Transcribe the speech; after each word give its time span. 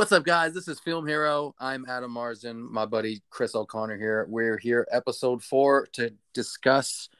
What's 0.00 0.12
up, 0.12 0.24
guys? 0.24 0.54
This 0.54 0.66
is 0.66 0.80
Film 0.80 1.06
Hero. 1.06 1.54
I'm 1.60 1.84
Adam 1.86 2.10
Marsden, 2.10 2.72
my 2.72 2.86
buddy 2.86 3.20
Chris 3.28 3.54
O'Connor 3.54 3.98
here. 3.98 4.24
We're 4.30 4.56
here, 4.56 4.88
episode 4.90 5.44
four, 5.44 5.88
to 5.92 6.14
discuss 6.32 7.10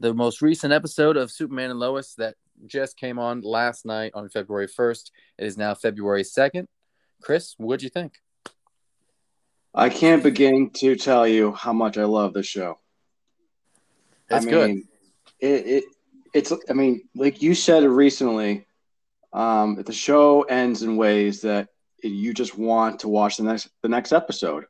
the 0.00 0.12
most 0.12 0.42
recent 0.42 0.72
episode 0.72 1.16
of 1.16 1.30
Superman 1.30 1.70
and 1.70 1.78
Lois 1.78 2.16
that 2.16 2.34
just 2.66 2.96
came 2.96 3.20
on 3.20 3.42
last 3.42 3.86
night 3.86 4.10
on 4.14 4.28
February 4.28 4.66
1st. 4.66 5.12
It 5.38 5.46
is 5.46 5.56
now 5.56 5.76
February 5.76 6.24
2nd. 6.24 6.66
Chris, 7.22 7.54
what'd 7.56 7.84
you 7.84 7.88
think? 7.88 8.14
I 9.72 9.88
can't 9.88 10.24
begin 10.24 10.70
to 10.70 10.96
tell 10.96 11.28
you 11.28 11.52
how 11.52 11.72
much 11.72 11.98
I 11.98 12.04
love 12.04 12.32
the 12.32 12.42
show. 12.42 12.80
It's 14.28 14.44
I 14.44 14.50
good. 14.50 14.70
It, 15.38 15.66
it 15.66 15.84
it's 16.34 16.52
I 16.68 16.72
mean, 16.72 17.02
like 17.14 17.42
you 17.42 17.54
said 17.54 17.84
recently, 17.84 18.66
um, 19.32 19.80
the 19.80 19.92
show 19.92 20.42
ends 20.42 20.82
in 20.82 20.96
ways 20.96 21.42
that 21.42 21.68
you 22.12 22.34
just 22.34 22.56
want 22.58 23.00
to 23.00 23.08
watch 23.08 23.36
the 23.36 23.44
next 23.44 23.68
the 23.82 23.88
next 23.88 24.12
episode. 24.12 24.64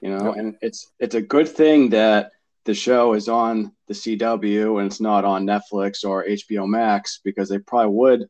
You 0.00 0.10
know, 0.10 0.26
Yep. 0.26 0.36
and 0.36 0.56
it's 0.62 0.90
it's 0.98 1.14
a 1.14 1.22
good 1.22 1.48
thing 1.48 1.90
that 1.90 2.32
the 2.64 2.74
show 2.74 3.14
is 3.14 3.28
on 3.28 3.72
the 3.88 3.94
CW 3.94 4.78
and 4.78 4.86
it's 4.86 5.00
not 5.00 5.24
on 5.24 5.46
Netflix 5.46 6.04
or 6.04 6.24
HBO 6.24 6.66
Max 6.66 7.20
because 7.24 7.48
they 7.48 7.58
probably 7.58 7.92
would 7.92 8.28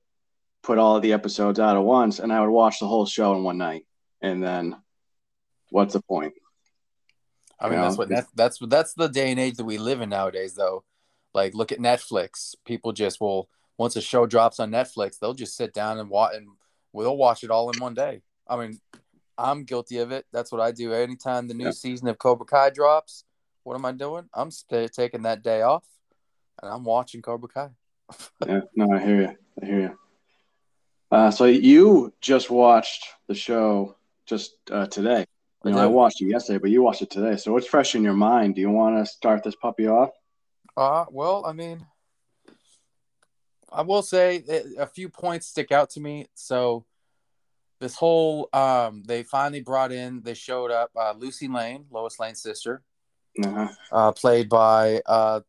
put 0.62 0.78
all 0.78 0.96
of 0.96 1.02
the 1.02 1.12
episodes 1.12 1.58
out 1.58 1.76
at 1.76 1.82
once 1.82 2.18
and 2.18 2.32
I 2.32 2.40
would 2.40 2.50
watch 2.50 2.78
the 2.78 2.86
whole 2.86 3.04
show 3.06 3.34
in 3.36 3.42
one 3.42 3.58
night. 3.58 3.86
And 4.22 4.42
then 4.42 4.76
what's 5.70 5.92
the 5.92 6.02
point? 6.02 6.34
I 7.60 7.68
mean, 7.68 7.78
you 7.78 7.84
that's 7.84 7.98
what 7.98 8.08
that's 8.08 8.28
that's 8.34 8.58
that's 8.60 8.94
the 8.94 9.08
day 9.08 9.30
and 9.30 9.38
age 9.40 9.56
that 9.56 9.64
we 9.64 9.78
live 9.78 10.00
in 10.00 10.08
nowadays, 10.08 10.54
though. 10.54 10.84
Like, 11.34 11.54
look 11.54 11.72
at 11.72 11.78
Netflix. 11.78 12.54
People 12.64 12.92
just 12.92 13.20
will 13.20 13.48
once 13.78 13.96
a 13.96 14.00
show 14.00 14.26
drops 14.26 14.60
on 14.60 14.70
Netflix, 14.70 15.18
they'll 15.18 15.34
just 15.34 15.56
sit 15.56 15.72
down 15.72 15.98
and 15.98 16.10
watch 16.10 16.34
and 16.34 16.48
we'll 16.92 17.16
watch 17.16 17.44
it 17.44 17.50
all 17.50 17.70
in 17.70 17.80
one 17.80 17.94
day. 17.94 18.22
I 18.48 18.56
mean, 18.56 18.80
I'm 19.38 19.64
guilty 19.64 19.98
of 19.98 20.12
it. 20.12 20.26
That's 20.32 20.52
what 20.52 20.60
I 20.60 20.72
do. 20.72 20.92
Anytime 20.92 21.48
the 21.48 21.54
new 21.54 21.66
Yeah. 21.66 21.70
season 21.72 22.08
of 22.08 22.18
Cobra 22.18 22.46
Kai 22.46 22.70
drops, 22.70 23.24
what 23.64 23.74
am 23.74 23.84
I 23.84 23.92
doing? 23.92 24.28
I'm 24.34 24.50
st- 24.50 24.92
taking 24.92 25.22
that 25.22 25.42
day 25.42 25.62
off 25.62 25.84
and 26.62 26.70
I'm 26.72 26.84
watching 26.84 27.22
Cobra 27.22 27.48
Kai. 27.48 27.70
Yeah, 28.46 28.60
no, 28.74 28.92
I 28.94 28.98
hear 29.00 29.20
you. 29.22 29.36
I 29.62 29.66
hear 29.66 29.80
you. 29.80 29.98
Uh, 31.10 31.30
so 31.30 31.44
you 31.44 32.12
just 32.20 32.50
watched 32.50 33.06
the 33.28 33.34
show 33.34 33.96
just 34.26 34.54
uh, 34.70 34.86
today. 34.86 35.24
I 35.64 35.68
You 35.68 35.74
know, 35.74 35.82
I 35.82 35.86
watched 35.86 36.20
it 36.22 36.26
yesterday, 36.26 36.58
but 36.58 36.70
you 36.70 36.82
watched 36.82 37.02
it 37.02 37.10
today. 37.10 37.36
So 37.36 37.52
what's 37.52 37.66
fresh 37.66 37.94
in 37.94 38.02
your 38.02 38.14
mind? 38.14 38.54
Do 38.56 38.60
you 38.60 38.70
want 38.70 38.96
to 38.98 39.06
start 39.10 39.42
this 39.42 39.54
puppy 39.54 39.86
off? 39.86 40.10
Uh, 40.76 41.04
well, 41.10 41.44
I 41.46 41.52
mean, 41.52 41.86
I 43.74 43.82
will 43.82 44.02
say 44.02 44.44
a 44.78 44.86
few 44.86 45.08
points 45.08 45.46
stick 45.46 45.72
out 45.72 45.90
to 45.90 46.00
me. 46.00 46.26
So, 46.34 46.84
this 47.80 47.94
whole 47.94 48.48
um, 48.52 49.02
they 49.06 49.22
finally 49.22 49.60
brought 49.60 49.92
in, 49.92 50.22
they 50.22 50.34
showed 50.34 50.70
up 50.70 50.90
uh, 50.96 51.14
Lucy 51.16 51.48
Lane, 51.48 51.86
Lois 51.90 52.18
Lane's 52.20 52.40
sister, 52.42 52.82
Uh-huh. 53.44 53.68
uh, 53.90 54.12
played 54.12 54.48
by 54.48 55.00
uh, 55.06 55.40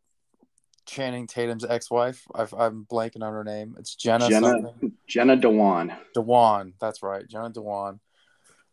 Channing 0.85 1.27
Tatum's 1.27 1.63
ex-wife. 1.63 2.25
I've, 2.33 2.53
I'm 2.53 2.85
blanking 2.91 3.21
on 3.23 3.33
her 3.33 3.43
name. 3.43 3.75
It's 3.77 3.95
Jenna. 3.95 4.27
Jenna 4.29 4.47
something. 4.49 4.93
Jenna 5.07 5.35
Dewan. 5.35 5.93
Dewan. 6.13 6.73
That's 6.79 7.03
right, 7.03 7.27
Jenna 7.27 7.51
Dewan. 7.51 7.99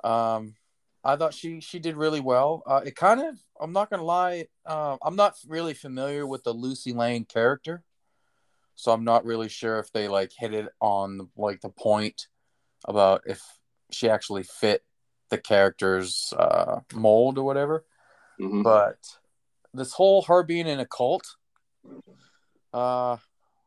Um, 0.02 0.54
I 1.04 1.16
thought 1.16 1.34
she 1.34 1.60
she 1.60 1.78
did 1.78 1.96
really 1.96 2.20
well. 2.20 2.62
Uh, 2.66 2.80
it 2.84 2.94
kind 2.96 3.20
of 3.20 3.38
I'm 3.60 3.72
not 3.72 3.90
gonna 3.90 4.04
lie, 4.04 4.46
uh, 4.66 4.96
I'm 5.02 5.16
not 5.16 5.34
really 5.46 5.74
familiar 5.74 6.26
with 6.26 6.44
the 6.44 6.52
Lucy 6.52 6.92
Lane 6.92 7.24
character, 7.24 7.82
so 8.74 8.92
I'm 8.92 9.04
not 9.04 9.24
really 9.24 9.48
sure 9.48 9.78
if 9.78 9.92
they 9.92 10.08
like 10.08 10.32
hit 10.36 10.54
it 10.54 10.68
on 10.80 11.28
like 11.36 11.60
the 11.60 11.70
point 11.70 12.28
about 12.86 13.22
if 13.26 13.42
she 13.90 14.08
actually 14.08 14.42
fit 14.42 14.82
the 15.30 15.38
character's 15.38 16.32
uh, 16.36 16.80
mold 16.94 17.38
or 17.38 17.44
whatever. 17.44 17.84
Mhm. 18.40 18.64
But 18.64 18.98
this 19.72 19.92
whole 19.92 20.22
her 20.22 20.42
being 20.42 20.66
in 20.66 20.80
a 20.80 20.86
cult, 20.86 21.36
uh, 22.72 23.16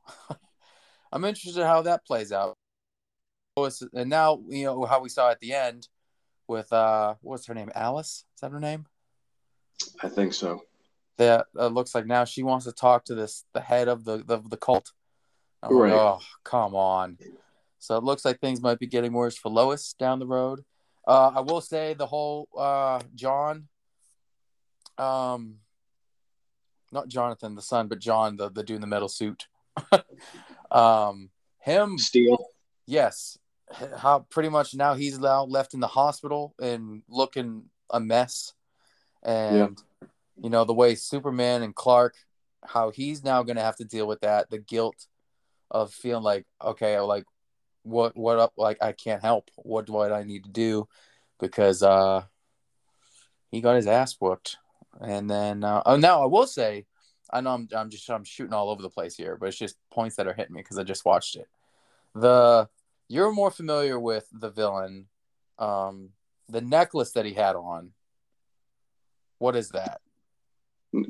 I'm 1.12 1.26
interested 1.26 1.66
how 1.66 1.84
that 1.84 2.06
plays 2.06 2.32
out. 2.32 2.56
And 3.94 4.10
now 4.10 4.42
you 4.48 4.66
know 4.66 4.86
how 4.86 5.00
we 5.00 5.10
saw 5.10 5.30
at 5.30 5.40
the 5.40 5.54
end 5.54 5.88
with 6.48 6.74
uh, 6.74 7.16
what's 7.22 7.46
her 7.46 7.54
name? 7.54 7.72
Alice? 7.76 8.26
Is 8.36 8.42
that 8.42 8.52
her 8.52 8.60
name? 8.60 8.88
I 10.02 10.10
think 10.10 10.34
so. 10.34 10.64
That 11.18 11.46
uh, 11.58 11.68
looks 11.68 11.94
like 11.94 12.08
now 12.08 12.26
she 12.26 12.42
wants 12.42 12.66
to 12.66 12.72
talk 12.72 13.06
to 13.06 13.16
this 13.16 13.46
the 13.54 13.62
head 13.62 13.88
of 13.88 14.06
the 14.06 14.18
the, 14.18 14.42
the 14.50 14.58
cult. 14.58 14.92
I'm 15.64 15.76
Right. 15.76 15.92
like, 15.94 16.00
oh, 16.02 16.20
come 16.44 16.76
on. 16.76 17.18
So 17.80 17.98
it 17.98 18.04
looks 18.04 18.26
like 18.26 18.40
things 18.40 18.62
might 18.62 18.80
be 18.80 18.88
getting 18.88 19.14
worse 19.14 19.38
for 19.38 19.50
Lois 19.50 19.94
down 19.94 20.20
the 20.20 20.28
road. 20.28 20.64
Uh, 21.08 21.32
I 21.36 21.40
will 21.42 21.62
say 21.62 21.94
the 21.94 22.06
whole 22.06 22.48
uh, 22.58 23.02
John, 23.16 23.68
um, 24.98 25.56
not 26.92 27.08
Jonathan 27.08 27.56
the 27.56 27.62
son, 27.62 27.88
but 27.88 28.00
John 28.00 28.38
the 28.38 28.50
the 28.50 28.64
dude 28.64 28.76
in 28.76 28.82
the 28.82 28.88
metal 28.88 29.10
suit. 29.10 29.48
um, 30.72 31.30
him, 31.60 31.98
Steel. 31.98 32.38
yes. 32.86 33.38
How 33.98 34.20
pretty 34.30 34.50
much 34.50 34.76
now 34.76 34.94
he's 34.94 35.18
now 35.18 35.46
left 35.46 35.74
in 35.74 35.80
the 35.80 35.88
hospital 35.88 36.54
and 36.62 37.02
looking 37.10 37.64
a 37.90 38.00
mess, 38.00 38.54
and 39.24 39.82
you 40.42 40.50
know 40.50 40.64
the 40.64 40.74
way 40.74 40.94
Superman 40.96 41.64
and 41.64 41.74
Clark, 41.74 42.14
how 42.64 42.92
he's 42.92 43.24
now 43.24 43.42
going 43.42 43.56
to 43.56 43.64
have 43.64 43.78
to 43.78 43.86
deal 43.86 44.06
with 44.08 44.22
that, 44.22 44.52
the 44.52 44.60
guilt 44.60 45.08
of 45.74 45.92
feeling 45.92 46.24
like 46.24 46.46
okay, 46.64 47.00
like 47.00 47.26
what 47.84 48.16
what 48.16 48.40
up, 48.40 48.54
like 48.58 48.78
I 48.82 48.94
can't 48.94 49.22
help. 49.22 49.50
What 49.58 49.86
do 49.88 50.00
I 50.00 50.24
need 50.24 50.46
to 50.46 50.50
do? 50.50 50.88
Because 51.40 51.84
uh, 51.84 52.24
he 53.52 53.60
got 53.60 53.76
his 53.76 53.88
ass 53.88 54.16
whooped, 54.20 54.58
and 55.02 55.30
then 55.30 55.64
uh, 55.64 55.82
oh 55.86 55.98
now 55.98 56.22
I 56.22 56.28
will 56.28 56.48
say, 56.48 56.86
I 57.32 57.42
know 57.42 57.52
I'm 57.52 57.68
I'm 57.76 57.90
just 57.90 58.10
I'm 58.10 58.24
shooting 58.24 58.54
all 58.54 58.70
over 58.70 58.82
the 58.82 58.90
place 58.90 59.16
here, 59.16 59.36
but 59.38 59.48
it's 59.48 59.58
just 59.58 59.76
points 59.92 60.16
that 60.16 60.28
are 60.28 60.34
hitting 60.34 60.54
me 60.54 60.62
because 60.62 60.78
I 60.78 60.84
just 60.84 61.06
watched 61.06 61.36
it. 61.36 61.48
The 62.16 62.70
you're 63.10 63.34
more 63.34 63.52
familiar 63.52 64.00
with 64.00 64.28
the 64.32 64.50
villain, 64.50 65.08
um, 65.60 66.12
the 66.48 66.62
necklace 66.62 67.12
that 67.12 67.26
he 67.26 67.34
had 67.34 67.56
on. 67.56 67.92
What 69.40 69.56
is 69.56 69.70
that? 69.70 70.00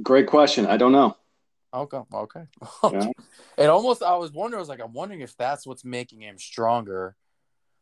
Great 0.01 0.27
question. 0.27 0.65
I 0.65 0.77
don't 0.77 0.91
know. 0.91 1.17
Okay, 1.73 2.01
okay. 2.13 2.43
Yeah. 2.91 3.07
it 3.57 3.67
almost 3.67 4.03
I 4.03 4.15
was 4.17 4.31
wondering, 4.31 4.59
I 4.59 4.61
was 4.61 4.69
like, 4.69 4.79
I'm 4.81 4.93
wondering 4.93 5.21
if 5.21 5.35
that's 5.35 5.65
what's 5.65 5.83
making 5.83 6.21
him 6.21 6.37
stronger. 6.37 7.15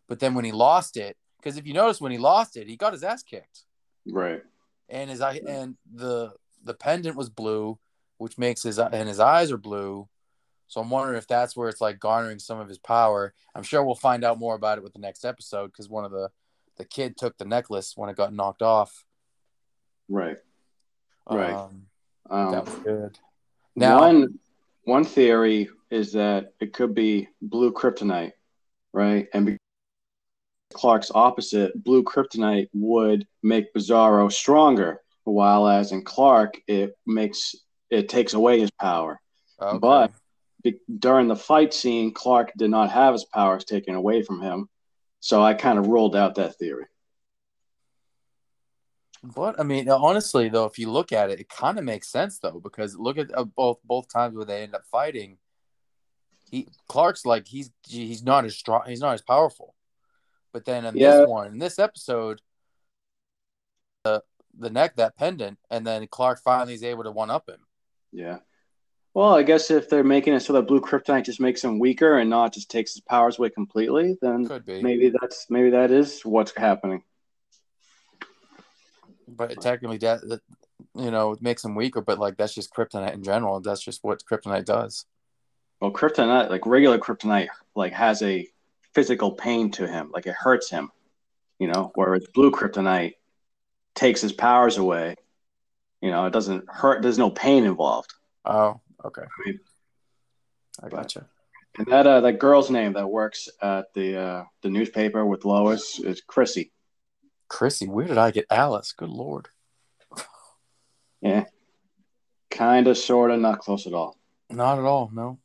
But 0.08 0.20
then 0.20 0.34
when 0.34 0.46
he 0.46 0.52
lost 0.52 0.98
it, 0.98 1.18
because 1.38 1.58
if 1.58 1.66
you 1.66 1.74
notice 1.74 2.00
when 2.00 2.12
he 2.12 2.18
lost 2.18 2.56
it, 2.58 2.68
he 2.68 2.78
got 2.78 2.94
his 2.94 3.04
ass 3.04 3.24
kicked. 3.24 3.62
Right. 4.08 4.44
And 4.90 5.10
his 5.10 5.22
eye 5.22 5.42
and 5.48 5.76
the 5.94 6.34
the 6.64 6.74
pendant 6.74 7.16
was 7.18 7.30
blue, 7.30 7.80
which 8.18 8.38
makes 8.38 8.64
his 8.64 8.80
and 8.80 9.08
his 9.10 9.20
eyes 9.20 9.52
are 9.52 9.58
blue. 9.58 10.08
So 10.68 10.80
I'm 10.80 10.90
wondering 10.90 11.18
if 11.18 11.28
that's 11.28 11.56
where 11.58 11.68
it's 11.68 11.82
like 11.82 12.00
garnering 12.00 12.40
some 12.40 12.60
of 12.60 12.70
his 12.70 12.78
power. 12.78 13.34
I'm 13.54 13.64
sure 13.64 13.84
we'll 13.84 13.96
find 13.96 14.24
out 14.24 14.40
more 14.40 14.56
about 14.56 14.78
it 14.78 14.84
with 14.84 14.94
the 14.94 15.00
next 15.00 15.26
episode 15.26 15.68
because 15.68 15.90
one 15.90 16.06
of 16.06 16.12
the 16.12 16.30
the 16.78 16.86
kid 16.86 17.18
took 17.18 17.38
the 17.38 17.46
necklace 17.46 17.94
when 17.98 18.10
it 18.10 18.16
got 18.16 18.34
knocked 18.34 18.62
off. 18.62 19.06
Right. 20.08 20.38
Right. 21.30 21.54
Um, 21.54 21.88
Um, 22.30 22.52
that 22.52 22.66
was 22.66 22.76
good. 22.76 23.20
Now, 23.76 24.00
one 24.00 24.40
one 24.84 25.04
theory 25.04 25.70
is 25.90 26.14
that 26.14 26.54
it 26.60 26.74
could 26.74 26.94
be 26.96 27.28
blue 27.42 27.72
kryptonite, 27.72 28.32
right? 28.94 29.28
And 29.34 29.58
Clark's 30.74 31.12
opposite, 31.14 31.72
blue 31.84 32.04
kryptonite 32.04 32.70
would 32.74 33.28
make 33.44 33.74
Bizarro 33.74 34.32
stronger, 34.32 35.02
while 35.24 35.68
as 35.68 35.92
in 35.92 36.04
Clark, 36.04 36.62
it 36.68 36.98
makes 37.06 37.56
it 37.90 38.08
takes 38.10 38.34
away 38.34 38.60
his 38.60 38.72
power. 38.72 39.20
okay. 39.62 39.78
but- 39.78 40.12
Be- 40.64 40.80
during 41.00 41.28
the 41.28 41.36
fight 41.36 41.74
scene, 41.74 42.14
Clark 42.14 42.52
did 42.56 42.70
not 42.70 42.92
have 42.92 43.14
his 43.14 43.26
powers 43.26 43.66
taken 43.66 43.96
away 43.96 44.22
from 44.22 44.40
him, 44.42 44.70
so 45.20 45.42
I 45.42 45.56
kind 45.56 45.80
of 45.80 45.88
ruled 45.88 46.16
out 46.16 46.36
that 46.36 46.56
theory. 46.60 46.86
But 49.24 49.60
I 49.60 49.64
mean, 49.64 49.88
honestly, 49.90 50.50
though, 50.50 50.66
if 50.66 50.80
you 50.80 50.90
look 50.90 51.12
at 51.12 51.30
it, 51.30 51.40
it 51.40 51.50
kind 51.50 51.78
of 51.78 51.86
makes 51.86 52.08
sense 52.10 52.40
though, 52.40 52.60
because 52.60 52.96
look 52.96 53.18
at 53.18 53.36
uh, 53.38 53.44
both 53.44 53.80
both 53.84 54.08
times 54.12 54.36
where 54.36 54.46
they 54.46 54.64
end 54.64 54.74
up 54.74 54.86
fighting. 54.86 55.38
He 56.50 56.68
Clark's 56.88 57.26
like 57.26 57.48
he's 57.48 57.72
he's 57.88 58.24
not 58.24 58.46
as 58.46 58.56
strong, 58.56 58.84
he's 58.88 59.00
not 59.00 59.14
as 59.14 59.22
powerful. 59.22 59.76
But 60.52 60.66
then 60.66 60.86
in 60.86 60.96
Yeah. 60.96 61.20
this 61.20 61.28
one, 61.28 61.48
in 61.48 61.60
this 61.60 61.78
episode, 61.78 62.42
the 64.04 64.24
the 64.58 64.72
neck 64.72 64.96
that 64.96 65.16
pendant, 65.18 65.60
and 65.70 65.86
then 65.86 66.08
Clark 66.08 66.42
finally 66.44 66.74
is 66.74 66.84
able 66.84 67.04
to 67.04 67.12
one 67.12 67.30
up 67.30 67.48
him. 67.48 67.66
Yeah. 68.12 68.40
Well, 69.14 69.36
I 69.36 69.44
guess 69.44 69.70
if 69.70 69.90
they're 69.90 70.04
making 70.04 70.34
it 70.34 70.40
so 70.40 70.54
that 70.54 70.68
blue 70.68 70.80
kryptonite 70.82 71.26
just 71.26 71.42
makes 71.42 71.64
him 71.64 71.80
weaker 71.80 72.18
and 72.18 72.30
not 72.30 72.54
just 72.54 72.72
takes 72.72 72.94
his 72.94 73.02
powers 73.02 73.38
away 73.38 73.50
completely, 73.50 74.18
then 74.22 74.50
maybe 74.68 75.12
that's 75.22 75.46
maybe 75.50 75.70
that 75.72 75.92
is 75.92 76.22
what's 76.26 76.56
happening. 76.56 77.04
But 79.36 79.60
technically 79.62 79.98
that, 79.98 80.22
that 80.28 80.42
you 80.96 81.12
know 81.12 81.32
it 81.32 81.42
makes 81.42 81.64
him 81.64 81.76
weaker. 81.76 82.02
But 82.02 82.20
like 82.20 82.38
that's 82.38 82.54
just 82.54 82.74
kryptonite 82.74 83.14
in 83.14 83.24
general. 83.24 83.60
That's 83.60 83.82
just 83.82 84.04
what 84.04 84.24
kryptonite 84.26 84.66
does. 84.66 85.06
Well, 85.80 85.92
kryptonite, 85.92 86.50
like 86.50 86.66
regular 86.66 87.00
kryptonite, 87.00 87.48
like 87.76 87.94
has 87.94 88.22
a 88.22 88.48
physical 88.94 89.32
pain 89.32 89.72
to 89.72 89.88
him, 89.88 90.12
like 90.14 90.28
it 90.28 90.36
hurts 90.36 90.70
him. 90.70 90.92
You 91.60 91.68
know, 91.68 91.92
whereas 91.96 92.28
blue 92.34 92.52
kryptonite 92.52 93.14
takes 93.96 94.22
his 94.22 94.34
powers 94.34 94.78
away. 94.78 95.16
You 96.02 96.10
know, 96.10 96.26
it 96.26 96.34
doesn't 96.34 96.66
hurt. 96.70 97.02
There's 97.02 97.20
no 97.20 97.30
pain 97.30 97.64
involved. 97.64 98.14
Oh, 98.46 98.80
okay. 99.06 99.22
I 99.22 99.46
mean, 99.50 99.60
I 100.84 100.90
gotcha. 100.90 101.28
and 101.78 101.88
that 101.88 102.08
uh, 102.08 102.22
that 102.22 102.40
girl's 102.40 102.72
name 102.72 102.94
that 102.94 103.08
works 103.08 103.50
at 103.62 103.94
the 103.94 104.18
uh, 104.20 104.44
the 104.64 104.70
newspaper 104.70 105.26
with 105.26 105.46
Lois 105.46 106.00
is 106.00 106.22
Chrissy. 106.22 106.72
Chrissy, 107.52 107.86
where 107.90 108.08
did 108.08 108.18
I 108.18 108.32
get 108.32 108.46
Alice? 108.50 108.94
Good 108.94 109.10
lord. 109.10 109.50
Yeah, 111.22 111.44
kind 112.50 112.88
of, 112.88 112.98
sort 112.98 113.30
of, 113.30 113.42
not 113.42 113.60
close 113.60 113.86
at 113.86 113.94
all. 113.94 114.18
Not 114.50 114.80
at 114.80 114.86
all. 114.86 115.12
No. 115.14 115.38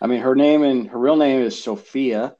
I 0.00 0.06
mean, 0.06 0.20
her 0.20 0.36
name 0.36 0.62
and 0.62 0.88
her 0.88 0.98
real 0.98 1.16
name 1.16 1.42
is 1.42 1.60
Sophia. 1.60 2.36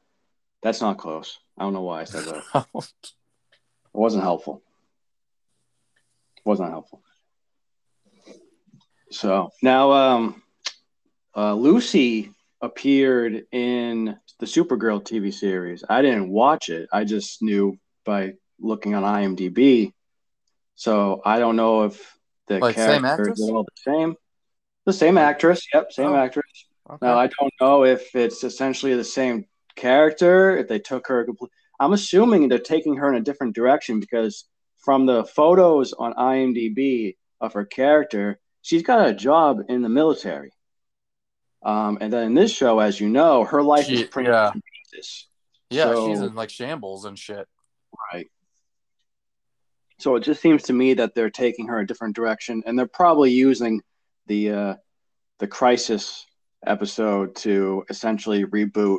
That's 0.63 0.81
not 0.81 0.97
close. 0.97 1.41
I 1.59 1.65
don't 1.65 1.73
know 1.73 1.83
why 1.83 2.03
I 2.03 2.05
said 2.05 2.25
that. 2.25 2.67
It 3.93 3.99
wasn't 3.99 4.23
helpful. 4.23 4.63
It 6.37 6.47
Wasn't 6.49 6.71
helpful. 6.71 7.03
So 9.11 9.51
now, 9.61 9.91
um, 9.91 10.43
uh, 11.37 11.55
Lucy 11.55 12.33
appeared 12.61 13.47
in 13.51 14.17
the 14.39 14.47
Supergirl 14.47 15.03
TV 15.03 15.35
series. 15.35 15.83
I 15.89 16.03
didn't 16.03 16.31
watch 16.31 16.69
it. 16.69 16.89
I 16.93 17.03
just 17.03 17.43
knew 17.43 17.77
by 18.11 18.33
looking 18.59 18.95
on 18.95 19.03
IMDb. 19.05 19.93
So 20.75 21.23
I 21.25 21.39
don't 21.39 21.57
know 21.57 21.85
if 21.85 21.95
the 22.49 22.59
Like, 22.59 22.75
characters 22.75 23.41
are 23.49 23.55
all 23.55 23.65
the 23.65 23.83
same. 23.93 24.17
The 24.87 24.93
same 24.93 25.17
actress. 25.17 25.61
Yep, 25.73 25.93
same 25.93 26.13
Oh. 26.13 26.17
actress. 26.17 26.51
okay. 26.91 27.07
Now 27.07 27.17
I 27.19 27.29
don't 27.29 27.53
know 27.61 27.85
if 27.85 28.03
it's 28.17 28.43
essentially 28.43 28.95
the 28.97 29.05
same 29.05 29.45
character. 29.77 30.57
If 30.57 30.67
they 30.69 30.81
took 30.81 31.07
her, 31.07 31.25
complete. 31.25 31.53
I'm 31.79 31.93
assuming 31.93 32.49
they're 32.49 32.59
taking 32.75 32.97
her 32.97 33.09
in 33.09 33.15
a 33.15 33.21
different 33.29 33.55
direction 33.55 34.01
because 34.01 34.35
from 34.79 35.07
the 35.07 35.25
photos 35.25 35.93
on 35.93 36.13
IMDb 36.15 37.17
of 37.41 37.53
her 37.53 37.65
character, 37.65 38.41
she's 38.63 38.83
got 38.83 39.07
a 39.09 39.15
job 39.15 39.61
in 39.69 39.83
the 39.83 39.89
military. 39.89 40.51
Um, 41.63 41.99
and 42.01 42.13
then 42.13 42.25
in 42.29 42.35
this 42.35 42.51
show, 42.51 42.81
as 42.81 42.99
you 43.01 43.09
know, 43.09 43.45
her 43.45 43.63
life 43.63 43.87
She- 43.87 44.03
is 44.03 44.09
pretty 44.09 44.31
yeah. 44.31 44.51
pieces. 44.93 45.29
yeah, 45.71 45.85
so- 45.85 46.09
she's 46.09 46.21
in 46.21 46.35
like 46.35 46.51
shambles 46.51 47.05
and 47.05 47.17
shit. 47.19 47.47
Right. 48.13 48.31
So 49.99 50.17
it 50.17 50.25
just 50.25 50.41
seems 50.41 50.63
to 50.65 50.73
me 50.73 50.95
that 50.95 51.15
they're 51.15 51.31
taking 51.31 51.69
her 51.69 51.81
a 51.81 51.87
different 51.87 52.17
direction, 52.17 52.63
and 52.67 52.79
they're 52.79 52.87
probably 52.87 53.31
using 53.33 53.83
the 54.27 54.51
uh, 54.51 54.75
the 55.39 55.47
crisis 55.47 56.27
episode 56.67 57.35
to 57.37 57.85
essentially 57.89 58.45
reboot 58.45 58.99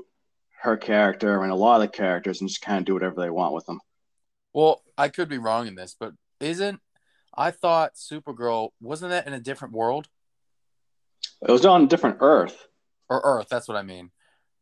her 0.61 0.77
character 0.77 1.41
and 1.41 1.51
a 1.51 1.55
lot 1.55 1.75
of 1.75 1.81
the 1.81 1.87
characters 1.87 2.39
and 2.41 2.49
just 2.49 2.61
kind 2.61 2.79
of 2.79 2.85
do 2.85 2.93
whatever 2.93 3.19
they 3.19 3.29
want 3.29 3.53
with 3.53 3.65
them. 3.65 3.79
Well, 4.53 4.83
I 4.97 5.09
could 5.09 5.29
be 5.29 5.37
wrong 5.37 5.67
in 5.67 5.75
this, 5.75 5.95
but 5.99 6.13
isn't 6.39 6.79
I 7.35 7.51
thought 7.51 7.95
Supergirl 7.95 8.69
wasn't 8.79 9.11
that 9.11 9.25
in 9.25 9.33
a 9.33 9.39
different 9.39 9.73
world 9.73 10.07
It 11.41 11.51
was 11.51 11.65
on 11.65 11.83
a 11.83 11.87
different 11.87 12.17
Earth, 12.19 12.67
or 13.09 13.21
Earth? 13.23 13.47
That's 13.49 13.67
what 13.67 13.77
I 13.77 13.83
mean. 13.83 14.11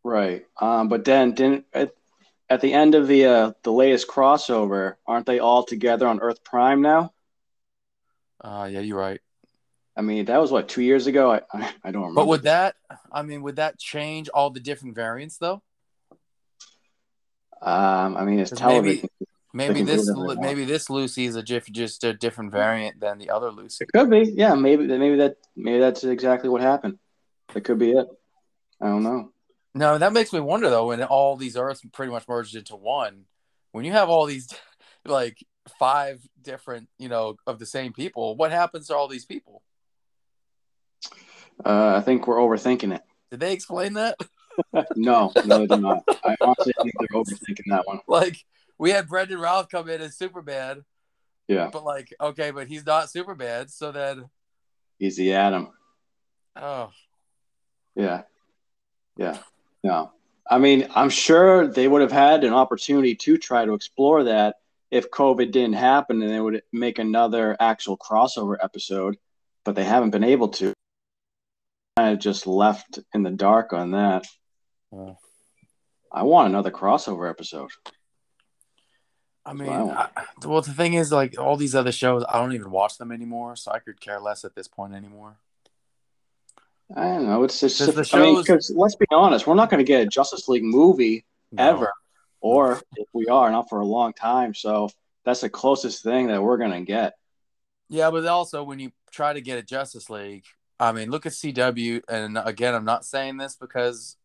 right? 0.03 0.45
Um, 0.61 0.87
but 0.87 1.03
then 1.05 1.33
didn't 1.33 1.65
at, 2.49 2.61
the 2.61 2.73
end 2.73 2.95
of 2.95 3.07
the 3.07 3.25
uh, 3.25 3.51
the 3.63 3.71
latest 3.71 4.07
crossover, 4.07 4.95
aren't 5.05 5.25
they 5.25 5.39
all 5.39 5.63
together 5.63 6.07
on 6.07 6.19
Earth 6.19 6.43
Prime 6.43 6.81
now? 6.81 7.13
Uh, 8.41 8.67
yeah, 8.71 8.79
you're 8.79 8.97
right. 8.97 9.21
I 9.95 10.01
mean, 10.01 10.25
that 10.25 10.39
was 10.39 10.51
what 10.51 10.69
two 10.69 10.81
years 10.81 11.07
ago. 11.07 11.31
I 11.31 11.41
I, 11.53 11.73
I 11.83 11.91
don't 11.91 12.03
remember. 12.03 12.21
But 12.21 12.27
would 12.27 12.43
that, 12.43 12.75
I 13.11 13.21
mean, 13.21 13.41
would 13.43 13.57
that 13.57 13.77
change 13.77 14.29
all 14.29 14.49
the 14.49 14.59
different 14.59 14.95
variants 14.95 15.37
though? 15.37 15.61
um, 17.61 18.17
I 18.17 18.25
mean, 18.25 18.39
it's 18.39 18.51
maybe- 18.51 18.59
television. 18.59 19.09
Maybe 19.51 19.79
do 19.79 19.85
this, 19.85 20.01
whatever 20.01 20.19
they 20.19 20.27
want. 20.27 20.41
maybe 20.41 20.65
this 20.65 20.91
Lucy 20.91 21.25
is 21.25 21.35
a 21.35 21.41
just 21.41 22.03
a 22.03 22.13
different 22.13 22.51
variant 22.51 22.99
than 22.99 23.17
the 23.17 23.31
other 23.31 23.49
Lucy. 23.49 23.85
It 23.85 23.91
could 23.91 24.09
be, 24.09 24.31
yeah. 24.35 24.53
Maybe, 24.53 24.85
maybe 24.85 25.15
that, 25.17 25.37
maybe 25.55 25.79
that's 25.79 26.03
exactly 26.03 26.49
what 26.49 26.61
happened. 26.61 26.99
That 27.53 27.61
could 27.61 27.79
be 27.79 27.93
it. 27.93 28.07
I 28.79 28.85
don't 28.85 29.01
know. 29.01 29.31
No, 29.75 29.97
that 29.97 30.13
makes 30.13 30.33
me 30.33 30.39
wonder 30.39 30.69
though. 30.69 30.87
When 30.87 31.03
all 31.03 31.35
these 31.37 31.55
Earths 31.57 31.81
pretty 31.93 32.11
much 32.11 32.27
merged 32.27 32.55
into 32.55 32.75
one, 32.75 33.25
when 33.71 33.85
you 33.85 33.91
have 33.91 34.09
all 34.09 34.25
these, 34.25 34.47
like 35.05 35.37
five 35.77 36.21
different, 36.41 36.89
you 36.97 37.09
know, 37.09 37.35
of 37.45 37.59
the 37.59 37.65
same 37.65 37.93
people, 37.93 38.35
what 38.35 38.51
happens 38.51 38.87
to 38.87 38.95
all 38.95 39.07
these 39.07 39.25
people? 39.25 39.61
Uh, 41.63 41.95
I 41.97 42.01
think 42.01 42.25
we're 42.27 42.37
overthinking 42.37 42.95
it. 42.95 43.01
Did 43.31 43.39
they 43.39 43.53
explain 43.53 43.93
that? 43.93 44.17
No, 44.95 45.31
no, 45.45 45.65
they're 45.65 45.79
not. 45.79 46.03
I 46.25 46.35
honestly 46.41 46.73
think 46.81 46.93
they're 46.99 47.21
overthinking 47.21 47.63
that 47.69 47.87
one. 47.87 48.01
like 48.07 48.35
we 48.77 48.89
had 48.91 49.07
Brandon 49.07 49.39
Routh 49.39 49.69
come 49.69 49.87
in 49.87 50.01
as 50.01 50.17
Superman, 50.17 50.83
Yeah, 51.47 51.69
but 51.71 51.85
like, 51.85 52.13
okay, 52.19 52.51
but 52.51 52.67
he's 52.67 52.85
not 52.85 53.09
Superman. 53.09 53.69
So 53.69 53.93
then, 53.93 54.29
he's 54.97 55.15
the 55.15 55.33
Atom. 55.33 55.69
oh, 56.57 56.91
Yeah, 57.95 58.23
yeah. 59.15 59.37
No, 59.83 60.11
I 60.49 60.57
mean, 60.57 60.87
I'm 60.95 61.09
sure 61.09 61.67
they 61.67 61.87
would 61.87 62.01
have 62.01 62.11
had 62.11 62.43
an 62.43 62.53
opportunity 62.53 63.15
to 63.15 63.37
try 63.37 63.65
to 63.65 63.73
explore 63.73 64.23
that 64.25 64.55
if 64.91 65.11
COVID 65.11 65.51
didn't 65.51 65.73
happen, 65.73 66.21
and 66.21 66.31
they 66.31 66.39
would 66.39 66.63
make 66.73 66.97
another 66.97 67.55
actual 67.59 67.97
crossover 67.97 68.57
episode, 68.61 69.17
but 69.63 69.75
they 69.75 69.83
haven't 69.83 70.09
been 70.09 70.23
able 70.23 70.49
to. 70.49 70.73
Kind 71.97 72.13
of 72.13 72.19
just 72.19 72.47
left 72.47 72.99
in 73.13 73.23
the 73.23 73.29
dark 73.29 73.73
on 73.73 73.91
that. 73.91 74.25
I 76.11 76.23
want 76.23 76.49
another 76.49 76.71
crossover 76.71 77.29
episode. 77.29 77.69
I 79.45 79.53
mean, 79.53 79.67
Wow. 79.67 80.09
I, 80.15 80.25
well, 80.45 80.61
the 80.61 80.73
thing 80.73 80.93
is, 80.93 81.11
like 81.11 81.39
all 81.39 81.55
these 81.55 81.75
other 81.75 81.91
shows, 81.91 82.23
I 82.27 82.39
don't 82.39 82.53
even 82.53 82.71
watch 82.71 82.97
them 82.97 83.11
anymore, 83.11 83.55
so 83.55 83.71
I 83.71 83.79
could 83.79 83.99
care 83.99 84.19
less 84.19 84.43
at 84.45 84.55
this 84.55 84.67
point 84.67 84.93
anymore. 84.93 85.37
I 86.95 87.03
don't 87.03 87.25
know. 87.27 87.43
It's 87.43 87.59
just, 87.59 87.79
the 87.79 88.09
I 88.13 88.19
mean, 88.19 88.41
because 88.41 88.71
let's 88.75 88.95
be 88.95 89.05
honest, 89.11 89.45
we're 89.45 89.55
not 89.55 89.69
going 89.69 89.79
to 89.79 89.87
get 89.87 90.01
a 90.01 90.07
Justice 90.07 90.47
League 90.47 90.63
movie 90.63 91.23
No. 91.51 91.69
ever, 91.69 91.93
or 92.41 92.81
if 92.95 93.07
we 93.13 93.27
are, 93.27 93.51
not 93.51 93.69
for 93.69 93.79
a 93.79 93.85
long 93.85 94.13
time. 94.13 94.53
So 94.55 94.89
that's 95.23 95.41
the 95.41 95.49
closest 95.49 96.03
thing 96.03 96.27
that 96.27 96.41
we're 96.41 96.57
going 96.57 96.71
to 96.71 96.81
get. 96.81 97.13
Yeah, 97.89 98.09
but 98.11 98.25
also 98.25 98.63
when 98.63 98.79
you 98.79 98.91
try 99.11 99.33
to 99.33 99.41
get 99.41 99.59
a 99.59 99.63
Justice 99.63 100.09
League, 100.09 100.45
I 100.79 100.91
mean, 100.91 101.11
look 101.11 101.25
at 101.25 101.33
CW, 101.33 102.01
and 102.07 102.37
again, 102.43 102.73
I'm 102.73 102.85
not 102.85 103.03
saying 103.05 103.37
this 103.37 103.55
because 103.55 104.15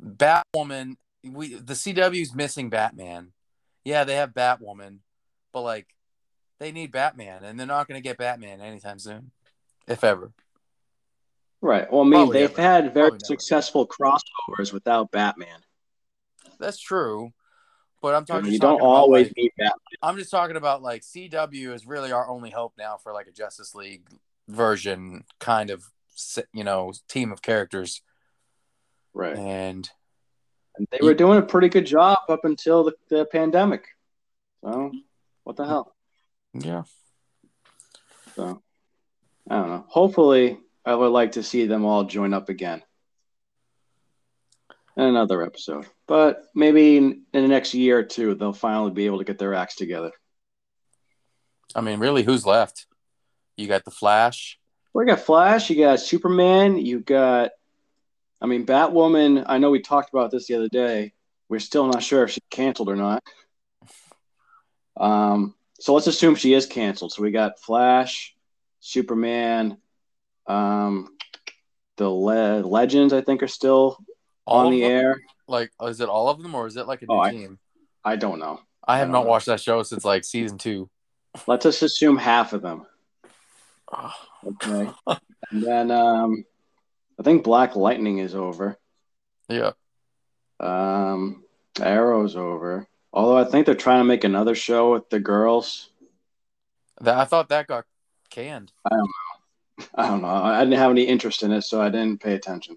Batwoman, 0.00 0.94
we 1.22 1.54
the 1.54 1.74
CW's 1.74 2.34
missing 2.34 2.70
Batman. 2.70 3.32
Yeah, 3.84 4.04
they 4.04 4.16
have 4.16 4.32
Batwoman, 4.32 4.98
but 5.52 5.62
like 5.62 5.94
they 6.58 6.72
need 6.72 6.90
Batman, 6.90 7.44
and 7.44 7.58
they're 7.58 7.66
not 7.66 7.86
going 7.86 7.98
to 7.98 8.08
get 8.08 8.16
Batman 8.16 8.60
anytime 8.60 8.98
soon, 8.98 9.30
if 9.90 10.04
ever. 10.04 10.32
Right. 11.60 11.90
Well, 11.92 12.00
I 12.00 12.04
mean, 12.04 12.12
Probably 12.12 12.38
they've 12.40 12.50
never. 12.56 12.62
had 12.62 12.94
very 12.94 13.10
Probably 13.10 13.24
successful 13.26 13.86
crossovers 13.86 14.72
without 14.72 15.10
Batman. 15.10 15.60
That's 16.58 16.78
true, 16.80 17.32
but 18.00 18.14
I'm 18.14 18.24
talking. 18.24 18.50
you 18.50 18.58
don't 18.58 18.78
talking 18.78 18.86
always 18.86 19.26
like- 19.28 19.36
need 19.36 19.52
Batman. 19.58 19.72
I'm 20.02 20.16
just 20.16 20.30
talking 20.30 20.56
about 20.56 20.80
like 20.82 21.02
CW 21.02 21.74
is 21.74 21.86
really 21.86 22.12
our 22.12 22.28
only 22.28 22.50
hope 22.50 22.72
now 22.78 22.96
for 22.96 23.12
like 23.12 23.26
a 23.26 23.32
Justice 23.32 23.74
League 23.74 24.06
version 24.48 25.24
kind 25.38 25.70
of 25.70 25.84
you 26.52 26.64
know 26.64 26.92
team 27.08 27.30
of 27.32 27.40
characters 27.42 28.02
Right. 29.14 29.36
and 29.36 29.88
And 30.76 30.86
they 30.90 30.98
were 31.02 31.14
doing 31.14 31.38
a 31.38 31.42
pretty 31.42 31.68
good 31.68 31.84
job 31.86 32.18
up 32.28 32.44
until 32.44 32.84
the, 32.84 32.92
the 33.08 33.24
pandemic. 33.26 33.88
So, 34.64 34.92
what 35.44 35.56
the 35.56 35.66
hell? 35.66 35.94
yeah 36.54 36.82
So, 38.36 38.62
I 39.50 39.56
don't 39.56 39.68
know. 39.68 39.84
Hopefully, 39.88 40.58
I 40.86 40.94
would 40.94 41.08
like 41.08 41.32
to 41.32 41.42
see 41.42 41.66
them 41.66 41.84
all 41.84 42.04
join 42.04 42.32
up 42.32 42.48
again 42.48 42.82
in 44.96 45.04
another 45.04 45.42
episode. 45.42 45.86
But 46.06 46.44
maybe 46.54 46.96
in, 46.96 47.22
in 47.34 47.42
the 47.42 47.48
next 47.48 47.74
year 47.74 47.98
or 47.98 48.04
two, 48.04 48.34
they'll 48.34 48.52
finally 48.52 48.92
be 48.92 49.06
able 49.06 49.18
to 49.18 49.24
get 49.24 49.38
their 49.38 49.54
acts 49.54 49.76
together. 49.76 50.12
I 51.74 51.82
mean 51.82 52.00
really 52.00 52.24
who's 52.24 52.44
left 52.44 52.86
you 53.60 53.68
got 53.68 53.84
the 53.84 53.90
Flash 53.90 54.58
We 54.94 55.04
got 55.04 55.20
Flash, 55.20 55.70
you 55.70 55.76
got 55.76 56.00
Superman, 56.00 56.78
you 56.78 57.00
got, 57.00 57.50
I 58.40 58.46
mean, 58.46 58.64
Batwoman. 58.64 59.44
I 59.46 59.58
know 59.58 59.70
we 59.70 59.80
talked 59.80 60.10
about 60.10 60.30
this 60.30 60.46
the 60.46 60.54
other 60.54 60.68
day. 60.68 61.12
We're 61.48 61.58
still 61.58 61.86
not 61.86 62.02
sure 62.02 62.24
if 62.24 62.30
she's 62.30 62.42
canceled 62.50 62.88
or 62.88 62.96
not. 62.96 63.22
Um, 64.96 65.54
so 65.78 65.94
let's 65.94 66.08
assume 66.08 66.34
she 66.34 66.52
is 66.52 66.66
canceled. 66.66 67.12
So 67.12 67.22
we 67.22 67.30
got 67.30 67.58
Flash, 67.58 68.34
Superman, 68.80 69.76
um, 70.46 71.08
the 71.96 72.08
le- 72.08 72.60
Legends. 72.66 73.12
I 73.12 73.20
think 73.20 73.42
are 73.42 73.48
still 73.48 73.98
all 74.46 74.66
on 74.66 74.72
the 74.72 74.80
them? 74.82 74.90
air. 74.90 75.20
like 75.46 75.70
is 75.82 76.00
it 76.00 76.08
all 76.08 76.28
of 76.28 76.42
them 76.42 76.54
or 76.54 76.66
is 76.66 76.76
it 76.76 76.86
like 76.86 77.02
a 77.02 77.06
new 77.06 77.14
Oh, 77.14 77.20
I- 77.20 77.30
team 77.30 77.58
I 78.04 78.16
don't 78.16 78.38
know. 78.38 78.60
I 78.86 78.98
have 78.98 79.08
I 79.08 79.12
not 79.12 79.24
know. 79.24 79.28
watched 79.30 79.46
that 79.46 79.60
show 79.60 79.82
since 79.82 80.04
like 80.04 80.24
season 80.24 80.58
two 80.58 80.88
Let's 81.46 81.62
just 81.64 81.82
assume 81.82 82.16
half 82.16 82.52
of 82.52 82.62
them. 82.62 82.86
Okay, 84.46 84.90
and 85.50 85.62
then 85.62 85.90
um, 85.90 86.44
I 87.18 87.22
think 87.22 87.44
Black 87.44 87.76
Lightning 87.76 88.18
is 88.18 88.34
over. 88.34 88.78
yeah 89.50 89.72
Um, 90.58 91.44
Arrow's 91.78 92.36
over. 92.36 92.86
Although 93.12 93.36
I 93.36 93.44
think 93.44 93.66
they're 93.66 93.74
trying 93.74 94.00
to 94.00 94.04
make 94.04 94.24
another 94.24 94.54
show 94.54 94.92
with 94.92 95.10
the 95.10 95.20
girls. 95.20 95.90
That 97.02 97.18
I 97.18 97.24
thought 97.26 97.50
that 97.50 97.66
got 97.66 97.84
canned. 98.30 98.72
I 98.84 98.90
don't 98.90 99.00
know. 99.00 99.86
I 99.94 100.06
don't 100.06 100.22
know. 100.22 100.28
I 100.28 100.60
didn't 100.64 100.78
have 100.78 100.90
any 100.90 101.04
interest 101.04 101.42
in 101.42 101.52
it, 101.52 101.62
so 101.62 101.80
I 101.80 101.88
didn't 101.88 102.20
pay 102.20 102.34
attention. 102.34 102.76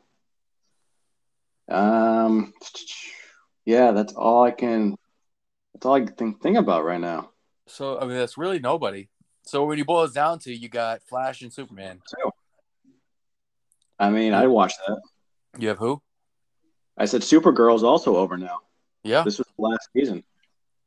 Um, 1.70 2.54
yeah, 3.66 3.92
that's 3.92 4.14
all 4.14 4.44
I 4.44 4.52
can. 4.52 4.96
That's 5.74 5.86
all 5.86 5.96
I 5.96 6.02
can 6.02 6.16
think 6.16 6.42
think 6.42 6.58
about 6.58 6.86
right 6.86 7.00
now. 7.00 7.32
So 7.68 8.00
I 8.00 8.06
mean, 8.06 8.18
that's 8.18 8.38
really 8.38 8.60
nobody. 8.60 9.10
So 9.46 9.66
when 9.66 9.78
you 9.78 9.86
boil 9.86 10.06
it 10.06 10.14
down 10.14 10.40
to, 10.40 10.54
you 10.54 10.70
got 10.70 11.02
Flash 11.04 11.42
and 11.42 11.52
Superman. 11.52 12.02
I 14.00 14.10
mean, 14.10 14.34
I 14.34 14.48
watched 14.48 14.80
that. 14.88 15.02
You 15.58 15.70
have 15.70 15.78
who? 15.78 16.02
I 16.98 17.06
said 17.06 17.22
Supergirl's 17.22 17.84
also 17.84 18.16
over 18.16 18.38
now. 18.38 18.60
Yeah, 19.04 19.24
this 19.24 19.38
was 19.38 19.48
the 19.58 19.64
last 19.64 19.90
season. 19.96 20.24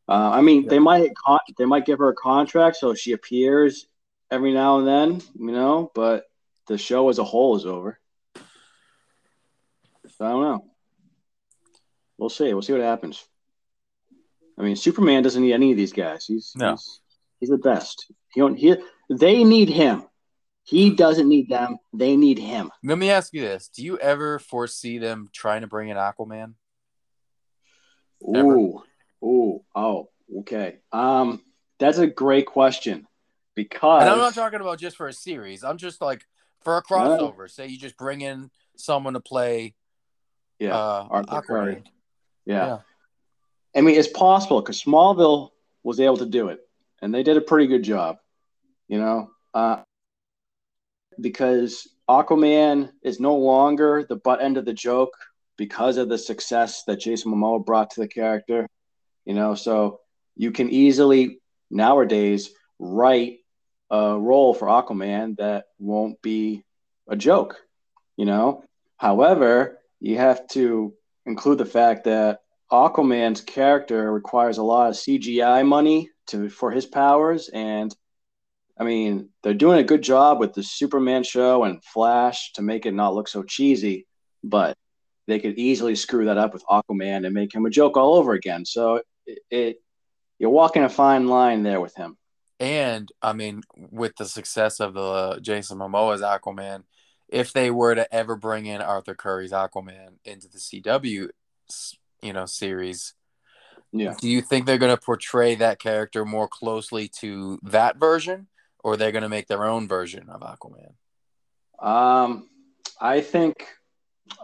Uh, 0.09 0.31
I 0.33 0.41
mean, 0.41 0.63
yeah. 0.63 0.71
they 0.71 0.79
might 0.79 1.11
con- 1.17 1.39
they 1.59 1.65
might 1.65 1.85
give 1.85 1.99
her 1.99 2.11
a 2.11 2.15
contract 2.15 2.77
so 2.77 2.95
she 2.95 3.13
appears 3.13 3.87
every 4.31 4.53
now 4.53 4.79
and 4.79 4.87
then, 4.87 5.23
you 5.39 5.53
know. 5.53 5.91
But 5.95 6.25
the 6.67 6.79
show 6.79 7.09
as 7.09 7.19
a 7.19 7.25
whole 7.25 7.57
is 7.57 7.67
over. 7.67 7.99
So 10.09 10.25
I 10.25 10.29
don't 10.31 10.43
know. 10.43 10.65
We'll 12.19 12.31
see. 12.31 12.53
We'll 12.53 12.63
see 12.63 12.73
what 12.73 12.83
happens. 12.83 13.25
I 14.59 14.63
mean, 14.63 14.77
Superman 14.77 15.23
doesn't 15.23 15.43
need 15.43 15.53
any 15.53 15.71
of 15.71 15.77
these 15.77 15.93
guys. 15.93 16.25
He's 16.27 16.53
no. 16.57 16.73
he's, 16.73 17.01
he's 17.41 17.49
the 17.51 17.59
best. 17.59 18.11
He 18.33 18.41
don't. 18.41 18.57
He, 18.57 18.77
they 19.11 19.45
need 19.45 19.69
him. 19.69 20.05
He 20.65 20.91
doesn't 20.91 21.29
need 21.29 21.49
them. 21.49 21.79
They 21.93 22.17
need 22.17 22.39
him. 22.39 22.71
Let 22.83 22.99
me 22.99 23.11
ask 23.11 23.33
you 23.35 23.43
this: 23.43 23.69
Do 23.69 23.85
you 23.85 23.99
ever 23.99 24.39
foresee 24.39 24.99
them 24.99 25.29
trying 25.33 25.61
to 25.61 25.67
bring 25.67 25.91
in 25.91 25.97
Aquaman? 25.97 26.55
Ooh, 28.25 28.83
ooh, 29.23 29.61
oh, 29.75 30.09
okay. 30.39 30.79
Um, 30.91 31.43
that's 31.79 31.99
a 31.99 32.07
great 32.07 32.47
question 32.47 33.07
because 33.57 34.03
and 34.03 34.11
I'm 34.11 34.19
not 34.19 34.35
talking 34.35 34.61
about 34.61 34.79
just 34.79 34.97
for 34.97 35.09
a 35.09 35.13
series. 35.13 35.65
I'm 35.65 35.79
just 35.79 36.01
like 36.01 36.25
for 36.63 36.77
a 36.77 36.83
crossover. 36.83 37.39
No. 37.39 37.47
Say 37.47 37.67
you 37.67 37.79
just 37.79 37.97
bring 37.97 38.21
in 38.21 38.51
someone 38.77 39.15
to 39.15 39.21
play. 39.21 39.75
Yeah, 40.61 40.77
uh, 40.77 41.09
Arthur 41.11 41.43
Curry. 41.43 41.83
Yeah. 42.45 42.67
yeah. 42.67 42.79
I 43.75 43.81
mean, 43.81 43.97
it's 43.97 44.09
possible 44.09 44.61
because 44.61 44.83
Smallville 44.83 45.51
was 45.83 45.99
able 45.99 46.19
to 46.19 46.27
do 46.27 46.49
it, 46.49 46.61
and 47.03 47.13
they 47.13 47.23
did 47.23 47.37
a 47.37 47.41
pretty 47.41 47.67
good 47.67 47.83
job. 47.83 48.19
You 48.89 48.99
know, 48.99 49.31
uh, 49.53 49.83
because 51.21 51.89
Aquaman 52.09 52.91
is 53.03 53.19
no 53.19 53.37
longer 53.37 54.07
the 54.09 54.17
butt 54.17 54.41
end 54.41 54.57
of 54.57 54.65
the 54.65 54.73
joke 54.73 55.15
because 55.57 55.97
of 55.97 56.09
the 56.09 56.19
success 56.19 56.85
that 56.85 57.01
Jason 57.01 57.33
Momoa 57.33 57.65
brought 57.65 57.91
to 57.91 58.01
the 58.01 58.09
character. 58.09 58.69
You 59.25 59.35
know, 59.35 59.55
so 59.55 60.01
you 60.37 60.53
can 60.53 60.71
easily 60.71 61.41
nowadays 61.71 62.51
write 62.79 63.39
a 63.91 64.19
role 64.19 64.55
for 64.55 64.69
Aquaman 64.69 65.37
that 65.37 65.67
won't 65.79 66.21
be 66.23 66.65
a 67.09 67.17
joke. 67.17 67.61
You 68.17 68.25
know, 68.25 68.65
however, 68.97 69.79
you 70.01 70.17
have 70.19 70.47
to 70.49 70.95
include 71.25 71.59
the 71.59 71.65
fact 71.65 72.05
that 72.05 72.41
Aquaman's 72.71 73.41
character 73.41 74.13
requires 74.13 74.59
a 74.59 74.63
lot 74.63 74.89
of 74.91 74.97
CGI 74.97 75.67
money 75.67 76.11
to 76.29 76.49
for 76.49 76.71
his 76.71 76.87
powers, 76.87 77.49
and 77.49 77.95
I 78.79 78.85
mean 78.85 79.29
they're 79.43 79.55
doing 79.55 79.79
a 79.79 79.85
good 79.85 80.03
job 80.03 80.41
with 80.41 80.55
the 80.55 80.63
Superman 80.63 81.23
show 81.23 81.65
and 81.65 81.85
Flash 81.85 82.53
to 82.55 82.63
make 82.63 82.87
it 82.87 82.95
not 82.95 83.15
look 83.15 83.29
so 83.29 83.43
cheesy, 83.43 84.07
but 84.43 84.77
they 85.29 85.39
could 85.39 85.59
easily 85.59 85.95
screw 85.95 86.27
that 86.27 86.39
up 86.39 86.53
with 86.53 86.65
Aquaman 86.67 87.25
and 87.25 87.35
make 87.35 87.55
him 87.55 87.67
a 87.67 87.71
joke 87.71 87.97
all 87.97 88.15
over 88.15 88.33
again. 88.33 88.65
So 88.65 89.03
it, 89.27 89.39
it 89.51 89.83
you're 90.39 90.51
walking 90.51 90.83
a 90.83 90.89
fine 90.89 91.29
line 91.29 91.63
there 91.63 91.81
with 91.81 91.95
him. 91.95 92.17
And 92.59 93.11
I 93.21 93.33
mean, 93.33 93.63
with 93.77 94.17
the 94.17 94.27
success 94.27 94.81
of 94.81 94.95
the 94.95 95.39
Jason 95.43 95.79
Momoa's 95.79 96.23
Aquaman, 96.23 96.85
if 97.29 97.53
they 97.53 97.71
were 97.71 97.95
to 97.95 98.15
ever 98.15 98.37
bring 98.37 98.67
in 98.67 98.81
Arthur 98.81 99.15
Curry's 99.15 99.53
Aquaman 99.53 100.15
into 100.25 100.49
the 100.49 100.59
CW 100.59 101.29
you 102.23 102.33
know 102.33 102.47
series 102.47 103.15
yeah. 103.93 104.15
do 104.21 104.29
you 104.29 104.43
think 104.43 104.67
they're 104.67 104.79
going 104.79 104.95
to 104.95 105.01
portray 105.01 105.55
that 105.55 105.79
character 105.79 106.25
more 106.25 106.49
closely 106.49 107.09
to 107.21 107.59
that 107.63 107.99
version 107.99 108.49
or 108.83 108.97
they're 108.97 109.13
going 109.13 109.23
to 109.23 109.29
make 109.29 109.47
their 109.47 109.65
own 109.65 109.89
version 109.89 110.29
of 110.29 110.43
aquaman? 110.43 110.93
Um 111.85 112.49
i 113.01 113.21
think 113.21 113.67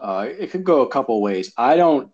uh, 0.01 0.27
it 0.29 0.51
could 0.51 0.63
go 0.63 0.81
a 0.81 0.87
couple 0.87 1.21
ways. 1.21 1.51
I 1.57 1.75
don't 1.75 2.11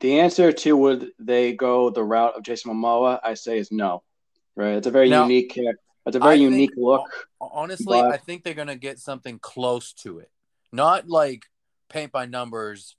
the 0.00 0.20
answer 0.20 0.50
to 0.50 0.76
would 0.76 1.12
they 1.18 1.52
go 1.52 1.90
the 1.90 2.02
route 2.02 2.36
of 2.36 2.42
jason 2.42 2.72
momoa 2.72 3.20
i 3.22 3.34
say 3.34 3.58
is 3.58 3.70
no 3.70 4.02
right 4.56 4.76
it's 4.76 4.86
a 4.86 4.90
very 4.90 5.08
now, 5.08 5.22
unique 5.22 5.56
it's 6.06 6.16
a 6.16 6.18
very 6.18 6.32
I 6.32 6.34
unique 6.34 6.70
think, 6.70 6.84
look 6.84 7.28
honestly 7.40 8.00
but... 8.00 8.12
i 8.12 8.16
think 8.16 8.42
they're 8.42 8.54
going 8.54 8.68
to 8.68 8.76
get 8.76 8.98
something 8.98 9.38
close 9.38 9.92
to 10.04 10.18
it 10.18 10.30
not 10.72 11.08
like 11.08 11.44
paint 11.88 12.12
by 12.12 12.26
numbers 12.26 12.96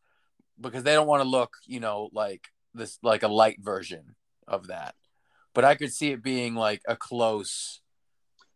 because 0.59 0.83
they 0.83 0.93
don't 0.93 1.07
want 1.07 1.23
to 1.23 1.29
look, 1.29 1.55
you 1.65 1.79
know, 1.79 2.09
like 2.13 2.47
this 2.73 2.97
like 3.03 3.23
a 3.23 3.27
light 3.27 3.57
version 3.59 4.15
of 4.47 4.67
that. 4.67 4.95
But 5.53 5.65
I 5.65 5.75
could 5.75 5.91
see 5.91 6.11
it 6.11 6.23
being 6.23 6.55
like 6.55 6.81
a 6.87 6.95
close 6.95 7.81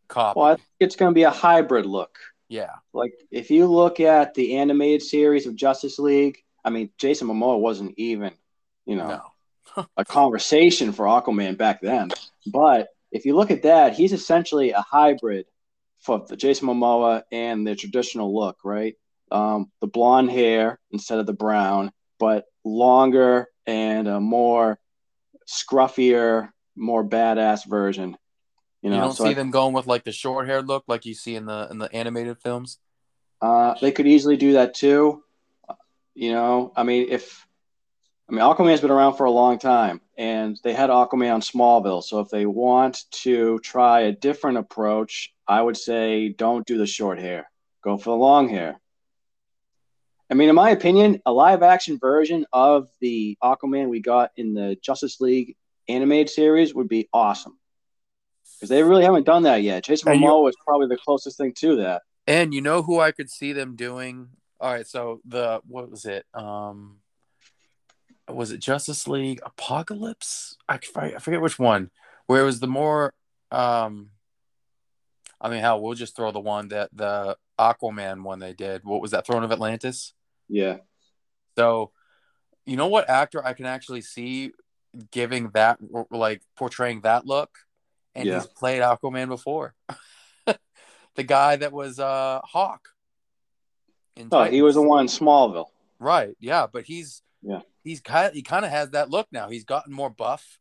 copy. 0.08 0.40
Well, 0.40 0.52
I 0.52 0.56
think 0.56 0.68
it's 0.80 0.96
going 0.96 1.12
to 1.12 1.16
be 1.16 1.24
a 1.24 1.32
hybrid 1.32 1.86
look. 1.86 2.18
Yeah. 2.48 2.76
Like 2.94 3.14
if 3.32 3.50
you 3.50 3.68
look 3.68 4.00
at 4.00 4.34
the 4.34 4.58
animated 4.58 5.02
series 5.02 5.48
of 5.48 5.56
Justice 5.56 6.00
League, 6.00 6.40
I 6.64 6.70
mean, 6.70 6.92
Jason 6.98 7.28
Momoa 7.28 7.60
wasn't 7.60 7.94
even, 7.98 8.34
you 8.86 8.96
know, 8.96 9.08
no. 9.08 9.22
a 9.98 10.06
conversation 10.06 10.92
for 10.92 11.06
Aquaman 11.06 11.58
back 11.58 11.82
then. 11.82 12.10
But 12.48 12.90
if 13.12 13.26
you 13.26 13.36
look 13.36 13.52
at 13.52 13.64
that, 13.64 13.94
he's 13.94 14.14
essentially 14.14 14.72
a 14.72 14.82
hybrid 14.82 15.46
for 16.00 16.26
the 16.28 16.36
Jason 16.36 16.68
Momoa 16.68 17.24
and 17.32 17.66
the 17.66 17.76
traditional 17.76 18.34
look, 18.34 18.58
right? 18.64 18.96
um, 19.32 19.72
the 19.80 19.88
blonde 19.88 20.30
hair 20.30 20.80
instead 20.92 21.20
of 21.20 21.26
the 21.26 21.34
brown, 21.34 21.92
but 22.20 22.46
longer 22.64 23.48
and 23.66 24.08
a 24.08 24.20
more 24.20 24.80
scruffier, 25.48 26.50
more 26.76 27.04
badass 27.04 27.68
version. 27.68 28.18
You 28.82 28.90
know, 28.90 28.96
you 28.98 29.02
don't 29.02 29.14
so 29.14 29.24
see 29.26 29.32
I, 29.32 29.34
them 29.34 29.52
going 29.52 29.74
with 29.74 29.88
like 29.88 30.04
the 30.04 30.12
short 30.12 30.48
hair 30.48 30.62
look 30.62 30.84
like 30.88 31.06
you 31.06 31.14
see 31.14 31.36
in 31.36 31.46
the 31.46 31.68
in 31.72 31.78
the 31.78 31.92
animated 31.94 32.40
films. 32.40 32.78
Uh, 33.42 33.76
they 33.80 33.92
could 33.92 34.08
easily 34.08 34.38
do 34.38 34.54
that 34.54 34.74
too. 34.74 35.24
You 36.14 36.34
know, 36.34 36.74
I 36.76 36.84
mean, 36.84 37.08
if 37.10 37.48
I 38.32 38.34
mean 38.34 38.44
Aquaman's 38.44 38.80
been 38.80 38.92
around 38.92 39.18
for 39.18 39.26
a 39.26 39.32
long 39.32 39.60
time, 39.60 40.00
and 40.18 40.58
they 40.64 40.74
had 40.74 40.90
Aquaman 40.90 41.34
on 41.34 41.42
Smallville. 41.42 42.02
So 42.02 42.22
if 42.22 42.30
they 42.30 42.46
want 42.46 43.04
to 43.24 43.60
try 43.60 44.02
a 44.02 44.14
different 44.14 44.58
approach, 44.58 45.34
I 45.46 45.62
would 45.62 45.76
say 45.76 46.30
don't 46.30 46.66
do 46.66 46.78
the 46.78 46.88
short 46.88 47.20
hair. 47.20 47.52
Go 47.84 47.98
for 47.98 48.12
the 48.12 48.16
long 48.16 48.48
hair. 48.48 48.80
I 50.30 50.36
mean, 50.36 50.48
in 50.48 50.56
my 50.56 50.70
opinion, 50.70 51.22
a 51.26 51.34
live 51.34 51.62
action 51.62 52.00
version 52.00 52.46
of 52.54 52.88
the 53.02 53.38
Aquaman 53.44 53.90
we 53.90 54.00
got 54.00 54.32
in 54.38 54.54
the 54.54 54.78
Justice 54.82 55.20
League 55.20 55.58
animated 55.90 56.30
series 56.30 56.74
would 56.74 56.88
be 56.88 57.10
awesome 57.12 57.60
because 58.56 58.70
they 58.70 58.82
really 58.82 59.04
haven't 59.04 59.26
done 59.26 59.44
that 59.44 59.62
yet. 59.62 59.84
Jason 59.84 60.14
Momoa 60.14 60.48
is 60.48 60.56
probably 60.66 60.88
the 60.88 60.96
closest 60.96 61.38
thing 61.38 61.54
to 61.58 61.76
that. 61.78 62.04
And 62.28 62.54
you 62.54 62.62
know 62.62 62.82
who 62.82 62.98
I 62.98 63.12
could 63.12 63.30
see 63.30 63.52
them 63.52 63.76
doing? 63.76 64.30
All 64.62 64.72
right, 64.72 64.88
so 64.88 65.20
the 65.26 65.60
what 65.68 65.92
was 65.92 66.06
it? 66.06 66.26
Um, 66.34 67.01
was 68.36 68.52
it 68.52 68.60
Justice 68.60 69.08
League 69.08 69.42
Apocalypse? 69.44 70.58
I 70.68 70.78
forget, 70.78 71.16
I 71.16 71.20
forget 71.20 71.42
which 71.42 71.60
one. 71.60 71.90
Where 72.28 72.42
it 72.42 72.46
was 72.46 72.60
the 72.60 72.68
more, 72.68 73.14
um, 73.52 74.10
I 75.40 75.50
mean, 75.50 75.60
hell, 75.60 75.82
we'll 75.82 75.96
just 75.96 76.16
throw 76.16 76.32
the 76.32 76.40
one 76.40 76.70
that 76.70 76.90
the 76.94 77.38
Aquaman 77.60 78.24
one 78.24 78.40
they 78.40 78.54
did. 78.54 78.84
What 78.84 79.02
was 79.02 79.12
that? 79.12 79.26
Throne 79.26 79.44
of 79.44 79.52
Atlantis. 79.52 80.14
Yeah. 80.48 80.78
So, 81.58 81.92
you 82.66 82.78
know 82.78 82.88
what 82.88 83.10
actor 83.10 83.46
I 83.46 83.54
can 83.54 83.66
actually 83.66 84.02
see 84.02 84.52
giving 85.12 85.50
that 85.50 85.80
like 86.10 86.42
portraying 86.56 87.02
that 87.02 87.26
look, 87.26 87.50
and 88.16 88.28
yeah. 88.28 88.36
he's 88.36 88.48
played 88.48 88.82
Aquaman 88.82 89.28
before. 89.28 89.74
the 91.16 91.24
guy 91.24 91.56
that 91.56 91.72
was 91.74 92.00
uh 92.00 92.40
Hawk. 92.44 92.90
oh, 94.32 94.44
he 94.46 94.62
was 94.62 94.76
the 94.76 94.82
one 94.82 95.02
in 95.02 95.08
Smallville. 95.08 95.68
Right. 96.00 96.36
Yeah, 96.40 96.68
but 96.72 96.86
he's 96.86 97.22
yeah 97.42 97.62
he's 97.84 98.02
kind 98.02 98.34
he 98.34 98.42
kind 98.42 98.66
of 98.66 98.72
has 98.72 98.92
that 98.92 99.10
look 99.10 99.28
now. 99.32 99.50
He's 99.50 99.66
gotten 99.66 99.94
more 99.94 100.10
buff. 100.10 100.60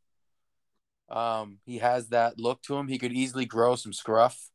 Um, 1.08 1.58
he 1.64 1.78
has 1.78 2.08
that 2.08 2.38
look 2.38 2.62
to 2.62 2.76
him. 2.76 2.88
He 2.88 2.98
could 2.98 3.12
easily 3.12 3.44
grow 3.44 3.74
some 3.74 3.92
scruff. 3.92 4.50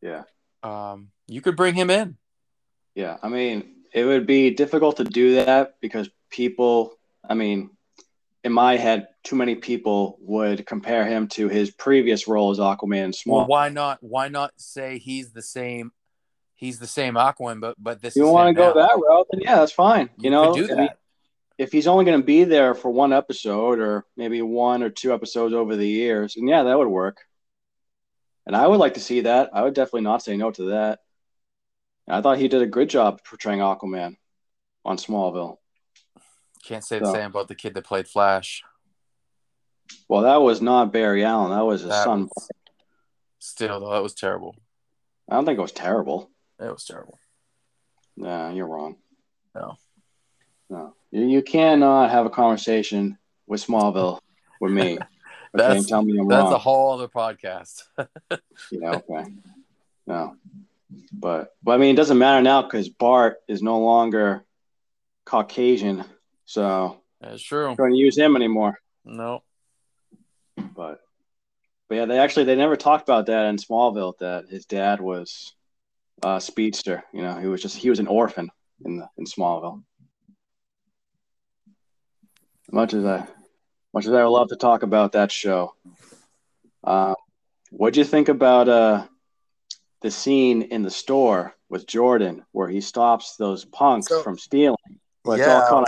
Yeah. 0.00 0.22
Um, 0.62 1.08
you 1.26 1.40
could 1.40 1.56
bring 1.56 1.74
him 1.74 1.90
in. 1.90 2.16
Yeah, 2.94 3.16
I 3.22 3.28
mean, 3.28 3.74
it 3.92 4.04
would 4.04 4.26
be 4.26 4.50
difficult 4.50 4.96
to 4.98 5.04
do 5.04 5.36
that 5.36 5.76
because 5.80 6.08
people, 6.30 6.98
I 7.28 7.34
mean, 7.34 7.70
in 8.44 8.52
my 8.52 8.76
head, 8.76 9.08
too 9.24 9.36
many 9.36 9.56
people 9.56 10.18
would 10.20 10.66
compare 10.66 11.04
him 11.04 11.28
to 11.28 11.48
his 11.48 11.70
previous 11.70 12.28
role 12.28 12.50
as 12.50 12.58
Aquaman. 12.58 13.14
Small. 13.14 13.38
Well, 13.38 13.46
why 13.46 13.68
not? 13.68 13.98
Why 14.00 14.28
not 14.28 14.52
say 14.56 14.98
he's 14.98 15.32
the 15.32 15.42
same? 15.42 15.92
He's 16.54 16.78
the 16.78 16.86
same 16.86 17.14
Aquaman, 17.14 17.60
but 17.60 17.76
but 17.78 18.00
this. 18.00 18.16
You 18.16 18.26
want 18.28 18.48
to 18.48 18.54
go 18.54 18.74
that 18.74 18.98
route? 18.98 19.26
Then 19.30 19.40
yeah, 19.42 19.56
that's 19.56 19.72
fine. 19.72 20.10
You, 20.16 20.24
you 20.24 20.30
know, 20.30 20.54
do 20.54 20.66
that. 20.68 20.98
If 21.58 21.72
he's 21.72 21.88
only 21.88 22.04
going 22.04 22.20
to 22.20 22.24
be 22.24 22.44
there 22.44 22.74
for 22.74 22.90
one 22.90 23.12
episode 23.12 23.80
or 23.80 24.06
maybe 24.16 24.40
one 24.40 24.82
or 24.82 24.90
two 24.90 25.12
episodes 25.12 25.52
over 25.52 25.74
the 25.74 25.88
years, 25.88 26.36
and 26.36 26.48
yeah, 26.48 26.62
that 26.62 26.78
would 26.78 26.88
work. 26.88 27.18
And 28.46 28.56
I 28.56 28.66
would 28.66 28.78
like 28.78 28.94
to 28.94 29.00
see 29.00 29.22
that. 29.22 29.50
I 29.52 29.62
would 29.62 29.74
definitely 29.74 30.02
not 30.02 30.22
say 30.22 30.36
no 30.36 30.50
to 30.52 30.70
that. 30.70 31.00
And 32.06 32.16
I 32.16 32.22
thought 32.22 32.38
he 32.38 32.48
did 32.48 32.62
a 32.62 32.66
good 32.66 32.88
job 32.88 33.20
portraying 33.24 33.58
Aquaman 33.58 34.16
on 34.84 34.96
Smallville. 34.96 35.58
Can't 36.64 36.84
say 36.84 36.98
the 37.00 37.06
so, 37.06 37.12
same 37.12 37.26
about 37.26 37.48
the 37.48 37.54
kid 37.54 37.74
that 37.74 37.84
played 37.84 38.08
Flash. 38.08 38.62
Well, 40.08 40.22
that 40.22 40.40
was 40.40 40.62
not 40.62 40.92
Barry 40.92 41.24
Allen. 41.24 41.50
That 41.50 41.66
was 41.66 41.82
his 41.82 41.90
that 41.90 42.04
son. 42.04 42.28
Was, 42.34 42.48
still, 43.38 43.80
though, 43.80 43.92
that 43.92 44.02
was 44.02 44.14
terrible. 44.14 44.54
I 45.28 45.34
don't 45.34 45.44
think 45.44 45.58
it 45.58 45.62
was 45.62 45.72
terrible. 45.72 46.30
It 46.60 46.72
was 46.72 46.84
terrible. 46.84 47.18
Nah, 48.16 48.50
you're 48.50 48.66
wrong. 48.66 48.96
No. 49.54 49.76
No. 50.70 50.94
You, 51.10 51.42
cannot 51.42 52.10
have 52.10 52.26
a 52.26 52.30
conversation 52.30 53.18
with 53.46 53.64
Smallville 53.64 54.20
with 54.60 54.72
me. 54.72 54.98
that's 55.54 55.86
tell 55.86 56.02
me 56.02 56.18
I'm 56.18 56.28
that's 56.28 56.44
wrong. 56.44 56.52
a 56.52 56.58
whole 56.58 56.92
other 56.92 57.08
podcast. 57.08 57.82
yeah, 58.70 58.90
okay. 58.96 59.24
No. 60.06 60.36
But 61.12 61.54
but 61.62 61.72
I 61.72 61.78
mean 61.78 61.94
it 61.94 61.96
doesn't 61.96 62.18
matter 62.18 62.42
now 62.42 62.62
because 62.62 62.88
Bart 62.88 63.38
is 63.48 63.62
no 63.62 63.80
longer 63.80 64.44
Caucasian. 65.24 66.04
So 66.44 67.00
that's 67.20 67.42
true. 67.42 67.74
Going 67.76 67.92
to 67.92 67.98
use 67.98 68.16
him 68.16 68.36
anymore. 68.36 68.78
No. 69.04 69.42
But 70.56 71.00
but 71.88 71.94
yeah, 71.94 72.04
they 72.04 72.18
actually 72.18 72.44
they 72.44 72.56
never 72.56 72.76
talked 72.76 73.08
about 73.08 73.26
that 73.26 73.46
in 73.46 73.56
Smallville 73.56 74.18
that 74.18 74.48
his 74.48 74.66
dad 74.66 75.00
was 75.00 75.54
a 76.22 76.40
speedster. 76.40 77.04
You 77.12 77.22
know, 77.22 77.38
he 77.38 77.46
was 77.46 77.62
just 77.62 77.76
he 77.76 77.90
was 77.90 77.98
an 77.98 78.06
orphan 78.06 78.50
in 78.84 78.98
the 78.98 79.08
in 79.16 79.24
Smallville. 79.24 79.82
Much 82.70 82.94
as 82.94 83.04
I 83.04 83.26
much 83.94 84.06
as 84.06 84.12
I 84.12 84.22
would 84.22 84.30
love 84.30 84.48
to 84.48 84.56
talk 84.56 84.82
about 84.82 85.12
that 85.12 85.32
show. 85.32 85.74
Uh, 86.84 87.14
what'd 87.70 87.96
you 87.96 88.04
think 88.04 88.28
about 88.28 88.68
uh, 88.68 89.06
the 90.02 90.10
scene 90.10 90.62
in 90.62 90.82
the 90.82 90.90
store 90.90 91.54
with 91.68 91.86
Jordan 91.86 92.44
where 92.52 92.68
he 92.68 92.80
stops 92.80 93.36
those 93.36 93.64
punks 93.64 94.08
so, 94.08 94.22
from 94.22 94.38
stealing? 94.38 94.76
Yeah, 95.26 95.82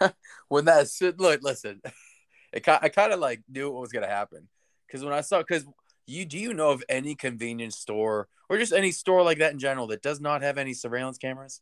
of... 0.00 0.12
when 0.48 0.66
that 0.66 0.88
shit, 0.88 1.18
look, 1.18 1.42
listen, 1.42 1.80
it 2.52 2.66
I 2.68 2.88
kind 2.88 3.12
of 3.12 3.20
like 3.20 3.42
knew 3.48 3.70
what 3.70 3.80
was 3.80 3.92
gonna 3.92 4.06
happen 4.06 4.48
because 4.86 5.04
when 5.04 5.14
I 5.14 5.20
saw 5.20 5.38
because 5.38 5.66
you 6.06 6.24
do 6.24 6.38
you 6.38 6.54
know 6.54 6.70
of 6.70 6.82
any 6.88 7.14
convenience 7.14 7.78
store 7.78 8.28
or 8.48 8.58
just 8.58 8.72
any 8.72 8.92
store 8.92 9.22
like 9.22 9.38
that 9.38 9.52
in 9.52 9.58
general 9.58 9.86
that 9.88 10.02
does 10.02 10.20
not 10.20 10.42
have 10.42 10.58
any 10.58 10.74
surveillance 10.74 11.18
cameras? 11.18 11.60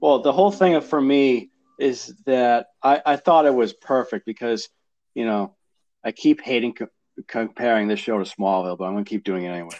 Well, 0.00 0.20
the 0.20 0.32
whole 0.32 0.50
thing 0.50 0.80
for 0.80 1.00
me 1.00 1.51
is 1.78 2.14
that 2.26 2.66
I, 2.82 3.02
I 3.04 3.16
thought 3.16 3.46
it 3.46 3.54
was 3.54 3.72
perfect 3.72 4.26
because 4.26 4.68
you 5.14 5.24
know 5.24 5.54
I 6.04 6.12
keep 6.12 6.40
hating 6.40 6.74
co- 6.74 6.88
comparing 7.26 7.88
this 7.88 8.00
show 8.00 8.18
to 8.18 8.24
Smallville, 8.24 8.78
but 8.78 8.84
I'm 8.84 8.94
gonna 8.94 9.04
keep 9.04 9.24
doing 9.24 9.44
it 9.44 9.48
anyway. 9.48 9.76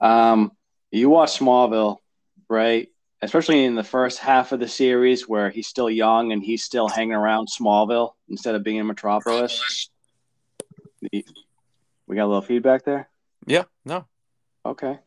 um, 0.00 0.52
you 0.90 1.08
watch 1.10 1.38
Smallville, 1.38 1.98
right? 2.48 2.88
especially 3.22 3.64
in 3.64 3.74
the 3.74 3.84
first 3.84 4.18
half 4.18 4.52
of 4.52 4.60
the 4.60 4.68
series 4.68 5.28
where 5.28 5.50
he's 5.50 5.66
still 5.66 5.90
young 5.90 6.32
and 6.32 6.42
he's 6.42 6.62
still 6.62 6.88
hanging 6.88 7.14
around 7.14 7.48
Smallville 7.48 8.12
instead 8.28 8.54
of 8.54 8.62
being 8.62 8.76
in 8.76 8.86
Metropolis. 8.86 9.90
We 11.10 11.24
got 12.16 12.24
a 12.24 12.26
little 12.26 12.42
feedback 12.42 12.84
there. 12.84 13.08
Yeah. 13.46 13.64
No. 13.84 14.06
Okay. 14.64 14.98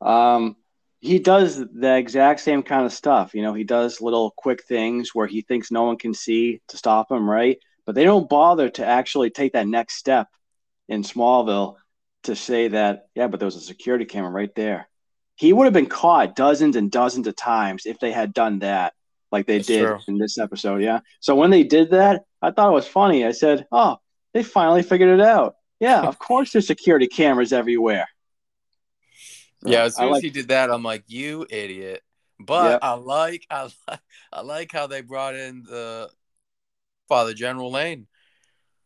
Um, 0.00 0.56
he 1.00 1.18
does 1.18 1.56
the 1.56 1.96
exact 1.96 2.40
same 2.40 2.62
kind 2.62 2.84
of 2.84 2.92
stuff. 2.92 3.34
You 3.34 3.42
know, 3.42 3.54
he 3.54 3.64
does 3.64 4.00
little 4.00 4.32
quick 4.36 4.64
things 4.64 5.14
where 5.14 5.26
he 5.26 5.42
thinks 5.42 5.70
no 5.70 5.84
one 5.84 5.96
can 5.96 6.14
see 6.14 6.60
to 6.68 6.76
stop 6.76 7.10
him, 7.10 7.28
right? 7.28 7.58
But 7.86 7.94
they 7.94 8.04
don't 8.04 8.28
bother 8.28 8.68
to 8.70 8.84
actually 8.84 9.30
take 9.30 9.52
that 9.52 9.68
next 9.68 9.94
step 9.94 10.28
in 10.88 11.02
Smallville 11.02 11.76
to 12.24 12.34
say 12.34 12.68
that, 12.68 13.06
yeah, 13.14 13.28
but 13.28 13.40
there 13.40 13.46
was 13.46 13.56
a 13.56 13.60
security 13.60 14.04
camera 14.04 14.30
right 14.30 14.54
there 14.54 14.88
he 15.38 15.52
would 15.52 15.64
have 15.64 15.72
been 15.72 15.86
caught 15.86 16.34
dozens 16.34 16.74
and 16.74 16.90
dozens 16.90 17.28
of 17.28 17.36
times 17.36 17.86
if 17.86 18.00
they 18.00 18.10
had 18.10 18.34
done 18.34 18.58
that 18.58 18.92
like 19.30 19.46
they 19.46 19.58
That's 19.58 19.68
did 19.68 19.86
true. 19.86 19.98
in 20.08 20.18
this 20.18 20.36
episode. 20.36 20.82
Yeah. 20.82 21.00
So 21.20 21.36
when 21.36 21.50
they 21.50 21.62
did 21.62 21.90
that, 21.92 22.24
I 22.42 22.50
thought 22.50 22.70
it 22.70 22.74
was 22.74 22.88
funny. 22.88 23.24
I 23.24 23.30
said, 23.30 23.66
"Oh, 23.70 23.98
they 24.34 24.42
finally 24.42 24.82
figured 24.82 25.20
it 25.20 25.24
out." 25.24 25.54
Yeah, 25.78 26.02
of 26.02 26.18
course 26.18 26.52
there's 26.52 26.66
security 26.66 27.06
cameras 27.06 27.52
everywhere. 27.52 28.08
Yeah, 29.64 29.84
as 29.84 29.96
soon 29.96 30.10
like, 30.10 30.18
as 30.18 30.22
he 30.22 30.30
did 30.30 30.48
that, 30.48 30.70
I'm 30.70 30.82
like, 30.82 31.04
"You 31.08 31.46
idiot!" 31.48 32.02
But. 32.38 32.82
I 32.82 32.94
like, 32.94 33.46
I 33.50 33.62
like, 33.88 34.00
I 34.32 34.40
like 34.42 34.72
how 34.72 34.86
they 34.86 35.00
brought 35.00 35.34
in 35.34 35.62
the 35.64 36.10
Father 37.08 37.34
General 37.34 37.70
Lane. 37.70 38.06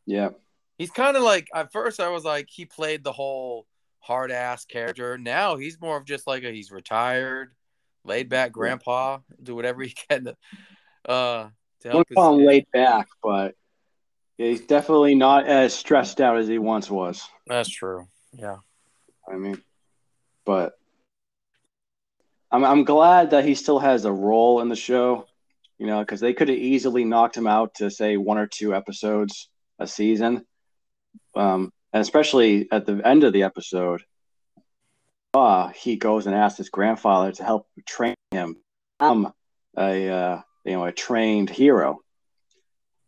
Yeah, 0.06 0.30
he's 0.78 0.90
kind 0.90 1.16
of 1.16 1.22
like. 1.22 1.48
At 1.54 1.72
first, 1.72 2.00
I 2.00 2.08
was 2.08 2.24
like, 2.24 2.48
he 2.50 2.64
played 2.64 3.04
the 3.04 3.12
whole 3.12 3.66
hard 4.02 4.32
ass 4.32 4.64
character. 4.64 5.16
Now 5.16 5.56
he's 5.56 5.80
more 5.80 5.96
of 5.96 6.04
just 6.04 6.26
like 6.26 6.44
a 6.44 6.50
he's 6.50 6.70
retired, 6.70 7.54
laid 8.04 8.28
back 8.28 8.52
grandpa, 8.52 9.18
do 9.42 9.54
whatever 9.54 9.82
he 9.82 9.90
can 10.08 10.24
to 10.24 10.36
uh 11.08 11.48
to 11.80 11.88
help. 11.88 12.06
I 12.10 12.14
call 12.14 12.38
him 12.38 12.46
laid 12.46 12.66
back, 12.72 13.08
but 13.22 13.54
he's 14.38 14.62
definitely 14.62 15.14
not 15.14 15.46
as 15.46 15.74
stressed 15.74 16.20
out 16.20 16.36
as 16.36 16.48
he 16.48 16.58
once 16.58 16.90
was. 16.90 17.28
That's 17.46 17.68
true. 17.68 18.08
Yeah. 18.32 18.58
I 19.30 19.36
mean, 19.36 19.62
but 20.44 20.74
I'm 22.50 22.64
I'm 22.64 22.84
glad 22.84 23.30
that 23.30 23.44
he 23.44 23.54
still 23.54 23.78
has 23.78 24.04
a 24.04 24.12
role 24.12 24.60
in 24.60 24.68
the 24.68 24.76
show, 24.76 25.26
you 25.78 25.86
know, 25.86 26.00
because 26.00 26.20
they 26.20 26.34
could 26.34 26.48
have 26.48 26.58
easily 26.58 27.04
knocked 27.04 27.36
him 27.36 27.46
out 27.46 27.74
to 27.76 27.90
say 27.90 28.16
one 28.16 28.38
or 28.38 28.46
two 28.46 28.74
episodes 28.74 29.48
a 29.78 29.86
season. 29.86 30.44
Um, 31.34 31.72
and 31.92 32.00
especially 32.00 32.68
at 32.70 32.86
the 32.86 33.00
end 33.06 33.24
of 33.24 33.32
the 33.32 33.42
episode, 33.42 34.02
uh, 35.34 35.68
he 35.68 35.96
goes 35.96 36.26
and 36.26 36.34
asks 36.34 36.58
his 36.58 36.68
grandfather 36.68 37.32
to 37.32 37.44
help 37.44 37.66
train 37.86 38.14
him 38.30 38.56
become 38.98 39.32
a 39.78 40.08
uh, 40.08 40.40
you 40.64 40.72
know 40.72 40.84
a 40.84 40.92
trained 40.92 41.48
hero, 41.48 42.00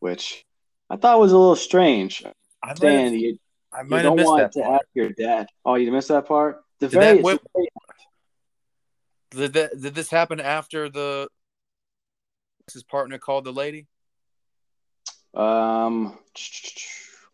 which 0.01 0.44
I 0.88 0.97
thought 0.97 1.20
was 1.20 1.33
a 1.33 1.38
little 1.38 1.57
strange. 1.57 2.25
I 2.62 2.68
might 2.81 2.92
have, 2.92 3.14
you, 3.14 3.38
I 3.73 3.83
might 3.83 3.99
you 3.99 4.03
don't 4.05 4.25
want 4.25 4.53
to 4.53 4.62
part. 4.62 4.75
ask 4.81 4.87
your 4.94 5.11
dad. 5.11 5.49
Oh, 5.66 5.75
you 5.75 5.92
missed 5.92 6.09
that 6.09 6.27
part. 6.27 6.63
The 6.85 6.90
did 6.90 7.01
very, 7.01 7.23
that, 7.23 7.40
very 7.55 7.68
did, 9.31 9.53
that, 9.55 9.81
did 9.81 9.94
this 9.94 10.11
happen 10.11 10.38
after 10.38 10.90
the 10.90 11.29
his 12.73 12.83
partner 12.83 13.18
called 13.18 13.44
the 13.44 13.53
lady? 13.53 13.87
Um. 15.33 16.18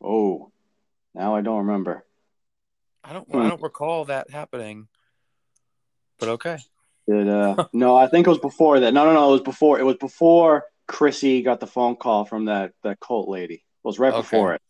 Oh, 0.03 0.53
now 1.15 1.35
I 1.35 1.41
don't 1.41 1.67
remember. 1.67 2.05
I 3.03 3.13
don't. 3.13 3.29
Hmm. 3.29 3.39
I 3.39 3.49
don't 3.49 3.63
recall 3.63 4.05
that 4.05 4.31
happening. 4.31 4.87
But 6.19 6.29
okay. 6.31 6.59
Did 7.09 7.29
uh 7.29 7.67
no? 7.73 7.97
I 7.97 8.07
think 8.07 8.27
it 8.27 8.31
was 8.31 8.39
before 8.39 8.81
that. 8.81 8.95
No, 8.95 9.05
no, 9.05 9.13
no. 9.13 9.29
It 9.31 9.33
was 9.33 9.41
before. 9.43 9.81
It 9.81 9.85
was 9.85 9.97
before 9.97 10.65
Chrissy 10.87 11.43
got 11.43 11.59
the 11.59 11.67
phone 11.67 11.97
call 11.97 12.25
from 12.25 12.45
that 12.45 12.73
that 12.85 13.01
cult 13.01 13.29
lady. 13.29 13.55
It 13.55 13.61
was 13.83 13.99
right 13.99 14.13
okay. 14.13 14.23
before 14.23 14.55
it. 14.55 14.63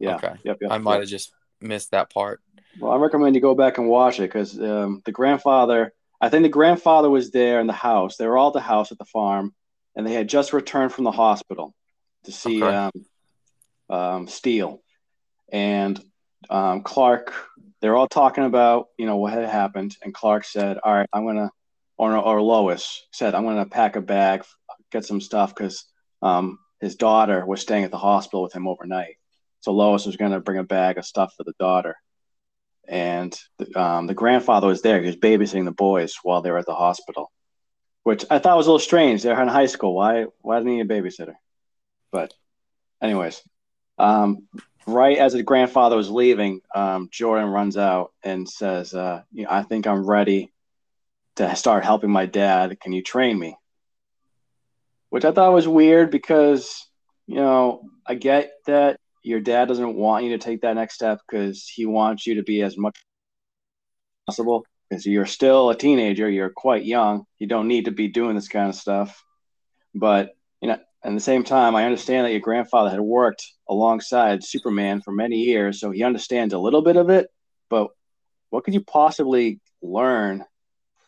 Yeah. 0.00 0.16
Okay. 0.16 0.34
Yep. 0.42 0.58
yep 0.62 0.70
I 0.70 0.78
might 0.78 0.94
yep. 0.94 1.00
have 1.02 1.10
just 1.10 1.32
missed 1.66 1.90
that 1.90 2.10
part. 2.10 2.40
Well, 2.78 2.92
I 2.92 2.96
recommend 2.96 3.34
you 3.34 3.40
go 3.40 3.54
back 3.54 3.78
and 3.78 3.88
watch 3.88 4.18
it 4.18 4.22
because 4.22 4.58
um, 4.60 5.02
the 5.04 5.12
grandfather. 5.12 5.92
I 6.20 6.28
think 6.30 6.44
the 6.44 6.48
grandfather 6.48 7.10
was 7.10 7.30
there 7.30 7.60
in 7.60 7.66
the 7.66 7.74
house. 7.74 8.16
They 8.16 8.26
were 8.26 8.38
all 8.38 8.48
at 8.48 8.54
the 8.54 8.60
house 8.60 8.90
at 8.90 8.98
the 8.98 9.04
farm, 9.04 9.54
and 9.94 10.06
they 10.06 10.12
had 10.12 10.28
just 10.28 10.52
returned 10.52 10.92
from 10.92 11.04
the 11.04 11.10
hospital 11.10 11.74
to 12.24 12.32
see 12.32 12.62
okay. 12.62 12.74
um, 12.74 13.96
um, 13.96 14.28
Steel 14.28 14.82
and 15.52 16.02
um, 16.50 16.82
Clark. 16.82 17.34
They're 17.80 17.96
all 17.96 18.08
talking 18.08 18.44
about 18.44 18.88
you 18.98 19.06
know 19.06 19.16
what 19.16 19.32
had 19.32 19.48
happened, 19.48 19.96
and 20.02 20.14
Clark 20.14 20.44
said, 20.44 20.78
"All 20.82 20.94
right, 20.94 21.08
I'm 21.12 21.26
gonna," 21.26 21.50
or, 21.96 22.16
or 22.16 22.42
Lois 22.42 23.06
said, 23.12 23.34
"I'm 23.34 23.44
gonna 23.44 23.66
pack 23.66 23.96
a 23.96 24.00
bag, 24.00 24.44
get 24.90 25.04
some 25.04 25.20
stuff 25.20 25.54
because 25.54 25.84
um, 26.22 26.58
his 26.80 26.96
daughter 26.96 27.44
was 27.46 27.60
staying 27.60 27.84
at 27.84 27.90
the 27.90 27.98
hospital 27.98 28.42
with 28.42 28.54
him 28.54 28.66
overnight. 28.66 29.16
So 29.66 29.72
Lois 29.72 30.06
was 30.06 30.16
gonna 30.16 30.38
bring 30.38 30.58
a 30.58 30.64
bag 30.64 30.96
of 30.96 31.04
stuff 31.04 31.34
for 31.36 31.42
the 31.42 31.54
daughter." 31.58 31.96
And 32.88 33.36
the, 33.58 33.74
um, 33.74 34.06
the 34.06 34.14
grandfather 34.14 34.68
was 34.68 34.80
there. 34.80 35.00
He 35.00 35.08
was 35.08 35.16
babysitting 35.16 35.64
the 35.64 35.72
boys 35.72 36.14
while 36.22 36.40
they 36.40 36.52
were 36.52 36.58
at 36.58 36.66
the 36.66 36.74
hospital, 36.74 37.32
which 38.04 38.24
I 38.30 38.38
thought 38.38 38.56
was 38.56 38.68
a 38.68 38.70
little 38.70 38.78
strange. 38.78 39.24
They're 39.24 39.42
in 39.42 39.48
high 39.48 39.66
school. 39.66 39.92
Why? 39.92 40.26
Why 40.40 40.58
didn't 40.58 40.70
he 40.70 40.76
need 40.76 40.88
a 40.88 40.94
babysitter? 40.94 41.34
But, 42.12 42.32
anyways, 43.02 43.42
um, 43.98 44.46
right 44.86 45.18
as 45.18 45.32
the 45.32 45.42
grandfather 45.42 45.96
was 45.96 46.10
leaving, 46.10 46.60
um, 46.72 47.08
Jordan 47.10 47.48
runs 47.48 47.76
out 47.76 48.12
and 48.22 48.48
says, 48.48 48.94
uh, 48.94 49.22
I 49.48 49.64
think 49.64 49.88
I'm 49.88 50.06
ready 50.06 50.52
to 51.34 51.56
start 51.56 51.84
helping 51.84 52.10
my 52.10 52.26
dad. 52.26 52.78
Can 52.78 52.92
you 52.92 53.02
train 53.02 53.36
me? 53.36 53.56
Which 55.10 55.24
I 55.24 55.32
thought 55.32 55.52
was 55.52 55.66
weird 55.66 56.12
because, 56.12 56.88
you 57.26 57.34
know, 57.34 57.82
I 58.06 58.14
get 58.14 58.52
that 58.66 59.00
your 59.26 59.40
dad 59.40 59.66
doesn't 59.66 59.96
want 59.96 60.24
you 60.24 60.30
to 60.30 60.38
take 60.38 60.60
that 60.60 60.76
next 60.76 60.94
step 60.94 61.20
because 61.28 61.66
he 61.66 61.84
wants 61.84 62.28
you 62.28 62.36
to 62.36 62.44
be 62.44 62.62
as 62.62 62.78
much 62.78 62.96
as 62.96 64.34
possible 64.34 64.64
because 64.88 65.04
you're 65.04 65.26
still 65.26 65.68
a 65.68 65.76
teenager. 65.76 66.30
You're 66.30 66.50
quite 66.50 66.84
young. 66.84 67.24
You 67.40 67.48
don't 67.48 67.66
need 67.66 67.86
to 67.86 67.90
be 67.90 68.06
doing 68.06 68.36
this 68.36 68.46
kind 68.46 68.68
of 68.68 68.76
stuff. 68.76 69.20
But 69.96 70.36
you 70.60 70.68
know, 70.68 70.78
at 71.02 71.12
the 71.12 71.18
same 71.18 71.42
time, 71.42 71.74
I 71.74 71.86
understand 71.86 72.24
that 72.24 72.30
your 72.30 72.40
grandfather 72.40 72.88
had 72.88 73.00
worked 73.00 73.44
alongside 73.68 74.44
Superman 74.44 75.00
for 75.00 75.10
many 75.10 75.38
years, 75.38 75.80
so 75.80 75.90
he 75.90 76.04
understands 76.04 76.54
a 76.54 76.58
little 76.58 76.82
bit 76.82 76.96
of 76.96 77.10
it. 77.10 77.26
But 77.68 77.88
what 78.50 78.62
could 78.62 78.74
you 78.74 78.82
possibly 78.82 79.60
learn 79.82 80.44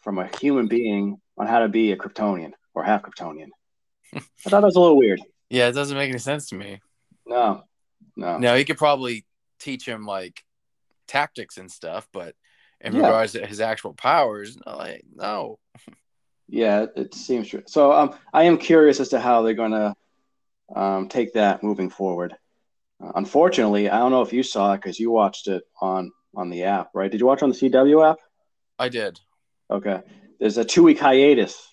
from 0.03 0.19
a 0.19 0.29
human 0.39 0.67
being 0.67 1.21
on 1.37 1.47
how 1.47 1.61
to 1.61 1.69
be 1.69 1.93
a 1.93 1.97
Kryptonian 1.97 2.51
or 2.75 2.83
half 2.83 3.03
Kryptonian? 3.03 3.51
I 4.13 4.21
thought 4.43 4.63
that 4.63 4.63
was 4.65 4.75
a 4.75 4.81
little 4.81 4.99
weird. 4.99 5.21
Yeah, 5.51 5.69
it 5.69 5.73
doesn't 5.73 5.97
make 5.97 6.11
any 6.11 6.19
sense 6.19 6.49
to 6.49 6.57
me. 6.57 6.81
No, 7.25 7.63
no. 8.19 8.39
Now 8.39 8.55
he 8.57 8.65
could 8.65 8.77
probably 8.79 9.25
teach 9.59 9.87
him 9.87 10.05
like 10.05 10.43
tactics 11.07 11.57
and 11.57 11.71
stuff, 11.71 12.07
but 12.13 12.35
in 12.81 12.95
Yeah. 12.95 13.03
regards 13.03 13.33
to 13.33 13.47
his 13.47 13.61
actual 13.61 13.95
powers, 13.95 14.57
no, 14.67 14.77
like, 14.77 15.05
no. 15.15 15.59
Yeah, 16.49 16.83
it, 16.83 16.93
it 16.97 17.15
seems 17.15 17.49
true. 17.49 17.63
So 17.67 17.93
um, 17.93 18.15
I 18.33 18.45
am 18.45 18.59
curious 18.59 19.01
as 19.01 19.11
to 19.11 19.21
how 19.21 19.43
they're 19.43 19.55
going 19.55 19.73
to 19.73 19.95
um, 20.75 21.09
take 21.09 21.35
that 21.35 21.63
moving 21.63 21.91
forward. 21.91 22.35
Uh, 23.03 23.13
unfortunately, 23.15 23.89
I 23.89 23.99
don't 23.99 24.11
know 24.11 24.23
if 24.23 24.33
you 24.33 24.43
saw 24.43 24.73
it 24.75 24.79
because 24.79 24.99
you 24.99 25.11
watched 25.11 25.49
it 25.49 25.63
on 25.81 26.11
on 26.35 26.51
the 26.51 26.65
app, 26.65 26.91
right? 26.95 27.11
Did 27.11 27.21
you 27.21 27.27
watch 27.27 27.43
on 27.43 27.49
the 27.51 27.55
CW 27.55 28.11
app? 28.11 28.19
I 28.79 28.89
did. 28.89 29.19
Okay. 29.71 30.01
There's 30.39 30.59
a 30.59 30.65
two 30.65 30.83
week 30.83 30.99
hiatus 30.99 31.68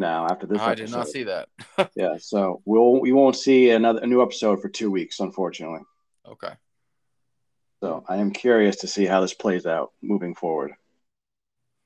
now 0.00 0.26
after 0.26 0.46
this. 0.46 0.60
I 0.60 0.74
did 0.74 0.90
not 0.90 1.08
see 1.08 1.24
that. 1.24 1.48
Yeah, 1.94 2.16
so 2.18 2.60
we'll 2.64 3.00
we 3.00 3.12
won't 3.12 3.36
see 3.36 3.70
another 3.70 4.00
a 4.00 4.06
new 4.06 4.22
episode 4.22 4.60
for 4.60 4.68
two 4.68 4.90
weeks, 4.90 5.20
unfortunately. 5.20 5.80
okay. 6.26 6.54
So 7.80 8.04
I 8.08 8.16
am 8.16 8.30
curious 8.30 8.76
to 8.76 8.86
see 8.86 9.06
how 9.06 9.20
this 9.22 9.32
plays 9.32 9.64
out 9.64 9.92
moving 10.02 10.34
forward. 10.34 10.72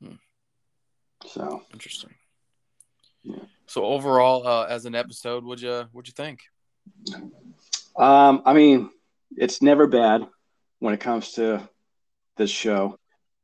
Hmm. 0.02 0.14
So 1.26 1.62
Interesting. 1.72 2.14
Yeah. 3.22 3.36
So 3.66 3.84
overall, 3.84 4.46
uh, 4.46 4.64
as 4.64 4.86
an 4.86 4.94
episode, 4.94 5.44
would 5.44 5.60
you 5.60 5.88
would 5.92 6.06
you 6.06 6.12
think? 6.12 6.40
Um, 7.96 8.42
I 8.44 8.52
mean, 8.52 8.90
it's 9.36 9.62
never 9.62 9.86
bad 9.86 10.26
when 10.80 10.94
it 10.94 11.00
comes 11.00 11.32
to 11.32 11.68
this 12.36 12.50
show. 12.50 12.98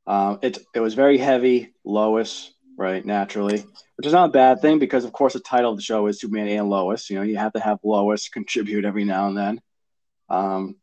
Um, 0.06 0.38
it 0.42 0.59
it 0.74 0.80
was 0.80 0.94
very 0.94 1.18
heavy, 1.18 1.72
Lois, 1.85 2.52
right? 2.80 3.04
Naturally, 3.04 3.62
which 3.96 4.06
is 4.06 4.14
not 4.14 4.30
a 4.30 4.32
bad 4.32 4.62
thing 4.62 4.78
because, 4.78 5.04
of 5.04 5.12
course, 5.12 5.34
the 5.34 5.40
title 5.40 5.70
of 5.70 5.76
the 5.76 5.82
show 5.82 6.06
is 6.06 6.18
Superman 6.18 6.48
and 6.48 6.70
Lois. 6.70 7.10
You 7.10 7.16
know, 7.16 7.22
you 7.22 7.36
have 7.36 7.52
to 7.52 7.60
have 7.60 7.78
Lois 7.84 8.28
contribute 8.32 8.86
every 8.86 9.04
now 9.04 9.28
and 9.28 9.36
then. 9.36 9.60
Um, 10.30 10.76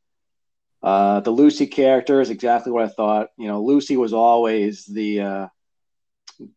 uh, 0.84 1.22
the 1.22 1.32
Lucy 1.32 1.66
character 1.66 2.22
is 2.22 2.30
exactly 2.30 2.72
what 2.72 2.86
I 2.86 2.90
thought. 2.90 3.30
You 3.36 3.48
know, 3.48 3.64
Lucy 3.64 3.98
was 3.98 4.14
always 4.14 4.86
the 4.86 5.22
uh, 5.22 5.48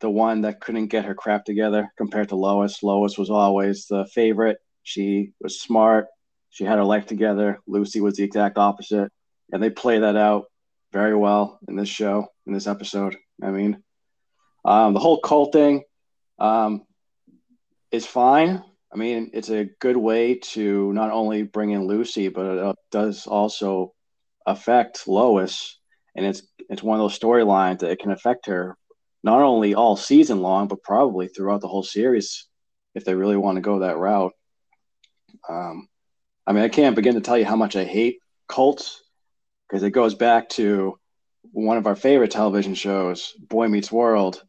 the 0.00 0.10
one 0.10 0.42
that 0.42 0.60
couldn't 0.60 0.88
get 0.88 1.06
her 1.06 1.14
crap 1.14 1.46
together 1.46 1.90
compared 1.96 2.28
to 2.28 2.36
Lois. 2.36 2.82
Lois 2.82 3.16
was 3.16 3.30
always 3.30 3.86
the 3.86 4.04
favorite. 4.04 4.58
She 4.82 5.32
was 5.40 5.58
smart. 5.58 6.08
She 6.50 6.64
had 6.64 6.76
her 6.76 6.84
life 6.84 7.06
together. 7.06 7.60
Lucy 7.66 8.02
was 8.02 8.16
the 8.16 8.24
exact 8.24 8.58
opposite, 8.58 9.10
and 9.50 9.62
they 9.62 9.70
play 9.70 10.00
that 10.00 10.16
out 10.16 10.50
very 10.92 11.16
well 11.16 11.58
in 11.66 11.76
this 11.76 11.88
show, 11.88 12.26
in 12.46 12.52
this 12.52 12.66
episode. 12.66 13.16
I 13.42 13.50
mean, 13.50 13.82
um, 14.64 14.94
the 14.94 15.00
whole 15.00 15.20
cult 15.20 15.52
thing 15.52 15.82
um, 16.38 16.82
is 17.90 18.06
fine. 18.06 18.62
I 18.92 18.96
mean, 18.96 19.30
it's 19.34 19.50
a 19.50 19.68
good 19.80 19.96
way 19.96 20.36
to 20.52 20.92
not 20.92 21.12
only 21.12 21.42
bring 21.42 21.70
in 21.70 21.86
Lucy, 21.86 22.28
but 22.28 22.46
it 22.46 22.58
uh, 22.58 22.74
does 22.90 23.26
also 23.26 23.92
affect 24.46 25.06
Lois, 25.06 25.78
and 26.16 26.26
it's 26.26 26.42
it's 26.68 26.82
one 26.82 26.98
of 26.98 27.04
those 27.04 27.18
storylines 27.18 27.80
that 27.80 27.90
it 27.90 28.00
can 28.00 28.10
affect 28.10 28.46
her 28.46 28.76
not 29.22 29.42
only 29.42 29.74
all 29.74 29.96
season 29.96 30.40
long, 30.40 30.66
but 30.66 30.82
probably 30.82 31.28
throughout 31.28 31.60
the 31.60 31.68
whole 31.68 31.82
series 31.82 32.46
if 32.94 33.04
they 33.04 33.14
really 33.14 33.36
want 33.36 33.56
to 33.56 33.62
go 33.62 33.80
that 33.80 33.98
route. 33.98 34.32
Um, 35.48 35.88
I 36.46 36.52
mean, 36.52 36.64
I 36.64 36.68
can't 36.68 36.96
begin 36.96 37.14
to 37.14 37.20
tell 37.20 37.38
you 37.38 37.44
how 37.44 37.56
much 37.56 37.76
I 37.76 37.84
hate 37.84 38.18
cults 38.48 39.02
because 39.68 39.82
it 39.82 39.90
goes 39.90 40.14
back 40.14 40.48
to 40.50 40.98
one 41.52 41.76
of 41.76 41.86
our 41.86 41.96
favorite 41.96 42.30
television 42.30 42.74
shows, 42.74 43.32
Boy 43.38 43.68
Meets 43.68 43.92
World, 43.92 44.42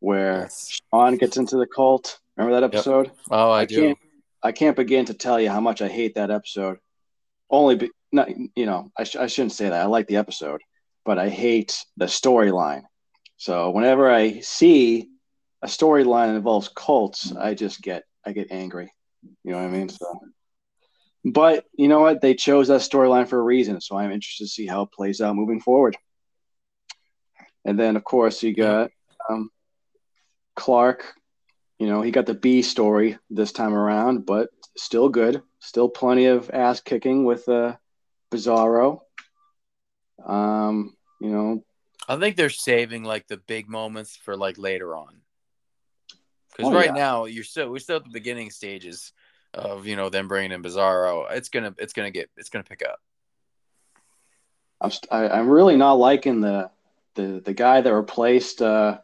where 0.00 0.42
Yes. 0.42 0.80
Shawn 0.92 1.16
gets 1.16 1.36
into 1.36 1.56
the 1.56 1.66
cult. 1.66 2.18
Remember 2.36 2.60
that 2.60 2.64
episode? 2.74 3.10
Oh, 3.30 3.50
I, 3.50 3.60
I 3.60 3.64
do. 3.64 3.80
can't- 3.80 3.98
I 4.40 4.52
can't 4.52 4.76
begin 4.76 5.04
to 5.06 5.14
tell 5.14 5.40
you 5.40 5.50
how 5.50 5.60
much 5.60 5.82
I 5.82 5.88
hate 5.88 6.14
that 6.14 6.30
episode. 6.30 6.78
Only, 7.50 7.74
be, 7.74 7.90
not 8.12 8.28
you 8.54 8.66
know, 8.66 8.92
I, 8.96 9.02
sh- 9.02 9.16
I 9.16 9.26
shouldn't 9.26 9.50
say 9.52 9.68
that. 9.68 9.82
I 9.82 9.86
like 9.86 10.06
the 10.06 10.16
episode, 10.18 10.60
but 11.04 11.18
I 11.18 11.28
hate 11.28 11.84
the 11.96 12.04
storyline. 12.04 12.82
So 13.36 13.70
whenever 13.70 14.08
I 14.08 14.38
see 14.38 15.08
a 15.60 15.66
storyline 15.66 16.28
that 16.28 16.36
involves 16.36 16.68
cults, 16.68 17.32
I 17.34 17.54
just 17.54 17.82
get 17.82 18.04
I 18.24 18.30
get 18.30 18.52
angry. 18.52 18.92
You 19.42 19.50
know 19.52 19.58
what 19.58 19.66
I 19.66 19.70
mean? 19.72 19.88
So, 19.88 20.20
but 21.24 21.64
you 21.76 21.88
know 21.88 21.98
what? 22.00 22.20
They 22.20 22.34
chose 22.34 22.68
that 22.68 22.80
storyline 22.82 23.26
for 23.26 23.40
a 23.40 23.42
reason, 23.42 23.80
so 23.80 23.96
I'm 23.96 24.12
interested 24.12 24.44
to 24.44 24.48
see 24.50 24.66
how 24.68 24.82
it 24.82 24.92
plays 24.92 25.20
out 25.20 25.34
moving 25.34 25.60
forward. 25.60 25.96
And 27.64 27.76
then, 27.78 27.96
of 27.96 28.04
course, 28.04 28.40
you 28.42 28.54
got 28.54 28.90
um, 29.28 29.50
Clark 30.58 31.14
you 31.78 31.86
know, 31.86 32.02
he 32.02 32.10
got 32.10 32.26
the 32.26 32.34
B 32.34 32.62
story 32.62 33.18
this 33.30 33.52
time 33.52 33.72
around, 33.72 34.26
but 34.26 34.50
still 34.76 35.08
good. 35.08 35.42
Still 35.60 35.88
plenty 35.88 36.26
of 36.26 36.50
ass 36.50 36.80
kicking 36.80 37.24
with 37.24 37.48
uh, 37.48 37.76
Bizarro. 38.32 39.00
Um, 40.24 40.96
you 41.20 41.30
know, 41.30 41.64
I 42.08 42.16
think 42.16 42.36
they're 42.36 42.50
saving 42.50 43.04
like 43.04 43.28
the 43.28 43.36
big 43.36 43.68
moments 43.68 44.16
for 44.16 44.36
like 44.36 44.58
later 44.58 44.96
on. 44.96 45.20
Because 46.50 46.72
Oh, 46.72 46.74
right 46.74 46.86
yeah. 46.86 46.92
now 46.92 47.24
you're 47.26 47.44
still 47.44 47.70
we're 47.70 47.78
still 47.78 47.98
at 47.98 48.04
the 48.04 48.10
beginning 48.10 48.50
stages 48.50 49.12
of 49.54 49.86
you 49.86 49.94
know 49.94 50.08
them 50.08 50.26
bringing 50.26 50.52
in 50.52 50.62
Bizarro. 50.62 51.30
It's 51.30 51.48
gonna 51.48 51.74
it's 51.78 51.92
gonna 51.92 52.10
get 52.10 52.28
it's 52.36 52.50
gonna 52.50 52.64
pick 52.64 52.82
up. 52.82 52.98
I'm 54.80 54.90
st- 54.90 55.12
I, 55.12 55.28
I'm 55.28 55.48
really 55.48 55.76
not 55.76 55.94
liking 55.94 56.40
the 56.40 56.70
the 57.14 57.40
the 57.44 57.54
guy 57.54 57.80
that 57.80 57.94
replaced 57.94 58.62
uh, 58.62 58.98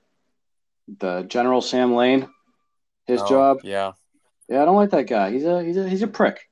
the 0.89 1.23
General 1.23 1.61
Sam 1.61 1.95
Lane. 1.95 2.29
His 3.07 3.21
Oh, 3.23 3.29
job. 3.29 3.59
Yeah. 3.63 3.93
Yeah, 4.49 4.63
I 4.63 4.65
don't 4.65 4.77
like 4.77 4.91
that 4.91 5.07
guy. 5.07 5.31
He's 5.31 5.45
a 5.45 5.63
he's 5.63 5.77
a 5.77 5.89
he's 5.89 6.03
a 6.03 6.07
prick. 6.07 6.49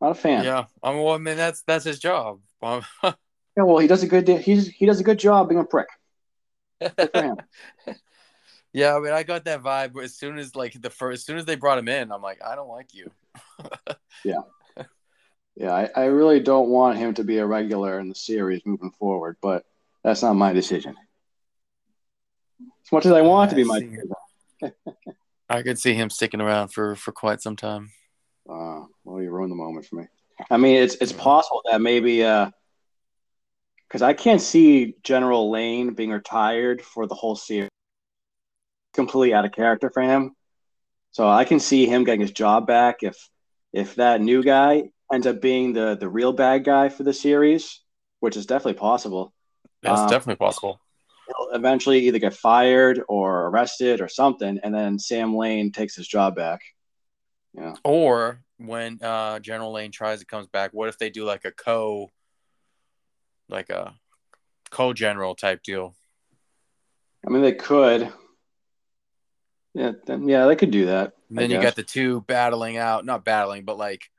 Not 0.00 0.12
a 0.12 0.14
fan. 0.14 0.44
Yeah. 0.44 0.64
I 0.82 0.92
mean, 0.92 1.02
well, 1.02 1.14
I 1.14 1.18
mean 1.18 1.36
that's 1.36 1.62
that's 1.62 1.84
his 1.84 1.98
job. 1.98 2.40
Yeah, 3.54 3.64
well, 3.64 3.76
he 3.76 3.86
does 3.86 4.02
a 4.02 4.06
good 4.06 4.26
he's 4.26 4.68
he 4.68 4.86
does 4.86 4.98
a 4.98 5.04
good 5.04 5.18
job 5.18 5.50
being 5.50 5.60
a 5.60 5.64
prick. 5.64 5.88
Good 6.80 7.10
for 7.12 7.22
him. 7.22 7.36
yeah, 8.72 8.96
I 8.96 9.00
mean 9.00 9.12
I 9.12 9.24
got 9.24 9.44
that 9.44 9.62
vibe 9.62 10.02
as 10.02 10.16
soon 10.16 10.38
as 10.38 10.56
like 10.56 10.80
the 10.80 10.88
first 10.88 11.20
as 11.20 11.26
soon 11.26 11.36
as 11.36 11.44
they 11.44 11.56
brought 11.56 11.76
him 11.78 11.88
in, 11.88 12.12
I'm 12.12 12.22
like, 12.22 12.40
I 12.42 12.54
don't 12.54 12.70
like 12.70 12.94
you. 12.94 13.10
Yeah, 14.24 14.42
yeah, 15.56 15.72
I, 15.72 15.90
I 15.96 16.04
really 16.04 16.40
don't 16.40 16.68
want 16.68 16.98
him 16.98 17.14
to 17.14 17.24
be 17.24 17.38
a 17.38 17.46
regular 17.46 17.98
in 17.98 18.08
the 18.08 18.14
series 18.14 18.62
moving 18.64 18.92
forward, 18.92 19.36
but 19.42 19.64
that's 20.04 20.22
not 20.22 20.34
my 20.34 20.52
decision. 20.52 20.96
As 22.84 22.92
much 22.92 23.06
as 23.06 23.12
I 23.12 23.22
want 23.22 23.50
to 23.50 23.56
be 23.56 23.64
my 23.64 23.80
I 25.48 25.62
could 25.62 25.78
see 25.78 25.94
him 25.94 26.10
sticking 26.10 26.40
around 26.40 26.68
for 26.68 26.96
for 26.96 27.12
quite 27.12 27.42
some 27.42 27.56
time. 27.56 27.90
Uh, 28.48 28.84
well, 29.04 29.22
you 29.22 29.30
ruined 29.30 29.52
the 29.52 29.56
moment 29.56 29.86
for 29.86 29.96
me. 29.96 30.06
I 30.50 30.56
mean, 30.56 30.76
it's 30.76 30.94
it's 30.96 31.12
possible 31.12 31.62
that 31.70 31.80
maybe 31.80 32.24
uh 32.24 32.50
because 33.86 34.02
I 34.02 34.14
can't 34.14 34.40
see 34.40 34.94
General 35.02 35.50
Lane 35.50 35.92
being 35.92 36.10
retired 36.10 36.80
for 36.80 37.06
the 37.06 37.14
whole 37.14 37.36
series. 37.36 37.68
Completely 38.94 39.34
out 39.34 39.44
of 39.44 39.52
character 39.52 39.90
for 39.92 40.02
him. 40.02 40.34
So 41.10 41.28
I 41.28 41.44
can 41.44 41.60
see 41.60 41.86
him 41.86 42.04
getting 42.04 42.22
his 42.22 42.32
job 42.32 42.66
back 42.66 43.02
if 43.02 43.16
if 43.72 43.96
that 43.96 44.20
new 44.20 44.42
guy 44.42 44.90
ends 45.12 45.26
up 45.26 45.42
being 45.42 45.74
the 45.74 45.96
the 45.96 46.08
real 46.08 46.32
bad 46.32 46.64
guy 46.64 46.88
for 46.88 47.02
the 47.02 47.12
series, 47.12 47.80
which 48.20 48.36
is 48.36 48.46
definitely 48.46 48.78
possible. 48.80 49.32
That's 49.82 50.00
Um, 50.00 50.08
definitely 50.08 50.36
possible. 50.36 50.80
Eventually 51.52 52.06
either 52.06 52.18
get 52.18 52.34
fired 52.34 53.02
or 53.08 53.48
arrested 53.48 54.00
or 54.00 54.08
something, 54.08 54.58
and 54.62 54.74
then 54.74 54.98
Sam 54.98 55.36
Lane 55.36 55.70
takes 55.70 55.94
his 55.94 56.08
job 56.08 56.34
back. 56.34 56.62
Yeah. 57.54 57.74
Or 57.84 58.42
when 58.58 58.98
uh, 59.02 59.38
General 59.40 59.72
Lane 59.72 59.92
tries 59.92 60.20
to 60.20 60.26
comes 60.26 60.46
back, 60.46 60.72
what 60.72 60.88
if 60.88 60.98
they 60.98 61.10
do 61.10 61.24
like 61.24 61.44
a 61.44 61.52
co, 61.52 62.10
like 63.48 63.70
a 63.70 63.94
co-general 64.70 65.34
type 65.34 65.62
deal? 65.62 65.94
I 67.26 67.30
mean, 67.30 67.42
they 67.42 67.52
could. 67.52 68.12
Yeah, 69.74 69.92
then, 70.06 70.28
yeah, 70.28 70.46
they 70.46 70.56
could 70.56 70.70
do 70.70 70.86
that. 70.86 71.12
And 71.28 71.38
then 71.38 71.50
you 71.50 71.60
got 71.60 71.76
the 71.76 71.82
two 71.82 72.22
battling 72.22 72.76
out, 72.76 73.06
not 73.06 73.24
battling, 73.24 73.64
but 73.64 73.78
like 73.78 74.10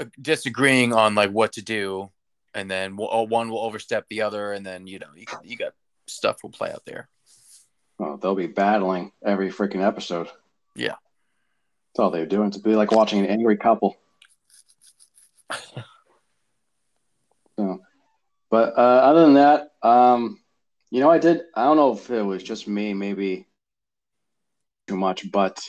uh, 0.00 0.06
disagreeing 0.20 0.92
on 0.92 1.14
like 1.14 1.30
what 1.30 1.52
to 1.52 1.62
do, 1.62 2.10
and 2.54 2.70
then 2.70 2.98
uh, 3.00 3.24
one 3.24 3.50
will 3.50 3.60
overstep 3.60 4.08
the 4.08 4.22
other, 4.22 4.52
and 4.52 4.66
then 4.66 4.86
you 4.86 4.98
know 4.98 5.06
you 5.14 5.26
got, 5.26 5.44
you 5.44 5.56
got 5.56 5.74
stuff 6.12 6.42
will 6.42 6.50
play 6.50 6.70
out 6.70 6.84
there. 6.84 7.08
Oh, 7.98 8.16
they'll 8.16 8.34
be 8.34 8.46
battling 8.46 9.12
every 9.24 9.50
freaking 9.50 9.86
episode. 9.86 10.28
Yeah. 10.74 10.96
That's 11.92 12.00
all 12.00 12.10
they're 12.10 12.26
doing. 12.26 12.50
To 12.52 12.58
be 12.58 12.74
like 12.74 12.90
watching 12.90 13.20
an 13.20 13.26
angry 13.26 13.56
couple. 13.56 13.96
so, 17.58 17.80
but 18.50 18.76
uh, 18.76 18.80
other 18.80 19.22
than 19.22 19.34
that, 19.34 19.68
um, 19.82 20.40
you 20.90 21.00
know, 21.00 21.10
I 21.10 21.18
did. 21.18 21.42
I 21.54 21.64
don't 21.64 21.76
know 21.76 21.92
if 21.92 22.10
it 22.10 22.22
was 22.22 22.42
just 22.42 22.66
me, 22.66 22.94
maybe 22.94 23.46
too 24.88 24.96
much, 24.96 25.30
but 25.30 25.60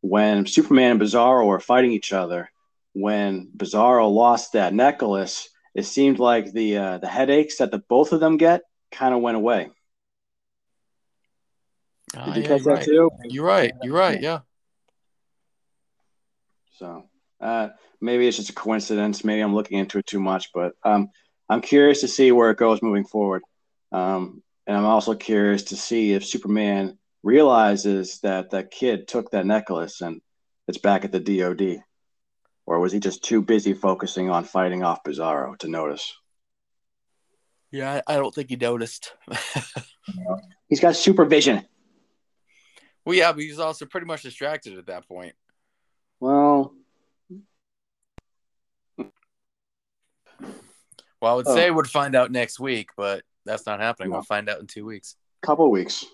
when 0.00 0.46
Superman 0.46 0.92
and 0.92 1.00
Bizarro 1.00 1.46
were 1.46 1.60
fighting 1.60 1.92
each 1.92 2.12
other, 2.12 2.50
when 2.92 3.50
Bizarro 3.56 4.12
lost 4.12 4.52
that 4.52 4.74
necklace, 4.74 5.48
it 5.74 5.84
seemed 5.84 6.18
like 6.18 6.52
the 6.52 6.76
uh, 6.76 6.98
the 6.98 7.08
headaches 7.08 7.58
that 7.58 7.70
the 7.70 7.78
both 7.78 8.12
of 8.12 8.20
them 8.20 8.36
get 8.36 8.62
kind 8.90 9.14
of 9.14 9.20
went 9.20 9.36
away. 9.36 9.70
Uh, 12.16 12.24
Did 12.26 12.36
you 12.36 12.42
yeah, 12.42 12.48
catch 12.48 12.64
that 12.64 12.70
right. 12.70 12.84
too? 12.84 13.10
You're 13.24 13.44
right. 13.44 13.72
You're 13.82 13.94
right. 13.94 14.20
Yeah. 14.20 14.40
So 16.78 17.08
uh, 17.40 17.68
maybe 18.00 18.26
it's 18.26 18.36
just 18.36 18.50
a 18.50 18.54
coincidence. 18.54 19.24
Maybe 19.24 19.40
I'm 19.40 19.54
looking 19.54 19.78
into 19.78 19.98
it 19.98 20.06
too 20.06 20.20
much, 20.20 20.50
but 20.52 20.72
um, 20.84 21.10
I'm 21.48 21.60
curious 21.60 22.00
to 22.00 22.08
see 22.08 22.32
where 22.32 22.50
it 22.50 22.58
goes 22.58 22.82
moving 22.82 23.04
forward. 23.04 23.42
Um, 23.92 24.42
and 24.66 24.76
I'm 24.76 24.84
also 24.84 25.14
curious 25.14 25.64
to 25.64 25.76
see 25.76 26.12
if 26.12 26.24
Superman 26.24 26.98
realizes 27.22 28.20
that 28.20 28.50
that 28.50 28.70
kid 28.70 29.06
took 29.06 29.30
that 29.30 29.46
necklace 29.46 30.00
and 30.00 30.20
it's 30.68 30.78
back 30.78 31.04
at 31.04 31.12
the 31.12 31.20
DOD. 31.20 31.82
Or 32.64 32.78
was 32.78 32.92
he 32.92 33.00
just 33.00 33.24
too 33.24 33.42
busy 33.42 33.74
focusing 33.74 34.30
on 34.30 34.44
fighting 34.44 34.82
off 34.84 35.02
Bizarro 35.04 35.58
to 35.58 35.68
notice? 35.68 36.14
Yeah, 37.70 38.02
I, 38.06 38.14
I 38.14 38.16
don't 38.16 38.34
think 38.34 38.50
he 38.50 38.56
noticed. 38.56 39.14
he's 40.68 40.80
got 40.80 40.94
supervision. 40.94 41.66
Well, 43.04 43.16
yeah, 43.16 43.32
but 43.32 43.42
he's 43.42 43.58
also 43.58 43.86
pretty 43.86 44.06
much 44.06 44.22
distracted 44.22 44.78
at 44.78 44.86
that 44.86 45.08
point. 45.08 45.34
Well, 46.20 46.72
well, 51.20 51.32
I 51.32 51.34
would 51.34 51.48
oh. 51.48 51.54
say 51.54 51.70
we'd 51.70 51.86
find 51.86 52.14
out 52.14 52.30
next 52.30 52.60
week, 52.60 52.90
but 52.96 53.22
that's 53.44 53.66
not 53.66 53.80
happening. 53.80 54.10
No. 54.10 54.16
We'll 54.16 54.24
find 54.24 54.48
out 54.48 54.60
in 54.60 54.66
two 54.66 54.84
weeks. 54.84 55.16
Couple 55.42 55.70
weeks. 55.70 56.04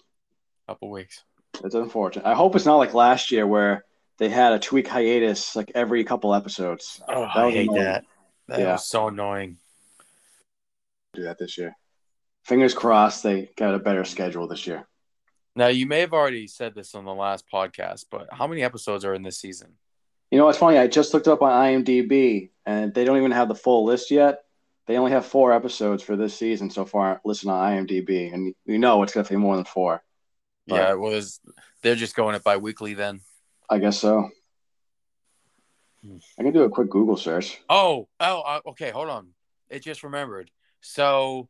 Couple 0.66 0.90
weeks. 0.90 1.24
It's 1.64 1.74
unfortunate. 1.74 2.26
I 2.26 2.34
hope 2.34 2.56
it's 2.56 2.66
not 2.66 2.76
like 2.76 2.94
last 2.94 3.30
year 3.30 3.46
where 3.46 3.84
they 4.18 4.28
had 4.28 4.52
a 4.52 4.58
two 4.58 4.76
week 4.76 4.88
hiatus 4.88 5.56
like 5.56 5.72
every 5.74 6.04
couple 6.04 6.34
episodes. 6.34 7.00
Oh, 7.08 7.24
I 7.24 7.50
hate 7.50 7.68
annoying. 7.68 7.82
that. 7.82 8.04
That 8.48 8.60
yeah. 8.60 8.72
was 8.72 8.86
so 8.86 9.08
annoying. 9.08 9.58
Do 11.14 11.24
that 11.24 11.38
this 11.38 11.58
year. 11.58 11.76
Fingers 12.44 12.74
crossed 12.74 13.22
they 13.22 13.50
got 13.56 13.74
a 13.74 13.78
better 13.78 14.04
schedule 14.04 14.46
this 14.46 14.66
year. 14.66 14.86
Now 15.58 15.66
you 15.66 15.86
may 15.86 16.00
have 16.00 16.12
already 16.12 16.46
said 16.46 16.76
this 16.76 16.94
on 16.94 17.04
the 17.04 17.12
last 17.12 17.44
podcast, 17.52 18.06
but 18.10 18.28
how 18.30 18.46
many 18.46 18.62
episodes 18.62 19.04
are 19.04 19.12
in 19.12 19.22
this 19.22 19.40
season? 19.40 19.72
You 20.30 20.38
know, 20.38 20.48
it's 20.48 20.58
funny. 20.58 20.78
I 20.78 20.86
just 20.86 21.12
looked 21.12 21.26
up 21.26 21.42
on 21.42 21.50
IMDb, 21.50 22.50
and 22.64 22.94
they 22.94 23.04
don't 23.04 23.16
even 23.16 23.32
have 23.32 23.48
the 23.48 23.56
full 23.56 23.84
list 23.84 24.12
yet. 24.12 24.44
They 24.86 24.96
only 24.96 25.10
have 25.10 25.26
four 25.26 25.52
episodes 25.52 26.02
for 26.04 26.14
this 26.14 26.36
season 26.36 26.70
so 26.70 26.84
far. 26.84 27.20
Listen 27.24 27.50
on 27.50 27.72
IMDb, 27.72 28.32
and 28.32 28.54
you 28.66 28.78
know 28.78 29.02
it's 29.02 29.14
definitely 29.14 29.38
more 29.38 29.56
than 29.56 29.64
four. 29.64 30.00
But 30.68 30.76
yeah, 30.76 30.94
well. 30.94 31.20
They're 31.82 31.94
just 31.94 32.16
going 32.16 32.34
it 32.34 32.44
bi-weekly 32.44 32.94
then. 32.94 33.20
I 33.68 33.78
guess 33.78 33.98
so. 33.98 34.30
I 36.38 36.42
can 36.42 36.52
do 36.52 36.62
a 36.62 36.70
quick 36.70 36.90
Google 36.90 37.16
search. 37.16 37.60
Oh, 37.68 38.08
oh, 38.20 38.40
uh, 38.40 38.60
okay. 38.68 38.90
Hold 38.90 39.08
on. 39.08 39.28
It 39.70 39.80
just 39.80 40.02
remembered. 40.02 40.50
So, 40.80 41.48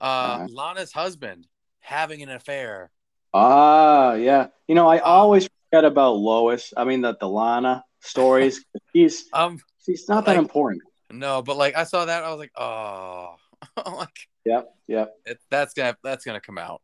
uh, 0.00 0.04
uh-huh. 0.04 0.46
Lana's 0.50 0.92
husband 0.92 1.46
having 1.80 2.22
an 2.22 2.30
affair. 2.30 2.90
Ah, 3.32 4.14
yeah. 4.14 4.48
You 4.66 4.74
know, 4.74 4.88
I 4.88 4.98
always 4.98 5.48
forget 5.70 5.84
about 5.84 6.16
Lois. 6.16 6.72
I 6.76 6.84
mean, 6.84 7.02
the, 7.02 7.16
the 7.18 7.28
Lana 7.28 7.84
stories. 8.00 8.64
He's 8.92 9.28
um, 9.32 9.58
she's 9.84 10.08
not 10.08 10.24
that 10.26 10.36
important. 10.36 10.82
No, 11.10 11.42
but 11.42 11.56
like 11.56 11.76
I 11.76 11.84
saw 11.84 12.04
that, 12.04 12.24
I 12.24 12.30
was 12.30 12.38
like, 12.38 12.52
oh, 12.56 13.36
like, 13.86 14.08
yep, 14.44 14.68
yep. 14.86 15.14
It, 15.24 15.38
that's 15.50 15.74
gonna 15.74 15.96
that's 16.02 16.24
gonna 16.24 16.40
come 16.40 16.58
out. 16.58 16.82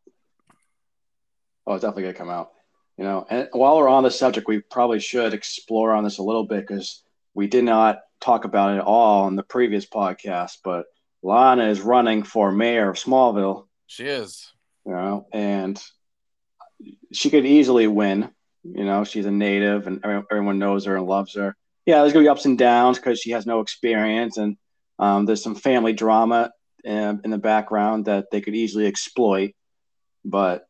Oh, 1.66 1.74
it's 1.74 1.82
definitely 1.82 2.04
gonna 2.04 2.14
come 2.14 2.30
out. 2.30 2.50
You 2.96 3.04
know, 3.04 3.26
and 3.28 3.48
while 3.52 3.76
we're 3.76 3.88
on 3.88 4.04
the 4.04 4.10
subject, 4.10 4.46
we 4.46 4.60
probably 4.60 5.00
should 5.00 5.34
explore 5.34 5.92
on 5.92 6.04
this 6.04 6.18
a 6.18 6.22
little 6.22 6.46
bit 6.46 6.66
because 6.66 7.02
we 7.34 7.48
did 7.48 7.64
not 7.64 8.00
talk 8.20 8.44
about 8.44 8.74
it 8.74 8.78
at 8.78 8.84
all 8.84 9.26
in 9.28 9.36
the 9.36 9.42
previous 9.42 9.84
podcast. 9.84 10.58
But 10.62 10.86
Lana 11.22 11.66
is 11.66 11.80
running 11.80 12.22
for 12.22 12.52
mayor 12.52 12.90
of 12.90 12.96
Smallville. 12.96 13.66
She 13.86 14.04
is. 14.04 14.52
You 14.86 14.92
know, 14.92 15.26
and 15.32 15.82
she 17.12 17.30
could 17.30 17.46
easily 17.46 17.86
win. 17.86 18.30
You 18.62 18.84
know, 18.84 19.04
she's 19.04 19.26
a 19.26 19.30
native, 19.30 19.86
and 19.86 20.04
everyone 20.04 20.58
knows 20.58 20.86
her 20.86 20.96
and 20.96 21.06
loves 21.06 21.34
her. 21.34 21.54
Yeah, 21.86 22.00
there's 22.00 22.12
gonna 22.12 22.24
be 22.24 22.30
ups 22.30 22.46
and 22.46 22.56
downs 22.56 22.98
because 22.98 23.20
she 23.20 23.32
has 23.32 23.46
no 23.46 23.60
experience, 23.60 24.36
and 24.38 24.56
um, 24.98 25.26
there's 25.26 25.42
some 25.42 25.54
family 25.54 25.92
drama 25.92 26.52
in, 26.82 26.98
um, 26.98 27.20
in 27.24 27.30
the 27.30 27.38
background 27.38 28.06
that 28.06 28.30
they 28.30 28.40
could 28.40 28.54
easily 28.54 28.86
exploit. 28.86 29.52
But 30.24 30.66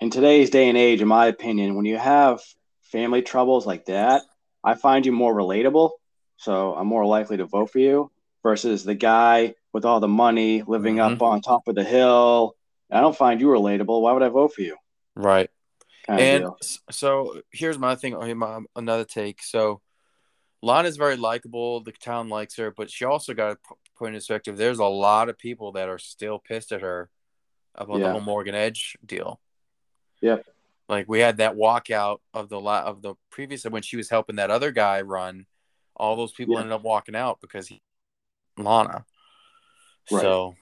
in 0.00 0.10
today's 0.10 0.50
day 0.50 0.68
and 0.68 0.76
age, 0.76 1.00
in 1.00 1.08
my 1.08 1.26
opinion, 1.26 1.74
when 1.74 1.86
you 1.86 1.96
have 1.96 2.40
family 2.82 3.22
troubles 3.22 3.66
like 3.66 3.86
that, 3.86 4.22
I 4.62 4.74
find 4.74 5.06
you 5.06 5.12
more 5.12 5.34
relatable. 5.34 5.90
So 6.36 6.74
I'm 6.74 6.86
more 6.86 7.06
likely 7.06 7.36
to 7.38 7.46
vote 7.46 7.70
for 7.70 7.78
you 7.78 8.10
versus 8.42 8.84
the 8.84 8.94
guy 8.94 9.54
with 9.72 9.84
all 9.84 10.00
the 10.00 10.08
money 10.08 10.62
living 10.66 10.96
mm-hmm. 10.96 11.14
up 11.14 11.22
on 11.22 11.40
top 11.40 11.68
of 11.68 11.74
the 11.74 11.84
hill. 11.84 12.56
I 12.90 13.00
don't 13.00 13.16
find 13.16 13.40
you 13.40 13.48
relatable. 13.48 14.00
Why 14.00 14.12
would 14.12 14.22
I 14.22 14.28
vote 14.28 14.54
for 14.54 14.62
you? 14.62 14.76
Right. 15.20 15.50
and 16.08 16.46
so 16.90 17.40
here's 17.52 17.78
my 17.78 17.94
thing. 17.94 18.14
Oh, 18.14 18.34
my, 18.34 18.60
another 18.74 19.04
take. 19.04 19.42
So 19.42 19.80
Lana 20.62 20.88
is 20.88 20.96
very 20.96 21.16
likable. 21.16 21.80
The 21.80 21.92
town 21.92 22.28
likes 22.28 22.56
her, 22.56 22.70
but 22.70 22.90
she 22.90 23.04
also 23.04 23.34
got 23.34 23.52
a 23.52 23.74
point 23.96 24.14
in 24.14 24.18
perspective. 24.18 24.56
There's 24.56 24.78
a 24.78 24.84
lot 24.84 25.28
of 25.28 25.38
people 25.38 25.72
that 25.72 25.88
are 25.88 25.98
still 25.98 26.38
pissed 26.38 26.72
at 26.72 26.82
her 26.82 27.10
about 27.74 27.98
yeah. 27.98 28.06
the 28.06 28.12
whole 28.12 28.20
Morgan 28.20 28.54
Edge 28.54 28.96
deal. 29.04 29.40
Yep. 30.20 30.44
Like 30.88 31.08
we 31.08 31.20
had 31.20 31.36
that 31.36 31.54
walkout 31.54 32.18
of 32.34 32.48
the 32.48 32.60
lot 32.60 32.84
of 32.86 33.00
the 33.00 33.14
previous 33.30 33.64
when 33.64 33.82
she 33.82 33.96
was 33.96 34.10
helping 34.10 34.36
that 34.36 34.50
other 34.50 34.72
guy 34.72 35.02
run. 35.02 35.46
All 35.94 36.16
those 36.16 36.32
people 36.32 36.54
yeah. 36.54 36.60
ended 36.60 36.72
up 36.72 36.82
walking 36.82 37.14
out 37.14 37.38
because 37.40 37.68
he 37.68 37.80
Lana. 38.58 39.04
Right. 40.10 40.20
So. 40.20 40.56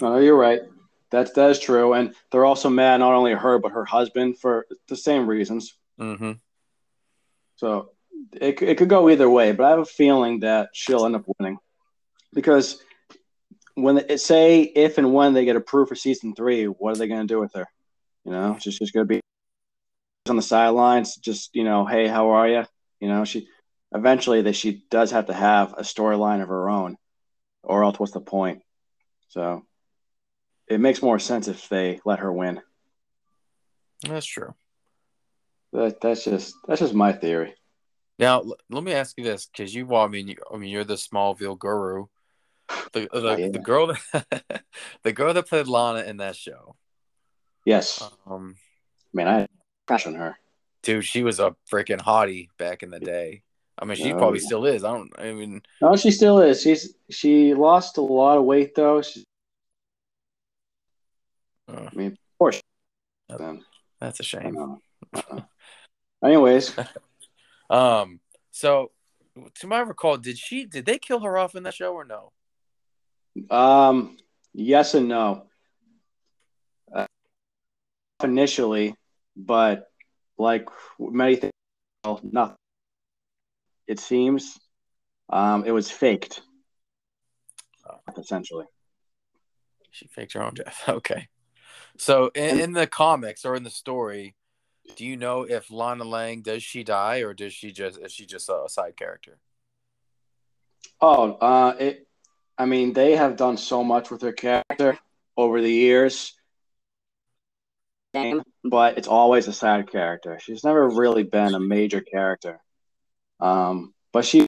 No, 0.00 0.18
you're 0.18 0.36
right. 0.36 0.60
That's 1.10 1.32
that 1.32 1.50
is 1.50 1.58
true, 1.58 1.94
and 1.94 2.14
they're 2.30 2.44
also 2.44 2.68
mad 2.68 2.98
not 2.98 3.14
only 3.14 3.32
her 3.32 3.58
but 3.58 3.72
her 3.72 3.84
husband 3.84 4.38
for 4.38 4.66
the 4.88 4.96
same 4.96 5.26
reasons. 5.26 5.74
Mm-hmm. 5.98 6.32
So 7.56 7.90
it 8.32 8.60
it 8.60 8.78
could 8.78 8.88
go 8.88 9.08
either 9.08 9.28
way, 9.28 9.52
but 9.52 9.64
I 9.64 9.70
have 9.70 9.78
a 9.78 9.84
feeling 9.84 10.40
that 10.40 10.70
she'll 10.72 11.06
end 11.06 11.16
up 11.16 11.24
winning 11.38 11.58
because 12.34 12.82
when 13.74 13.98
it 13.98 14.20
say 14.20 14.62
if 14.62 14.98
and 14.98 15.14
when 15.14 15.34
they 15.34 15.44
get 15.44 15.56
approved 15.56 15.88
for 15.88 15.94
season 15.94 16.34
three, 16.34 16.64
what 16.64 16.94
are 16.94 16.98
they 16.98 17.08
going 17.08 17.26
to 17.26 17.32
do 17.32 17.40
with 17.40 17.54
her? 17.54 17.66
You 18.24 18.32
know, 18.32 18.58
she's 18.60 18.78
just 18.78 18.92
going 18.92 19.06
to 19.06 19.14
be 19.14 19.20
on 20.28 20.36
the 20.36 20.42
sidelines, 20.42 21.16
just 21.16 21.54
you 21.54 21.64
know, 21.64 21.86
hey, 21.86 22.08
how 22.08 22.30
are 22.30 22.48
you? 22.48 22.64
You 23.00 23.08
know, 23.08 23.24
she 23.24 23.48
eventually 23.94 24.42
that 24.42 24.56
she 24.56 24.84
does 24.90 25.12
have 25.12 25.26
to 25.26 25.32
have 25.32 25.72
a 25.72 25.82
storyline 25.82 26.42
of 26.42 26.48
her 26.48 26.68
own, 26.68 26.96
or 27.62 27.84
else 27.84 27.98
what's 27.98 28.12
the 28.12 28.20
point? 28.20 28.62
So 29.28 29.64
it 30.68 30.80
makes 30.80 31.02
more 31.02 31.18
sense 31.18 31.48
if 31.48 31.68
they 31.68 32.00
let 32.04 32.20
her 32.20 32.32
win. 32.32 32.60
That's 34.06 34.26
true. 34.26 34.54
That 35.72 36.00
that's 36.00 36.24
just 36.24 36.54
that's 36.66 36.80
just 36.80 36.94
my 36.94 37.12
theory. 37.12 37.54
Now 38.18 38.44
let 38.70 38.84
me 38.84 38.92
ask 38.92 39.16
you 39.16 39.24
this, 39.24 39.46
because 39.46 39.74
you, 39.74 39.86
well, 39.86 40.02
I 40.02 40.08
mean, 40.08 40.28
you, 40.28 40.36
I 40.52 40.56
mean, 40.56 40.70
you're 40.70 40.84
the 40.84 40.94
Smallville 40.94 41.58
guru. 41.58 42.06
The 42.92 43.00
the, 43.00 43.08
oh, 43.12 43.36
yeah. 43.36 43.48
the 43.48 43.58
girl 43.58 43.88
that 43.88 44.64
the 45.02 45.12
girl 45.12 45.34
that 45.34 45.48
played 45.48 45.68
Lana 45.68 46.00
in 46.00 46.18
that 46.18 46.36
show. 46.36 46.76
Yes. 47.64 48.02
Um, 48.26 48.56
man, 49.12 49.28
I 49.28 49.48
crush 49.86 50.06
on 50.06 50.14
her. 50.14 50.38
Dude, 50.82 51.04
she 51.04 51.22
was 51.22 51.38
a 51.40 51.54
freaking 51.70 52.00
hottie 52.00 52.48
back 52.58 52.82
in 52.82 52.90
the 52.90 53.00
day. 53.00 53.42
I 53.80 53.84
mean, 53.84 53.96
she 53.96 54.12
probably 54.12 54.40
still 54.40 54.64
is. 54.66 54.84
I 54.84 54.92
don't. 54.92 55.12
I 55.18 55.32
mean, 55.32 55.62
no, 55.80 55.94
she 55.96 56.10
still 56.10 56.40
is. 56.40 56.62
She's 56.62 56.94
she 57.10 57.54
lost 57.54 57.98
a 57.98 58.00
lot 58.00 58.38
of 58.38 58.44
weight 58.44 58.74
though. 58.74 59.02
She's 59.02 59.24
uh, 61.68 61.88
I 61.92 61.94
mean, 61.94 62.12
of 62.12 62.18
course. 62.38 62.62
That, 63.28 63.60
that's 64.00 64.20
a 64.20 64.22
shame. 64.22 64.56
Uh-uh. 65.14 65.40
Anyways, 66.24 66.74
um, 67.70 68.20
so 68.50 68.90
to 69.54 69.66
my 69.66 69.80
recall, 69.80 70.16
did 70.16 70.38
she 70.38 70.64
did 70.64 70.86
they 70.86 70.98
kill 70.98 71.20
her 71.20 71.38
off 71.38 71.54
in 71.54 71.62
that 71.64 71.74
show 71.74 71.92
or 71.92 72.04
no? 72.04 72.32
Um, 73.54 74.16
yes 74.52 74.94
and 74.94 75.08
no. 75.08 75.46
Uh, 76.92 77.06
initially, 78.24 78.94
but 79.36 79.90
like 80.38 80.68
many 80.98 81.36
things, 81.36 81.52
well, 82.04 82.20
nothing. 82.22 82.56
It 83.86 84.00
seems, 84.00 84.58
um, 85.30 85.64
it 85.64 85.70
was 85.70 85.90
faked. 85.90 86.42
Oh. 87.88 87.98
Essentially, 88.18 88.66
she 89.90 90.08
faked 90.08 90.32
her 90.34 90.42
own 90.42 90.54
death. 90.54 90.82
Okay. 90.88 91.28
So 91.98 92.30
in, 92.34 92.60
in, 92.60 92.72
the 92.72 92.86
comics 92.86 93.44
or 93.44 93.54
in 93.56 93.64
the 93.64 93.70
story, 93.70 94.36
do 94.96 95.04
you 95.04 95.16
know 95.16 95.42
if 95.42 95.70
Lana 95.70 96.04
Lang 96.04 96.42
does 96.42 96.62
she 96.62 96.84
die 96.84 97.18
or 97.18 97.34
does 97.34 97.52
she 97.52 97.72
just 97.72 97.98
is 97.98 98.12
she 98.12 98.24
just 98.24 98.48
a 98.48 98.64
side 98.68 98.96
character? 98.96 99.38
Oh, 101.00 101.32
uh, 101.32 101.74
it. 101.78 102.06
I 102.56 102.64
mean, 102.64 102.92
they 102.92 103.14
have 103.14 103.36
done 103.36 103.56
so 103.56 103.84
much 103.84 104.10
with 104.10 104.22
her 104.22 104.32
character 104.32 104.98
over 105.36 105.60
the 105.60 105.72
years. 105.72 106.34
but 108.64 108.98
it's 108.98 109.06
always 109.06 109.46
a 109.46 109.52
side 109.52 109.90
character. 109.90 110.38
She's 110.40 110.64
never 110.64 110.88
really 110.88 111.22
been 111.22 111.54
a 111.54 111.60
major 111.60 112.00
character. 112.00 112.60
Um, 113.40 113.94
but 114.12 114.24
she 114.24 114.46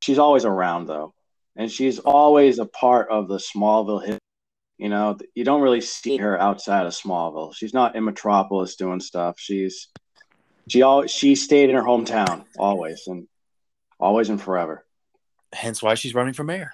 she's 0.00 0.18
always 0.18 0.44
around 0.44 0.86
though, 0.86 1.14
and 1.56 1.70
she's 1.70 1.98
always 1.98 2.58
a 2.58 2.66
part 2.66 3.10
of 3.10 3.28
the 3.28 3.38
Smallville 3.38 4.04
hit. 4.04 4.18
You 4.78 4.88
know, 4.88 5.16
you 5.34 5.44
don't 5.44 5.60
really 5.62 5.80
see 5.80 6.16
her 6.16 6.40
outside 6.40 6.86
of 6.86 6.92
Smallville. 6.92 7.54
She's 7.54 7.72
not 7.74 7.94
in 7.94 8.04
Metropolis 8.04 8.74
doing 8.76 9.00
stuff. 9.00 9.38
She's 9.38 9.88
she 10.68 10.82
all 10.82 11.06
she 11.06 11.34
stayed 11.36 11.70
in 11.70 11.76
her 11.76 11.82
hometown 11.82 12.44
always 12.58 13.06
and 13.06 13.28
always 14.00 14.30
and 14.30 14.40
forever. 14.42 14.84
Hence 15.52 15.82
why 15.82 15.94
she's 15.94 16.14
running 16.14 16.34
for 16.34 16.42
mayor. 16.42 16.72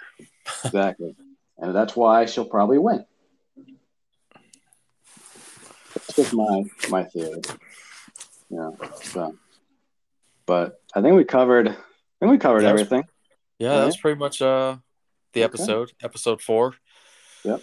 exactly, 0.64 1.14
and 1.58 1.74
that's 1.74 1.94
why 1.94 2.24
she'll 2.24 2.46
probably 2.46 2.78
win. 2.78 3.04
That's 5.94 6.16
just 6.16 6.32
my 6.34 6.64
my 6.88 7.04
theory. 7.04 7.42
Yeah. 8.48 8.70
So, 9.02 9.36
but 10.46 10.80
I 10.94 11.02
think 11.02 11.16
we 11.16 11.24
covered. 11.24 11.68
I 11.68 11.74
think 12.20 12.32
we 12.32 12.38
covered 12.38 12.62
That 12.62 12.72
was- 12.72 12.82
everything. 12.82 13.04
Yeah, 13.58 13.68
Right. 13.72 13.84
that's 13.84 13.96
pretty 13.98 14.18
much 14.18 14.40
uh 14.40 14.78
the 15.34 15.40
Okay. 15.44 15.44
episode, 15.44 15.92
episode 16.02 16.40
four. 16.40 16.74
Yep. 17.44 17.60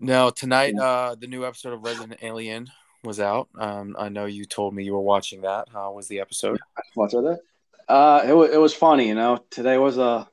Now 0.00 0.30
tonight, 0.30 0.74
uh, 0.76 1.14
the 1.14 1.26
new 1.26 1.44
episode 1.46 1.72
of 1.72 1.84
Resident 1.84 2.20
Alien 2.22 2.68
was 3.02 3.20
out. 3.20 3.48
Um, 3.56 3.96
I 3.98 4.08
know 4.08 4.24
you 4.26 4.44
told 4.44 4.74
me 4.74 4.84
you 4.84 4.92
were 4.92 5.00
watching 5.00 5.42
that. 5.42 5.68
How 5.72 5.92
was 5.92 6.08
the 6.08 6.20
episode? 6.20 6.58
What's 6.94 7.14
it? 7.14 7.40
Uh, 7.88 8.24
it 8.26 8.32
was 8.32 8.50
it 8.50 8.58
was 8.58 8.74
funny. 8.74 9.08
You 9.08 9.14
know, 9.14 9.44
today 9.50 9.78
was 9.78 9.98
a 9.98 10.28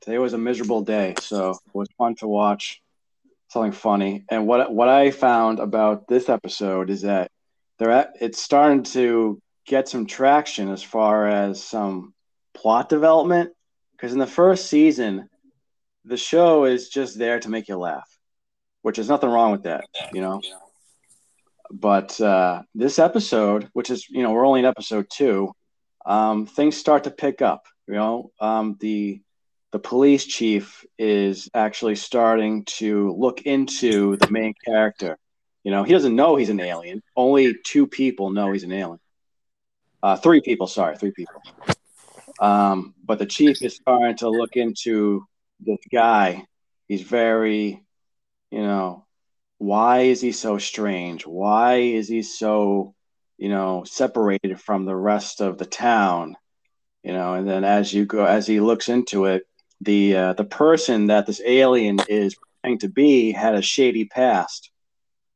today 0.00 0.18
was 0.18 0.32
a 0.32 0.38
miserable 0.38 0.82
day, 0.82 1.14
so 1.20 1.50
it 1.50 1.74
was 1.74 1.88
fun 1.98 2.14
to 2.16 2.26
watch 2.26 2.82
something 3.48 3.72
funny. 3.72 4.24
And 4.30 4.46
what 4.46 4.72
what 4.72 4.88
I 4.88 5.10
found 5.10 5.58
about 5.58 6.08
this 6.08 6.28
episode 6.28 6.90
is 6.90 7.02
that 7.02 7.30
they're 7.78 7.90
at, 7.90 8.14
it's 8.20 8.42
starting 8.42 8.82
to 8.84 9.40
get 9.66 9.88
some 9.88 10.06
traction 10.06 10.70
as 10.70 10.82
far 10.82 11.28
as 11.28 11.62
some 11.62 12.14
plot 12.54 12.88
development. 12.88 13.52
Because 13.92 14.12
in 14.12 14.18
the 14.18 14.26
first 14.26 14.68
season, 14.68 15.28
the 16.04 16.16
show 16.16 16.64
is 16.64 16.88
just 16.88 17.18
there 17.18 17.40
to 17.40 17.48
make 17.48 17.68
you 17.68 17.76
laugh, 17.76 18.17
which 18.88 18.98
is 18.98 19.10
nothing 19.10 19.28
wrong 19.28 19.52
with 19.52 19.64
that. 19.64 19.84
You 20.14 20.22
know. 20.22 20.40
But 21.70 22.18
uh, 22.18 22.62
this 22.74 22.98
episode, 22.98 23.68
which 23.74 23.90
is 23.90 24.08
you 24.08 24.22
know 24.22 24.32
we're 24.32 24.46
only 24.46 24.60
in 24.60 24.64
episode 24.64 25.08
two, 25.10 25.52
um, 26.06 26.46
things 26.46 26.78
start 26.78 27.04
to 27.04 27.10
pick 27.10 27.42
up. 27.42 27.66
You 27.86 27.96
know, 27.96 28.30
um, 28.40 28.78
the 28.80 29.20
the 29.72 29.78
police 29.78 30.24
chief 30.24 30.86
is 30.98 31.50
actually 31.52 31.96
starting 31.96 32.64
to 32.78 33.12
look 33.12 33.42
into 33.42 34.16
the 34.16 34.30
main 34.30 34.54
character. 34.64 35.18
You 35.64 35.70
know, 35.70 35.84
he 35.84 35.92
doesn't 35.92 36.16
know 36.16 36.36
he's 36.36 36.48
an 36.48 36.60
alien. 36.60 37.02
Only 37.14 37.56
two 37.62 37.86
people 37.86 38.30
know 38.30 38.52
he's 38.52 38.64
an 38.64 38.72
alien. 38.72 39.00
Uh, 40.02 40.16
three 40.16 40.40
people, 40.40 40.66
sorry, 40.66 40.96
three 40.96 41.12
people. 41.12 41.42
Um, 42.40 42.94
but 43.04 43.18
the 43.18 43.26
chief 43.26 43.60
is 43.60 43.76
starting 43.76 44.16
to 44.16 44.30
look 44.30 44.56
into 44.56 45.26
this 45.60 45.80
guy. 45.92 46.46
He's 46.88 47.02
very, 47.02 47.84
you 48.50 48.62
know, 48.62 49.06
why 49.58 50.00
is 50.02 50.20
he 50.20 50.32
so 50.32 50.58
strange? 50.58 51.26
Why 51.26 51.76
is 51.76 52.08
he 52.08 52.22
so, 52.22 52.94
you 53.36 53.48
know, 53.48 53.84
separated 53.84 54.60
from 54.60 54.84
the 54.84 54.96
rest 54.96 55.40
of 55.40 55.58
the 55.58 55.66
town? 55.66 56.36
You 57.02 57.12
know, 57.12 57.34
and 57.34 57.48
then 57.48 57.64
as 57.64 57.92
you 57.92 58.06
go, 58.06 58.24
as 58.24 58.46
he 58.46 58.60
looks 58.60 58.88
into 58.88 59.26
it, 59.26 59.44
the 59.80 60.16
uh, 60.16 60.32
the 60.34 60.44
person 60.44 61.06
that 61.08 61.26
this 61.26 61.40
alien 61.44 61.98
is 62.08 62.34
pretending 62.34 62.80
to 62.80 62.88
be 62.88 63.32
had 63.32 63.54
a 63.54 63.62
shady 63.62 64.06
past, 64.06 64.70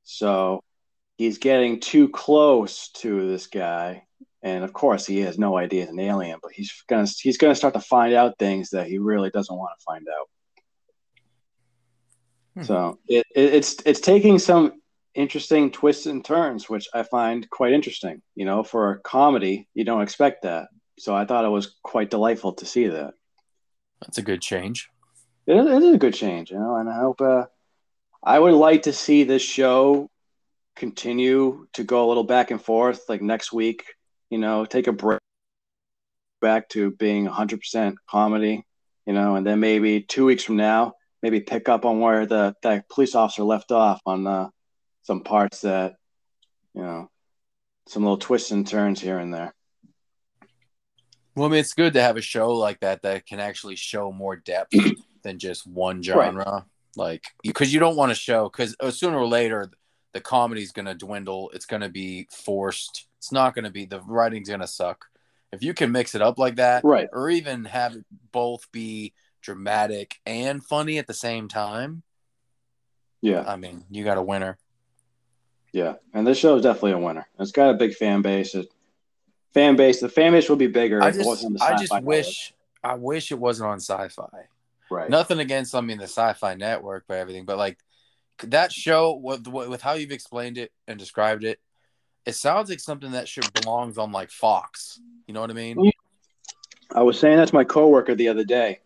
so 0.02 0.62
he's 1.16 1.38
getting 1.38 1.80
too 1.80 2.08
close 2.08 2.88
to 2.90 3.28
this 3.28 3.46
guy, 3.46 4.04
and 4.42 4.64
of 4.64 4.72
course 4.72 5.06
he 5.06 5.20
has 5.20 5.38
no 5.38 5.56
idea 5.56 5.82
he's 5.82 5.90
an 5.90 6.00
alien, 6.00 6.38
but 6.42 6.52
he's 6.52 6.72
gonna 6.88 7.06
he's 7.20 7.38
gonna 7.38 7.54
start 7.54 7.74
to 7.74 7.80
find 7.80 8.14
out 8.14 8.38
things 8.38 8.70
that 8.70 8.88
he 8.88 8.98
really 8.98 9.30
doesn't 9.30 9.56
want 9.56 9.70
to 9.78 9.84
find 9.84 10.06
out. 10.08 10.28
Hmm. 12.54 12.62
So 12.62 12.98
it, 13.08 13.26
it, 13.34 13.54
it's 13.54 13.76
it's 13.86 14.00
taking 14.00 14.38
some 14.38 14.80
interesting 15.14 15.70
twists 15.70 16.06
and 16.06 16.24
turns, 16.24 16.68
which 16.68 16.88
I 16.94 17.02
find 17.02 17.48
quite 17.50 17.72
interesting. 17.72 18.22
You 18.34 18.44
know, 18.44 18.62
for 18.62 18.92
a 18.92 19.00
comedy, 19.00 19.68
you 19.74 19.84
don't 19.84 20.02
expect 20.02 20.42
that. 20.42 20.68
So 20.98 21.14
I 21.14 21.24
thought 21.24 21.44
it 21.44 21.48
was 21.48 21.74
quite 21.82 22.10
delightful 22.10 22.54
to 22.54 22.66
see 22.66 22.88
that. 22.88 23.14
That's 24.00 24.18
a 24.18 24.22
good 24.22 24.42
change. 24.42 24.88
It 25.46 25.56
is, 25.56 25.66
it 25.66 25.82
is 25.82 25.94
a 25.94 25.98
good 25.98 26.14
change, 26.14 26.50
you 26.50 26.58
know, 26.58 26.76
and 26.76 26.88
I 26.88 26.98
hope 26.98 27.20
uh, 27.20 27.46
I 28.22 28.38
would 28.38 28.54
like 28.54 28.82
to 28.82 28.92
see 28.92 29.24
this 29.24 29.42
show 29.42 30.08
continue 30.76 31.66
to 31.74 31.84
go 31.84 32.06
a 32.06 32.08
little 32.08 32.24
back 32.24 32.50
and 32.50 32.62
forth. 32.62 33.02
Like 33.08 33.22
next 33.22 33.52
week, 33.52 33.84
you 34.30 34.38
know, 34.38 34.64
take 34.64 34.86
a 34.86 34.92
break 34.92 35.20
back 36.40 36.68
to 36.70 36.90
being 36.92 37.26
100% 37.26 37.94
comedy, 38.08 38.64
you 39.06 39.12
know, 39.12 39.36
and 39.36 39.46
then 39.46 39.60
maybe 39.60 40.02
two 40.02 40.24
weeks 40.24 40.44
from 40.44 40.56
now, 40.56 40.94
maybe 41.22 41.40
pick 41.40 41.68
up 41.68 41.84
on 41.84 42.00
where 42.00 42.26
the 42.26 42.54
that 42.62 42.88
police 42.88 43.14
officer 43.14 43.44
left 43.44 43.70
off 43.72 44.00
on 44.06 44.26
uh, 44.26 44.48
some 45.02 45.22
parts 45.22 45.60
that, 45.62 45.94
you 46.74 46.82
know, 46.82 47.10
some 47.88 48.02
little 48.02 48.18
twists 48.18 48.50
and 48.50 48.66
turns 48.66 49.00
here 49.00 49.18
and 49.18 49.32
there. 49.32 49.54
Well, 51.34 51.46
I 51.46 51.50
mean, 51.50 51.60
it's 51.60 51.72
good 51.72 51.94
to 51.94 52.02
have 52.02 52.16
a 52.16 52.22
show 52.22 52.50
like 52.52 52.80
that 52.80 53.02
that 53.02 53.26
can 53.26 53.40
actually 53.40 53.76
show 53.76 54.12
more 54.12 54.36
depth 54.36 54.74
than 55.22 55.38
just 55.38 55.66
one 55.66 56.02
genre. 56.02 56.66
Like, 56.94 57.24
because 57.42 57.72
you 57.72 57.80
don't 57.80 57.96
want 57.96 58.10
to 58.10 58.14
show 58.14 58.50
because 58.50 58.76
sooner 58.96 59.16
or 59.16 59.26
later 59.26 59.70
the 60.12 60.20
comedy's 60.20 60.72
going 60.72 60.84
to 60.86 60.94
dwindle. 60.94 61.50
It's 61.54 61.64
going 61.64 61.80
to 61.80 61.88
be 61.88 62.28
forced. 62.30 63.06
It's 63.16 63.32
not 63.32 63.54
going 63.54 63.64
to 63.64 63.70
be 63.70 63.86
the 63.86 64.00
writing's 64.02 64.48
going 64.48 64.60
to 64.60 64.66
suck. 64.66 65.06
If 65.52 65.62
you 65.62 65.72
can 65.72 65.90
mix 65.92 66.14
it 66.14 66.20
up 66.22 66.38
like 66.38 66.56
that, 66.56 66.84
Right. 66.84 67.08
or 67.12 67.30
even 67.30 67.64
have 67.64 67.94
it 67.94 68.04
both 68.30 68.70
be 68.72 69.14
dramatic 69.42 70.18
and 70.24 70.64
funny 70.64 70.98
at 70.98 71.06
the 71.06 71.14
same 71.14 71.48
time, 71.48 72.02
Yeah. 73.20 73.44
I 73.46 73.56
mean, 73.56 73.84
you 73.90 74.04
got 74.04 74.18
a 74.18 74.22
winner. 74.22 74.58
Yeah, 75.72 75.94
and 76.12 76.26
this 76.26 76.38
show 76.38 76.56
is 76.56 76.62
definitely 76.62 76.92
a 76.92 76.98
winner. 76.98 77.26
It's 77.38 77.52
got 77.52 77.70
a 77.70 77.74
big 77.74 77.94
fan 77.94 78.20
base. 78.20 78.54
It, 78.54 78.66
fan 79.54 79.76
base. 79.76 80.00
The 80.00 80.08
fan 80.08 80.32
base 80.32 80.48
would 80.50 80.58
be 80.58 80.66
bigger 80.66 81.02
I 81.02 81.10
just, 81.10 81.46
I 81.62 81.76
just 81.78 81.92
Network. 81.92 82.04
wish, 82.04 82.52
I 82.84 82.94
wish 82.94 83.32
it 83.32 83.38
wasn't 83.38 83.70
on 83.70 83.78
Syfy. 83.78 84.28
Right. 84.90 85.08
Nothing 85.08 85.38
against, 85.38 85.74
I 85.74 85.80
mean, 85.80 85.96
the 85.98 86.04
Syfy 86.04 86.58
Network, 86.58 87.04
but 87.08 87.16
everything, 87.16 87.46
but 87.46 87.56
like 87.56 87.78
that 88.44 88.70
show 88.72 89.14
with 89.14 89.46
with 89.46 89.80
how 89.80 89.94
you've 89.94 90.10
explained 90.12 90.58
it 90.58 90.72
and 90.86 90.98
described 90.98 91.44
it, 91.44 91.58
it 92.26 92.34
sounds 92.34 92.68
like 92.68 92.80
something 92.80 93.12
that 93.12 93.28
should 93.28 93.50
belongs 93.54 93.96
on 93.96 94.12
like 94.12 94.30
Fox. 94.30 95.00
You 95.26 95.32
know 95.32 95.40
what 95.40 95.50
I 95.50 95.54
mean? 95.54 95.92
I 96.94 97.02
was 97.02 97.18
saying 97.18 97.38
that 97.38 97.48
to 97.48 97.54
my 97.54 97.64
coworker 97.64 98.14
the 98.14 98.28
other 98.28 98.44
day. 98.44 98.80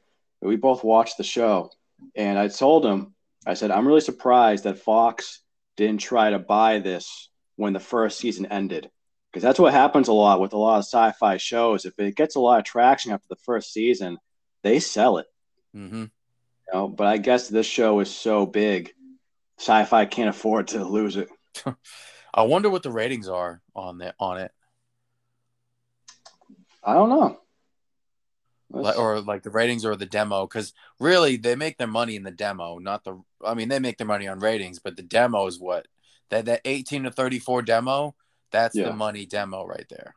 We 0.47 0.57
both 0.57 0.85
watched 0.85 1.19
the 1.19 1.25
show, 1.25 1.71
and 2.15 2.39
I 2.39 2.49
told 2.49 2.85
him, 2.85 3.15
I 3.47 3.55
said, 3.55 3.71
I'm 3.71 3.87
really 3.87 4.01
surprised 4.01 4.65
that 4.65 4.79
Fox 4.79 5.41
didn't 5.77 6.01
try 6.01 6.31
to 6.31 6.39
buy 6.39 6.79
this 6.79 7.29
when 7.57 7.73
the 7.73 7.81
first 7.81 8.19
season 8.19 8.47
ended. 8.47 8.91
Because 9.31 9.43
that's 9.43 9.59
what 9.59 9.73
happens 9.73 10.09
a 10.09 10.13
lot 10.13 10.41
with 10.41 10.53
a 10.53 10.59
lot 10.59 10.79
of 10.79 10.85
sci 10.85 11.13
fi 11.13 11.37
shows. 11.37 11.85
If 11.85 11.99
it 11.99 12.17
gets 12.17 12.37
a 12.37 12.41
lot 12.41 12.59
of 12.59 12.65
traction 12.65 13.13
after 13.13 13.27
the 13.29 13.37
first 13.37 13.73
season, 13.73 14.19
they 14.63 14.81
sell 14.81 15.19
it. 15.19 15.27
Mm-hmm. 15.77 16.03
You 16.03 16.73
know? 16.73 16.89
But 16.89 17.07
I 17.07 17.19
guess 17.19 17.49
this 17.49 17.67
show 17.67 18.01
is 18.01 18.13
so 18.13 18.47
big, 18.47 18.93
sci 19.59 19.85
fi 19.85 20.07
can't 20.07 20.31
afford 20.31 20.69
to 20.69 20.85
lose 20.85 21.17
it. 21.17 21.29
I 22.35 22.43
wonder 22.43 22.71
what 22.71 22.83
the 22.83 22.91
ratings 22.91 23.29
are 23.29 23.63
on 23.75 23.99
that 23.99 24.15
on 24.19 24.39
it, 24.39 24.53
I 26.83 26.95
don't 26.95 27.09
know. 27.09 27.41
Or 28.71 29.21
like 29.21 29.43
the 29.43 29.51
ratings 29.51 29.85
or 29.85 29.97
the 29.97 30.07
demo, 30.07 30.47
because 30.47 30.73
really 30.99 31.37
they 31.37 31.57
make 31.57 31.79
their 31.79 31.87
money 31.87 32.17
in 32.17 32.23
the 32.23 32.31
demo, 32.31 32.79
not 32.79 33.05
the. 33.05 33.21
I 33.45 33.55
mean, 33.55 33.69
they 33.69 33.79
make 33.79 33.99
their 33.99 34.07
money 34.07 34.29
on 34.29 34.41
ratings, 34.41 34.79
but 34.79 34.97
the 34.97 35.03
demo 35.03 35.47
is 35.47 35.59
what 35.59 35.87
that 36.31 36.47
that 36.47 36.63
eighteen 36.65 37.05
to 37.05 37.11
thirty 37.11 37.39
four 37.39 37.63
demo. 37.63 38.15
That's 38.51 38.77
Yeah. 38.77 38.87
the 38.87 38.93
money 38.93 39.27
demo 39.27 39.67
right 39.67 39.87
there. 39.89 40.15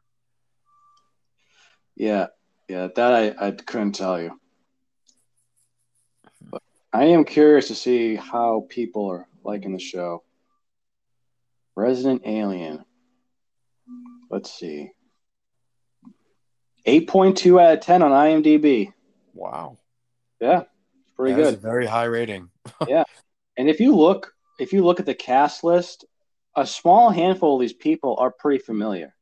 Yeah, 1.96 2.28
yeah, 2.68 2.88
that 2.96 3.14
I, 3.14 3.48
I 3.48 3.52
couldn't 3.52 3.94
tell 3.94 4.22
you. 4.22 4.40
Mm-hmm. 6.26 6.50
But 6.52 6.64
I 6.94 7.06
am 7.06 7.26
curious 7.26 7.68
to 7.68 7.76
see 7.76 8.16
how 8.16 8.66
people 8.70 9.08
are 9.08 9.28
liking 9.44 9.74
the 9.74 9.80
show. 9.80 10.24
Resident 11.76 12.22
Alien. 12.26 12.86
Let's 14.30 14.52
see. 14.52 14.92
8.2 16.90 17.62
out 17.62 17.74
of 17.74 17.80
10 17.82 18.02
on 18.02 18.12
IMDb. 18.12 18.92
Wow, 19.34 19.78
Yeah, 20.40 20.64
pretty 21.16 21.36
That 21.36 21.44
good. 21.44 21.54
a 21.54 21.58
very 21.58 21.86
high 21.86 22.06
rating. 22.06 22.50
Yeah. 22.88 23.04
And 23.58 23.70
if 23.70 23.80
you 23.80 23.96
look 23.96 24.34
if 24.58 24.74
you 24.74 24.84
look 24.84 25.00
at 25.00 25.06
the 25.06 25.14
cast 25.14 25.64
list, 25.64 26.06
a 26.56 26.66
small 26.66 27.10
handful 27.12 27.56
of 27.56 27.62
these 27.62 27.74
people 27.74 28.18
are 28.20 28.32
pretty 28.32 28.60
familiar. 28.64 29.14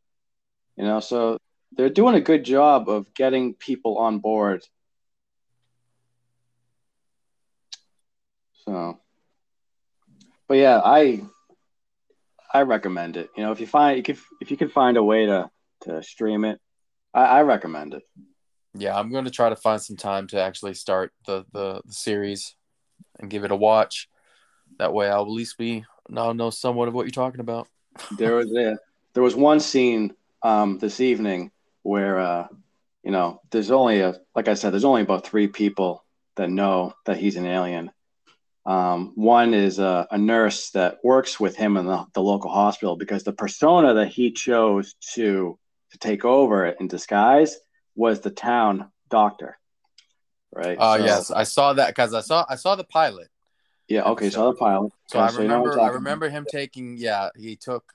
You 0.75 0.85
know, 0.85 0.99
so 0.99 1.37
they're 1.73 1.89
doing 1.89 2.15
a 2.15 2.21
good 2.21 2.43
job 2.45 2.87
of 2.89 3.13
getting 3.13 3.53
people 3.55 3.97
on 3.97 4.19
board. 4.19 4.63
So 8.65 8.99
but 10.47 10.57
yeah, 10.57 10.79
I 10.83 11.21
I 12.53 12.61
recommend 12.61 13.17
it. 13.17 13.29
You 13.35 13.43
know, 13.43 13.51
if 13.51 13.59
you 13.59 13.67
find 13.67 14.03
can, 14.03 14.17
if 14.39 14.51
you 14.51 14.57
can 14.57 14.69
find 14.69 14.97
a 14.97 15.03
way 15.03 15.25
to 15.25 15.49
to 15.81 16.01
stream 16.03 16.45
it, 16.45 16.59
I, 17.17 17.39
I 17.39 17.41
recommend 17.41 17.95
it. 17.95 18.03
Yeah, 18.75 18.95
I'm 18.95 19.11
going 19.11 19.25
to 19.25 19.31
try 19.31 19.49
to 19.49 19.55
find 19.55 19.81
some 19.81 19.97
time 19.97 20.27
to 20.27 20.39
actually 20.39 20.75
start 20.75 21.11
the, 21.25 21.45
the, 21.51 21.81
the 21.83 21.93
series 21.93 22.55
and 23.19 23.29
give 23.29 23.43
it 23.43 23.51
a 23.51 23.55
watch. 23.55 24.07
That 24.77 24.93
way, 24.93 25.09
I'll 25.09 25.23
at 25.23 25.29
least 25.29 25.57
be 25.57 25.83
now 26.07 26.31
know 26.31 26.51
somewhat 26.51 26.87
of 26.87 26.93
what 26.93 27.03
you're 27.05 27.11
talking 27.11 27.39
about. 27.39 27.67
there 28.17 28.35
was 28.35 28.53
a, 28.53 28.77
there 29.13 29.23
was 29.23 29.35
one 29.35 29.59
scene 29.59 30.13
um, 30.43 30.77
this 30.77 30.99
evening 30.99 31.51
where 31.81 32.19
uh, 32.19 32.47
you 33.03 33.11
know 33.11 33.41
there's 33.49 33.71
only 33.71 34.01
a 34.01 34.19
like 34.35 34.47
I 34.47 34.53
said 34.53 34.71
there's 34.71 34.85
only 34.85 35.01
about 35.01 35.25
three 35.25 35.47
people 35.47 36.05
that 36.35 36.51
know 36.51 36.93
that 37.05 37.17
he's 37.17 37.35
an 37.35 37.47
alien. 37.47 37.89
Um, 38.67 39.13
one 39.15 39.53
is 39.53 39.79
a, 39.79 40.07
a, 40.11 40.17
nurse 40.17 40.71
that 40.71 40.97
works 41.01 41.39
with 41.39 41.55
him 41.55 41.77
in 41.77 41.85
the, 41.85 42.05
the 42.13 42.21
local 42.21 42.51
hospital 42.51 42.97
because 42.97 43.23
the 43.23 43.31
persona 43.31 43.93
that 43.93 44.09
he 44.09 44.33
chose 44.33 44.93
to 45.13 45.57
to 45.91 45.97
take 45.97 46.25
over 46.25 46.65
in 46.65 46.87
disguise 46.87 47.57
was 47.95 48.19
the 48.21 48.29
town 48.29 48.91
doctor. 49.09 49.57
Right. 50.51 50.77
Oh 50.79 50.93
uh, 50.93 50.97
so, 50.97 51.05
yes, 51.05 51.31
I 51.31 51.43
saw 51.43 51.73
that 51.73 51.87
because 51.87 52.13
I 52.13 52.21
saw 52.21 52.45
I 52.49 52.55
saw 52.55 52.75
the 52.75 52.83
pilot. 52.83 53.27
Yeah. 53.87 54.03
Okay. 54.03 54.29
Saw 54.29 54.51
the 54.51 54.57
pilot. 54.57 54.91
So 55.07 55.19
I 55.19 55.29
remember 55.29 55.71
you 55.71 55.75
know 55.77 55.83
I 55.83 55.89
remember 55.89 56.29
him 56.29 56.45
taking 56.49 56.97
yeah 56.97 57.29
he 57.35 57.55
took 57.55 57.93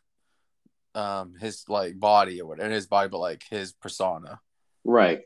um 0.95 1.35
his 1.41 1.65
like 1.69 1.99
body 1.99 2.41
or 2.41 2.47
whatever 2.47 2.71
his 2.71 2.87
body 2.87 3.09
but 3.09 3.19
like 3.19 3.45
his 3.49 3.73
persona. 3.73 4.41
Right. 4.85 5.23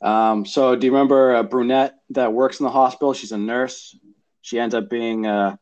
Um, 0.00 0.46
so 0.46 0.76
do 0.76 0.86
you 0.86 0.92
remember 0.92 1.34
a 1.34 1.42
brunette 1.42 1.94
that 2.10 2.32
works 2.32 2.60
in 2.60 2.64
the 2.64 2.70
hospital? 2.70 3.14
She's 3.14 3.32
a 3.32 3.38
nurse. 3.38 3.96
She 4.42 4.58
ends 4.60 4.74
up 4.74 4.88
being 4.88 5.26
uh 5.26 5.56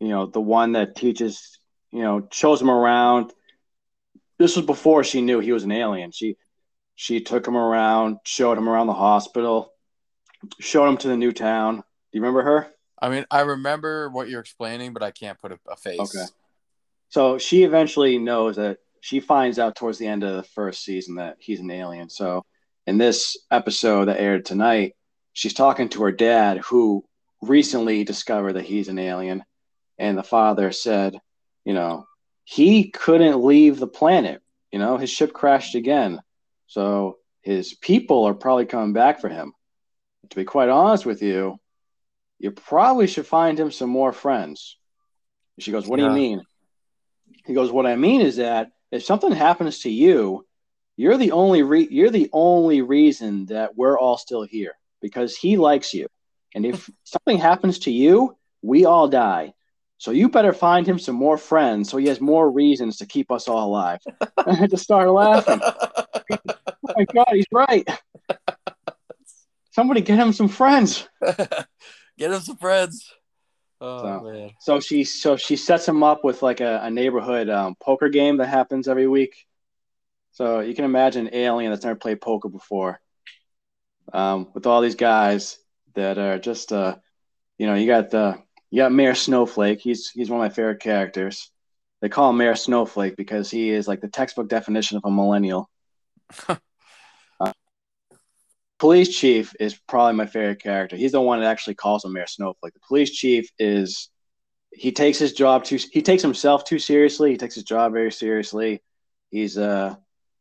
you 0.00 0.08
know 0.08 0.26
the 0.26 0.40
one 0.40 0.72
that 0.72 0.94
teaches 0.94 1.58
you 1.90 2.02
know 2.02 2.28
shows 2.30 2.62
him 2.62 2.70
around 2.70 3.32
this 4.38 4.56
was 4.56 4.64
before 4.64 5.04
she 5.04 5.20
knew 5.20 5.40
he 5.40 5.52
was 5.52 5.64
an 5.64 5.72
alien. 5.72 6.12
She 6.12 6.36
she 6.94 7.20
took 7.20 7.46
him 7.46 7.56
around, 7.56 8.18
showed 8.24 8.58
him 8.58 8.68
around 8.68 8.88
the 8.88 8.94
hospital, 8.94 9.72
showed 10.58 10.88
him 10.88 10.96
to 10.98 11.08
the 11.08 11.16
new 11.16 11.32
town. 11.32 11.76
Do 11.76 11.82
you 12.12 12.20
remember 12.20 12.42
her? 12.42 12.68
I 13.00 13.08
mean, 13.08 13.24
I 13.30 13.42
remember 13.42 14.10
what 14.10 14.28
you're 14.28 14.40
explaining, 14.40 14.92
but 14.92 15.02
I 15.02 15.12
can't 15.12 15.38
put 15.38 15.52
a, 15.52 15.58
a 15.68 15.76
face. 15.76 16.00
Okay. 16.00 16.24
So 17.10 17.38
she 17.38 17.62
eventually 17.62 18.18
knows 18.18 18.56
that 18.56 18.78
she 19.00 19.20
finds 19.20 19.58
out 19.58 19.76
towards 19.76 19.98
the 19.98 20.06
end 20.06 20.24
of 20.24 20.36
the 20.36 20.42
first 20.42 20.84
season 20.84 21.16
that 21.16 21.36
he's 21.38 21.60
an 21.60 21.70
alien. 21.70 22.10
So 22.10 22.44
in 22.86 22.98
this 22.98 23.36
episode 23.50 24.06
that 24.06 24.20
aired 24.20 24.44
tonight, 24.44 24.94
she's 25.32 25.54
talking 25.54 25.88
to 25.90 26.02
her 26.02 26.12
dad 26.12 26.58
who 26.58 27.04
recently 27.40 28.04
discovered 28.04 28.54
that 28.54 28.64
he's 28.64 28.88
an 28.88 28.98
alien. 28.98 29.44
And 29.98 30.18
the 30.18 30.22
father 30.22 30.72
said, 30.72 31.18
you 31.64 31.74
know, 31.74 32.06
he 32.50 32.88
couldn't 32.88 33.44
leave 33.44 33.78
the 33.78 33.86
planet. 33.86 34.40
You 34.72 34.78
know, 34.78 34.96
his 34.96 35.10
ship 35.10 35.34
crashed 35.34 35.74
again. 35.74 36.22
So 36.66 37.18
his 37.42 37.74
people 37.74 38.24
are 38.24 38.32
probably 38.32 38.64
coming 38.64 38.94
back 38.94 39.20
for 39.20 39.28
him. 39.28 39.52
To 40.30 40.36
be 40.36 40.46
quite 40.46 40.70
honest 40.70 41.04
with 41.04 41.22
you, 41.22 41.60
you 42.38 42.50
probably 42.52 43.06
should 43.06 43.26
find 43.26 43.60
him 43.60 43.70
some 43.70 43.90
more 43.90 44.14
friends. 44.14 44.78
She 45.58 45.72
goes, 45.72 45.86
What 45.86 45.98
yeah. 45.98 46.06
do 46.06 46.14
you 46.14 46.16
mean? 46.18 46.42
He 47.44 47.52
goes, 47.52 47.70
What 47.70 47.84
I 47.84 47.96
mean 47.96 48.22
is 48.22 48.36
that 48.36 48.70
if 48.90 49.04
something 49.04 49.32
happens 49.32 49.80
to 49.80 49.90
you, 49.90 50.46
you're 50.96 51.18
the 51.18 51.32
only 51.32 51.62
re- 51.62 51.88
you're 51.90 52.08
the 52.08 52.30
only 52.32 52.80
reason 52.80 53.44
that 53.46 53.76
we're 53.76 53.98
all 53.98 54.16
still 54.16 54.42
here 54.42 54.72
because 55.02 55.36
he 55.36 55.58
likes 55.58 55.92
you. 55.92 56.06
And 56.54 56.64
if 56.64 56.88
something 57.04 57.36
happens 57.36 57.80
to 57.80 57.90
you, 57.90 58.38
we 58.62 58.86
all 58.86 59.06
die. 59.06 59.52
So 59.98 60.12
you 60.12 60.28
better 60.28 60.52
find 60.52 60.86
him 60.86 60.98
some 60.98 61.16
more 61.16 61.36
friends 61.36 61.90
so 61.90 61.96
he 61.96 62.06
has 62.06 62.20
more 62.20 62.48
reasons 62.48 62.98
to 62.98 63.06
keep 63.06 63.32
us 63.32 63.48
all 63.48 63.66
alive. 63.66 63.98
I 64.46 64.54
had 64.54 64.70
to 64.70 64.76
start 64.76 65.10
laughing. 65.10 65.60
oh 65.60 66.38
my 66.84 67.04
God, 67.12 67.26
he's 67.32 67.46
right. 67.52 67.86
Somebody 69.72 70.00
get 70.00 70.18
him 70.18 70.32
some 70.32 70.48
friends. 70.48 71.08
get 72.16 72.30
him 72.32 72.40
some 72.40 72.56
friends. 72.56 73.12
Oh 73.80 74.02
so, 74.02 74.20
man. 74.20 74.50
So 74.60 74.80
she 74.80 75.02
so 75.02 75.36
she 75.36 75.56
sets 75.56 75.86
him 75.86 76.02
up 76.02 76.24
with 76.24 76.42
like 76.42 76.60
a, 76.60 76.80
a 76.82 76.90
neighborhood 76.90 77.48
um, 77.48 77.74
poker 77.80 78.08
game 78.08 78.36
that 78.38 78.48
happens 78.48 78.88
every 78.88 79.08
week. 79.08 79.34
So 80.32 80.60
you 80.60 80.74
can 80.74 80.84
imagine 80.84 81.26
an 81.26 81.34
alien 81.34 81.72
that's 81.72 81.84
never 81.84 81.98
played 81.98 82.20
poker 82.20 82.48
before. 82.48 83.00
Um, 84.12 84.48
with 84.54 84.66
all 84.66 84.80
these 84.80 84.94
guys 84.94 85.58
that 85.94 86.18
are 86.18 86.38
just 86.38 86.72
uh, 86.72 86.96
you 87.58 87.66
know, 87.66 87.74
you 87.74 87.86
got 87.86 88.10
the 88.10 88.40
you 88.70 88.82
got 88.82 88.92
Mayor 88.92 89.14
Snowflake. 89.14 89.80
He's 89.80 90.10
he's 90.10 90.30
one 90.30 90.40
of 90.40 90.50
my 90.50 90.54
favorite 90.54 90.80
characters. 90.80 91.50
They 92.00 92.08
call 92.08 92.30
him 92.30 92.36
Mayor 92.36 92.54
Snowflake 92.54 93.16
because 93.16 93.50
he 93.50 93.70
is 93.70 93.88
like 93.88 94.00
the 94.00 94.08
textbook 94.08 94.48
definition 94.48 94.96
of 94.96 95.04
a 95.04 95.10
millennial. 95.10 95.68
uh, 97.40 97.52
police 98.78 99.16
chief 99.16 99.54
is 99.58 99.78
probably 99.88 100.14
my 100.14 100.26
favorite 100.26 100.62
character. 100.62 100.96
He's 100.96 101.12
the 101.12 101.20
one 101.20 101.40
that 101.40 101.46
actually 101.46 101.74
calls 101.74 102.04
him 102.04 102.12
Mayor 102.12 102.26
Snowflake. 102.26 102.74
The 102.74 102.80
police 102.86 103.10
chief 103.10 103.50
is 103.58 104.10
he 104.72 104.92
takes 104.92 105.18
his 105.18 105.32
job 105.32 105.64
too 105.64 105.78
he 105.92 106.02
takes 106.02 106.22
himself 106.22 106.64
too 106.64 106.78
seriously. 106.78 107.30
He 107.30 107.36
takes 107.36 107.54
his 107.54 107.64
job 107.64 107.92
very 107.92 108.12
seriously. 108.12 108.82
He's 109.30 109.56
uh 109.56 109.96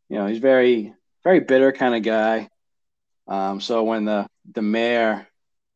you 0.09 0.17
know, 0.17 0.27
he's 0.27 0.39
very 0.39 0.93
very 1.23 1.39
bitter 1.39 1.71
kind 1.71 1.95
of 1.95 2.03
guy. 2.03 2.49
Um, 3.27 3.59
so 3.59 3.83
when 3.83 4.05
the 4.05 4.27
the 4.53 4.61
mayor, 4.61 5.27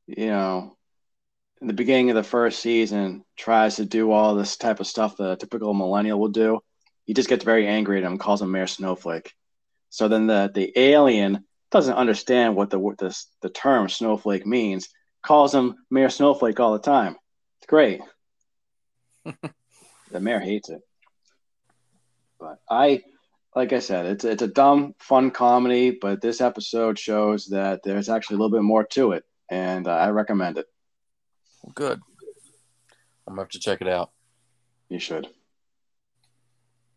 you 0.08 0.28
know, 0.28 0.78
in 1.62 1.68
the 1.68 1.74
beginning 1.74 2.10
of 2.10 2.16
the 2.16 2.24
first 2.24 2.60
season 2.60 3.24
tries 3.38 3.76
to 3.76 3.86
do 3.86 4.12
all 4.12 4.36
this 4.36 4.58
type 4.58 4.80
of 4.80 4.88
stuff 4.88 5.18
that 5.18 5.32
a 5.32 5.36
typical 5.36 5.74
millennial 5.76 6.20
will 6.20 6.30
do, 6.30 6.60
he 7.06 7.14
just 7.14 7.30
gets 7.30 7.46
very 7.46 7.68
angry 7.68 8.00
at 8.00 8.04
him, 8.04 8.18
calls 8.18 8.42
him 8.42 8.52
Mayor 8.52 8.68
Snowflake. 8.68 9.34
So 9.90 10.08
then 10.08 10.26
the 10.26 10.50
the 10.54 10.72
alien 10.76 11.46
doesn't 11.70 11.94
understand 11.94 12.56
what 12.56 12.70
the 12.70 12.80
the, 12.98 13.16
the 13.42 13.50
term 13.50 13.90
snowflake 13.90 14.46
means, 14.46 14.90
calls 15.22 15.54
him 15.54 15.76
Mayor 15.90 16.10
Snowflake 16.10 16.60
all 16.60 16.74
the 16.74 16.80
time. 16.80 17.16
It's 17.60 17.68
great. 17.68 18.02
the 19.26 20.20
mayor 20.20 20.40
hates 20.40 20.70
it. 20.70 20.82
But 22.40 22.60
I 22.70 23.04
like 23.56 23.74
I 23.74 23.80
said, 23.80 24.06
it's 24.08 24.24
it's 24.24 24.42
a 24.42 24.48
dumb, 24.48 24.96
fun 24.98 25.30
comedy, 25.30 25.92
but 25.92 26.22
this 26.22 26.42
episode 26.42 26.98
shows 26.98 27.48
that 27.48 27.82
there's 27.84 28.10
actually 28.10 28.38
a 28.38 28.40
little 28.40 28.58
bit 28.58 28.64
more 28.64 28.86
to 28.86 29.12
it, 29.12 29.26
and 29.50 29.88
uh, 29.88 29.92
I 29.92 30.10
recommend 30.10 30.58
it. 30.58 30.66
Well, 31.62 31.74
good. 31.76 32.00
I'm 33.28 33.34
gonna 33.34 33.42
have 33.42 33.50
to 33.50 33.60
check 33.60 33.82
it 33.82 33.88
out. 33.88 34.12
You 34.90 35.00
should. 35.00 35.28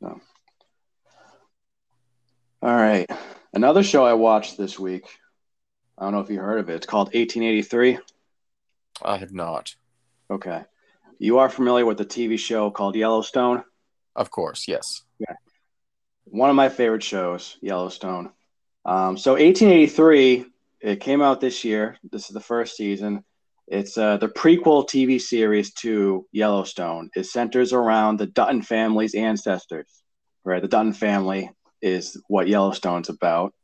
No. 0.00 0.20
All 2.62 2.74
right. 2.74 3.08
Another 3.52 3.82
show 3.82 4.04
I 4.04 4.14
watched 4.14 4.56
this 4.56 4.78
week. 4.78 5.06
I 5.96 6.04
don't 6.04 6.12
know 6.12 6.20
if 6.20 6.30
you 6.30 6.40
heard 6.40 6.58
of 6.58 6.70
it. 6.70 6.76
It's 6.76 6.86
called 6.86 7.08
1883. 7.08 7.98
I 9.02 9.16
have 9.16 9.32
not. 9.32 9.74
Okay. 10.30 10.64
You 11.18 11.38
are 11.38 11.48
familiar 11.48 11.86
with 11.86 11.98
the 11.98 12.04
TV 12.04 12.38
show 12.38 12.70
called 12.70 12.96
Yellowstone? 12.96 13.62
Of 14.16 14.30
course, 14.30 14.66
yes. 14.66 15.02
Yeah. 15.18 15.34
One 16.24 16.50
of 16.50 16.56
my 16.56 16.68
favorite 16.68 17.02
shows, 17.02 17.56
Yellowstone. 17.60 18.30
Um, 18.84 19.16
so 19.16 19.32
1883, 19.32 20.46
it 20.80 21.00
came 21.00 21.22
out 21.22 21.40
this 21.40 21.64
year. 21.64 21.96
This 22.10 22.28
is 22.28 22.34
the 22.34 22.40
first 22.40 22.76
season. 22.76 23.24
It's 23.66 23.96
uh, 23.96 24.18
the 24.18 24.28
prequel 24.28 24.86
TV 24.86 25.20
series 25.20 25.72
to 25.74 26.26
Yellowstone. 26.32 27.10
It 27.14 27.24
centers 27.24 27.72
around 27.72 28.18
the 28.18 28.26
Dutton 28.26 28.62
family's 28.62 29.14
ancestors. 29.14 29.88
Right, 30.44 30.60
the 30.60 30.68
Dutton 30.68 30.92
family 30.92 31.50
is 31.80 32.20
what 32.28 32.48
Yellowstone's 32.48 33.08
about. 33.08 33.54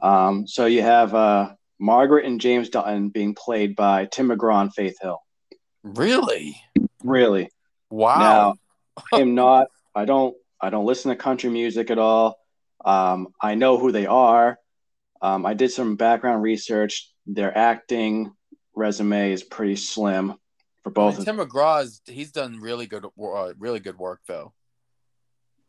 Um, 0.00 0.46
so 0.46 0.64
you 0.64 0.80
have 0.82 1.14
uh, 1.14 1.52
Margaret 1.78 2.24
and 2.24 2.40
James 2.40 2.70
Dutton 2.70 3.10
being 3.10 3.34
played 3.34 3.76
by 3.76 4.06
Tim 4.06 4.28
McGraw 4.28 4.62
and 4.62 4.74
Faith 4.74 4.96
Hill. 5.00 5.18
Really? 5.82 6.56
Really? 7.04 7.50
Wow. 7.90 8.18
Now, 8.18 8.54
I 9.12 9.20
am 9.20 9.34
not. 9.34 9.68
I 9.94 10.04
don't. 10.04 10.34
I 10.60 10.68
don't 10.70 10.84
listen 10.84 11.10
to 11.10 11.16
country 11.16 11.48
music 11.48 11.90
at 11.90 11.98
all. 11.98 12.38
Um, 12.84 13.28
I 13.42 13.54
know 13.54 13.78
who 13.78 13.92
they 13.92 14.06
are. 14.06 14.58
Um, 15.22 15.46
I 15.46 15.54
did 15.54 15.70
some 15.70 15.96
background 15.96 16.42
research. 16.42 17.10
Their 17.26 17.56
acting, 17.56 18.32
resume 18.74 19.32
is 19.32 19.42
pretty 19.42 19.76
slim 19.76 20.34
for 20.82 20.90
both. 20.90 21.14
I 21.14 21.18
mean, 21.18 21.24
Tim 21.24 21.36
McGraw 21.38 21.82
is 21.82 22.00
he's 22.06 22.32
done 22.32 22.60
really 22.60 22.86
good, 22.86 23.04
uh, 23.04 23.52
really 23.58 23.80
good 23.80 23.98
work 23.98 24.20
though. 24.26 24.52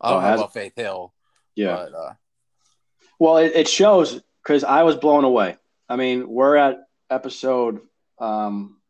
I 0.00 0.10
don't 0.10 0.24
oh, 0.24 0.28
know 0.28 0.34
about 0.34 0.52
Faith 0.54 0.74
Hill. 0.76 1.12
Yeah. 1.54 1.76
But, 1.76 1.94
uh... 1.94 2.12
Well, 3.18 3.36
it, 3.38 3.52
it 3.54 3.68
shows 3.68 4.20
because 4.42 4.64
I 4.64 4.82
was 4.82 4.96
blown 4.96 5.24
away. 5.24 5.56
I 5.88 5.96
mean, 5.96 6.28
we're 6.28 6.56
at 6.56 6.78
episode 7.10 7.80
um, 8.18 8.80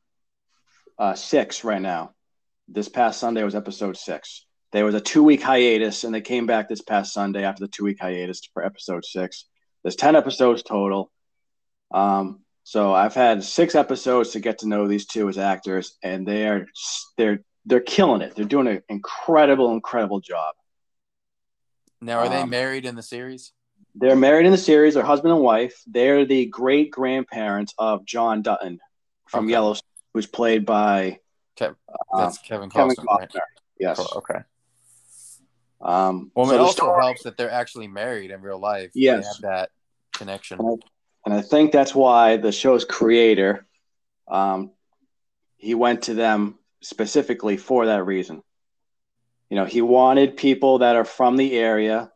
uh, 0.99 1.15
six 1.15 1.65
right 1.65 1.83
now. 1.83 2.15
This 2.69 2.89
past 2.89 3.21
Sunday 3.21 3.43
was 3.43 3.55
episode 3.55 3.97
six. 3.97 4.47
There 4.71 4.87
was 4.87 4.95
a 4.95 5.01
two 5.01 5.23
week 5.23 5.43
hiatus, 5.43 6.05
and 6.05 6.15
they 6.15 6.23
came 6.23 6.47
back 6.47 6.69
this 6.69 6.81
past 6.81 7.13
Sunday 7.13 7.45
after 7.45 7.65
the 7.65 7.69
two 7.69 7.85
week 7.85 8.01
hiatus 8.01 8.41
for 8.55 8.65
episode 8.65 9.05
six. 9.05 9.45
There's 9.83 9.97
10 9.97 10.17
episodes 10.17 10.63
total. 10.63 11.11
Um, 11.91 12.41
so 12.65 12.93
I've 12.95 13.15
had 13.15 13.43
six 13.43 13.75
episodes 13.75 14.31
to 14.31 14.41
get 14.41 14.59
to 14.59 14.69
know 14.69 14.87
these 14.89 15.07
two 15.07 15.29
as 15.29 15.39
actors, 15.39 15.97
and 16.03 16.27
they 16.27 16.47
are 16.49 16.67
they're 17.17 17.43
they're 17.67 17.81
killing 17.81 18.23
it. 18.23 18.35
They're 18.35 18.45
doing 18.45 18.67
an 18.67 18.83
incredible, 18.89 19.73
incredible 19.73 20.21
job. 20.21 20.55
Now, 22.01 22.19
are 22.19 22.29
they 22.29 22.43
Um, 22.43 22.51
married 22.51 22.85
in 22.85 22.97
the 22.97 23.03
series? 23.03 23.53
They're 23.95 24.17
married 24.17 24.47
in 24.47 24.53
the 24.53 24.59
series. 24.59 24.95
They're 24.95 25.05
husband 25.05 25.33
and 25.35 25.43
wife. 25.43 25.81
They're 25.87 26.25
the 26.25 26.47
great 26.47 26.91
grandparents 26.91 27.75
of 27.79 28.05
John 28.05 28.43
Dutton 28.43 28.81
from 29.29 29.45
Okay. 29.45 29.53
Yellowstone, 29.53 29.89
who's 30.15 30.27
played 30.27 30.65
by 30.67 31.21
Kev- 31.57 31.77
uh, 31.89 32.19
That's 32.19 32.39
Kevin 32.39 32.71
Kevin 32.71 32.97
Costner, 32.97 33.19
right? 33.19 33.31
Yes. 33.79 33.99
Cool, 33.99 34.09
Okay. 34.19 34.41
Um, 35.81 36.31
Well, 36.35 36.47
so 36.47 36.55
it 36.55 36.61
also 36.61 36.73
story- 36.73 37.03
helps 37.05 37.23
that 37.25 37.37
they're 37.37 37.51
actually 37.51 37.89
married 37.89 38.31
in 38.31 38.41
real 38.41 38.59
life. 38.59 38.93
They 38.95 39.01
Yes. 39.03 39.27
have 39.27 39.43
that 39.43 39.71
connection. 40.13 40.59
And 41.25 41.35
I 41.35 41.43
think 41.43 41.73
that's 41.73 41.95
why 41.95 42.37
the 42.37 42.53
show's 42.53 42.85
creator, 42.85 43.67
um, 44.29 44.73
he 45.57 45.75
went 45.75 46.03
to 46.03 46.15
them 46.15 46.59
specifically 46.83 47.57
for 47.57 47.87
that 47.87 48.05
reason. 48.05 48.43
You 49.49 49.57
know, 49.57 49.65
he 49.65 49.83
wanted 49.83 50.37
people 50.37 50.79
that 50.79 50.97
are 50.97 51.05
from 51.05 51.37
the 51.37 51.57
area, 51.59 52.11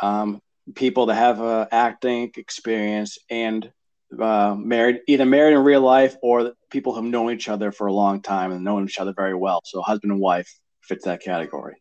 um, 0.00 0.40
people 0.74 1.06
that 1.06 1.16
have 1.16 1.40
uh, 1.40 1.66
acting 1.70 2.30
experience 2.36 3.18
and 3.28 3.70
uh, 4.18 4.54
married, 4.56 5.00
either 5.08 5.26
married 5.26 5.54
in 5.54 5.64
real 5.64 5.80
life 5.80 6.16
or 6.22 6.52
people 6.70 6.94
who've 6.94 7.04
known 7.04 7.32
each 7.32 7.48
other 7.48 7.72
for 7.72 7.86
a 7.88 7.92
long 7.92 8.22
time 8.22 8.52
and 8.52 8.64
known 8.64 8.84
each 8.84 8.98
other 8.98 9.12
very 9.12 9.34
well. 9.34 9.60
So 9.64 9.82
husband 9.82 10.12
and 10.12 10.20
wife 10.20 10.48
fits 10.82 11.04
that 11.04 11.20
category. 11.20 11.74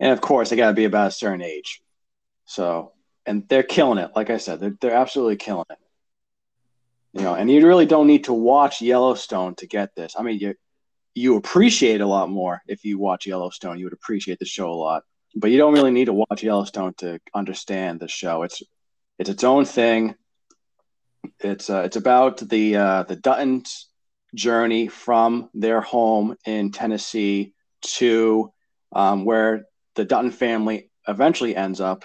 And 0.00 0.12
of 0.12 0.20
course, 0.20 0.50
they 0.50 0.56
got 0.56 0.68
to 0.68 0.74
be 0.74 0.84
about 0.84 1.08
a 1.08 1.10
certain 1.12 1.42
age. 1.42 1.82
So, 2.44 2.92
and 3.26 3.48
they're 3.48 3.62
killing 3.62 3.98
it. 3.98 4.10
Like 4.14 4.30
I 4.30 4.38
said, 4.38 4.60
they're, 4.60 4.76
they're 4.80 4.94
absolutely 4.94 5.36
killing 5.36 5.66
it. 5.70 5.78
You 7.12 7.22
know, 7.22 7.34
and 7.34 7.50
you 7.50 7.66
really 7.66 7.86
don't 7.86 8.06
need 8.06 8.24
to 8.24 8.32
watch 8.32 8.80
Yellowstone 8.80 9.54
to 9.56 9.66
get 9.66 9.94
this. 9.94 10.14
I 10.18 10.22
mean, 10.22 10.38
you 10.38 10.54
you 11.14 11.36
appreciate 11.36 12.00
a 12.00 12.06
lot 12.06 12.30
more 12.30 12.62
if 12.66 12.84
you 12.84 12.98
watch 12.98 13.26
Yellowstone. 13.26 13.78
You 13.78 13.84
would 13.84 13.92
appreciate 13.92 14.38
the 14.38 14.46
show 14.46 14.70
a 14.70 14.72
lot, 14.72 15.02
but 15.36 15.50
you 15.50 15.58
don't 15.58 15.74
really 15.74 15.90
need 15.90 16.06
to 16.06 16.14
watch 16.14 16.42
Yellowstone 16.42 16.94
to 16.98 17.20
understand 17.34 18.00
the 18.00 18.08
show. 18.08 18.44
It's 18.44 18.62
it's 19.18 19.28
its 19.28 19.44
own 19.44 19.66
thing. 19.66 20.14
It's 21.38 21.68
uh, 21.68 21.82
it's 21.82 21.96
about 21.96 22.38
the 22.38 22.76
uh, 22.76 23.02
the 23.02 23.16
Duttons' 23.16 23.86
journey 24.34 24.88
from 24.88 25.50
their 25.52 25.82
home 25.82 26.36
in 26.46 26.72
Tennessee 26.72 27.52
to 27.82 28.52
um, 28.92 29.24
where 29.24 29.66
the 29.96 30.04
Dutton 30.04 30.30
family 30.30 30.90
eventually 31.06 31.54
ends 31.54 31.80
up 31.80 32.04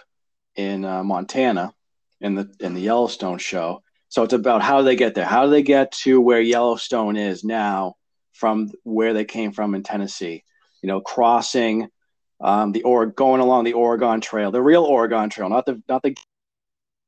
in 0.58 0.84
uh, 0.84 1.04
Montana 1.04 1.74
in 2.20 2.36
the 2.36 2.54
in 2.60 2.74
the 2.74 2.82
Yellowstone 2.82 3.38
show. 3.38 3.82
So 4.10 4.24
it's 4.24 4.34
about 4.34 4.62
how 4.62 4.82
they 4.82 4.96
get 4.96 5.16
there. 5.16 5.26
How 5.26 5.46
do 5.46 5.52
they 5.52 5.64
get 5.64 5.92
to 6.04 6.20
where 6.20 6.42
Yellowstone 6.42 7.16
is 7.16 7.44
now 7.44 7.96
from 8.34 8.72
where 8.84 9.14
they 9.14 9.26
came 9.26 9.52
from 9.52 9.76
in 9.76 9.84
Tennessee? 9.84 10.44
You 10.82 10.88
know, 10.88 11.02
crossing 11.02 11.90
um, 12.40 12.72
the 12.72 12.84
or 12.84 13.06
going 13.06 13.42
along 13.42 13.64
the 13.64 13.74
Oregon 13.74 14.22
Trail, 14.22 14.52
the 14.52 14.62
real 14.62 14.84
Oregon 14.84 15.30
Trail, 15.30 15.50
not 15.50 15.66
the 15.66 15.82
not 15.88 16.02
the 16.04 16.16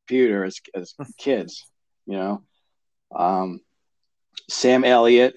computer 0.08 0.44
as, 0.44 0.60
as 0.76 0.94
kids. 1.18 1.66
You 2.06 2.18
know, 2.18 2.44
um, 3.16 3.62
Sam 4.50 4.84
Elliott 4.84 5.36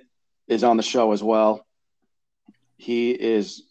is 0.48 0.64
on 0.64 0.76
the 0.76 0.82
show 0.82 1.12
as 1.12 1.22
well. 1.22 1.66
He 2.76 3.10
is 3.10 3.62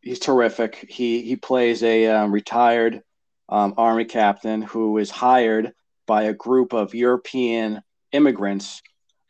he's 0.00 0.20
terrific. 0.20 0.86
He 0.88 1.22
he 1.22 1.36
plays 1.36 1.82
a 1.82 2.06
um, 2.06 2.32
retired 2.32 3.02
um, 3.48 3.74
army 3.76 4.04
captain 4.04 4.62
who 4.62 4.98
is 4.98 5.10
hired 5.10 5.72
by 6.06 6.24
a 6.24 6.34
group 6.34 6.72
of 6.72 6.94
European 6.94 7.82
immigrants 8.12 8.82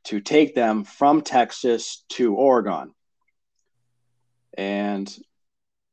to 0.04 0.20
take 0.20 0.54
them 0.54 0.84
from 0.84 1.22
Texas 1.22 2.04
to 2.10 2.34
Oregon. 2.34 2.92
And 4.56 5.14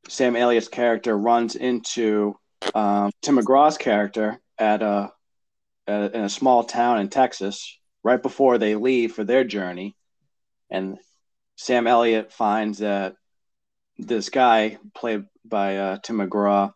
Sam 0.08 0.36
Elliott's 0.36 0.68
character 0.68 1.16
runs 1.16 1.56
into 1.56 2.36
um, 2.74 3.10
Tim 3.22 3.36
McGraw's 3.36 3.78
character 3.78 4.40
at 4.58 4.82
a, 4.82 5.12
at, 5.86 6.14
in 6.14 6.22
a 6.22 6.28
small 6.28 6.64
town 6.64 7.00
in 7.00 7.08
Texas 7.08 7.78
right 8.02 8.22
before 8.22 8.58
they 8.58 8.74
leave 8.74 9.12
for 9.12 9.24
their 9.24 9.44
journey. 9.44 9.96
And 10.70 10.98
Sam 11.56 11.86
Elliott 11.86 12.32
finds 12.32 12.78
that 12.78 13.16
this 13.98 14.28
guy, 14.28 14.78
played 14.94 15.24
by 15.44 15.76
uh, 15.76 15.98
Tim 16.02 16.18
McGraw, 16.18 16.72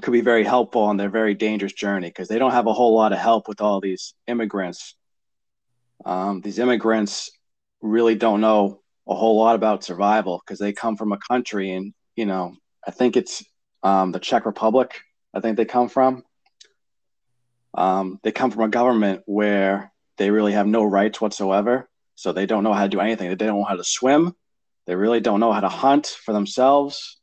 could 0.00 0.12
be 0.12 0.20
very 0.20 0.44
helpful 0.44 0.82
on 0.82 0.96
their 0.96 1.10
very 1.10 1.34
dangerous 1.34 1.72
journey 1.72 2.08
because 2.08 2.28
they 2.28 2.38
don't 2.38 2.52
have 2.52 2.66
a 2.66 2.72
whole 2.72 2.94
lot 2.94 3.12
of 3.12 3.18
help 3.18 3.48
with 3.48 3.60
all 3.60 3.80
these 3.80 4.14
immigrants. 4.26 4.94
Um, 6.04 6.40
these 6.40 6.58
immigrants 6.58 7.30
really 7.80 8.14
don't 8.14 8.40
know 8.40 8.80
a 9.08 9.14
whole 9.14 9.36
lot 9.36 9.56
about 9.56 9.84
survival 9.84 10.40
because 10.44 10.58
they 10.58 10.72
come 10.72 10.96
from 10.96 11.12
a 11.12 11.18
country 11.18 11.72
and 11.72 11.92
you 12.14 12.26
know 12.26 12.54
I 12.86 12.90
think 12.90 13.16
it's 13.16 13.44
um, 13.82 14.12
the 14.12 14.18
Czech 14.18 14.46
Republic. 14.46 15.00
I 15.34 15.40
think 15.40 15.56
they 15.56 15.64
come 15.64 15.88
from. 15.88 16.24
Um, 17.74 18.18
they 18.22 18.32
come 18.32 18.50
from 18.50 18.62
a 18.62 18.68
government 18.68 19.22
where 19.26 19.92
they 20.16 20.30
really 20.30 20.52
have 20.52 20.66
no 20.66 20.82
rights 20.82 21.20
whatsoever, 21.20 21.88
so 22.14 22.32
they 22.32 22.46
don't 22.46 22.64
know 22.64 22.72
how 22.72 22.82
to 22.82 22.88
do 22.88 23.00
anything. 23.00 23.28
They 23.28 23.34
don't 23.36 23.58
know 23.58 23.64
how 23.64 23.76
to 23.76 23.84
swim. 23.84 24.34
They 24.86 24.94
really 24.96 25.20
don't 25.20 25.40
know 25.40 25.52
how 25.52 25.60
to 25.60 25.68
hunt 25.68 26.06
for 26.06 26.32
themselves. 26.32 27.19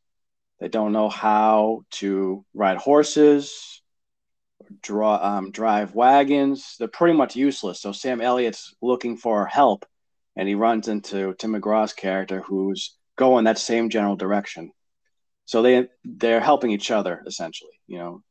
They 0.59 0.69
don't 0.69 0.91
know 0.91 1.09
how 1.09 1.83
to 1.91 2.43
ride 2.53 2.77
horses, 2.77 3.81
draw, 4.81 5.15
um, 5.21 5.51
drive 5.51 5.93
wagons. 5.93 6.75
They're 6.79 6.87
pretty 6.87 7.15
much 7.15 7.35
useless. 7.35 7.79
So 7.79 7.91
Sam 7.91 8.21
Elliott's 8.21 8.73
looking 8.81 9.17
for 9.17 9.45
help, 9.45 9.85
and 10.35 10.47
he 10.47 10.55
runs 10.55 10.87
into 10.87 11.35
Tim 11.35 11.53
McGraw's 11.53 11.93
character, 11.93 12.41
who's 12.41 12.95
going 13.15 13.45
that 13.45 13.59
same 13.59 13.89
general 13.89 14.15
direction. 14.15 14.71
So 15.45 15.61
they 15.61 15.87
they're 16.03 16.41
helping 16.41 16.71
each 16.71 16.91
other 16.91 17.23
essentially. 17.25 17.79
You 17.85 17.99
know, 17.99 18.23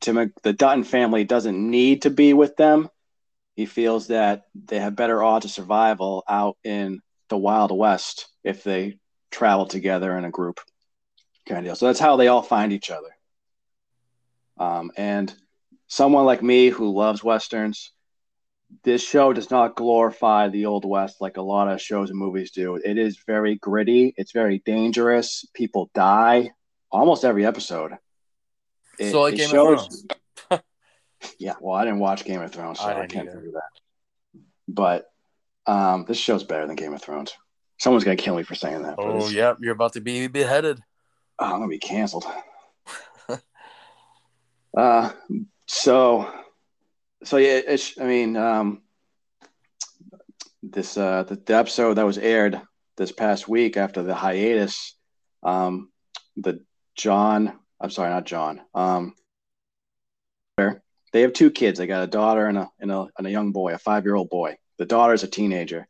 Tim 0.00 0.32
the 0.42 0.52
Dutton 0.52 0.84
family 0.84 1.24
doesn't 1.24 1.70
need 1.70 2.02
to 2.02 2.10
be 2.10 2.32
with 2.32 2.56
them. 2.56 2.88
He 3.56 3.66
feels 3.66 4.08
that 4.08 4.44
they 4.54 4.78
have 4.78 4.96
better 4.96 5.22
odds 5.22 5.44
of 5.44 5.50
survival 5.50 6.24
out 6.28 6.56
in 6.64 7.00
the 7.28 7.38
Wild 7.38 7.76
West 7.76 8.28
if 8.42 8.64
they 8.64 8.98
travel 9.30 9.66
together 9.66 10.16
in 10.16 10.24
a 10.24 10.30
group 10.30 10.60
kind 11.46 11.58
of 11.58 11.64
deal. 11.64 11.76
So 11.76 11.86
that's 11.86 12.00
how 12.00 12.16
they 12.16 12.28
all 12.28 12.42
find 12.42 12.72
each 12.72 12.90
other. 12.90 13.14
Um, 14.58 14.90
and 14.96 15.34
someone 15.86 16.24
like 16.24 16.42
me 16.42 16.68
who 16.68 16.94
loves 16.94 17.24
westerns, 17.24 17.92
this 18.82 19.06
show 19.06 19.32
does 19.32 19.50
not 19.50 19.76
glorify 19.76 20.48
the 20.48 20.66
old 20.66 20.84
west 20.84 21.20
like 21.20 21.36
a 21.36 21.42
lot 21.42 21.68
of 21.68 21.80
shows 21.80 22.10
and 22.10 22.18
movies 22.18 22.50
do. 22.50 22.76
It 22.76 22.98
is 22.98 23.18
very 23.26 23.56
gritty. 23.56 24.14
It's 24.16 24.32
very 24.32 24.62
dangerous. 24.64 25.44
People 25.54 25.90
die 25.94 26.50
almost 26.90 27.24
every 27.24 27.46
episode. 27.46 27.92
It, 28.98 29.10
so 29.12 29.22
like 29.22 29.36
Game 29.36 29.48
shows- 29.48 30.04
of 30.04 30.18
Thrones. 30.48 30.62
yeah, 31.38 31.54
well, 31.60 31.76
I 31.76 31.84
didn't 31.84 32.00
watch 32.00 32.24
Game 32.24 32.40
of 32.40 32.52
Thrones, 32.52 32.78
so 32.78 32.86
I 32.86 33.02
I, 33.02 33.06
can't 33.06 33.30
do 33.30 33.52
that. 33.52 34.40
But 34.68 35.06
um, 35.66 36.04
this 36.06 36.18
show's 36.18 36.44
better 36.44 36.66
than 36.66 36.76
Game 36.76 36.94
of 36.94 37.02
Thrones. 37.02 37.32
Someone's 37.78 38.04
gonna 38.04 38.16
kill 38.16 38.36
me 38.36 38.44
for 38.44 38.54
saying 38.54 38.82
that. 38.82 38.94
Oh 38.98 39.28
yeah, 39.28 39.54
you're 39.60 39.72
about 39.72 39.94
to 39.94 40.00
be 40.00 40.26
beheaded. 40.26 40.80
Oh, 41.38 41.44
I'm 41.46 41.52
gonna 41.52 41.68
be 41.68 41.78
canceled. 41.78 42.26
uh, 44.76 45.12
so, 45.66 46.32
so 47.24 47.36
yeah, 47.36 47.60
it's. 47.66 47.98
I 47.98 48.04
mean, 48.04 48.36
um, 48.36 48.82
this 50.62 50.96
uh, 50.96 51.24
the, 51.24 51.36
the 51.36 51.56
episode 51.56 51.94
that 51.94 52.06
was 52.06 52.18
aired 52.18 52.60
this 52.96 53.12
past 53.12 53.48
week 53.48 53.76
after 53.76 54.02
the 54.02 54.14
hiatus, 54.14 54.96
um, 55.42 55.90
the 56.36 56.60
John. 56.96 57.58
I'm 57.80 57.90
sorry, 57.90 58.10
not 58.10 58.26
John. 58.26 58.60
Um, 58.74 59.14
they 61.14 61.22
have 61.22 61.32
two 61.32 61.50
kids. 61.50 61.78
They 61.78 61.86
got 61.86 62.02
a 62.02 62.08
daughter 62.08 62.46
and 62.46 62.58
a 62.58 62.68
and 62.80 62.90
a, 62.90 63.06
and 63.16 63.26
a 63.26 63.30
young 63.30 63.52
boy, 63.52 63.72
a 63.72 63.78
five 63.78 64.04
year 64.04 64.16
old 64.16 64.30
boy. 64.30 64.56
The 64.78 64.84
daughter's 64.84 65.22
a 65.22 65.28
teenager. 65.28 65.86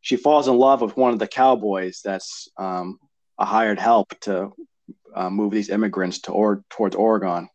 She 0.00 0.16
falls 0.16 0.48
in 0.48 0.56
love 0.56 0.80
with 0.80 0.96
one 0.96 1.12
of 1.12 1.18
the 1.18 1.26
cowboys 1.26 2.00
that's 2.04 2.48
um, 2.56 2.98
a 3.38 3.44
hired 3.44 3.80
help 3.80 4.18
to 4.20 4.50
uh, 5.14 5.30
move 5.30 5.52
these 5.52 5.68
immigrants 5.68 6.20
to 6.20 6.32
or 6.32 6.64
towards 6.70 6.96
Oregon. 6.96 7.48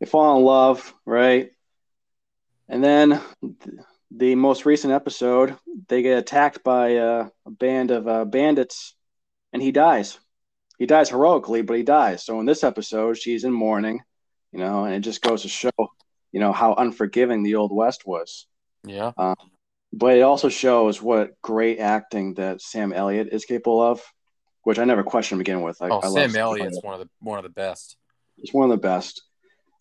They 0.00 0.06
fall 0.06 0.36
in 0.36 0.44
love, 0.44 0.94
right? 1.06 1.50
And 2.68 2.82
then 2.82 3.20
th- 3.40 3.76
the 4.10 4.34
most 4.34 4.66
recent 4.66 4.92
episode, 4.92 5.56
they 5.88 6.02
get 6.02 6.18
attacked 6.18 6.64
by 6.64 6.96
uh, 6.96 7.28
a 7.46 7.50
band 7.50 7.90
of 7.90 8.08
uh, 8.08 8.24
bandits, 8.24 8.94
and 9.52 9.62
he 9.62 9.72
dies. 9.72 10.18
He 10.78 10.86
dies 10.86 11.10
heroically, 11.10 11.62
but 11.62 11.76
he 11.76 11.82
dies. 11.82 12.24
So 12.24 12.40
in 12.40 12.46
this 12.46 12.64
episode, 12.64 13.16
she's 13.16 13.44
in 13.44 13.52
mourning, 13.52 14.00
you 14.52 14.58
know, 14.58 14.84
and 14.84 14.94
it 14.94 15.00
just 15.00 15.22
goes 15.22 15.42
to 15.42 15.48
show, 15.48 15.70
you 16.32 16.40
know, 16.40 16.52
how 16.52 16.74
unforgiving 16.74 17.42
the 17.42 17.54
old 17.54 17.72
West 17.72 18.06
was. 18.06 18.46
Yeah. 18.84 19.12
But 19.92 20.16
it 20.16 20.22
also 20.22 20.48
shows 20.48 21.00
what 21.00 21.40
great 21.40 21.78
acting 21.78 22.34
that 22.34 22.60
Sam 22.60 22.92
Elliott 22.92 23.28
is 23.30 23.44
capable 23.44 23.80
of, 23.80 24.02
which 24.64 24.78
I 24.78 24.84
never 24.84 25.02
questioned 25.02 25.38
to 25.38 25.44
begin 25.44 25.62
with. 25.62 25.80
I, 25.80 25.88
Oh, 25.88 26.00
I 26.02 26.08
love 26.08 26.30
Sam 26.30 26.36
Elliott's 26.36 26.80
one 26.82 26.94
of 26.94 27.00
the 27.00 27.08
one 27.20 27.38
of 27.38 27.44
the 27.44 27.50
best. 27.50 27.96
He's 28.36 28.52
one 28.52 28.70
of 28.70 28.76
the 28.76 28.82
best. 28.82 29.22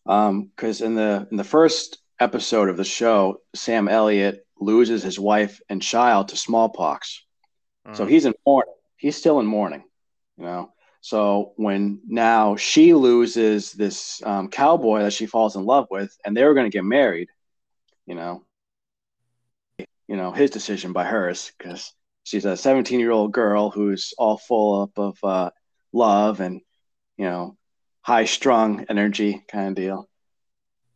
Um, 0.05 0.51
because 0.55 0.81
in 0.81 0.95
the 0.95 1.27
in 1.31 1.37
the 1.37 1.43
first 1.43 1.97
episode 2.19 2.69
of 2.69 2.77
the 2.77 2.83
show, 2.83 3.41
Sam 3.55 3.87
Elliott 3.87 4.45
loses 4.59 5.01
his 5.01 5.19
wife 5.19 5.59
and 5.69 5.81
child 5.81 6.29
to 6.29 6.37
smallpox. 6.37 7.23
Mm. 7.87 7.95
So 7.95 8.05
he's 8.05 8.25
in 8.25 8.33
mourning. 8.45 8.73
He's 8.97 9.15
still 9.15 9.39
in 9.39 9.45
mourning, 9.45 9.83
you 10.37 10.45
know. 10.45 10.71
So 11.01 11.53
when 11.57 11.99
now 12.07 12.55
she 12.55 12.93
loses 12.93 13.73
this 13.73 14.21
um, 14.25 14.49
cowboy 14.49 14.99
that 14.99 15.11
she 15.13 15.25
falls 15.25 15.55
in 15.55 15.65
love 15.65 15.87
with, 15.89 16.15
and 16.23 16.35
they 16.35 16.45
were 16.45 16.53
going 16.53 16.69
to 16.69 16.75
get 16.75 16.85
married, 16.85 17.29
you 18.05 18.15
know, 18.15 18.45
you 20.07 20.15
know 20.17 20.31
his 20.31 20.51
decision 20.51 20.93
by 20.93 21.03
hers 21.03 21.51
because 21.57 21.93
she's 22.23 22.45
a 22.45 22.57
17 22.57 22.99
year 22.99 23.11
old 23.11 23.31
girl 23.31 23.69
who's 23.69 24.13
all 24.17 24.37
full 24.37 24.81
up 24.81 24.97
of 24.97 25.17
uh, 25.23 25.51
love 25.91 26.39
and 26.39 26.61
you 27.17 27.25
know 27.25 27.57
high 28.01 28.25
strung 28.25 28.85
energy 28.89 29.43
kind 29.47 29.69
of 29.69 29.75
deal. 29.75 30.09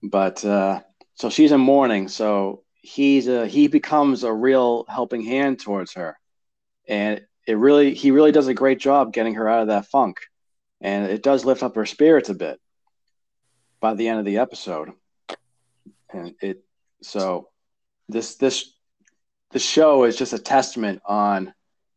But 0.04 0.44
uh, 0.44 0.82
so 1.16 1.30
she's 1.30 1.52
in 1.52 1.62
mourning. 1.62 2.08
So 2.08 2.64
he's 2.76 3.28
a, 3.28 3.48
he 3.48 3.68
becomes 3.68 4.24
a 4.24 4.34
real 4.34 4.86
helping 4.88 5.22
hand 5.22 5.60
towards 5.60 5.94
her, 5.94 6.18
and 6.88 7.22
it 7.48 7.58
really 7.58 7.94
he 7.94 8.12
really 8.12 8.32
does 8.32 8.48
a 8.48 8.54
great 8.54 8.80
job 8.80 9.14
getting 9.14 9.36
her 9.36 9.48
out 9.48 9.62
of 9.62 9.68
that 9.68 9.88
funk, 9.88 10.18
and 10.82 11.10
it 11.10 11.24
does 11.24 11.46
lift 11.46 11.64
up 11.64 11.76
her 11.76 11.86
spirits 11.86 12.30
a 12.30 12.36
bit 12.36 12.60
by 13.80 13.94
the 13.94 14.08
end 14.08 14.20
of 14.20 14.26
the 14.26 14.38
episode. 14.38 14.92
And 16.14 16.36
it 16.42 16.64
so 17.02 17.50
this 18.08 18.36
this 18.36 18.74
the 19.52 19.60
show 19.60 20.04
is 20.04 20.16
just 20.16 20.34
a 20.34 20.40
testament 20.40 21.02
on 21.06 21.54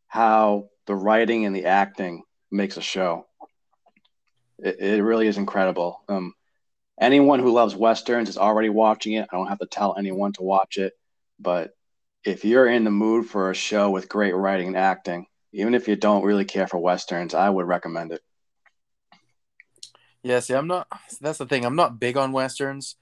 how 0.07 0.69
the 0.87 0.95
writing 0.95 1.47
and 1.47 1.55
the 1.55 1.67
acting 1.67 2.23
makes 2.51 2.77
a 2.77 2.83
show. 2.83 3.27
It, 4.59 4.81
it 4.81 5.03
really 5.03 5.27
is 5.27 5.39
incredible. 5.39 6.03
Um, 6.09 6.35
anyone 7.01 7.41
who 7.41 7.53
loves 7.53 7.75
westerns 7.75 8.29
is 8.29 8.39
already 8.39 8.69
watching 8.69 9.15
it. 9.15 9.29
I 9.33 9.37
don't 9.37 9.49
have 9.49 9.59
to 9.61 9.67
tell 9.67 9.97
anyone 9.97 10.33
to 10.35 10.43
watch 10.43 10.77
it, 10.77 10.93
but 11.39 11.73
if 12.25 12.45
you're 12.45 12.69
in 12.69 12.85
the 12.85 12.91
mood 12.91 13.27
for 13.27 13.51
a 13.51 13.55
show 13.55 13.91
with 13.91 14.09
great 14.09 14.35
writing 14.35 14.69
and 14.69 14.77
acting, 14.77 15.27
even 15.53 15.75
if 15.75 15.89
you 15.89 15.97
don't 15.97 16.25
really 16.25 16.45
care 16.45 16.67
for 16.67 16.79
westerns, 16.79 17.35
I 17.35 17.49
would 17.49 17.67
recommend 17.67 18.13
it. 18.13 18.21
Yeah, 20.23 20.41
see, 20.41 20.55
I'm 20.55 20.67
not. 20.67 20.87
That's 21.21 21.39
the 21.39 21.47
thing. 21.47 21.65
I'm 21.65 21.77
not 21.77 21.99
big 21.99 22.17
on 22.17 22.33
westerns, 22.33 22.97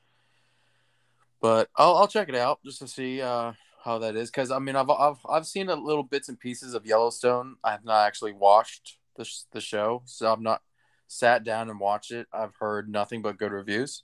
but 1.41 1.69
I'll 1.77 1.97
I'll 1.97 2.09
check 2.09 2.29
it 2.29 2.37
out 2.37 2.61
just 2.65 2.79
to 2.79 2.87
see 2.87 3.21
uh, 3.21 3.53
how 3.89 3.99
that 3.99 4.17
is. 4.17 4.31
Because 4.31 4.51
I 4.51 4.59
mean, 4.59 4.77
I've 4.77 4.91
I've 4.91 5.19
I've 5.29 5.47
seen 5.47 5.69
a 5.69 5.75
little 5.75 6.03
bits 6.03 6.29
and 6.29 6.39
pieces 6.39 6.75
of 6.75 6.87
Yellowstone. 6.87 7.57
I 7.65 7.73
have 7.73 7.85
not 7.85 8.07
actually 8.07 8.33
watched 8.33 8.99
the 9.17 9.29
the 9.53 9.61
show, 9.61 10.03
so 10.05 10.31
I've 10.31 10.41
not 10.41 10.63
sat 11.09 11.43
down 11.43 11.71
and 11.71 11.81
watched 11.81 12.13
it. 12.13 12.27
I've 12.33 12.55
heard 12.57 12.89
nothing 12.89 13.23
but 13.23 13.39
good 13.39 13.53
reviews. 13.53 14.03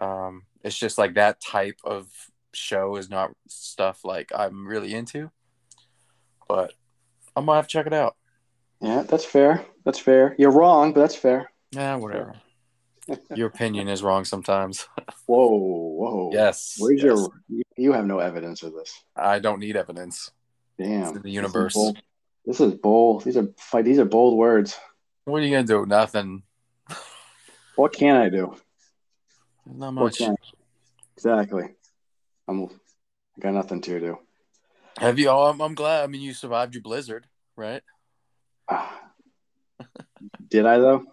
Um, 0.00 0.42
it's 0.62 0.78
just 0.78 0.98
like 0.98 1.14
that 1.14 1.40
type 1.40 1.78
of 1.84 2.08
show 2.52 2.96
is 2.96 3.08
not 3.08 3.30
stuff 3.48 4.04
like 4.04 4.30
I'm 4.34 4.66
really 4.66 4.94
into, 4.94 5.30
but 6.48 6.72
I 7.36 7.40
might 7.40 7.56
have 7.56 7.68
to 7.68 7.72
check 7.72 7.86
it 7.86 7.94
out. 7.94 8.16
Yeah, 8.80 9.02
that's 9.02 9.24
fair. 9.24 9.64
That's 9.84 9.98
fair. 9.98 10.34
You're 10.38 10.50
wrong, 10.50 10.92
but 10.92 11.00
that's 11.00 11.14
fair. 11.14 11.52
Yeah, 11.70 11.94
whatever. 11.96 12.34
Your 13.34 13.48
opinion 13.48 13.88
is 13.88 14.02
wrong 14.02 14.24
sometimes. 14.24 14.86
Whoa, 15.26 15.48
whoa. 15.48 16.30
yes. 16.32 16.76
Where's 16.78 17.02
yes. 17.02 17.04
your? 17.04 17.28
You 17.76 17.92
have 17.92 18.06
no 18.06 18.18
evidence 18.18 18.62
of 18.62 18.74
this. 18.74 18.92
I 19.16 19.38
don't 19.38 19.60
need 19.60 19.76
evidence. 19.76 20.30
Damn. 20.78 21.14
The 21.14 21.20
This 21.20 21.24
is 21.24 21.34
universe. 21.34 21.92
This 22.44 22.60
is 22.60 22.74
bold. 22.74 23.24
These 23.24 23.36
are 23.36 23.48
fight. 23.56 23.84
These 23.84 23.98
are 23.98 24.04
bold 24.04 24.36
words. 24.36 24.76
What 25.24 25.42
are 25.42 25.46
you 25.46 25.50
gonna 25.50 25.66
do? 25.66 25.86
Nothing. 25.86 26.42
What 27.76 27.92
can 27.92 28.16
I 28.16 28.28
do? 28.28 28.54
Not 29.64 29.92
much. 29.92 30.20
Exactly. 31.16 31.68
I'm. 32.48 32.64
I 32.64 33.40
got 33.40 33.54
nothing 33.54 33.80
to 33.82 34.00
do. 34.00 34.18
Have 34.98 35.18
you? 35.18 35.28
Oh, 35.28 35.44
I'm, 35.44 35.60
I'm 35.60 35.74
glad. 35.74 36.04
I 36.04 36.06
mean, 36.06 36.20
you 36.20 36.34
survived 36.34 36.74
your 36.74 36.82
blizzard, 36.82 37.26
right? 37.56 37.82
Ah. 38.68 39.00
Did 40.48 40.66
I 40.66 40.78
though? 40.78 41.04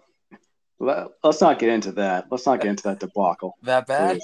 Let, 0.80 1.08
us 1.22 1.40
not 1.42 1.58
get 1.58 1.68
into 1.68 1.92
that. 1.92 2.26
Let's 2.30 2.46
not 2.46 2.60
get 2.60 2.70
into 2.70 2.84
that 2.84 3.00
debacle. 3.00 3.56
That 3.62 3.86
bad? 3.86 4.18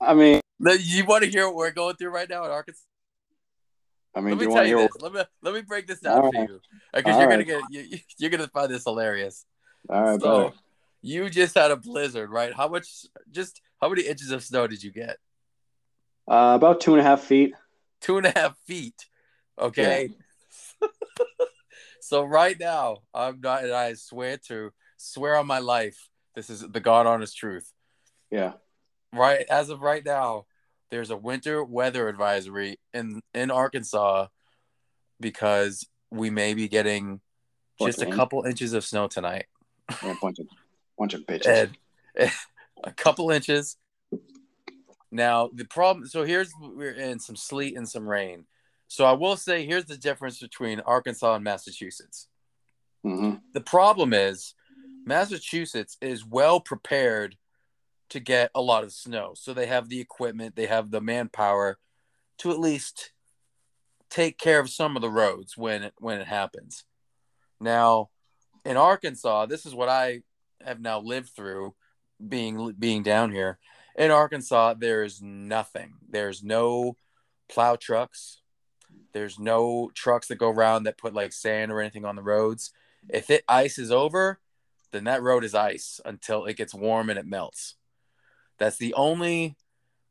I 0.00 0.14
mean, 0.14 0.40
You 0.58 1.04
want 1.04 1.24
to 1.24 1.30
hear 1.30 1.46
what 1.46 1.56
we're 1.56 1.70
going 1.72 1.96
through 1.96 2.08
right 2.08 2.28
now 2.28 2.44
in 2.44 2.50
Arkansas? 2.50 2.80
I 4.16 4.20
mean, 4.20 4.30
Let 4.30 4.38
do 4.38 4.46
me 4.46 4.52
you 4.52 4.56
tell 4.56 4.66
you 4.66 4.76
this. 4.78 4.96
Let 5.00 5.12
me 5.12 5.22
let 5.42 5.54
me 5.54 5.60
break 5.62 5.86
this 5.86 6.00
down 6.00 6.18
All 6.18 6.30
for 6.32 6.38
right. 6.38 6.48
you 6.48 6.60
because 6.94 7.16
you're 7.18 7.28
right. 7.28 7.44
gonna 7.46 7.62
get 7.62 7.62
you, 7.68 7.98
you're 8.18 8.30
gonna 8.30 8.48
find 8.48 8.70
this 8.70 8.84
hilarious. 8.84 9.44
All 9.90 10.02
right, 10.02 10.20
so 10.20 10.26
brother. 10.26 10.52
you 11.02 11.28
just 11.28 11.56
had 11.56 11.72
a 11.72 11.76
blizzard, 11.76 12.30
right? 12.30 12.54
How 12.54 12.68
much? 12.68 13.06
Just 13.32 13.60
how 13.80 13.88
many 13.88 14.02
inches 14.02 14.30
of 14.30 14.44
snow 14.44 14.68
did 14.68 14.84
you 14.84 14.92
get? 14.92 15.18
Uh, 16.28 16.52
about 16.54 16.80
two 16.80 16.92
and 16.92 17.00
a 17.00 17.02
half 17.04 17.22
feet. 17.22 17.54
Two 18.00 18.16
and 18.18 18.26
a 18.26 18.30
half 18.30 18.56
feet. 18.66 19.04
Okay. 19.58 20.10
so 22.04 22.22
right 22.22 22.60
now, 22.60 22.98
I'm 23.14 23.40
not, 23.40 23.64
and 23.64 23.72
I 23.72 23.94
swear 23.94 24.36
to 24.48 24.72
swear 24.98 25.36
on 25.36 25.46
my 25.46 25.60
life, 25.60 26.10
this 26.34 26.50
is 26.50 26.60
the 26.60 26.78
God 26.78 27.06
honest 27.06 27.34
truth. 27.34 27.72
Yeah. 28.30 28.52
Right 29.14 29.46
as 29.48 29.70
of 29.70 29.80
right 29.80 30.04
now, 30.04 30.44
there's 30.90 31.08
a 31.08 31.16
winter 31.16 31.64
weather 31.64 32.06
advisory 32.06 32.78
in 32.92 33.22
in 33.32 33.50
Arkansas 33.50 34.26
because 35.18 35.86
we 36.10 36.28
may 36.28 36.52
be 36.52 36.68
getting 36.68 37.22
just 37.80 38.02
a 38.02 38.10
couple 38.10 38.44
inches 38.44 38.74
of 38.74 38.84
snow 38.84 39.08
tonight. 39.08 39.46
Yeah, 40.02 40.12
a 40.12 40.16
bunch 40.20 40.40
of 40.40 40.46
bunch 40.98 41.14
of 41.14 41.22
bitches. 41.26 41.70
And 42.18 42.30
a 42.84 42.92
couple 42.92 43.30
inches. 43.30 43.78
Now 45.10 45.48
the 45.54 45.64
problem. 45.64 46.06
So 46.06 46.24
here's 46.24 46.52
we're 46.60 46.92
in 46.92 47.18
some 47.18 47.36
sleet 47.36 47.78
and 47.78 47.88
some 47.88 48.06
rain. 48.06 48.44
So 48.88 49.04
I 49.04 49.12
will 49.12 49.36
say 49.36 49.64
here's 49.64 49.86
the 49.86 49.96
difference 49.96 50.38
between 50.38 50.80
Arkansas 50.80 51.34
and 51.34 51.44
Massachusetts. 51.44 52.28
hmm 53.02 53.34
The 53.52 53.60
problem 53.60 54.12
is 54.12 54.54
Massachusetts 55.04 55.96
is 56.00 56.24
well 56.24 56.60
prepared 56.60 57.36
to 58.10 58.20
get 58.20 58.50
a 58.54 58.62
lot 58.62 58.84
of 58.84 58.92
snow. 58.92 59.32
So 59.34 59.52
they 59.52 59.66
have 59.66 59.88
the 59.88 60.00
equipment, 60.00 60.56
they 60.56 60.66
have 60.66 60.90
the 60.90 61.00
manpower 61.00 61.78
to 62.38 62.50
at 62.50 62.60
least 62.60 63.12
take 64.10 64.38
care 64.38 64.60
of 64.60 64.70
some 64.70 64.96
of 64.96 65.02
the 65.02 65.10
roads 65.10 65.56
when 65.56 65.84
it, 65.84 65.94
when 65.98 66.20
it 66.20 66.26
happens. 66.26 66.84
Now, 67.60 68.10
in 68.64 68.76
Arkansas, 68.76 69.46
this 69.46 69.66
is 69.66 69.74
what 69.74 69.88
I 69.88 70.22
have 70.64 70.80
now 70.80 71.00
lived 71.00 71.30
through 71.34 71.74
being 72.26 72.74
being 72.78 73.02
down 73.02 73.32
here. 73.32 73.58
In 73.96 74.10
Arkansas, 74.10 74.74
there 74.74 75.02
is 75.02 75.20
nothing. 75.20 75.94
There's 76.08 76.42
no 76.42 76.96
plow 77.48 77.76
trucks. 77.76 78.40
There's 79.14 79.38
no 79.38 79.90
trucks 79.94 80.28
that 80.28 80.36
go 80.36 80.50
around 80.50 80.82
that 80.82 80.98
put 80.98 81.14
like 81.14 81.32
sand 81.32 81.72
or 81.72 81.80
anything 81.80 82.04
on 82.04 82.16
the 82.16 82.22
roads. 82.22 82.72
If 83.08 83.30
it 83.30 83.44
ices 83.48 83.90
over, 83.90 84.40
then 84.92 85.04
that 85.04 85.22
road 85.22 85.44
is 85.44 85.54
ice 85.54 86.00
until 86.04 86.44
it 86.44 86.56
gets 86.56 86.74
warm 86.74 87.08
and 87.08 87.18
it 87.18 87.26
melts. 87.26 87.76
That's 88.58 88.76
the 88.76 88.92
only 88.94 89.56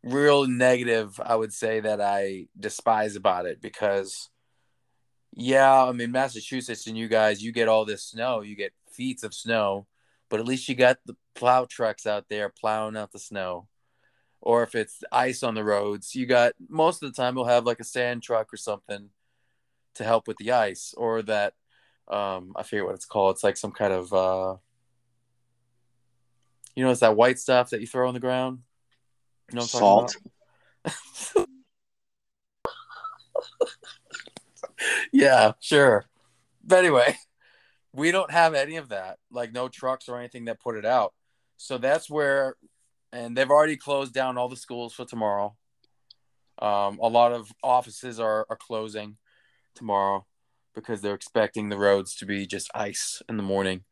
real 0.04 0.48
negative 0.48 1.20
I 1.24 1.36
would 1.36 1.54
say 1.54 1.80
that 1.80 2.02
I 2.02 2.48
despise 2.60 3.16
about 3.16 3.46
it 3.46 3.62
because 3.62 4.30
yeah, 5.36 5.86
I 5.86 5.92
mean 5.92 6.12
Massachusetts 6.12 6.88
and 6.88 6.98
you 6.98 7.08
guys, 7.08 7.44
you 7.44 7.52
get 7.52 7.68
all 7.68 7.86
this 7.86 8.04
snow, 8.04 8.42
you 8.42 8.56
get 8.56 8.74
feet 8.92 9.24
of 9.24 9.34
snow, 9.34 9.88
but 10.30 10.40
at 10.40 10.46
least 10.46 10.70
you 10.70 10.76
got 10.76 10.98
the 11.06 11.16
plow 11.36 11.66
trucks 11.70 12.06
out 12.06 12.26
there 12.30 12.50
plowing 12.50 12.96
out 12.96 13.12
the 13.12 13.20
snow. 13.20 13.68
Or 14.46 14.62
if 14.62 14.76
it's 14.76 15.04
ice 15.10 15.42
on 15.42 15.56
the 15.56 15.64
roads, 15.64 16.14
you 16.16 16.26
got 16.26 16.54
most 16.68 17.02
of 17.02 17.10
the 17.10 17.16
time 17.16 17.34
we'll 17.34 17.46
have 17.46 17.66
like 17.66 17.80
a 17.80 17.86
sand 17.86 18.24
truck 18.24 18.54
or 18.54 18.58
something 18.58 19.10
to 19.96 20.04
help 20.04 20.28
with 20.28 20.36
the 20.38 20.52
ice 20.52 20.94
or 20.98 21.22
that 21.22 21.54
um 22.10 22.52
I 22.58 22.64
forget 22.64 22.84
what 22.84 22.96
it's 22.96 23.06
called. 23.06 23.36
It's 23.36 23.44
like 23.44 23.56
some 23.56 23.72
kind 23.72 23.94
of 23.94 24.12
uh 24.12 24.58
you 26.76 26.84
know, 26.84 26.92
it's 26.92 27.00
that 27.00 27.16
white 27.16 27.40
stuff 27.40 27.70
that 27.70 27.80
you 27.80 27.88
throw 27.88 28.08
on 28.08 28.14
the 28.14 28.20
ground. 28.20 28.60
You 29.50 29.56
know 29.56 29.62
what 29.72 29.76
I'm 29.76 30.10
talking 30.12 30.20
Salt. 31.36 31.48
yeah, 35.14 35.54
sure. 35.62 36.06
But 36.66 36.80
anyway, 36.80 37.16
we 37.94 38.12
don't 38.12 38.32
have 38.32 38.56
any 38.56 38.76
of 38.76 38.90
that, 38.90 39.20
like 39.32 39.54
no 39.54 39.70
trucks 39.70 40.10
or 40.10 40.18
anything 40.18 40.46
that 40.46 40.60
put 40.60 40.76
it 40.76 40.86
out. 40.86 41.14
So 41.58 41.78
that's 41.78 42.10
where, 42.10 42.56
and 43.14 43.38
they've 43.38 43.50
already 43.50 43.78
closed 43.78 44.14
down 44.14 44.38
all 44.38 44.50
the 44.50 44.58
schools 44.58 44.94
for 44.94 45.06
tomorrow. 45.06 45.56
Um, 46.60 47.00
a 47.02 47.08
lot 47.08 47.32
of 47.32 47.52
offices 47.64 48.20
are, 48.20 48.46
are 48.50 48.58
closing 48.58 49.16
tomorrow 49.76 50.26
because 50.76 51.00
they're 51.02 51.14
expecting 51.16 51.70
the 51.70 51.78
roads 51.78 52.16
to 52.16 52.26
be 52.26 52.46
just 52.46 52.70
ice 52.76 53.22
in 53.30 53.38
the 53.38 53.44
morning. 53.44 53.84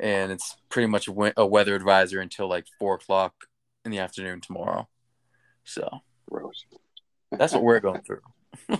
And 0.00 0.32
it's 0.32 0.56
pretty 0.70 0.88
much 0.88 1.06
a, 1.06 1.12
we- 1.12 1.32
a 1.36 1.46
weather 1.46 1.74
advisor 1.76 2.20
until 2.20 2.48
like 2.48 2.66
four 2.80 2.94
o'clock 2.96 3.34
in 3.84 3.90
the 3.92 3.98
afternoon 4.00 4.40
tomorrow. 4.40 4.88
So 5.64 6.00
Gross. 6.28 6.64
that's 7.30 7.52
what 7.52 7.62
we're 7.62 7.80
going 7.80 8.02
through. 8.02 8.22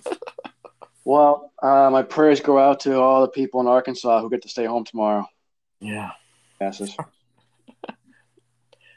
Well, 1.06 1.52
uh, 1.62 1.90
my 1.90 2.02
prayers 2.02 2.40
go 2.40 2.58
out 2.58 2.80
to 2.80 2.98
all 2.98 3.20
the 3.20 3.28
people 3.28 3.60
in 3.60 3.66
Arkansas 3.66 4.22
who 4.22 4.30
get 4.30 4.40
to 4.40 4.48
stay 4.48 4.64
home 4.64 4.84
tomorrow. 4.84 5.26
Yeah. 5.78 6.12
Asses. 6.62 6.96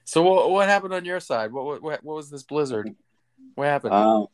So 0.08 0.24
what, 0.24 0.50
what 0.50 0.70
happened 0.70 0.94
on 0.94 1.04
your 1.04 1.20
side? 1.20 1.52
What, 1.52 1.82
what 1.84 2.02
what 2.02 2.16
was 2.16 2.30
this 2.30 2.44
blizzard? 2.44 2.96
What 3.56 3.66
happened? 3.66 3.94
Um, 3.94 4.28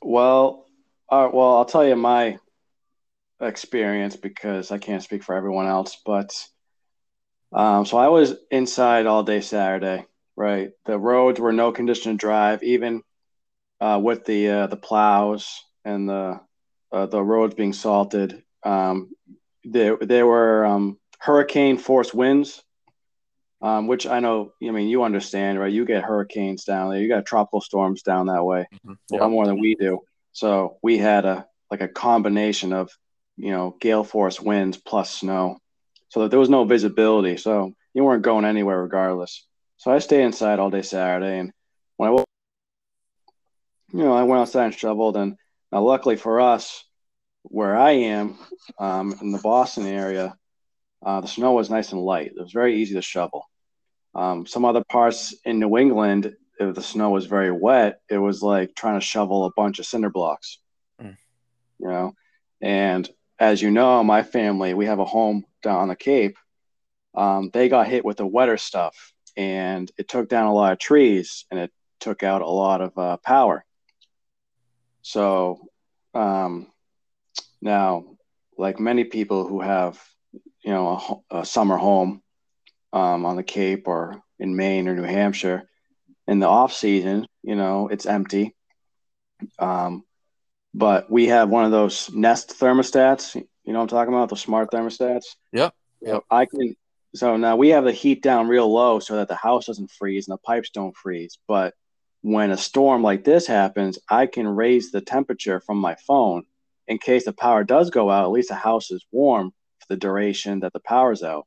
well, 0.00 0.64
uh, 1.10 1.28
well, 1.32 1.56
I'll 1.56 1.64
tell 1.64 1.84
you 1.84 1.96
my 1.96 2.38
experience 3.40 4.14
because 4.14 4.70
I 4.70 4.78
can't 4.78 5.02
speak 5.02 5.24
for 5.24 5.34
everyone 5.34 5.66
else. 5.66 6.00
But 6.06 6.30
um, 7.52 7.84
so 7.84 7.98
I 7.98 8.06
was 8.08 8.36
inside 8.52 9.06
all 9.06 9.24
day 9.24 9.40
Saturday. 9.40 10.06
Right, 10.36 10.70
the 10.84 10.98
roads 10.98 11.40
were 11.40 11.52
no 11.52 11.72
condition 11.72 12.12
to 12.12 12.18
drive, 12.18 12.62
even 12.62 13.02
uh, 13.80 13.98
with 14.00 14.24
the 14.24 14.48
uh, 14.48 14.66
the 14.68 14.76
plows 14.76 15.64
and 15.84 16.08
the 16.08 16.40
uh, 16.92 17.06
the 17.06 17.22
roads 17.22 17.56
being 17.56 17.72
salted. 17.72 18.40
Um, 18.62 19.10
there 19.64 19.96
there 19.96 20.26
were 20.26 20.64
um, 20.64 20.98
hurricane 21.18 21.76
force 21.78 22.14
winds, 22.14 22.62
um, 23.62 23.86
which 23.86 24.06
I 24.06 24.20
know. 24.20 24.52
I 24.62 24.70
mean, 24.70 24.88
you 24.88 25.02
understand, 25.02 25.58
right? 25.58 25.72
You 25.72 25.84
get 25.84 26.04
hurricanes 26.04 26.64
down 26.64 26.90
there. 26.90 27.00
You 27.00 27.08
got 27.08 27.26
tropical 27.26 27.60
storms 27.60 28.02
down 28.02 28.26
that 28.26 28.44
way, 28.44 28.66
mm-hmm. 28.86 29.14
a 29.14 29.18
lot 29.18 29.30
more 29.30 29.46
than 29.46 29.60
we 29.60 29.74
do. 29.74 30.00
So 30.32 30.78
we 30.82 30.98
had 30.98 31.24
a 31.24 31.46
like 31.70 31.80
a 31.80 31.88
combination 31.88 32.72
of 32.72 32.90
you 33.36 33.50
know 33.50 33.76
gale 33.80 34.04
force 34.04 34.40
winds 34.40 34.76
plus 34.76 35.10
snow, 35.10 35.58
so 36.08 36.22
that 36.22 36.30
there 36.30 36.40
was 36.40 36.50
no 36.50 36.64
visibility. 36.64 37.36
So 37.36 37.74
you 37.94 38.04
weren't 38.04 38.22
going 38.22 38.44
anywhere 38.44 38.82
regardless. 38.82 39.46
So 39.78 39.90
I 39.90 39.98
stayed 39.98 40.24
inside 40.24 40.58
all 40.58 40.70
day 40.70 40.82
Saturday, 40.82 41.38
and 41.38 41.52
when 41.96 42.08
I 42.08 42.12
woke, 42.12 42.26
you 43.92 44.00
know, 44.00 44.14
I 44.14 44.24
went 44.24 44.40
outside 44.40 44.66
and 44.66 44.74
shoveled. 44.74 45.16
And 45.16 45.36
now, 45.72 45.82
luckily 45.82 46.16
for 46.16 46.40
us, 46.40 46.84
where 47.42 47.76
I 47.76 47.92
am 47.92 48.38
um, 48.78 49.14
in 49.20 49.32
the 49.32 49.38
Boston 49.38 49.86
area, 49.86 50.36
uh, 51.04 51.20
the 51.20 51.28
snow 51.28 51.52
was 51.52 51.70
nice 51.70 51.92
and 51.92 52.00
light. 52.00 52.32
It 52.36 52.40
was 52.40 52.52
very 52.52 52.80
easy 52.80 52.94
to 52.94 53.02
shovel. 53.02 53.44
Um, 54.14 54.46
some 54.46 54.64
other 54.64 54.82
parts 54.84 55.34
in 55.44 55.58
New 55.58 55.76
England, 55.76 56.34
if 56.58 56.74
the 56.74 56.82
snow 56.82 57.10
was 57.10 57.26
very 57.26 57.50
wet, 57.50 58.00
it 58.08 58.18
was 58.18 58.42
like 58.42 58.74
trying 58.74 58.98
to 58.98 59.04
shovel 59.04 59.44
a 59.44 59.52
bunch 59.52 59.78
of 59.78 59.86
cinder 59.86 60.10
blocks. 60.10 60.58
Mm. 61.00 61.16
You 61.78 61.88
know, 61.88 62.14
and 62.62 63.08
as 63.38 63.60
you 63.60 63.70
know, 63.70 64.02
my 64.02 64.22
family, 64.22 64.74
we 64.74 64.86
have 64.86 64.98
a 64.98 65.04
home 65.04 65.44
down 65.62 65.76
on 65.76 65.88
the 65.88 65.96
Cape. 65.96 66.36
Um, 67.14 67.50
they 67.52 67.68
got 67.68 67.86
hit 67.86 68.04
with 68.04 68.16
the 68.16 68.26
wetter 68.26 68.56
stuff 68.56 69.12
and 69.36 69.90
it 69.98 70.08
took 70.08 70.28
down 70.28 70.46
a 70.46 70.54
lot 70.54 70.72
of 70.72 70.78
trees 70.78 71.44
and 71.50 71.60
it 71.60 71.72
took 72.00 72.22
out 72.22 72.42
a 72.42 72.48
lot 72.48 72.80
of 72.80 72.96
uh, 72.96 73.16
power. 73.18 73.64
So 75.02 75.60
um, 76.14 76.72
now, 77.60 78.04
like 78.58 78.80
many 78.80 79.04
people 79.04 79.46
who 79.46 79.60
have, 79.60 80.02
you 80.66 80.72
know, 80.72 81.24
a, 81.30 81.38
a 81.38 81.46
summer 81.46 81.76
home 81.76 82.22
um, 82.92 83.24
on 83.24 83.36
the 83.36 83.44
Cape 83.44 83.86
or 83.86 84.20
in 84.40 84.56
Maine 84.56 84.88
or 84.88 84.96
New 84.96 85.04
Hampshire, 85.04 85.68
in 86.26 86.40
the 86.40 86.48
off 86.48 86.72
season, 86.72 87.26
you 87.42 87.54
know, 87.54 87.86
it's 87.88 88.04
empty. 88.04 88.54
Um, 89.60 90.02
but 90.74 91.08
we 91.08 91.28
have 91.28 91.48
one 91.48 91.64
of 91.64 91.70
those 91.70 92.10
Nest 92.12 92.58
thermostats. 92.58 93.36
You 93.36 93.72
know, 93.72 93.80
I'm 93.80 93.86
talking 93.86 94.12
about 94.12 94.28
the 94.28 94.36
smart 94.36 94.72
thermostats. 94.72 95.36
Yep. 95.52 95.72
Yep. 96.02 96.22
I 96.30 96.46
can 96.46 96.74
so 97.14 97.36
now 97.36 97.56
we 97.56 97.68
have 97.70 97.84
the 97.84 97.92
heat 97.92 98.22
down 98.22 98.48
real 98.48 98.70
low 98.70 98.98
so 98.98 99.16
that 99.16 99.28
the 99.28 99.36
house 99.36 99.66
doesn't 99.66 99.90
freeze 99.90 100.28
and 100.28 100.34
the 100.34 100.42
pipes 100.42 100.70
don't 100.70 100.96
freeze. 100.96 101.38
But 101.46 101.74
when 102.20 102.50
a 102.50 102.56
storm 102.56 103.02
like 103.02 103.24
this 103.24 103.46
happens, 103.46 103.98
I 104.10 104.26
can 104.26 104.48
raise 104.48 104.90
the 104.90 105.00
temperature 105.00 105.60
from 105.60 105.78
my 105.78 105.94
phone 106.06 106.42
in 106.88 106.98
case 106.98 107.24
the 107.24 107.32
power 107.32 107.64
does 107.64 107.90
go 107.90 108.10
out. 108.10 108.24
At 108.24 108.32
least 108.32 108.48
the 108.48 108.56
house 108.56 108.90
is 108.90 109.06
warm 109.12 109.52
the 109.88 109.96
duration 109.96 110.60
that 110.60 110.72
the 110.72 110.80
power's 110.80 111.22
out. 111.22 111.46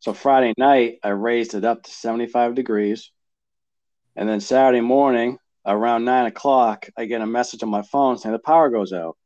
So 0.00 0.12
Friday 0.12 0.54
night, 0.56 0.98
I 1.02 1.08
raised 1.08 1.54
it 1.54 1.64
up 1.64 1.82
to 1.82 1.90
75 1.90 2.54
degrees. 2.54 3.10
And 4.16 4.28
then 4.28 4.40
Saturday 4.40 4.80
morning, 4.80 5.38
around 5.66 6.04
nine 6.04 6.26
o'clock, 6.26 6.88
I 6.96 7.04
get 7.04 7.20
a 7.20 7.26
message 7.26 7.62
on 7.62 7.68
my 7.68 7.82
phone 7.82 8.18
saying 8.18 8.32
the 8.32 8.38
power 8.38 8.70
goes 8.70 8.92
out. 8.92 9.16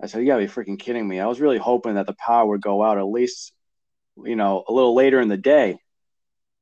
I 0.00 0.06
said, 0.06 0.20
You 0.20 0.26
gotta 0.26 0.46
be 0.46 0.52
freaking 0.52 0.78
kidding 0.78 1.06
me. 1.06 1.20
I 1.20 1.26
was 1.26 1.40
really 1.40 1.58
hoping 1.58 1.94
that 1.94 2.06
the 2.06 2.14
power 2.14 2.46
would 2.46 2.62
go 2.62 2.82
out 2.82 2.98
at 2.98 3.04
least 3.06 3.52
you 4.16 4.36
know, 4.36 4.64
a 4.68 4.72
little 4.72 4.94
later 4.94 5.20
in 5.20 5.28
the 5.28 5.36
day, 5.36 5.78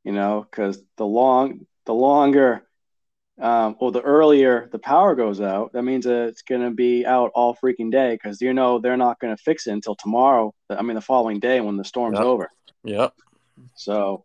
you 0.04 0.12
know, 0.12 0.46
because 0.48 0.80
the 0.96 1.06
long, 1.06 1.66
the 1.86 1.94
longer, 1.94 2.66
um, 3.40 3.76
well, 3.80 3.90
the 3.90 4.02
earlier 4.02 4.68
the 4.70 4.78
power 4.78 5.14
goes 5.14 5.40
out, 5.40 5.72
that 5.72 5.82
means 5.82 6.04
that 6.04 6.28
it's 6.28 6.42
going 6.42 6.60
to 6.60 6.70
be 6.70 7.06
out 7.06 7.32
all 7.34 7.56
freaking 7.56 7.90
day 7.90 8.12
because 8.12 8.40
you 8.42 8.52
know 8.52 8.78
they're 8.78 8.98
not 8.98 9.18
going 9.18 9.34
to 9.34 9.42
fix 9.42 9.66
it 9.66 9.72
until 9.72 9.94
tomorrow. 9.94 10.54
I 10.68 10.82
mean, 10.82 10.94
the 10.94 11.00
following 11.00 11.40
day 11.40 11.60
when 11.60 11.76
the 11.76 11.84
storm's 11.84 12.18
yep. 12.18 12.24
over. 12.24 12.50
Yep. 12.84 13.14
So, 13.76 14.24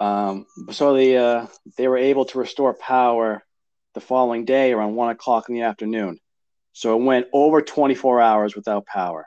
um, 0.00 0.46
so 0.70 0.94
they 0.94 1.18
uh, 1.18 1.46
they 1.76 1.88
were 1.88 1.98
able 1.98 2.24
to 2.26 2.38
restore 2.38 2.72
power 2.72 3.42
the 3.92 4.00
following 4.00 4.46
day 4.46 4.72
around 4.72 4.94
one 4.94 5.10
o'clock 5.10 5.48
in 5.50 5.54
the 5.54 5.62
afternoon. 5.62 6.18
So 6.72 6.98
it 6.98 7.04
went 7.04 7.26
over 7.32 7.60
24 7.60 8.20
hours 8.20 8.56
without 8.56 8.86
power. 8.86 9.26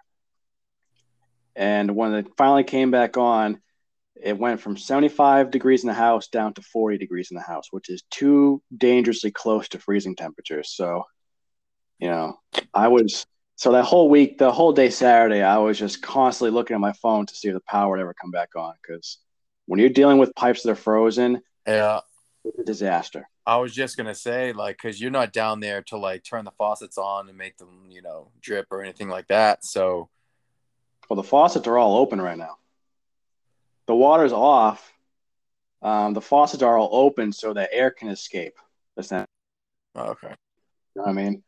And 1.56 1.96
when 1.96 2.14
it 2.14 2.28
finally 2.38 2.64
came 2.64 2.90
back 2.92 3.18
on, 3.18 3.62
it 4.22 4.38
went 4.38 4.60
from 4.60 4.78
75 4.78 5.52
degrees 5.52 5.84
in 5.84 5.88
the 5.88 5.94
house 5.94 6.28
down 6.28 6.54
to 6.54 6.62
40 6.62 6.98
degrees 6.98 7.32
in 7.32 7.36
the 7.36 7.44
house, 7.44 7.68
which 7.72 7.90
is 7.90 8.04
too 8.10 8.62
dangerously 8.76 9.32
close 9.32 9.70
to 9.70 9.80
freezing 9.80 10.16
temperatures. 10.16 10.72
So, 10.72 11.06
you 12.00 12.10
know, 12.10 12.40
I 12.74 12.90
was 12.90 13.26
so 13.56 13.74
that 13.74 13.84
whole 13.84 14.10
week, 14.10 14.38
the 14.38 14.52
whole 14.52 14.72
day 14.72 14.90
Saturday, 14.90 15.42
I 15.42 15.58
was 15.58 15.78
just 15.78 16.02
constantly 16.02 16.52
looking 16.52 16.76
at 16.76 16.80
my 16.80 16.94
phone 16.94 17.26
to 17.26 17.36
see 17.36 17.50
if 17.50 17.54
the 17.54 17.60
power 17.62 17.92
would 17.92 18.00
ever 18.00 18.14
come 18.14 18.32
back 18.32 18.56
on. 18.56 18.74
Because 18.82 19.18
when 19.66 19.80
you're 19.80 19.90
dealing 19.90 20.18
with 20.18 20.34
pipes 20.36 20.64
that 20.64 20.72
are 20.72 20.76
frozen, 20.76 21.42
yeah, 21.68 22.00
it's 22.46 22.60
a 22.60 22.64
disaster. 22.64 23.28
I 23.46 23.58
was 23.58 23.74
just 23.74 23.98
gonna 23.98 24.16
say, 24.16 24.54
like, 24.54 24.78
because 24.78 25.02
you're 25.02 25.12
not 25.12 25.34
down 25.34 25.60
there 25.60 25.82
to 25.88 25.98
like 25.98 26.24
turn 26.24 26.46
the 26.46 26.52
faucets 26.52 26.98
on 26.98 27.28
and 27.30 27.38
make 27.38 27.58
them, 27.58 27.90
you 27.90 28.02
know, 28.02 28.32
drip 28.42 28.68
or 28.72 28.82
anything 28.82 29.10
like 29.10 29.28
that. 29.28 29.66
So 29.66 30.10
well, 31.10 31.18
the 31.18 31.24
faucets 31.24 31.68
are 31.68 31.78
all 31.78 31.98
open 31.98 32.22
right 32.22 32.38
now. 32.38 32.58
The 33.90 33.96
water's 33.96 34.34
off. 34.34 34.94
Um, 35.82 36.14
the 36.14 36.22
faucets 36.22 36.62
are 36.62 36.78
all 36.78 36.90
open 36.92 37.32
so 37.32 37.56
that 37.56 37.72
air 37.74 37.90
can 37.90 38.10
escape. 38.10 38.54
That's 38.96 39.12
Oh, 39.12 39.26
okay. 39.96 40.36
You 40.96 41.02
know 41.02 41.06
I 41.08 41.12
mean? 41.12 41.42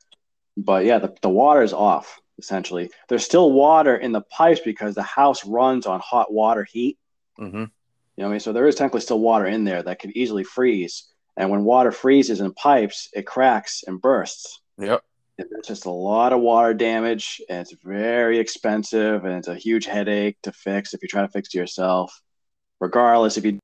But 0.58 0.86
yeah, 0.86 0.98
the, 0.98 1.16
the 1.22 1.30
water 1.30 1.62
is 1.62 1.72
off, 1.72 2.20
essentially. 2.40 2.90
There's 3.10 3.24
still 3.24 3.52
water 3.52 3.96
in 3.96 4.12
the 4.12 4.22
pipes 4.22 4.60
because 4.66 4.96
the 4.96 5.04
house 5.04 5.46
runs 5.46 5.86
on 5.86 6.00
hot 6.00 6.34
water 6.34 6.64
heat. 6.64 6.98
Mm-hmm. 7.40 7.58
You 7.58 7.62
know 7.62 7.70
what 8.16 8.26
I 8.26 8.32
mean? 8.32 8.40
So 8.40 8.54
there 8.54 8.68
is 8.68 8.74
technically 8.74 9.02
still 9.02 9.20
water 9.20 9.46
in 9.46 9.64
there 9.64 9.84
that 9.84 10.00
could 10.00 10.18
easily 10.18 10.44
freeze. 10.44 11.14
And 11.38 11.52
when 11.52 11.64
water 11.64 11.92
freezes 11.92 12.42
in 12.42 12.56
pipes, 12.56 13.08
it 13.14 13.28
cracks 13.28 13.84
and 13.86 14.02
bursts. 14.02 14.62
Yep. 14.80 15.04
There's 15.38 15.68
just 15.68 15.86
a 15.86 15.92
lot 15.92 16.34
of 16.34 16.42
water 16.42 16.74
damage, 16.74 17.40
and 17.50 17.60
it's 17.60 17.76
very 17.84 18.40
expensive, 18.40 19.26
and 19.26 19.36
it's 19.36 19.48
a 19.48 19.54
huge 19.54 19.86
headache 19.86 20.38
to 20.42 20.52
fix 20.52 20.96
if 20.96 21.04
you 21.04 21.08
try 21.08 21.22
to 21.22 21.28
fix 21.28 21.50
it 21.50 21.60
yourself. 21.60 22.20
Regardless, 22.82 23.38
if 23.38 23.46
you, 23.46 23.60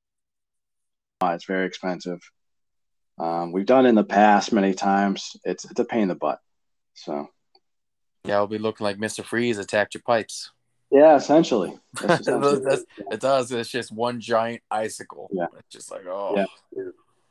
it's 1.23 1.45
very 1.45 1.65
expensive. 1.65 2.21
Um, 3.19 3.51
we've 3.51 3.65
done 3.65 3.87
in 3.87 3.95
the 3.95 4.03
past 4.03 4.53
many 4.53 4.75
times. 4.75 5.35
It's 5.43 5.65
it's 5.65 5.79
a 5.79 5.85
pain 5.85 6.03
in 6.03 6.07
the 6.07 6.15
butt. 6.15 6.39
So, 6.93 7.27
yeah, 8.23 8.35
it'll 8.35 8.47
be 8.47 8.59
looking 8.59 8.85
like 8.85 8.99
Mister 8.99 9.23
Freeze 9.23 9.57
attacked 9.57 9.95
your 9.95 10.03
pipes. 10.05 10.51
Yeah, 10.91 11.15
essentially. 11.15 11.77
That's 11.99 12.25
That's, 12.27 12.83
it 13.11 13.19
does. 13.19 13.51
It's 13.51 13.71
just 13.71 13.91
one 13.91 14.21
giant 14.21 14.61
icicle. 14.69 15.29
Yeah. 15.33 15.47
It's 15.57 15.69
just 15.69 15.91
like 15.91 16.05
oh. 16.05 16.33
Yeah. 16.37 16.83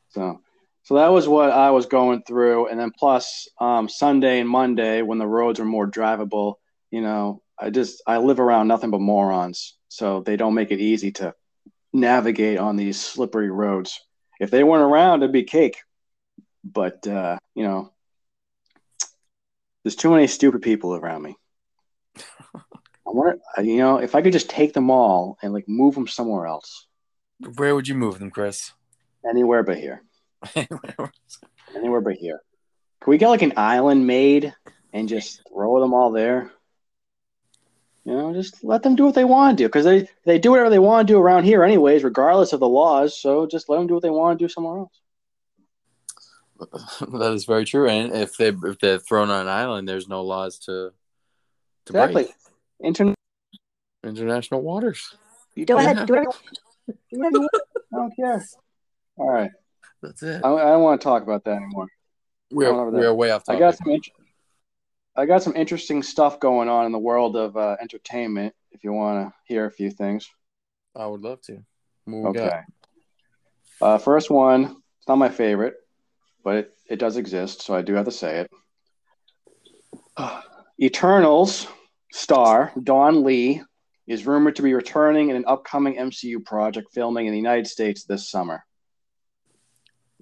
So 0.09 0.41
so 0.83 0.97
that 0.97 1.09
was 1.09 1.29
what 1.29 1.51
I 1.51 1.71
was 1.71 1.87
going 1.87 2.23
through, 2.23 2.67
and 2.67 2.81
then 2.81 2.91
plus 2.91 3.49
um, 3.61 3.89
Sunday 3.89 4.41
and 4.41 4.49
Monday 4.49 5.03
when 5.03 5.19
the 5.19 5.27
roads 5.27 5.61
are 5.61 5.65
more 5.65 5.89
drivable. 5.89 6.55
You 6.91 7.03
know, 7.03 7.43
I 7.57 7.71
just 7.71 8.03
I 8.09 8.19
live 8.19 8.41
around 8.41 8.67
nothing 8.67 8.91
but 8.91 9.01
morons, 9.01 9.77
so 9.87 10.21
they 10.21 10.37
don't 10.37 10.55
make 10.55 10.73
it 10.73 10.81
easy 10.81 11.13
to 11.13 11.33
navigate 11.97 12.59
on 12.59 12.77
these 12.77 13.01
slippery 13.01 13.51
roads. 13.51 14.01
If 14.39 14.51
they 14.51 14.63
weren't 14.65 14.85
around, 14.85 15.23
it'd 15.23 15.33
be 15.33 15.45
cake. 15.45 15.79
But 16.65 17.07
uh, 17.07 17.39
you 17.55 17.65
know, 17.65 17.93
there's 19.83 19.97
too 19.97 20.11
many 20.11 20.27
stupid 20.27 20.63
people 20.63 20.95
around 20.95 21.23
me. 21.23 21.37
I 22.19 23.11
wonder, 23.11 23.39
you 23.63 23.77
know, 23.77 23.99
if 23.99 24.15
I 24.15 24.23
could 24.23 24.33
just 24.33 24.51
take 24.51 24.73
them 24.73 24.91
all 24.91 25.39
and 25.43 25.53
like 25.53 25.69
move 25.69 25.95
them 25.95 26.09
somewhere 26.09 26.47
else. 26.47 26.87
Where 27.57 27.75
would 27.75 27.87
you 27.87 27.95
move 27.95 28.19
them, 28.19 28.31
Chris? 28.31 28.73
Anywhere 29.29 29.63
but 29.63 29.79
here. 29.79 30.03
Anywhere 31.75 32.01
but 32.01 32.15
here. 32.15 32.41
Can 33.01 33.11
we 33.11 33.19
get 33.19 33.29
like 33.29 33.43
an 33.43 33.53
island 33.57 34.07
made 34.07 34.53
and 34.93 35.09
just 35.09 35.43
throw 35.49 35.81
them 35.81 35.95
all 35.95 36.11
there? 36.11 36.51
You 38.07 38.13
know, 38.13 38.33
just 38.33 38.63
let 38.63 38.85
them 38.85 38.95
do 38.95 39.05
what 39.05 39.17
they 39.17 39.25
want 39.25 39.59
to 39.59 39.65
do 39.65 39.67
because 39.67 39.85
they, 39.85 40.09
they 40.25 40.39
do 40.39 40.53
whatever 40.53 40.71
they 40.71 40.79
want 40.79 41.09
to 41.09 41.13
do 41.13 41.19
around 41.19 41.43
here, 41.43 41.65
anyways, 41.65 42.05
regardless 42.05 42.53
of 42.53 42.61
the 42.61 42.69
laws. 42.69 43.21
So 43.21 43.49
just 43.49 43.69
let 43.69 43.79
them 43.79 43.89
do 43.89 43.95
what 43.95 44.05
they 44.05 44.11
want 44.11 44.39
to 44.39 44.45
do 44.45 44.49
somewhere 44.49 44.79
else. 44.79 45.01
That 47.01 47.33
is 47.33 47.45
very 47.47 47.65
true. 47.65 47.89
And 47.89 48.13
if 48.15 48.37
they 48.37 48.49
if 48.49 48.79
they're 48.79 49.01
thrown 49.01 49.29
on 49.29 49.43
an 49.43 49.49
island, 49.49 49.89
there's 49.89 50.07
no 50.07 50.23
laws 50.23 50.59
to, 50.61 50.93
to 51.87 51.93
exactly. 51.93 52.25
break. 52.25 52.35
Inter- 52.79 53.15
International 54.05 54.63
waters. 54.63 55.13
You 55.57 55.67
go 55.67 55.77
ahead. 55.77 56.07
Do 56.07 56.15
whatever. 56.15 56.31
Do 56.87 57.19
whatever. 57.19 57.49
I 57.93 57.97
don't 57.97 58.15
care. 58.15 58.45
All 59.17 59.29
right. 59.29 59.51
That's 60.01 60.23
it. 60.23 60.43
I, 60.45 60.49
I 60.49 60.71
don't 60.71 60.83
want 60.83 61.01
to 61.01 61.05
talk 61.05 61.25
about 61.25 61.45
that 61.45 61.57
anymore. 61.57 61.89
We're, 62.53 62.91
we're 62.91 63.13
way 63.13 63.33
off 63.33 63.45
topic. 63.45 63.57
I 63.57 63.59
got 63.59 63.77
some 63.77 63.99
I 65.17 65.25
got 65.25 65.43
some 65.43 65.57
interesting 65.57 66.03
stuff 66.03 66.39
going 66.41 66.69
on 66.69 66.85
in 66.85 66.93
the 66.93 66.99
world 66.99 67.37
of 67.37 67.57
uh, 67.57 67.77
entertainment. 67.81 68.55
If 68.73 68.85
you 68.85 68.93
want 68.93 69.29
to 69.29 69.35
hear 69.45 69.65
a 69.65 69.71
few 69.71 69.91
things, 69.91 70.29
I 70.95 71.07
would 71.07 71.23
love 71.23 71.41
to. 71.43 71.63
okay. 72.09 72.61
Uh, 73.81 73.99
first 73.99 74.31
one. 74.31 74.65
It's 74.99 75.09
not 75.09 75.17
my 75.17 75.29
favorite, 75.29 75.75
but 76.45 76.57
it, 76.57 76.73
it 76.89 76.99
does 76.99 77.17
exist, 77.17 77.63
so 77.63 77.75
I 77.75 77.83
do 77.83 77.95
have 77.95 78.05
to 78.05 78.11
say 78.11 78.41
it. 78.41 78.51
Eternals 80.81 81.67
star 82.13 82.73
Don 82.83 83.25
Lee 83.25 83.63
is 84.07 84.27
rumored 84.27 84.57
to 84.57 84.63
be 84.63 84.75
returning 84.75 85.31
in 85.31 85.37
an 85.37 85.45
upcoming 85.47 85.97
MCU 85.97 86.45
project 86.45 86.89
filming 86.93 87.27
in 87.27 87.33
the 87.33 87.39
United 87.39 87.67
States 87.67 88.05
this 88.05 88.31
summer. 88.31 88.65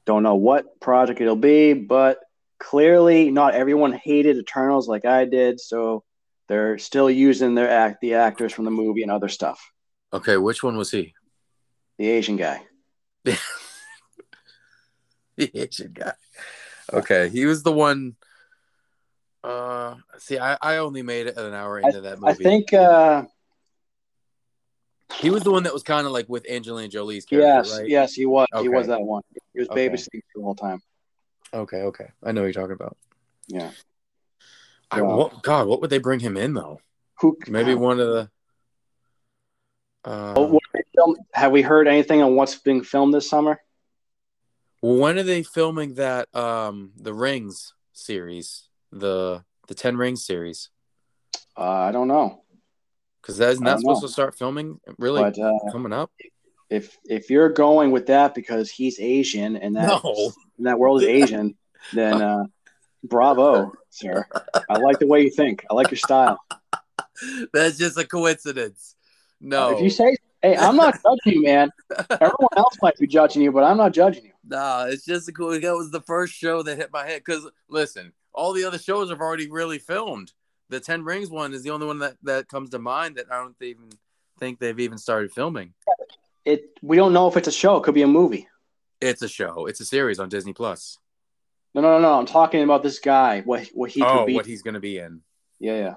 Don't 0.06 0.22
know 0.22 0.36
what 0.36 0.80
project 0.80 1.20
it'll 1.20 1.36
be, 1.36 1.72
but 1.72 2.18
clearly 2.64 3.30
not 3.30 3.54
everyone 3.54 3.92
hated 3.92 4.38
Eternals 4.38 4.88
like 4.88 5.04
I 5.04 5.26
did, 5.26 5.60
so 5.60 6.02
they're 6.48 6.78
still 6.78 7.10
using 7.10 7.54
their 7.54 7.68
act 7.68 8.00
the 8.00 8.14
actors 8.14 8.52
from 8.52 8.64
the 8.64 8.70
movie 8.70 9.02
and 9.02 9.10
other 9.10 9.28
stuff. 9.28 9.60
Okay, 10.12 10.36
which 10.36 10.62
one 10.62 10.76
was 10.76 10.90
he? 10.90 11.14
The 11.98 12.08
Asian 12.08 12.36
guy. 12.36 12.62
the 13.24 13.38
Asian 15.36 15.92
guy. 15.92 16.12
Okay, 16.92 17.28
he 17.28 17.44
was 17.46 17.62
the 17.62 17.72
one. 17.72 18.16
Uh, 19.42 19.96
see, 20.18 20.38
I, 20.38 20.56
I 20.60 20.76
only 20.78 21.02
made 21.02 21.26
it 21.26 21.36
an 21.36 21.52
hour 21.52 21.78
into 21.78 21.98
I, 21.98 22.00
that 22.00 22.20
movie. 22.20 22.32
I 22.32 22.34
think 22.34 22.72
uh, 22.72 23.24
he 25.16 25.28
was 25.28 25.42
the 25.42 25.50
one 25.50 25.64
that 25.64 25.74
was 25.74 25.82
kind 25.82 26.06
of 26.06 26.12
like 26.12 26.28
with 26.30 26.48
Angelina 26.48 26.88
Jolie's 26.88 27.26
character, 27.26 27.46
yes, 27.46 27.78
right? 27.78 27.88
Yes, 27.88 28.14
he 28.14 28.24
was. 28.24 28.46
Okay. 28.54 28.62
He 28.62 28.68
was 28.70 28.86
that 28.86 29.02
one. 29.02 29.22
He 29.52 29.60
was 29.60 29.68
okay. 29.68 29.88
babysitting 29.90 30.22
the 30.34 30.42
whole 30.42 30.54
time. 30.54 30.80
Okay, 31.54 31.82
okay, 31.82 32.08
I 32.22 32.32
know 32.32 32.40
what 32.42 32.46
you're 32.46 32.62
talking 32.62 32.72
about. 32.72 32.96
Yeah. 33.46 33.70
I 34.90 35.02
what, 35.02 35.42
God, 35.42 35.68
what 35.68 35.80
would 35.80 35.90
they 35.90 35.98
bring 35.98 36.20
him 36.20 36.36
in 36.36 36.52
though? 36.52 36.80
Who? 37.20 37.38
Maybe 37.46 37.74
one 37.74 38.00
of 38.00 38.08
the. 38.08 38.30
Uh, 40.04 40.58
have 41.32 41.52
we 41.52 41.62
heard 41.62 41.88
anything 41.88 42.22
on 42.22 42.36
what's 42.36 42.56
being 42.56 42.82
filmed 42.82 43.14
this 43.14 43.28
summer? 43.28 43.60
When 44.82 45.18
are 45.18 45.22
they 45.22 45.42
filming 45.42 45.94
that? 45.94 46.34
Um, 46.34 46.92
the 46.96 47.14
Rings 47.14 47.72
series, 47.92 48.68
the 48.92 49.44
the 49.68 49.74
Ten 49.74 49.96
Rings 49.96 50.24
series. 50.26 50.70
Uh, 51.56 51.62
I 51.62 51.92
don't 51.92 52.08
know. 52.08 52.42
Because 53.22 53.38
that's 53.38 53.60
not 53.60 53.80
supposed 53.80 54.02
know. 54.02 54.08
to 54.08 54.12
start 54.12 54.36
filming 54.36 54.80
really 54.98 55.22
but, 55.22 55.38
uh, 55.38 55.72
coming 55.72 55.92
up. 55.94 56.10
If 56.70 56.96
if 57.04 57.30
you're 57.30 57.50
going 57.50 57.90
with 57.90 58.06
that 58.06 58.34
because 58.34 58.70
he's 58.70 58.98
Asian 58.98 59.56
and 59.56 59.76
that 59.76 59.88
no. 59.88 60.32
and 60.58 60.66
that 60.66 60.78
world 60.78 61.02
is 61.02 61.08
Asian, 61.08 61.56
then 61.92 62.22
uh, 62.22 62.44
bravo, 63.02 63.72
sir. 63.90 64.26
I 64.68 64.78
like 64.78 64.98
the 64.98 65.06
way 65.06 65.22
you 65.22 65.30
think. 65.30 65.64
I 65.70 65.74
like 65.74 65.90
your 65.90 65.98
style. 65.98 66.38
That's 67.52 67.78
just 67.78 67.98
a 67.98 68.06
coincidence. 68.06 68.96
No. 69.40 69.76
If 69.76 69.82
you 69.82 69.90
say, 69.90 70.16
hey, 70.42 70.56
I'm 70.56 70.76
not 70.76 70.94
judging 70.94 71.40
you, 71.40 71.42
man. 71.42 71.70
Everyone 72.10 72.48
else 72.56 72.76
might 72.82 72.96
be 72.96 73.06
judging 73.06 73.42
you, 73.42 73.52
but 73.52 73.64
I'm 73.64 73.76
not 73.76 73.92
judging 73.92 74.24
you. 74.24 74.32
Nah, 74.46 74.86
it's 74.88 75.04
just 75.04 75.28
a 75.28 75.32
cool. 75.32 75.58
That 75.58 75.74
was 75.74 75.90
the 75.90 76.00
first 76.00 76.34
show 76.34 76.62
that 76.62 76.76
hit 76.76 76.92
my 76.92 77.06
head. 77.06 77.22
Because 77.24 77.48
listen, 77.68 78.12
all 78.32 78.52
the 78.52 78.64
other 78.64 78.78
shows 78.78 79.10
have 79.10 79.20
already 79.20 79.50
really 79.50 79.78
filmed. 79.78 80.32
The 80.70 80.80
Ten 80.80 81.04
Rings 81.04 81.30
one 81.30 81.54
is 81.54 81.62
the 81.62 81.70
only 81.70 81.86
one 81.86 81.98
that 82.00 82.16
that 82.22 82.48
comes 82.48 82.70
to 82.70 82.78
mind 82.78 83.16
that 83.16 83.26
I 83.30 83.36
don't 83.36 83.54
even 83.60 83.90
think 84.38 84.58
they've 84.58 84.80
even 84.80 84.98
started 84.98 85.32
filming. 85.32 85.74
It. 86.44 86.78
We 86.82 86.96
don't 86.96 87.12
know 87.12 87.28
if 87.28 87.36
it's 87.36 87.48
a 87.48 87.52
show. 87.52 87.76
It 87.76 87.84
could 87.84 87.94
be 87.94 88.02
a 88.02 88.06
movie. 88.06 88.48
It's 89.00 89.22
a 89.22 89.28
show. 89.28 89.66
It's 89.66 89.80
a 89.80 89.84
series 89.84 90.18
on 90.18 90.28
Disney 90.28 90.52
Plus. 90.52 90.98
No, 91.74 91.80
no, 91.80 91.94
no, 91.94 92.00
no. 92.00 92.18
I'm 92.18 92.26
talking 92.26 92.62
about 92.62 92.82
this 92.82 92.98
guy. 92.98 93.40
What 93.42 93.66
what 93.74 93.90
he 93.90 94.02
oh, 94.02 94.26
what 94.30 94.46
he's 94.46 94.62
going 94.62 94.74
to 94.74 94.80
be 94.80 94.98
in. 94.98 95.22
Yeah, 95.58 95.76
yeah. 95.76 95.94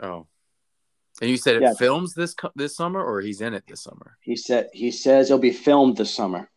Oh, 0.00 0.26
and 1.20 1.30
you 1.30 1.36
said 1.36 1.56
it 1.56 1.62
yeah. 1.62 1.74
films 1.74 2.14
this 2.14 2.34
this 2.56 2.76
summer, 2.76 3.02
or 3.02 3.20
he's 3.20 3.40
in 3.40 3.54
it 3.54 3.64
this 3.68 3.82
summer? 3.82 4.16
He 4.20 4.36
said 4.36 4.70
he 4.72 4.90
says 4.90 5.30
it'll 5.30 5.38
be 5.38 5.52
filmed 5.52 5.96
this 5.96 6.12
summer. 6.12 6.50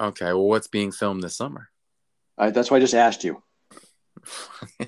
Okay, 0.00 0.26
well, 0.26 0.46
what's 0.46 0.68
being 0.68 0.92
filmed 0.92 1.22
this 1.22 1.36
summer? 1.36 1.70
Uh, 2.38 2.50
that's 2.50 2.70
why 2.70 2.76
I 2.76 2.80
just 2.80 2.94
asked 2.94 3.24
you. 3.24 3.42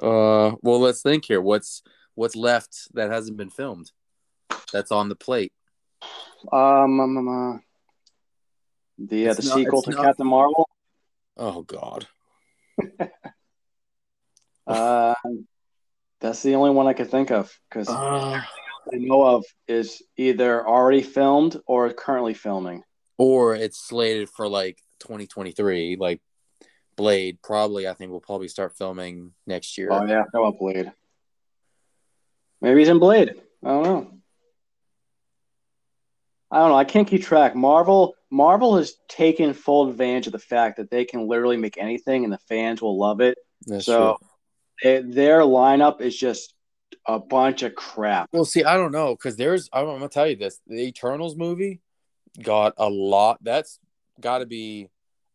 uh, 0.00 0.52
well, 0.62 0.80
let's 0.80 1.02
think 1.02 1.26
here. 1.26 1.40
What's 1.40 1.82
what's 2.14 2.36
left 2.36 2.88
that 2.94 3.10
hasn't 3.10 3.36
been 3.36 3.50
filmed? 3.50 3.90
That's 4.72 4.92
on 4.92 5.08
the 5.08 5.16
plate. 5.16 5.52
Um, 6.52 7.00
um, 7.00 7.18
um 7.18 7.28
uh, 7.28 7.58
the 8.98 9.28
uh, 9.28 9.34
the 9.34 9.42
not, 9.42 9.54
sequel 9.54 9.82
to 9.82 9.90
not... 9.90 10.04
Captain 10.04 10.26
Marvel. 10.26 10.68
Oh 11.36 11.62
God. 11.62 12.06
uh, 14.66 15.14
that's 16.20 16.42
the 16.42 16.54
only 16.54 16.70
one 16.70 16.86
I 16.86 16.92
could 16.92 17.10
think 17.10 17.30
of 17.30 17.52
because 17.68 17.88
uh, 17.88 18.42
I 18.92 18.96
know 18.96 19.24
of 19.24 19.44
is 19.66 20.02
either 20.16 20.66
already 20.66 21.02
filmed 21.02 21.60
or 21.66 21.92
currently 21.92 22.34
filming, 22.34 22.82
or 23.18 23.54
it's 23.54 23.78
slated 23.78 24.28
for 24.28 24.48
like 24.48 24.78
2023. 25.00 25.96
Like 25.98 26.20
Blade, 26.96 27.38
probably 27.42 27.88
I 27.88 27.94
think 27.94 28.10
we'll 28.10 28.20
probably 28.20 28.48
start 28.48 28.76
filming 28.76 29.32
next 29.46 29.78
year. 29.78 29.88
Oh 29.90 30.04
yeah, 30.04 30.24
how 30.32 30.44
about 30.44 30.58
Blade? 30.58 30.92
Maybe 32.60 32.80
he's 32.80 32.88
in 32.88 32.98
Blade. 32.98 33.34
I 33.64 33.68
don't 33.68 33.82
know. 33.82 34.19
I 36.50 36.58
don't 36.58 36.70
know. 36.70 36.76
I 36.76 36.84
can't 36.84 37.06
keep 37.06 37.22
track. 37.22 37.54
Marvel 37.54 38.14
Marvel 38.30 38.76
has 38.76 38.94
taken 39.08 39.52
full 39.54 39.88
advantage 39.88 40.26
of 40.26 40.32
the 40.32 40.38
fact 40.38 40.76
that 40.76 40.90
they 40.90 41.04
can 41.04 41.28
literally 41.28 41.56
make 41.56 41.78
anything 41.78 42.24
and 42.24 42.32
the 42.32 42.38
fans 42.38 42.82
will 42.82 42.98
love 42.98 43.20
it. 43.20 43.38
That's 43.66 43.86
so 43.86 44.18
it, 44.82 45.12
their 45.12 45.40
lineup 45.40 46.00
is 46.00 46.16
just 46.16 46.54
a 47.06 47.18
bunch 47.18 47.62
of 47.62 47.74
crap. 47.74 48.28
Well, 48.32 48.44
see, 48.44 48.64
I 48.64 48.76
don't 48.76 48.92
know 48.92 49.14
because 49.14 49.36
there's. 49.36 49.68
I'm 49.72 49.86
gonna 49.86 50.08
tell 50.08 50.28
you 50.28 50.36
this: 50.36 50.60
the 50.66 50.86
Eternals 50.86 51.36
movie 51.36 51.80
got 52.42 52.74
a 52.78 52.88
lot. 52.88 53.38
That's 53.42 53.78
got 54.20 54.38
to 54.38 54.46
be 54.46 54.88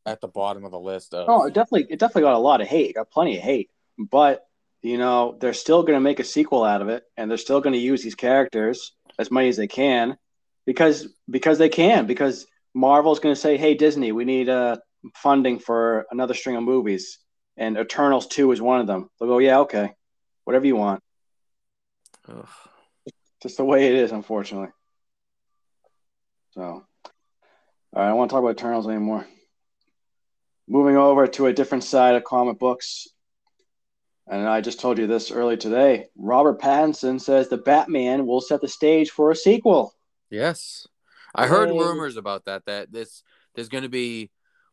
at 0.05 0.21
the 0.21 0.27
bottom 0.27 0.65
of 0.65 0.71
the 0.71 0.79
list. 0.79 1.13
Of... 1.13 1.27
Oh, 1.29 1.45
it 1.45 1.53
definitely, 1.53 1.87
it 1.89 1.99
definitely 1.99 2.23
got 2.23 2.35
a 2.35 2.39
lot 2.39 2.61
of 2.61 2.67
hate. 2.67 2.91
It 2.91 2.93
got 2.93 3.09
plenty 3.09 3.37
of 3.37 3.43
hate, 3.43 3.69
but 3.97 4.45
you 4.81 4.97
know 4.97 5.37
they're 5.39 5.53
still 5.53 5.81
going 5.81 5.95
to 5.95 6.01
make 6.01 6.19
a 6.19 6.23
sequel 6.23 6.63
out 6.63 6.81
of 6.81 6.89
it, 6.89 7.03
and 7.17 7.29
they're 7.29 7.37
still 7.37 7.61
going 7.61 7.73
to 7.73 7.79
use 7.79 8.03
these 8.03 8.15
characters 8.15 8.93
as 9.17 9.31
many 9.31 9.47
as 9.47 9.57
they 9.57 9.67
can 9.67 10.17
because 10.65 11.07
because 11.29 11.57
they 11.57 11.69
can 11.69 12.05
because 12.05 12.47
Marvel's 12.73 13.19
going 13.19 13.35
to 13.35 13.39
say, 13.39 13.57
"Hey 13.57 13.75
Disney, 13.75 14.11
we 14.11 14.25
need 14.25 14.49
uh, 14.49 14.77
funding 15.15 15.59
for 15.59 16.05
another 16.11 16.33
string 16.33 16.55
of 16.55 16.63
movies." 16.63 17.19
And 17.57 17.77
Eternals 17.77 18.27
2 18.27 18.51
is 18.51 18.61
one 18.61 18.81
of 18.81 18.87
them. 18.87 19.09
They'll 19.19 19.29
go, 19.29 19.37
"Yeah, 19.39 19.59
okay. 19.59 19.91
Whatever 20.43 20.65
you 20.65 20.75
want." 20.75 21.01
Ugh. 22.27 22.47
Just 23.41 23.57
the 23.57 23.65
way 23.65 23.87
it 23.87 23.95
is, 23.95 24.11
unfortunately. 24.11 24.69
So, 26.51 26.61
all 26.61 26.83
right, 27.93 28.05
I 28.05 28.07
don't 28.07 28.17
want 28.17 28.29
to 28.29 28.33
talk 28.33 28.43
about 28.43 28.57
Eternals 28.57 28.87
anymore. 28.87 29.27
Moving 30.67 30.97
over 30.97 31.27
to 31.27 31.45
a 31.45 31.53
different 31.53 31.83
side 31.83 32.15
of 32.15 32.23
comic 32.23 32.57
books, 32.57 33.07
and 34.27 34.47
I 34.47 34.61
just 34.61 34.79
told 34.79 34.97
you 34.97 35.05
this 35.05 35.31
early 35.31 35.57
today. 35.57 36.07
Robert 36.17 36.59
Pattinson 36.59 37.21
says 37.21 37.49
the 37.49 37.57
Batman 37.57 38.25
will 38.25 38.41
set 38.41 38.61
the 38.61 38.67
stage 38.67 39.11
for 39.11 39.29
a 39.29 39.35
sequel. 39.35 39.93
Yes, 40.29 40.87
I 41.33 41.47
heard 41.47 41.69
rumors 41.69 42.17
about 42.17 42.45
that. 42.45 42.65
That 42.65 42.91
this 42.91 43.23
there's 43.55 43.69
going 43.69 43.83
to 43.83 43.89
be, 43.89 44.31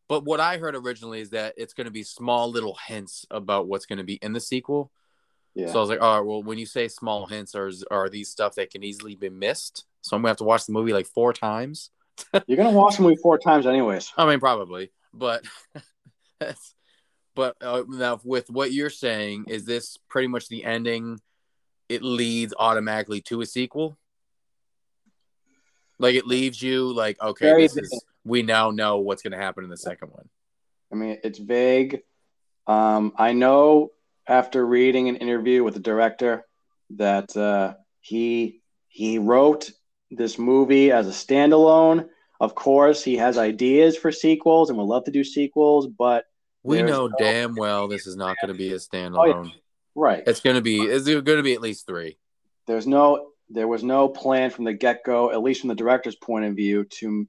but 0.08 0.24
what 0.24 0.40
I 0.40 0.58
heard 0.58 0.74
originally 0.74 1.20
is 1.20 1.30
that 1.30 1.54
it's 1.56 1.74
going 1.74 1.86
to 1.86 1.90
be 1.90 2.02
small 2.02 2.50
little 2.50 2.76
hints 2.86 3.26
about 3.30 3.68
what's 3.68 3.86
going 3.86 3.98
to 3.98 4.04
be 4.04 4.14
in 4.14 4.32
the 4.32 4.40
sequel. 4.40 4.90
Yeah. 5.54 5.68
So 5.68 5.78
I 5.78 5.80
was 5.80 5.90
like, 5.90 6.00
all 6.00 6.18
right, 6.18 6.26
well, 6.26 6.42
when 6.42 6.58
you 6.58 6.66
say 6.66 6.88
small 6.88 7.26
hints, 7.26 7.54
are 7.54 7.70
are 7.90 8.08
these 8.08 8.30
stuff 8.30 8.54
that 8.54 8.70
can 8.70 8.82
easily 8.82 9.16
be 9.16 9.28
missed? 9.28 9.84
So 10.00 10.16
I'm 10.16 10.22
gonna 10.22 10.30
have 10.30 10.38
to 10.38 10.44
watch 10.44 10.66
the 10.66 10.72
movie 10.72 10.92
like 10.92 11.06
four 11.06 11.32
times. 11.32 11.90
You're 12.46 12.56
gonna 12.56 12.70
watch 12.70 12.96
the 12.96 13.02
movie 13.02 13.16
four 13.16 13.38
times, 13.38 13.66
anyways. 13.66 14.12
I 14.16 14.26
mean, 14.26 14.40
probably, 14.40 14.92
but 15.12 15.44
but 17.34 17.56
uh, 17.60 17.82
now 17.88 18.20
with 18.24 18.50
what 18.50 18.72
you're 18.72 18.90
saying, 18.90 19.46
is 19.48 19.64
this 19.64 19.96
pretty 20.08 20.28
much 20.28 20.48
the 20.48 20.64
ending? 20.64 21.20
It 21.88 22.02
leads 22.02 22.54
automatically 22.58 23.20
to 23.22 23.42
a 23.42 23.46
sequel. 23.46 23.98
Like 26.02 26.16
it 26.16 26.26
leaves 26.26 26.60
you 26.60 26.92
like, 26.92 27.22
okay, 27.22 27.52
this 27.56 27.76
is 27.76 28.04
we 28.24 28.42
now 28.42 28.70
know 28.70 28.98
what's 28.98 29.22
going 29.22 29.32
to 29.32 29.38
happen 29.38 29.64
in 29.64 29.70
the 29.70 29.76
second 29.76 30.08
one. 30.08 30.28
I 30.92 30.96
mean, 30.96 31.18
it's 31.22 31.38
vague. 31.38 32.00
Um, 32.66 33.12
I 33.16 33.32
know 33.32 33.92
after 34.26 34.66
reading 34.66 35.08
an 35.08 35.16
interview 35.16 35.64
with 35.64 35.74
the 35.74 35.80
director 35.80 36.44
that 36.96 37.36
uh, 37.36 37.74
he 38.00 38.60
he 38.88 39.18
wrote 39.18 39.70
this 40.10 40.38
movie 40.38 40.90
as 40.90 41.06
a 41.08 41.12
standalone. 41.12 42.08
Of 42.40 42.56
course, 42.56 43.04
he 43.04 43.16
has 43.16 43.38
ideas 43.38 43.96
for 43.96 44.10
sequels 44.10 44.68
and 44.68 44.78
would 44.78 44.84
love 44.84 45.04
to 45.04 45.12
do 45.12 45.22
sequels, 45.22 45.86
but 45.86 46.24
we 46.64 46.82
know 46.82 47.06
no... 47.06 47.14
damn 47.18 47.54
well 47.54 47.86
this 47.86 48.08
is 48.08 48.16
not 48.16 48.36
going 48.42 48.52
to 48.52 48.58
be 48.58 48.72
a 48.72 48.76
standalone. 48.76 49.34
Oh, 49.34 49.42
yeah. 49.44 49.50
Right. 49.94 50.24
It's 50.26 50.40
going 50.40 50.56
to 50.56 50.62
be. 50.62 50.80
It's 50.80 51.06
going 51.06 51.24
to 51.24 51.42
be 51.42 51.54
at 51.54 51.60
least 51.60 51.86
three. 51.86 52.18
There's 52.66 52.86
no 52.86 53.31
there 53.52 53.68
was 53.68 53.82
no 53.82 54.08
plan 54.08 54.50
from 54.50 54.64
the 54.64 54.72
get 54.72 55.04
go, 55.04 55.30
at 55.30 55.42
least 55.42 55.60
from 55.60 55.68
the 55.68 55.74
director's 55.74 56.16
point 56.16 56.44
of 56.44 56.56
view, 56.56 56.84
to 56.84 57.28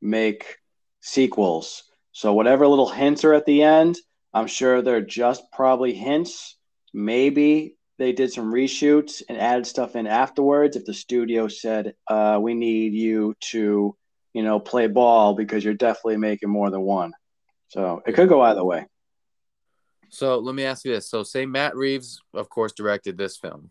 make 0.00 0.58
sequels. 1.00 1.84
So 2.12 2.34
whatever 2.34 2.66
little 2.66 2.88
hints 2.88 3.24
are 3.24 3.32
at 3.32 3.46
the 3.46 3.62
end, 3.62 3.96
I'm 4.34 4.46
sure 4.46 4.82
they're 4.82 5.00
just 5.00 5.42
probably 5.52 5.94
hints. 5.94 6.56
Maybe 6.92 7.76
they 7.98 8.12
did 8.12 8.32
some 8.32 8.52
reshoots 8.52 9.22
and 9.28 9.38
added 9.38 9.66
stuff 9.66 9.96
in 9.96 10.06
afterwards. 10.06 10.76
If 10.76 10.84
the 10.84 10.94
studio 10.94 11.48
said, 11.48 11.94
uh, 12.08 12.38
"We 12.40 12.54
need 12.54 12.92
you 12.92 13.34
to, 13.50 13.96
you 14.34 14.42
know, 14.42 14.60
play 14.60 14.86
ball 14.88 15.34
because 15.34 15.64
you're 15.64 15.74
definitely 15.74 16.18
making 16.18 16.50
more 16.50 16.70
than 16.70 16.82
one," 16.82 17.12
so 17.68 18.02
it 18.06 18.12
could 18.14 18.28
go 18.28 18.42
either 18.42 18.64
way. 18.64 18.86
So 20.08 20.38
let 20.38 20.54
me 20.54 20.64
ask 20.64 20.84
you 20.84 20.92
this: 20.92 21.08
So, 21.08 21.22
say 21.22 21.46
Matt 21.46 21.76
Reeves, 21.76 22.20
of 22.34 22.48
course, 22.48 22.72
directed 22.72 23.16
this 23.16 23.36
film. 23.36 23.70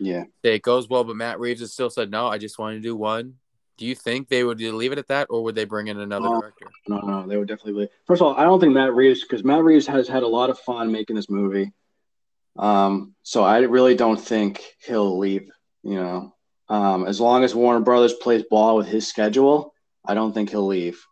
Yeah. 0.00 0.24
It 0.42 0.62
goes 0.62 0.88
well, 0.88 1.04
but 1.04 1.16
Matt 1.16 1.40
Reeves 1.40 1.60
has 1.60 1.72
still 1.72 1.90
said 1.90 2.10
no. 2.10 2.26
I 2.26 2.38
just 2.38 2.58
want 2.58 2.76
to 2.76 2.80
do 2.80 2.96
one. 2.96 3.34
Do 3.76 3.86
you 3.86 3.94
think 3.94 4.28
they 4.28 4.44
would 4.44 4.60
leave 4.60 4.92
it 4.92 4.98
at 4.98 5.08
that, 5.08 5.26
or 5.30 5.42
would 5.42 5.56
they 5.56 5.64
bring 5.64 5.88
in 5.88 5.98
another 5.98 6.28
no, 6.28 6.40
director? 6.40 6.70
No, 6.86 6.98
no, 6.98 7.26
they 7.26 7.36
would 7.36 7.48
definitely. 7.48 7.82
Leave. 7.82 7.88
First 8.06 8.22
of 8.22 8.28
all, 8.28 8.36
I 8.36 8.44
don't 8.44 8.60
think 8.60 8.72
Matt 8.72 8.94
Reeves 8.94 9.22
because 9.22 9.42
Matt 9.42 9.64
Reeves 9.64 9.86
has 9.88 10.06
had 10.06 10.22
a 10.22 10.28
lot 10.28 10.50
of 10.50 10.58
fun 10.60 10.92
making 10.92 11.16
this 11.16 11.28
movie. 11.28 11.72
Um, 12.56 13.14
so 13.24 13.42
I 13.42 13.58
really 13.58 13.96
don't 13.96 14.20
think 14.20 14.62
he'll 14.86 15.18
leave. 15.18 15.50
You 15.82 15.96
know, 15.96 16.34
um, 16.68 17.06
as 17.06 17.20
long 17.20 17.42
as 17.42 17.54
Warner 17.54 17.80
Brothers 17.80 18.14
plays 18.14 18.44
ball 18.48 18.76
with 18.76 18.86
his 18.86 19.08
schedule, 19.08 19.74
I 20.04 20.14
don't 20.14 20.32
think 20.32 20.50
he'll 20.50 20.66
leave. 20.66 21.04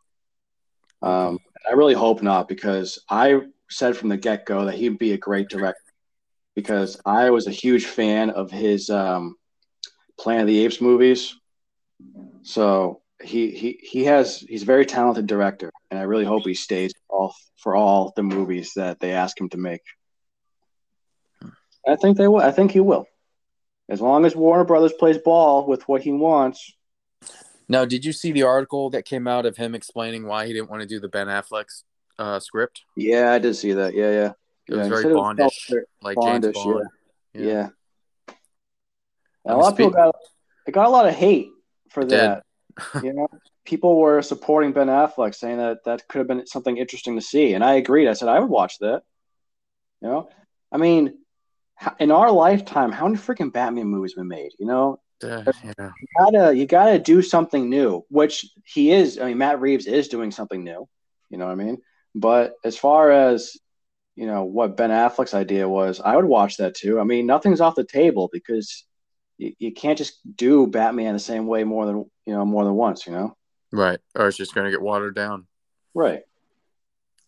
Um, 1.02 1.38
I 1.68 1.72
really 1.72 1.94
hope 1.94 2.22
not 2.22 2.48
because 2.48 3.02
I 3.10 3.40
said 3.68 3.96
from 3.96 4.08
the 4.08 4.16
get 4.16 4.46
go 4.46 4.66
that 4.66 4.76
he'd 4.76 4.98
be 4.98 5.12
a 5.12 5.18
great 5.18 5.48
director 5.48 5.81
because 6.54 7.00
I 7.06 7.30
was 7.30 7.46
a 7.46 7.50
huge 7.52 7.86
fan 7.86 8.30
of 8.30 8.50
his 8.50 8.90
um, 8.90 9.36
Planet 10.18 10.42
of 10.42 10.46
the 10.48 10.64
Apes 10.64 10.80
movies. 10.80 11.34
So 12.42 13.02
he 13.22 13.50
he 13.50 13.78
he 13.82 14.04
has 14.04 14.40
he's 14.40 14.62
a 14.62 14.66
very 14.66 14.86
talented 14.86 15.26
director, 15.26 15.72
and 15.90 15.98
I 15.98 16.04
really 16.04 16.24
hope 16.24 16.44
he 16.44 16.54
stays 16.54 16.92
all 17.08 17.34
for 17.56 17.76
all 17.76 18.12
the 18.16 18.22
movies 18.22 18.72
that 18.76 19.00
they 19.00 19.12
ask 19.12 19.40
him 19.40 19.48
to 19.50 19.58
make. 19.58 19.82
I 21.86 21.96
think 21.96 22.16
they 22.16 22.28
will. 22.28 22.40
I 22.40 22.50
think 22.50 22.72
he 22.72 22.80
will, 22.80 23.06
as 23.88 24.00
long 24.00 24.24
as 24.24 24.36
Warner 24.36 24.64
Brothers 24.64 24.92
plays 24.92 25.18
ball 25.18 25.66
with 25.66 25.86
what 25.88 26.02
he 26.02 26.12
wants. 26.12 26.72
Now, 27.68 27.84
did 27.84 28.04
you 28.04 28.12
see 28.12 28.32
the 28.32 28.42
article 28.42 28.90
that 28.90 29.04
came 29.04 29.26
out 29.26 29.46
of 29.46 29.56
him 29.56 29.74
explaining 29.74 30.26
why 30.26 30.46
he 30.46 30.52
didn't 30.52 30.70
want 30.70 30.82
to 30.82 30.88
do 30.88 31.00
the 31.00 31.08
Ben 31.08 31.28
Affleck 31.28 31.66
uh, 32.18 32.38
script? 32.38 32.82
Yeah, 32.96 33.32
I 33.32 33.38
did 33.38 33.54
see 33.54 33.72
that. 33.72 33.94
Yeah, 33.94 34.10
yeah. 34.10 34.32
It 34.68 34.76
was 34.76 34.88
very 34.88 35.04
Bondish, 35.04 35.72
like 36.00 36.16
James 36.22 36.46
Bond. 36.52 36.86
Yeah. 37.34 37.42
yeah. 37.42 37.68
yeah. 39.44 39.54
A 39.54 39.56
lot 39.56 39.72
of 39.72 39.76
people 39.76 39.92
got 39.92 40.14
it 40.66 40.72
got 40.72 40.86
a 40.86 40.90
lot 40.90 41.06
of 41.06 41.14
hate 41.14 41.48
for 41.90 42.04
that. 42.06 42.44
you 43.02 43.12
know, 43.12 43.28
people 43.64 43.98
were 43.98 44.22
supporting 44.22 44.72
Ben 44.72 44.86
Affleck, 44.86 45.34
saying 45.34 45.58
that 45.58 45.84
that 45.84 46.06
could 46.08 46.18
have 46.18 46.28
been 46.28 46.46
something 46.46 46.76
interesting 46.76 47.16
to 47.16 47.22
see, 47.22 47.54
and 47.54 47.64
I 47.64 47.74
agreed. 47.74 48.08
I 48.08 48.12
said 48.12 48.28
I 48.28 48.38
would 48.38 48.50
watch 48.50 48.78
that. 48.78 49.02
You 50.00 50.08
know, 50.08 50.28
I 50.70 50.78
mean, 50.78 51.18
in 51.98 52.10
our 52.10 52.30
lifetime, 52.30 52.92
how 52.92 53.06
many 53.06 53.18
freaking 53.18 53.52
Batman 53.52 53.86
movies 53.86 54.12
have 54.12 54.22
been 54.22 54.28
made? 54.28 54.52
You 54.58 54.66
know, 54.66 55.00
uh, 55.22 55.44
yeah. 55.64 55.90
you 56.00 56.06
gotta 56.18 56.56
you 56.56 56.66
gotta 56.66 56.98
do 56.98 57.22
something 57.22 57.68
new, 57.68 58.04
which 58.08 58.46
he 58.64 58.90
is. 58.92 59.18
I 59.18 59.26
mean, 59.26 59.38
Matt 59.38 59.60
Reeves 59.60 59.86
is 59.86 60.08
doing 60.08 60.30
something 60.30 60.62
new. 60.62 60.88
You 61.30 61.38
know 61.38 61.46
what 61.46 61.52
I 61.52 61.56
mean? 61.56 61.78
But 62.14 62.54
as 62.64 62.76
far 62.76 63.10
as 63.10 63.56
you 64.14 64.26
know 64.26 64.44
what 64.44 64.76
Ben 64.76 64.90
Affleck's 64.90 65.34
idea 65.34 65.68
was, 65.68 66.00
I 66.00 66.16
would 66.16 66.24
watch 66.24 66.58
that 66.58 66.74
too. 66.74 67.00
I 67.00 67.04
mean, 67.04 67.26
nothing's 67.26 67.60
off 67.60 67.74
the 67.74 67.84
table 67.84 68.28
because 68.32 68.84
you, 69.38 69.52
you 69.58 69.72
can't 69.72 69.98
just 69.98 70.20
do 70.36 70.66
Batman 70.66 71.14
the 71.14 71.20
same 71.20 71.46
way 71.46 71.64
more 71.64 71.86
than 71.86 72.10
you 72.26 72.34
know 72.34 72.44
more 72.44 72.64
than 72.64 72.74
once, 72.74 73.06
you 73.06 73.12
know. 73.12 73.36
Right, 73.72 73.98
or 74.14 74.28
it's 74.28 74.36
just 74.36 74.54
going 74.54 74.66
to 74.66 74.70
get 74.70 74.82
watered 74.82 75.14
down. 75.14 75.46
Right. 75.94 76.22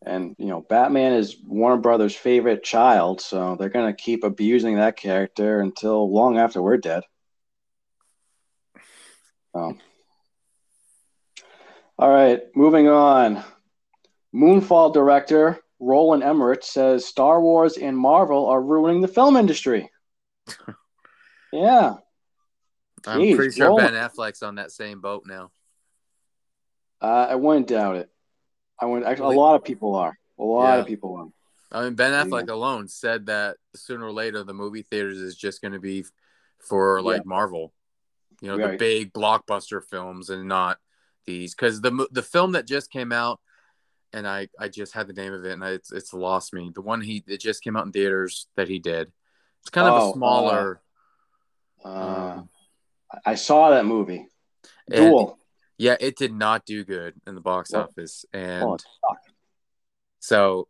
And 0.04 0.36
you 0.38 0.46
know, 0.46 0.60
Batman 0.60 1.14
is 1.14 1.36
Warner 1.46 1.80
Brothers' 1.80 2.14
favorite 2.14 2.62
child, 2.62 3.22
so 3.22 3.56
they're 3.58 3.70
going 3.70 3.90
to 3.90 4.02
keep 4.02 4.22
abusing 4.22 4.76
that 4.76 4.96
character 4.96 5.60
until 5.60 6.12
long 6.12 6.36
after 6.36 6.60
we're 6.60 6.76
dead. 6.76 7.02
So. 9.54 9.78
All 11.96 12.10
right, 12.10 12.42
moving 12.54 12.88
on. 12.88 13.42
Moonfall 14.34 14.92
director 14.92 15.63
Roland 15.80 16.22
Emmerich 16.22 16.62
says 16.62 17.04
Star 17.04 17.40
Wars 17.40 17.76
and 17.76 17.96
Marvel 17.96 18.46
are 18.46 18.60
ruining 18.60 19.00
the 19.00 19.08
film 19.08 19.36
industry. 19.36 19.90
yeah. 21.52 21.94
I'm 23.06 23.20
Jeez, 23.20 23.36
pretty 23.36 23.56
sure 23.56 23.68
Roland. 23.68 23.92
Ben 23.92 24.08
Affleck's 24.08 24.42
on 24.42 24.54
that 24.56 24.70
same 24.70 25.00
boat 25.00 25.24
now. 25.26 25.50
Uh, 27.00 27.26
I 27.30 27.34
wouldn't 27.34 27.68
doubt 27.68 27.96
it. 27.96 28.10
I 28.80 28.86
wouldn't. 28.86 29.06
Actually, 29.06 29.36
a 29.36 29.38
lot 29.38 29.56
of 29.56 29.64
people 29.64 29.94
are. 29.94 30.18
A 30.38 30.42
lot 30.42 30.74
yeah. 30.74 30.80
of 30.80 30.86
people 30.86 31.16
are. 31.16 31.26
I 31.78 31.84
mean, 31.84 31.94
Ben 31.94 32.12
Affleck 32.12 32.48
yeah. 32.48 32.54
alone 32.54 32.88
said 32.88 33.26
that 33.26 33.56
sooner 33.74 34.06
or 34.06 34.12
later 34.12 34.42
the 34.42 34.54
movie 34.54 34.82
theaters 34.82 35.18
is 35.18 35.36
just 35.36 35.60
going 35.60 35.72
to 35.72 35.80
be 35.80 36.04
for 36.60 37.02
like 37.02 37.18
yeah. 37.18 37.22
Marvel, 37.26 37.72
you 38.40 38.48
know, 38.48 38.56
right. 38.56 38.72
the 38.72 38.76
big 38.78 39.12
blockbuster 39.12 39.82
films 39.82 40.30
and 40.30 40.48
not 40.48 40.78
these. 41.26 41.54
Because 41.54 41.80
the 41.80 42.06
the 42.10 42.22
film 42.22 42.52
that 42.52 42.66
just 42.66 42.90
came 42.90 43.12
out, 43.12 43.40
and 44.14 44.26
I 44.26 44.48
I 44.58 44.68
just 44.68 44.94
had 44.94 45.08
the 45.08 45.12
name 45.12 45.34
of 45.34 45.44
it 45.44 45.52
and 45.52 45.64
I, 45.64 45.70
it's 45.70 45.92
it's 45.92 46.14
lost 46.14 46.54
me. 46.54 46.70
The 46.74 46.80
one 46.80 47.00
he 47.00 47.22
it 47.26 47.40
just 47.40 47.62
came 47.62 47.76
out 47.76 47.84
in 47.84 47.92
theaters 47.92 48.46
that 48.56 48.68
he 48.68 48.78
did. 48.78 49.12
It's 49.60 49.70
kind 49.70 49.88
of 49.88 49.94
oh, 49.94 50.10
a 50.10 50.12
smaller. 50.14 50.80
Uh, 51.84 51.88
uh, 51.88 52.34
um, 52.36 52.48
I 53.26 53.34
saw 53.34 53.70
that 53.70 53.84
movie. 53.84 54.28
Duel. 54.88 55.38
Yeah, 55.76 55.96
it 55.98 56.16
did 56.16 56.32
not 56.32 56.64
do 56.64 56.84
good 56.84 57.14
in 57.26 57.34
the 57.34 57.40
box 57.40 57.72
what? 57.72 57.88
office, 57.88 58.24
and 58.32 58.62
oh, 58.62 58.76
so, 60.20 60.68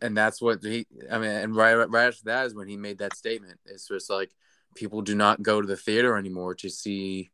and 0.00 0.16
that's 0.16 0.40
what 0.40 0.64
he. 0.64 0.86
I 1.10 1.18
mean, 1.18 1.30
and 1.30 1.54
right, 1.54 1.74
right 1.74 2.06
after 2.06 2.24
that 2.24 2.46
is 2.46 2.54
when 2.54 2.66
he 2.66 2.78
made 2.78 2.98
that 2.98 3.14
statement. 3.14 3.60
It's 3.66 3.88
just 3.88 4.08
like 4.08 4.30
people 4.74 5.02
do 5.02 5.14
not 5.14 5.42
go 5.42 5.60
to 5.60 5.66
the 5.66 5.76
theater 5.76 6.16
anymore 6.16 6.54
to 6.56 6.70
see 6.70 7.30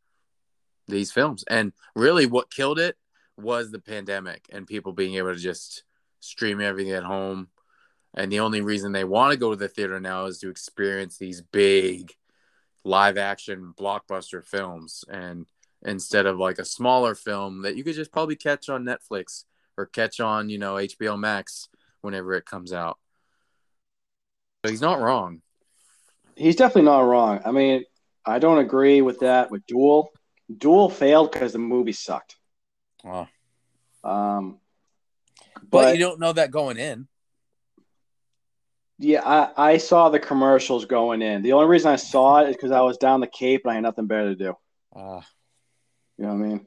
these 0.89 1.13
films, 1.13 1.45
and 1.49 1.73
really, 1.95 2.27
what 2.27 2.51
killed 2.51 2.81
it 2.81 2.97
was 3.43 3.71
the 3.71 3.79
pandemic 3.79 4.47
and 4.51 4.67
people 4.67 4.93
being 4.93 5.15
able 5.15 5.33
to 5.33 5.39
just 5.39 5.85
stream 6.21 6.61
everything 6.61 6.93
at 6.93 7.05
home. 7.05 7.49
And 8.15 8.31
the 8.31 8.41
only 8.41 8.61
reason 8.61 8.93
they 8.93 9.05
want 9.05 9.33
to 9.33 9.39
go 9.39 9.51
to 9.51 9.57
the 9.57 9.69
theater 9.69 9.99
now 10.01 10.27
is 10.27 10.39
to 10.39 10.51
experience 10.51 11.17
these 11.17 11.41
big 11.41 12.13
live 12.85 13.17
action 13.17 13.73
blockbuster 13.79 14.45
films 14.45 15.05
and 15.09 15.47
instead 15.85 16.27
of 16.27 16.39
like 16.39 16.59
a 16.59 16.65
smaller 16.65 17.15
film 17.15 17.63
that 17.63 17.77
you 17.77 17.85
could 17.85 17.95
just 17.95 18.13
probably 18.13 18.37
catch 18.37 18.69
on 18.69 18.85
Netflix 18.85 19.45
or 19.77 19.87
catch 19.87 20.21
on, 20.21 20.49
you 20.49 20.59
know, 20.59 20.75
HBO 20.75 21.19
Max 21.19 21.69
whenever 22.03 22.35
it 22.35 22.47
comes 22.47 22.73
out. 22.73 22.99
He's 24.67 24.81
not 24.81 25.01
wrong. 25.01 25.43
He's 26.37 26.57
definitely 26.57 26.83
not 26.83 27.01
wrong. 27.01 27.41
I 27.45 27.51
mean, 27.51 27.85
I 28.25 28.39
don't 28.39 28.59
agree 28.59 29.03
with 29.03 29.21
that 29.21 29.51
with 29.51 29.67
Duel. 29.67 30.13
Duel 30.57 30.89
failed 30.89 31.33
because 31.33 31.53
the 31.53 31.59
movie 31.59 31.93
sucked. 31.93 32.37
Oh. 33.05 33.29
Um, 34.05 34.59
but, 35.63 35.71
but, 35.71 35.95
you 35.95 36.01
don't 36.01 36.21
know 36.21 36.33
that 36.33 36.51
going 36.51 36.79
in. 36.79 37.09
Yeah, 38.99 39.23
I, 39.25 39.71
I 39.73 39.77
saw 39.79 40.11
the 40.11 40.21
commercials 40.21 40.85
going 40.85 41.23
in. 41.23 41.43
The 41.43 41.55
only 41.55 41.67
reason 41.67 41.91
I 41.91 41.97
saw 41.97 42.41
it 42.41 42.51
is 42.51 42.57
because 42.57 42.71
I 42.71 42.83
was 42.83 42.99
down 42.99 43.21
the 43.21 43.27
Cape 43.27 43.63
and 43.65 43.73
I 43.73 43.75
had 43.75 43.83
nothing 43.83 44.07
better 44.07 44.29
to 44.29 44.37
do. 44.37 44.55
Uh, 44.95 45.21
you 46.17 46.25
know 46.25 46.35
what 46.35 46.45
I 46.45 46.49
mean? 46.49 46.67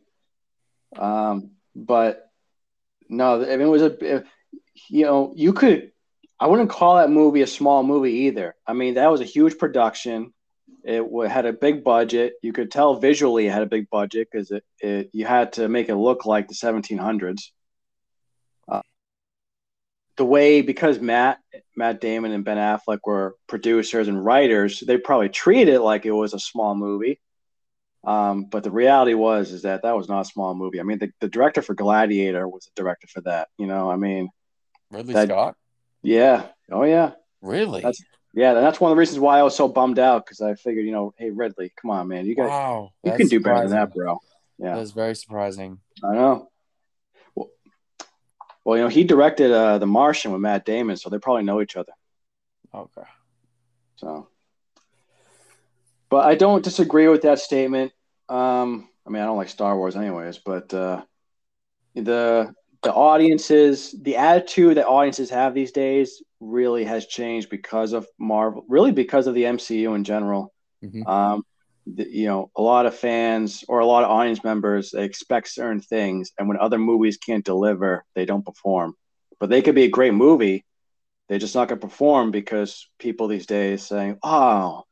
Um, 0.97 1.51
but 1.75 2.29
no, 3.07 3.41
I 3.41 3.55
mean, 3.55 3.61
it 3.61 3.65
was 3.65 3.83
a, 3.83 4.23
you 4.89 5.05
know, 5.05 5.33
you 5.35 5.53
could, 5.53 5.91
I 6.37 6.47
wouldn't 6.47 6.69
call 6.69 6.97
that 6.97 7.09
movie 7.09 7.41
a 7.41 7.47
small 7.47 7.83
movie 7.83 8.11
either. 8.25 8.55
I 8.67 8.73
mean, 8.73 8.95
that 8.95 9.11
was 9.11 9.21
a 9.21 9.25
huge 9.25 9.57
production. 9.57 10.33
It 10.87 11.29
had 11.29 11.47
a 11.47 11.53
big 11.53 11.83
budget. 11.83 12.33
You 12.43 12.53
could 12.53 12.71
tell 12.71 12.99
visually 12.99 13.47
it 13.47 13.51
had 13.51 13.63
a 13.63 13.67
big 13.67 13.89
budget 13.89 14.27
because 14.31 14.51
it, 14.51 14.63
it 14.79 15.09
you 15.13 15.25
had 15.25 15.53
to 15.53 15.67
make 15.67 15.89
it 15.89 15.95
look 15.95 16.27
like 16.27 16.47
the 16.47 16.53
1700s. 16.53 17.49
Uh, 18.67 18.81
the 20.15 20.25
way 20.25 20.61
because 20.61 20.99
Matt 20.99 21.39
Matt 21.75 22.01
Damon 22.01 22.31
and 22.31 22.45
Ben 22.45 22.57
Affleck 22.57 22.99
were 23.03 23.35
producers 23.47 24.07
and 24.07 24.23
writers, 24.23 24.83
they 24.85 24.97
probably 24.97 25.29
treated 25.29 25.73
it 25.73 25.81
like 25.81 26.05
it 26.05 26.11
was 26.11 26.35
a 26.35 26.39
small 26.39 26.75
movie. 26.75 27.19
Um, 28.03 28.45
but 28.45 28.63
the 28.63 28.69
reality 28.69 29.15
was 29.15 29.51
is 29.51 29.63
that 29.63 29.81
that 29.81 29.97
was 29.97 30.07
not 30.07 30.21
a 30.21 30.29
small 30.29 30.53
movie. 30.53 30.79
I 30.79 30.83
mean, 30.83 30.99
the, 30.99 31.09
the 31.19 31.27
director 31.27 31.63
for 31.63 31.73
Gladiator 31.73 32.47
was 32.47 32.65
the 32.65 32.81
director 32.83 33.07
for 33.07 33.21
that. 33.21 33.47
You 33.57 33.65
know, 33.65 33.89
I 33.89 33.95
mean, 33.95 34.29
Ridley 34.91 35.15
that, 35.15 35.29
Scott. 35.29 35.55
Yeah. 36.03 36.45
Oh 36.71 36.83
yeah. 36.83 37.13
Really? 37.41 37.81
That's, 37.81 38.03
yeah, 38.35 38.53
that's 38.53 38.81
one 38.81 38.91
of 38.91 38.95
the 38.95 38.99
reasons 38.99 39.19
why 39.19 39.39
I 39.39 39.43
was 39.43 39.55
so 39.55 39.69
bummed 39.69 39.97
out 39.97 40.25
because 40.25 40.41
I 40.41 40.55
figured, 40.55 40.85
you 40.85 40.91
know, 40.91 41.13
hey 41.17 41.29
Ridley, 41.29 41.71
come 41.81 41.89
on, 41.89 42.09
man, 42.09 42.25
you 42.25 42.35
got, 42.35 42.49
wow, 42.49 42.91
you 43.03 43.13
can 43.13 43.27
do 43.27 43.39
better 43.39 43.61
than 43.61 43.71
that, 43.71 43.93
bro. 43.93 44.19
Yeah, 44.57 44.75
that's 44.75 44.91
very 44.91 45.15
surprising. 45.15 45.79
I 46.03 46.13
know. 46.13 46.49
Well, 47.33 47.49
well, 48.65 48.77
you 48.77 48.83
know, 48.83 48.89
he 48.89 49.05
directed 49.05 49.51
uh, 49.51 49.77
The 49.77 49.87
Martian 49.87 50.33
with 50.33 50.41
Matt 50.41 50.65
Damon, 50.65 50.97
so 50.97 51.09
they 51.09 51.17
probably 51.17 51.43
know 51.43 51.61
each 51.61 51.77
other. 51.77 51.93
Okay. 52.73 53.03
So, 53.95 54.27
but 56.09 56.25
I 56.25 56.35
don't 56.35 56.63
disagree 56.63 57.07
with 57.07 57.21
that 57.21 57.39
statement. 57.39 57.93
Um, 58.27 58.89
I 59.07 59.11
mean, 59.11 59.21
I 59.21 59.25
don't 59.25 59.37
like 59.37 59.49
Star 59.49 59.77
Wars, 59.77 59.95
anyways, 59.95 60.39
but 60.39 60.73
uh, 60.73 61.03
the 61.93 62.53
the 62.83 62.93
audiences, 62.93 63.95
the 64.01 64.17
attitude 64.17 64.77
that 64.77 64.87
audiences 64.87 65.29
have 65.29 65.53
these 65.53 65.71
days 65.71 66.21
really 66.45 66.85
has 66.85 67.07
changed 67.07 67.49
because 67.49 67.93
of 67.93 68.07
Marvel, 68.19 68.63
really 68.67 68.91
because 68.91 69.27
of 69.27 69.33
the 69.33 69.45
MCU 69.45 69.93
in 69.95 70.03
general. 70.03 70.53
Mhm. 70.83 71.07
Um, 71.07 71.45
the, 71.87 72.07
you 72.09 72.25
know, 72.27 72.49
a 72.55 72.61
lot 72.61 72.85
of 72.85 72.95
fans 72.95 73.63
or 73.67 73.79
a 73.79 73.85
lot 73.85 74.03
of 74.03 74.09
audience 74.09 74.43
members 74.43 74.91
they 74.91 75.03
expect 75.03 75.49
certain 75.49 75.81
things, 75.81 76.31
and 76.37 76.47
when 76.47 76.57
other 76.57 76.77
movies 76.77 77.17
can't 77.17 77.45
deliver, 77.45 78.03
they 78.15 78.25
don't 78.25 78.45
perform. 78.45 78.95
But 79.39 79.49
they 79.49 79.61
could 79.61 79.75
be 79.75 79.83
a 79.83 79.89
great 79.89 80.13
movie, 80.13 80.65
they're 81.27 81.39
just 81.39 81.55
not 81.55 81.67
going 81.67 81.79
to 81.79 81.87
perform 81.87 82.31
because 82.31 82.87
people 82.99 83.27
these 83.27 83.45
days 83.45 83.83
saying, 83.83 84.17
"Oh, 84.23 84.83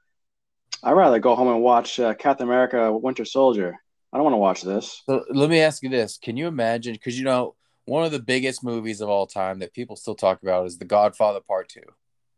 I'd 0.82 0.94
rather 0.94 1.20
go 1.20 1.36
home 1.36 1.50
and 1.50 1.62
watch 1.62 2.00
uh, 2.00 2.14
Captain 2.14 2.48
America: 2.48 2.96
Winter 2.96 3.26
Soldier. 3.26 3.76
I 4.12 4.18
don't 4.18 4.24
want 4.24 4.34
to 4.34 4.38
watch 4.38 4.62
this." 4.62 5.02
So 5.06 5.24
let 5.30 5.50
me 5.50 5.60
ask 5.60 5.84
you 5.84 5.90
this: 5.90 6.18
Can 6.18 6.38
you 6.38 6.48
imagine? 6.48 6.94
Because 6.94 7.18
you 7.18 7.26
know, 7.26 7.56
one 7.86 8.04
of 8.06 8.12
the 8.12 8.20
biggest 8.20 8.64
movies 8.64 9.02
of 9.02 9.10
all 9.10 9.28
time 9.28 9.60
that 9.60 9.74
people 9.74 9.96
still 9.96 10.16
talk 10.16 10.42
about 10.42 10.66
is 10.66 10.78
The 10.78 10.86
Godfather 10.86 11.42
Part 11.42 11.70
Two, 11.70 11.82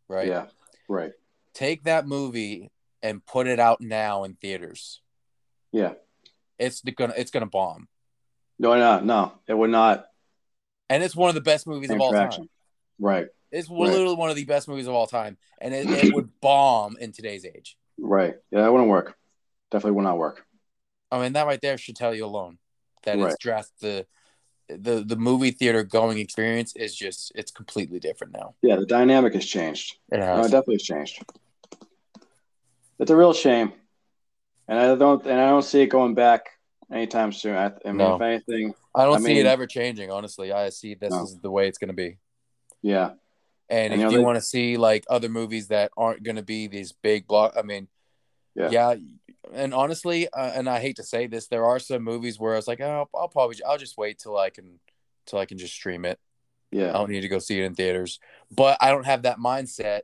right? 0.08 0.28
Yeah, 0.28 0.46
right. 0.88 1.12
Take 1.54 1.84
that 1.84 2.08
movie 2.08 2.72
and 3.04 3.26
put 3.26 3.48
it 3.48 3.60
out 3.60 3.82
now 3.82 4.24
in 4.24 4.36
theaters. 4.36 5.02
Yeah. 5.72 5.94
It's 6.58 6.82
gonna 6.82 7.14
it's 7.18 7.32
gonna 7.32 7.46
bomb, 7.46 7.88
No, 8.58 8.76
no, 8.78 9.00
no. 9.02 9.34
It 9.48 9.54
would 9.54 9.70
not. 9.70 10.06
and 10.90 11.04
it's 11.04 11.16
one 11.16 11.30
of 11.30 11.36
the 11.36 11.42
best 11.42 11.68
movies 11.68 11.90
of 11.90 12.00
all 12.00 12.12
time. 12.14 12.48
Right, 12.98 13.28
It's 13.52 13.70
Right. 13.70 13.78
literally 13.80 14.16
one 14.16 14.30
of 14.30 14.38
the 14.38 14.46
best 14.46 14.68
movies 14.70 14.88
of 14.88 14.94
all 14.94 15.06
time, 15.08 15.38
and 15.60 15.74
it, 15.74 15.90
it 15.90 16.14
would 16.14 16.30
bomb 16.42 16.96
in 16.98 17.12
today's 17.12 17.46
age. 17.46 17.78
right. 18.00 18.36
Yeah, 18.52 18.62
that 18.62 18.72
wouldn't 18.72 18.90
work. 18.90 19.18
Definitely 19.70 19.98
would 19.98 20.04
not 20.04 20.18
work. 20.18 20.46
I 21.12 21.22
mean, 21.22 21.34
that 21.34 21.46
right 21.46 21.60
there 21.62 21.78
should 21.78 21.96
tell 21.98 22.16
you 22.16 22.26
alone 22.26 22.58
that 23.04 23.18
Right. 23.18 23.32
it's 23.32 23.38
dressed 23.38 23.80
the 23.82 24.08
the 24.68 25.04
the 25.06 25.16
movie 25.16 25.52
theater 25.52 25.84
going 25.84 26.18
experience 26.18 26.76
is 26.76 26.96
just 26.96 27.32
it's 27.36 27.52
completely 27.52 28.00
different 28.00 28.34
now. 28.34 28.56
Yeah, 28.62 28.78
the 28.78 28.86
dynamic 28.86 29.34
has 29.34 29.46
changed. 29.46 29.98
It 30.12 30.20
No, 30.20 30.24
it 30.24 30.38
has. 30.38 30.46
definitely 30.52 30.76
has 30.76 30.84
changed. 30.84 31.24
It's 33.00 33.12
a 33.12 33.16
real 33.16 33.34
shame, 33.34 33.74
and 34.68 34.80
I 34.80 34.96
don't 34.96 35.24
and 35.26 35.40
I 35.40 35.50
don't 35.50 35.64
see 35.64 35.82
it 35.82 35.88
going 35.88 36.16
back 36.16 36.46
anytime 36.92 37.32
soon. 37.32 37.56
I, 37.56 37.66
I 37.66 37.72
mean, 37.88 37.98
No. 37.98 38.16
if 38.16 38.22
anything, 38.22 38.74
I 38.94 39.04
don't 39.06 39.18
I 39.18 39.28
see 39.28 39.40
it 39.40 39.46
ever 39.46 39.68
changing. 39.68 40.12
Honestly, 40.12 40.52
I 40.52 40.70
see 40.70 40.94
this 40.96 41.12
No. 41.12 41.24
is 41.24 41.38
the 41.42 41.52
way 41.52 41.68
it's 41.68 41.78
going 41.78 41.90
to 41.90 41.94
be. 41.94 42.18
yeah, 42.82 43.12
And, 43.70 43.92
And, 43.92 43.94
if 43.94 44.00
you 44.00 44.04
know, 44.06 44.12
you 44.12 44.18
they- 44.20 44.24
want 44.24 44.36
to 44.38 44.42
see 44.42 44.78
like 44.78 45.06
other 45.10 45.28
movies 45.30 45.68
that 45.70 45.92
aren't 45.98 46.24
going 46.24 46.36
to 46.38 46.44
be 46.44 46.68
these 46.68 46.92
big 46.94 47.28
block, 47.28 47.54
I 47.58 47.64
mean, 47.64 47.88
Yeah. 48.56 48.70
yeah. 48.70 48.96
And 49.54 49.74
honestly, 49.74 50.28
uh, 50.30 50.52
and 50.56 50.70
I 50.70 50.80
hate 50.80 50.98
to 50.98 51.04
say 51.04 51.28
this, 51.28 51.48
there 51.48 51.66
are 51.66 51.80
some 51.80 52.04
movies 52.04 52.40
where 52.40 52.54
I 52.54 52.58
was 52.58 52.68
like, 52.68 52.82
oh, 52.82 53.10
I'll 53.14 53.28
probably, 53.28 53.58
I'll 53.64 53.78
just 53.78 53.98
wait 53.98 54.20
till 54.20 54.38
I 54.38 54.50
can, 54.50 54.80
till 55.26 55.40
I 55.40 55.46
can 55.46 55.58
just 55.58 55.74
stream 55.74 56.06
it. 56.06 56.20
Yeah, 56.72 56.90
I 56.90 56.94
don't 56.94 57.10
need 57.10 57.22
to 57.22 57.28
go 57.28 57.40
see 57.40 57.62
it 57.62 57.66
in 57.66 57.76
theaters. 57.76 58.20
But 58.52 58.78
I 58.82 58.90
don't 58.90 59.06
have 59.06 59.24
that 59.24 59.38
mindset 59.38 60.02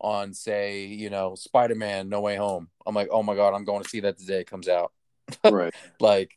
on, 0.00 0.34
say, 0.34 0.84
you 0.84 1.10
know, 1.10 1.34
Spider 1.36 1.74
Man 1.74 2.08
No 2.08 2.20
Way 2.20 2.36
Home. 2.36 2.68
I'm 2.84 2.94
like, 2.94 3.08
oh 3.10 3.22
my 3.22 3.34
god, 3.34 3.54
I'm 3.54 3.64
going 3.64 3.82
to 3.82 3.88
see 3.88 4.00
that 4.00 4.18
the 4.18 4.24
day 4.24 4.40
it 4.40 4.50
comes 4.50 4.68
out. 4.68 4.92
right, 5.44 5.72
Like, 6.00 6.36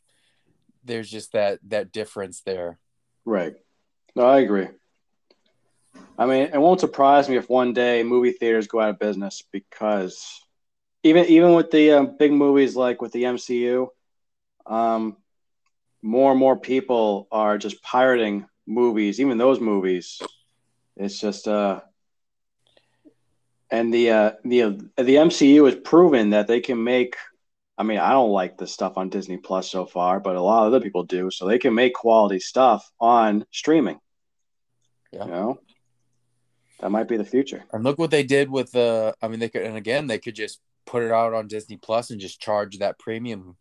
there's 0.84 1.10
just 1.10 1.32
that 1.32 1.58
that 1.68 1.92
difference 1.92 2.42
there. 2.42 2.78
right. 3.24 3.54
No, 4.14 4.24
I 4.24 4.38
agree. 4.38 4.68
I 6.18 6.24
mean, 6.24 6.48
it 6.52 6.58
won't 6.58 6.80
surprise 6.80 7.28
me 7.28 7.36
if 7.36 7.50
one 7.50 7.74
day 7.74 8.02
movie 8.02 8.32
theaters 8.32 8.66
go 8.66 8.80
out 8.80 8.90
of 8.90 8.98
business 8.98 9.42
because 9.52 10.40
even 11.02 11.26
even 11.26 11.54
with 11.54 11.70
the 11.70 11.92
um, 11.92 12.16
big 12.18 12.32
movies 12.32 12.76
like 12.76 13.00
with 13.00 13.12
the 13.12 13.24
MCU, 13.24 13.88
um, 14.66 15.16
more 16.02 16.30
and 16.30 16.40
more 16.40 16.56
people 16.56 17.28
are 17.30 17.58
just 17.58 17.82
pirating 17.82 18.46
movies, 18.66 19.20
even 19.20 19.38
those 19.38 19.60
movies. 19.60 20.20
It's 20.96 21.20
just 21.20 21.46
uh 21.46 21.80
and 23.70 23.92
the 23.92 24.10
uh 24.10 24.32
the 24.44 24.62
the 24.96 25.16
MCU 25.16 25.66
has 25.66 25.74
proven 25.74 26.30
that 26.30 26.46
they 26.46 26.60
can 26.60 26.82
make 26.82 27.16
I 27.78 27.82
mean, 27.82 27.98
I 27.98 28.12
don't 28.12 28.30
like 28.30 28.56
the 28.56 28.66
stuff 28.66 28.96
on 28.96 29.10
Disney 29.10 29.36
Plus 29.36 29.70
so 29.70 29.84
far, 29.84 30.18
but 30.18 30.34
a 30.34 30.40
lot 30.40 30.66
of 30.66 30.72
other 30.72 30.82
people 30.82 31.02
do, 31.02 31.30
so 31.30 31.46
they 31.46 31.58
can 31.58 31.74
make 31.74 31.92
quality 31.92 32.38
stuff 32.38 32.90
on 32.98 33.44
streaming. 33.50 34.00
Yeah. 35.12 35.24
You 35.26 35.30
know? 35.30 35.60
That 36.80 36.90
might 36.90 37.08
be 37.08 37.18
the 37.18 37.24
future. 37.24 37.64
And 37.72 37.84
look 37.84 37.98
what 37.98 38.10
they 38.10 38.22
did 38.22 38.50
with 38.50 38.72
the. 38.72 39.14
I 39.20 39.28
mean, 39.28 39.40
they 39.40 39.48
could, 39.48 39.62
and 39.62 39.76
again, 39.76 40.06
they 40.06 40.18
could 40.18 40.34
just 40.34 40.60
put 40.86 41.02
it 41.02 41.10
out 41.12 41.34
on 41.34 41.48
Disney 41.48 41.76
Plus 41.76 42.10
and 42.10 42.20
just 42.20 42.40
charge 42.40 42.78
that 42.78 42.98
premium. 42.98 43.56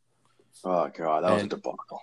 Oh 0.64 0.90
god, 0.96 1.24
that 1.24 1.32
was 1.34 1.44
a 1.44 1.48
debacle. 1.48 2.02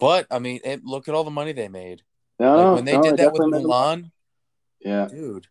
But 0.00 0.26
I 0.30 0.38
mean, 0.38 0.60
it, 0.64 0.84
look 0.84 1.08
at 1.08 1.14
all 1.14 1.24
the 1.24 1.30
money 1.30 1.52
they 1.52 1.68
made. 1.68 2.02
No, 2.40 2.56
Like, 2.64 2.74
when 2.74 2.84
they 2.84 2.96
no, 2.96 3.02
did 3.02 3.16
that 3.18 3.32
with 3.32 3.42
Mulan, 3.42 4.10
Yeah, 4.80 5.06
dude, 5.08 5.46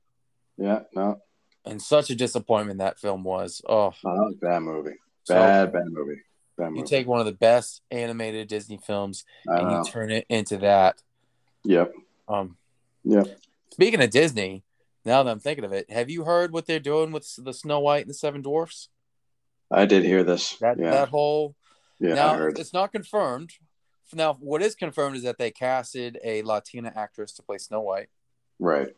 yeah, 0.57 0.81
no. 0.93 1.21
and 1.65 1.81
such 1.81 2.09
a 2.09 2.15
disappointment 2.15 2.79
that 2.79 2.99
film 2.99 3.23
was. 3.23 3.61
Oh, 3.67 3.93
No, 4.03 4.15
that 4.15 4.23
was 4.25 4.35
a 4.41 4.45
bad 4.45 4.59
movie. 4.63 4.95
so 5.23 5.35
Bad, 5.35 5.71
bad 5.71 5.85
movie. 5.85 6.21
Bad 6.57 6.69
movie. 6.71 6.79
You 6.79 6.85
take 6.85 7.07
one 7.07 7.19
of 7.21 7.25
the 7.25 7.31
best 7.31 7.81
animated 7.91 8.49
Disney 8.49 8.77
films 8.77 9.23
and 9.45 9.69
know. 9.69 9.77
you 9.79 9.85
turn 9.89 10.11
it 10.11 10.25
into 10.27 10.57
that. 10.57 11.01
Yep. 11.63 11.93
Um, 12.27 12.57
Yep. 13.05 13.27
speaking 13.71 14.01
of 14.01 14.09
Disney, 14.09 14.63
now 15.05 15.23
that 15.23 15.31
I'm 15.31 15.39
thinking 15.39 15.63
of 15.63 15.71
it, 15.73 15.89
have 15.89 16.09
you 16.09 16.25
heard 16.25 16.51
what 16.51 16.67
they're 16.67 16.79
doing 16.79 17.11
with 17.11 17.33
the 17.37 17.53
Snow 17.53 17.79
White 17.79 18.01
and 18.01 18.09
the 18.09 18.13
Seven 18.15 18.41
Dwarfs? 18.41 18.89
I 19.71 19.85
did 19.85 20.03
hear 20.03 20.23
this. 20.23 20.57
That 20.57 20.77
yeah. 20.79 20.91
that 20.91 21.09
whole 21.09 21.55
yeah, 21.99 22.13
now 22.15 22.45
it's 22.47 22.73
not 22.73 22.91
confirmed. 22.91 23.51
Now, 24.13 24.33
what 24.41 24.61
is 24.61 24.75
confirmed 24.75 25.15
is 25.15 25.23
that 25.23 25.37
they 25.37 25.51
casted 25.51 26.19
a 26.23 26.41
Latina 26.41 26.91
actress 26.95 27.31
to 27.33 27.43
play 27.43 27.57
Snow 27.57 27.79
White. 27.81 28.09
Right. 28.59 28.93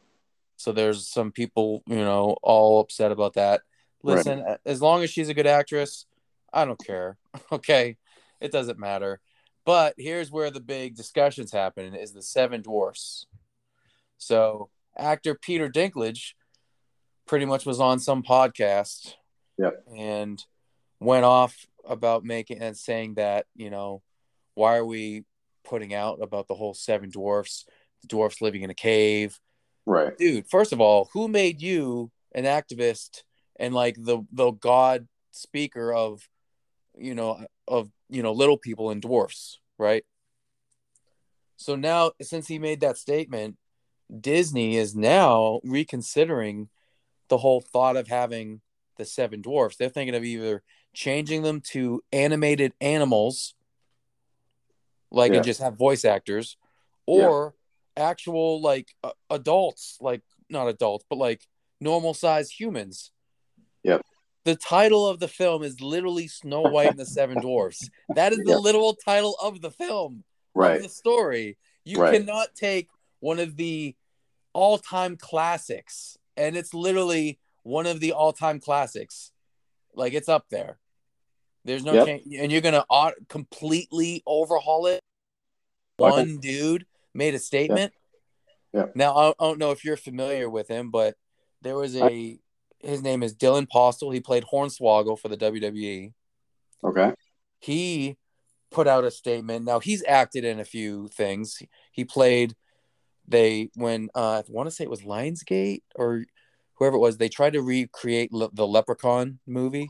So 0.57 0.71
there's 0.71 1.07
some 1.07 1.31
people, 1.31 1.83
you 1.85 1.97
know, 1.97 2.37
all 2.41 2.79
upset 2.79 3.11
about 3.11 3.33
that. 3.33 3.61
Right. 4.01 4.17
Listen, 4.17 4.43
as 4.65 4.81
long 4.81 5.03
as 5.03 5.09
she's 5.09 5.29
a 5.29 5.33
good 5.33 5.47
actress, 5.47 6.05
I 6.51 6.65
don't 6.65 6.83
care. 6.83 7.17
Okay, 7.51 7.97
it 8.39 8.51
doesn't 8.51 8.77
matter. 8.77 9.19
But 9.65 9.95
here's 9.97 10.31
where 10.31 10.51
the 10.51 10.59
big 10.59 10.95
discussions 10.95 11.51
happen: 11.51 11.95
is 11.95 12.13
the 12.13 12.21
Seven 12.21 12.61
Dwarfs. 12.61 13.25
So 14.19 14.69
actor 14.95 15.33
Peter 15.35 15.67
Dinklage 15.67 16.33
pretty 17.25 17.45
much 17.45 17.65
was 17.65 17.79
on 17.79 17.99
some 17.99 18.21
podcast, 18.21 19.15
Yep. 19.57 19.83
and 19.95 20.43
went 21.03 21.25
off 21.25 21.65
about 21.87 22.23
making 22.23 22.59
and 22.59 22.77
saying 22.77 23.15
that 23.15 23.45
you 23.55 23.69
know 23.69 24.01
why 24.55 24.77
are 24.77 24.85
we 24.85 25.23
putting 25.65 25.93
out 25.93 26.19
about 26.21 26.47
the 26.47 26.53
whole 26.53 26.73
seven 26.73 27.09
dwarfs, 27.09 27.65
the 28.01 28.07
dwarfs 28.07 28.41
living 28.41 28.61
in 28.61 28.69
a 28.69 28.75
cave, 28.75 29.39
Right. 29.85 30.17
dude 30.17 30.47
first 30.49 30.71
of 30.71 30.79
all 30.79 31.09
who 31.13 31.27
made 31.27 31.61
you 31.61 32.11
an 32.33 32.45
activist 32.45 33.23
and 33.57 33.73
like 33.73 33.95
the 33.97 34.23
the 34.31 34.51
god 34.51 35.07
speaker 35.31 35.93
of 35.93 36.27
you 36.97 37.15
know 37.15 37.45
of 37.67 37.89
you 38.09 38.23
know 38.23 38.31
little 38.31 38.57
people 38.57 38.89
and 38.89 39.01
dwarfs 39.01 39.59
right? 39.77 40.05
So 41.57 41.75
now 41.75 42.11
since 42.21 42.47
he 42.47 42.59
made 42.59 42.81
that 42.81 42.97
statement 42.97 43.57
disney 44.19 44.77
is 44.77 44.95
now 44.95 45.59
reconsidering 45.63 46.69
the 47.29 47.37
whole 47.37 47.61
thought 47.61 47.97
of 47.97 48.07
having 48.07 48.61
the 48.97 49.05
seven 49.05 49.41
dwarfs. 49.41 49.75
They're 49.75 49.89
thinking 49.89 50.15
of 50.15 50.23
either 50.23 50.61
changing 50.93 51.41
them 51.41 51.59
to 51.61 52.01
animated 52.11 52.73
animals 52.81 53.55
like 55.11 55.31
Yeah. 55.31 55.37
and 55.37 55.45
just 55.45 55.61
have 55.61 55.77
voice 55.77 56.05
actors 56.05 56.57
or 57.05 57.55
actual 57.95 58.61
like 58.61 58.95
uh, 59.03 59.11
adults 59.29 59.97
like 60.01 60.21
not 60.49 60.67
adults 60.67 61.05
but 61.09 61.17
like 61.17 61.41
normal 61.79 62.13
sized 62.13 62.51
humans 62.59 63.11
Yep. 63.83 64.01
the 64.45 64.55
title 64.55 65.07
of 65.07 65.19
the 65.19 65.27
film 65.27 65.63
is 65.63 65.79
literally 65.81 66.27
snow 66.27 66.61
white 66.61 66.91
and 66.91 66.99
the 66.99 67.05
seven 67.05 67.39
dwarfs 67.41 67.89
that 68.15 68.31
is 68.33 68.39
the 68.39 68.51
Yep. 68.51 68.59
literal 68.61 68.95
title 68.95 69.35
of 69.41 69.61
the 69.61 69.71
film 69.71 70.23
Right. 70.55 70.81
the 70.81 70.89
story 70.89 71.57
you 71.83 71.99
Right. 71.99 72.13
cannot 72.19 72.55
take 72.55 72.89
one 73.19 73.39
of 73.39 73.55
the 73.57 73.95
all-time 74.53 75.17
classics 75.17 76.17
and 76.37 76.55
it's 76.55 76.73
literally 76.73 77.39
one 77.63 77.85
of 77.85 77.99
the 77.99 78.11
all-time 78.11 78.59
classics 78.59 79.31
like 79.95 80.13
it's 80.13 80.29
up 80.29 80.49
there 80.49 80.79
there's 81.65 81.83
no 81.83 81.93
Yep. 81.93 82.05
change 82.05 82.35
and 82.37 82.51
you're 82.51 82.61
gonna 82.61 82.85
completely 83.29 84.23
overhaul 84.25 84.85
it 84.87 85.01
one 85.97 86.37
dude 86.37 86.85
made 87.13 87.33
a 87.33 87.39
statement 87.39 87.93
Yep. 88.73 88.95
now 88.95 89.15
I 89.15 89.33
don't, 89.39 89.59
know 89.59 89.71
if 89.71 89.85
you're 89.85 89.97
familiar 89.97 90.49
with 90.49 90.67
him 90.67 90.89
but 90.89 91.15
there 91.61 91.75
was 91.75 91.95
a 91.95 92.39
his 92.79 93.01
name 93.01 93.23
is 93.23 93.35
dylan 93.35 93.67
Postl 93.67 94.13
he 94.13 94.19
played 94.19 94.43
hornswoggle 94.51 95.19
for 95.19 95.29
the 95.29 95.37
wwe 95.37 96.13
Okay. 96.83 97.13
he 97.59 98.17
put 98.73 98.87
out 98.87 99.05
a 99.05 99.11
statement. 99.11 99.63
Now 99.63 99.79
he's 99.79 100.03
acted 100.05 100.43
in 100.43 100.59
a 100.59 100.65
few 100.65 101.07
things. 101.09 101.61
He 101.91 102.03
played 102.03 102.55
they 103.25 103.69
when 103.75 104.09
uh, 104.15 104.41
I 104.41 104.43
want 104.49 104.67
to 104.67 104.75
say 104.75 104.83
it 104.83 104.89
was 104.89 105.03
Lionsgate 105.03 105.83
or 105.95 106.25
whoever 106.73 106.97
it 106.97 106.99
was. 106.99 107.17
They 107.17 107.29
tried 107.29 107.53
to 107.53 107.61
recreate 107.61 108.33
le- 108.33 108.51
the 108.51 108.67
Leprechaun 108.67 109.39
movie, 109.47 109.89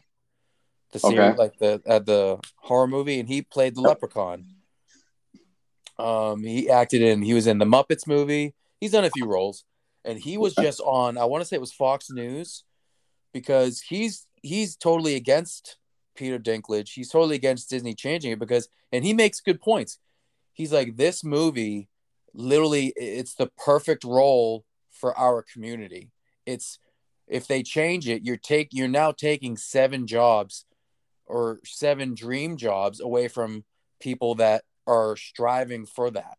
the 0.94 1.00
series 1.00 1.18
Okay. 1.18 1.38
like 1.38 1.58
the 1.58 1.82
uh, 1.86 2.00
the 2.00 2.40
horror 2.56 2.88
movie, 2.88 3.20
and 3.20 3.28
he 3.28 3.42
played 3.42 3.76
the. 3.76 3.82
Leprechaun. 3.82 4.46
Um, 6.00 6.44
he 6.44 6.70
acted 6.70 7.02
in. 7.02 7.22
He 7.22 7.34
was 7.34 7.48
in 7.48 7.58
the 7.58 7.66
Muppets 7.66 8.08
movie. 8.08 8.56
He's 8.80 8.92
done 8.92 9.06
a 9.06 9.10
few 9.10 9.26
roles, 9.28 9.66
and 10.06 10.18
he 10.18 10.38
was 10.38 10.56
just 10.56 10.80
on. 10.80 11.18
I 11.18 11.26
want 11.26 11.42
to 11.42 11.46
say 11.46 11.56
it 11.56 11.62
was 11.62 11.74
Fox 11.74 12.10
News, 12.10 12.64
because 13.34 13.82
he's 13.82 14.26
he's 14.42 14.76
totally 14.76 15.16
against 15.16 15.78
Peter 16.16 16.40
Dinklage. 16.40 16.94
He's 16.94 17.10
totally 17.10 17.36
against 17.36 17.70
Disney 17.70 17.94
changing 17.94 18.32
it 18.32 18.40
because, 18.40 18.70
and 18.92 19.04
he 19.04 19.14
makes 19.14 19.42
good 19.42 19.62
points. 19.62 20.00
He's 20.54 20.72
like, 20.72 20.98
this 20.98 21.24
movie, 21.24 21.90
literally, 22.34 22.94
it's 22.96 23.34
the 23.34 23.48
perfect 23.58 24.04
role 24.04 24.66
for 24.92 25.18
our 25.18 25.42
community. 25.42 26.12
It's 26.46 26.80
if 27.28 27.48
they 27.48 27.64
change 27.64 28.08
it, 28.08 28.24
you're 28.24 28.38
take 28.38 28.70
you're 28.72 28.88
now 28.88 29.12
taking 29.12 29.58
seven 29.58 30.08
jobs 30.08 30.66
or 31.26 31.60
seven 31.66 32.16
dream 32.16 32.58
jobs 32.58 33.00
away 33.00 33.28
from 33.28 33.64
people 34.00 34.36
that 34.36 34.64
are 34.88 35.16
striving 35.16 35.86
for 35.86 36.12
that. 36.12 36.38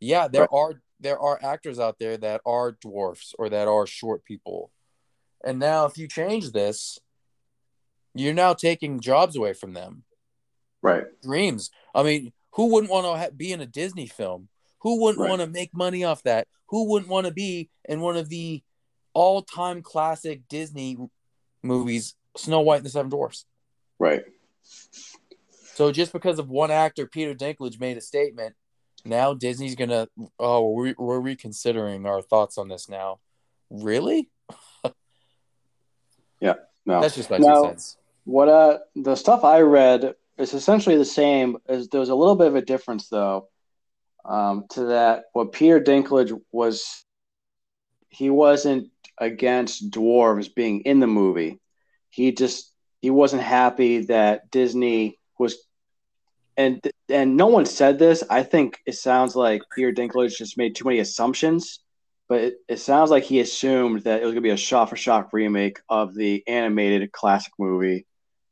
Yeah, 0.00 0.28
there 0.28 0.42
right. 0.42 0.50
are 0.52 0.82
there 1.00 1.18
are 1.18 1.38
actors 1.42 1.78
out 1.78 1.98
there 1.98 2.16
that 2.16 2.40
are 2.46 2.72
dwarfs 2.72 3.34
or 3.38 3.48
that 3.48 3.68
are 3.68 3.86
short 3.86 4.24
people. 4.24 4.70
And 5.44 5.58
now 5.58 5.84
if 5.84 5.98
you 5.98 6.08
change 6.08 6.52
this, 6.52 6.98
you're 8.14 8.34
now 8.34 8.54
taking 8.54 9.00
jobs 9.00 9.36
away 9.36 9.52
from 9.52 9.74
them. 9.74 10.04
Right. 10.82 11.04
Dreams. 11.22 11.70
I 11.94 12.02
mean, 12.02 12.32
who 12.52 12.72
wouldn't 12.72 12.90
want 12.90 13.04
to 13.06 13.32
be 13.32 13.52
in 13.52 13.60
a 13.60 13.66
Disney 13.66 14.06
film? 14.06 14.48
Who 14.80 15.02
wouldn't 15.02 15.20
right. 15.20 15.28
want 15.28 15.42
to 15.42 15.46
make 15.46 15.74
money 15.74 16.04
off 16.04 16.22
that? 16.22 16.48
Who 16.68 16.90
wouldn't 16.90 17.10
want 17.10 17.26
to 17.26 17.32
be 17.32 17.68
in 17.84 18.00
one 18.00 18.16
of 18.16 18.28
the 18.28 18.62
all-time 19.12 19.82
classic 19.82 20.48
Disney 20.48 20.96
movies, 21.62 22.14
Snow 22.36 22.60
White 22.60 22.78
and 22.78 22.86
the 22.86 22.90
Seven 22.90 23.10
Dwarfs? 23.10 23.44
Right. 23.98 24.24
So 25.74 25.92
just 25.92 26.12
because 26.12 26.38
of 26.38 26.48
one 26.48 26.70
actor, 26.70 27.06
Peter 27.06 27.34
Dinklage 27.34 27.78
made 27.78 27.96
a 27.96 28.00
statement, 28.00 28.54
now 29.04 29.34
Disney's 29.34 29.74
gonna 29.74 30.08
oh 30.38 30.70
we're, 30.70 30.94
we're 30.98 31.20
reconsidering 31.20 32.06
our 32.06 32.22
thoughts 32.22 32.58
on 32.58 32.68
this 32.68 32.88
now. 32.88 33.20
Really? 33.70 34.28
yeah, 36.40 36.54
no. 36.84 37.00
That's 37.00 37.14
just 37.14 37.30
my 37.30 37.38
now, 37.38 37.62
two 37.62 37.68
cents. 37.68 37.96
What 38.24 38.48
uh 38.48 38.78
the 38.94 39.14
stuff 39.14 39.44
I 39.44 39.60
read 39.60 40.14
is 40.38 40.54
essentially 40.54 40.96
the 40.96 41.04
same. 41.04 41.58
As 41.68 41.88
there 41.88 42.00
was 42.00 42.08
a 42.08 42.14
little 42.14 42.36
bit 42.36 42.48
of 42.48 42.56
a 42.56 42.62
difference 42.62 43.08
though. 43.08 43.48
Um, 44.24 44.64
to 44.70 44.86
that, 44.86 45.26
what 45.34 45.52
Peter 45.52 45.80
Dinklage 45.80 46.36
was, 46.50 47.04
he 48.08 48.28
wasn't 48.28 48.90
against 49.18 49.90
dwarves 49.90 50.52
being 50.52 50.80
in 50.80 50.98
the 50.98 51.06
movie. 51.06 51.60
He 52.10 52.32
just 52.32 52.72
he 53.06 53.10
wasn't 53.10 53.42
happy 53.42 54.06
that 54.06 54.50
Disney 54.50 55.16
was 55.38 55.64
and 56.56 56.80
and 57.08 57.36
no 57.36 57.46
one 57.46 57.64
said 57.64 58.00
this. 58.00 58.24
I 58.28 58.42
think 58.42 58.80
it 58.84 58.96
sounds 58.96 59.36
like 59.36 59.62
Peter 59.72 59.92
Dinklage 59.92 60.36
just 60.36 60.58
made 60.58 60.74
too 60.74 60.86
many 60.86 60.98
assumptions, 60.98 61.78
but 62.28 62.40
it, 62.40 62.54
it 62.68 62.78
sounds 62.80 63.12
like 63.12 63.22
he 63.22 63.38
assumed 63.38 64.02
that 64.02 64.20
it 64.20 64.24
was 64.24 64.32
gonna 64.32 64.40
be 64.40 64.50
a 64.50 64.56
shot 64.56 64.90
for 64.90 64.96
shot 64.96 65.28
remake 65.32 65.78
of 65.88 66.16
the 66.16 66.42
animated 66.48 67.12
classic 67.12 67.52
movie, 67.60 68.08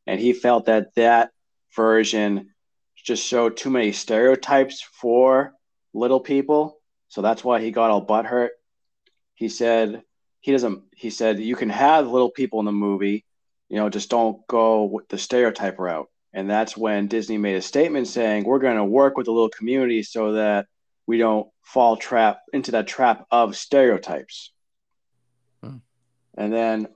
and 0.06 0.20
he 0.20 0.32
felt 0.32 0.66
that 0.66 0.94
that 0.94 1.30
version 1.74 2.50
just 2.94 3.26
showed 3.26 3.56
too 3.56 3.70
many 3.70 3.90
stereotypes 3.90 4.82
for 4.82 5.52
little 5.92 6.20
people, 6.20 6.78
so 7.08 7.22
that's 7.22 7.42
why 7.42 7.60
he 7.60 7.72
got 7.72 7.90
all 7.90 8.06
butthurt. 8.06 8.50
He 9.34 9.48
said 9.48 10.04
he 10.42 10.52
doesn't. 10.52 10.84
He 10.94 11.10
said 11.10 11.40
you 11.40 11.56
can 11.56 11.70
have 11.70 12.06
little 12.06 12.30
people 12.30 12.60
in 12.60 12.66
the 12.66 12.70
movie, 12.86 13.23
you 13.68 13.76
know, 13.76 13.88
just 13.88 14.10
don't 14.10 14.46
go 14.46 14.84
with 14.84 15.08
the 15.08 15.18
stereotype 15.18 15.78
route. 15.78 16.08
And 16.32 16.50
that's 16.50 16.76
when 16.76 17.06
Disney 17.06 17.38
made 17.38 17.56
a 17.56 17.62
statement 17.62 18.08
saying, 18.08 18.44
we're 18.44 18.58
going 18.58 18.76
to 18.76 18.84
work 18.84 19.16
with 19.16 19.26
the 19.26 19.32
little 19.32 19.48
community 19.48 20.02
so 20.02 20.32
that 20.32 20.66
we 21.06 21.18
don't 21.18 21.48
fall 21.62 21.96
trap 21.96 22.40
into 22.52 22.72
that 22.72 22.86
trap 22.86 23.26
of 23.30 23.56
stereotypes. 23.56 24.52
Hmm. 25.62 25.78
And 26.36 26.52
then, 26.52 26.88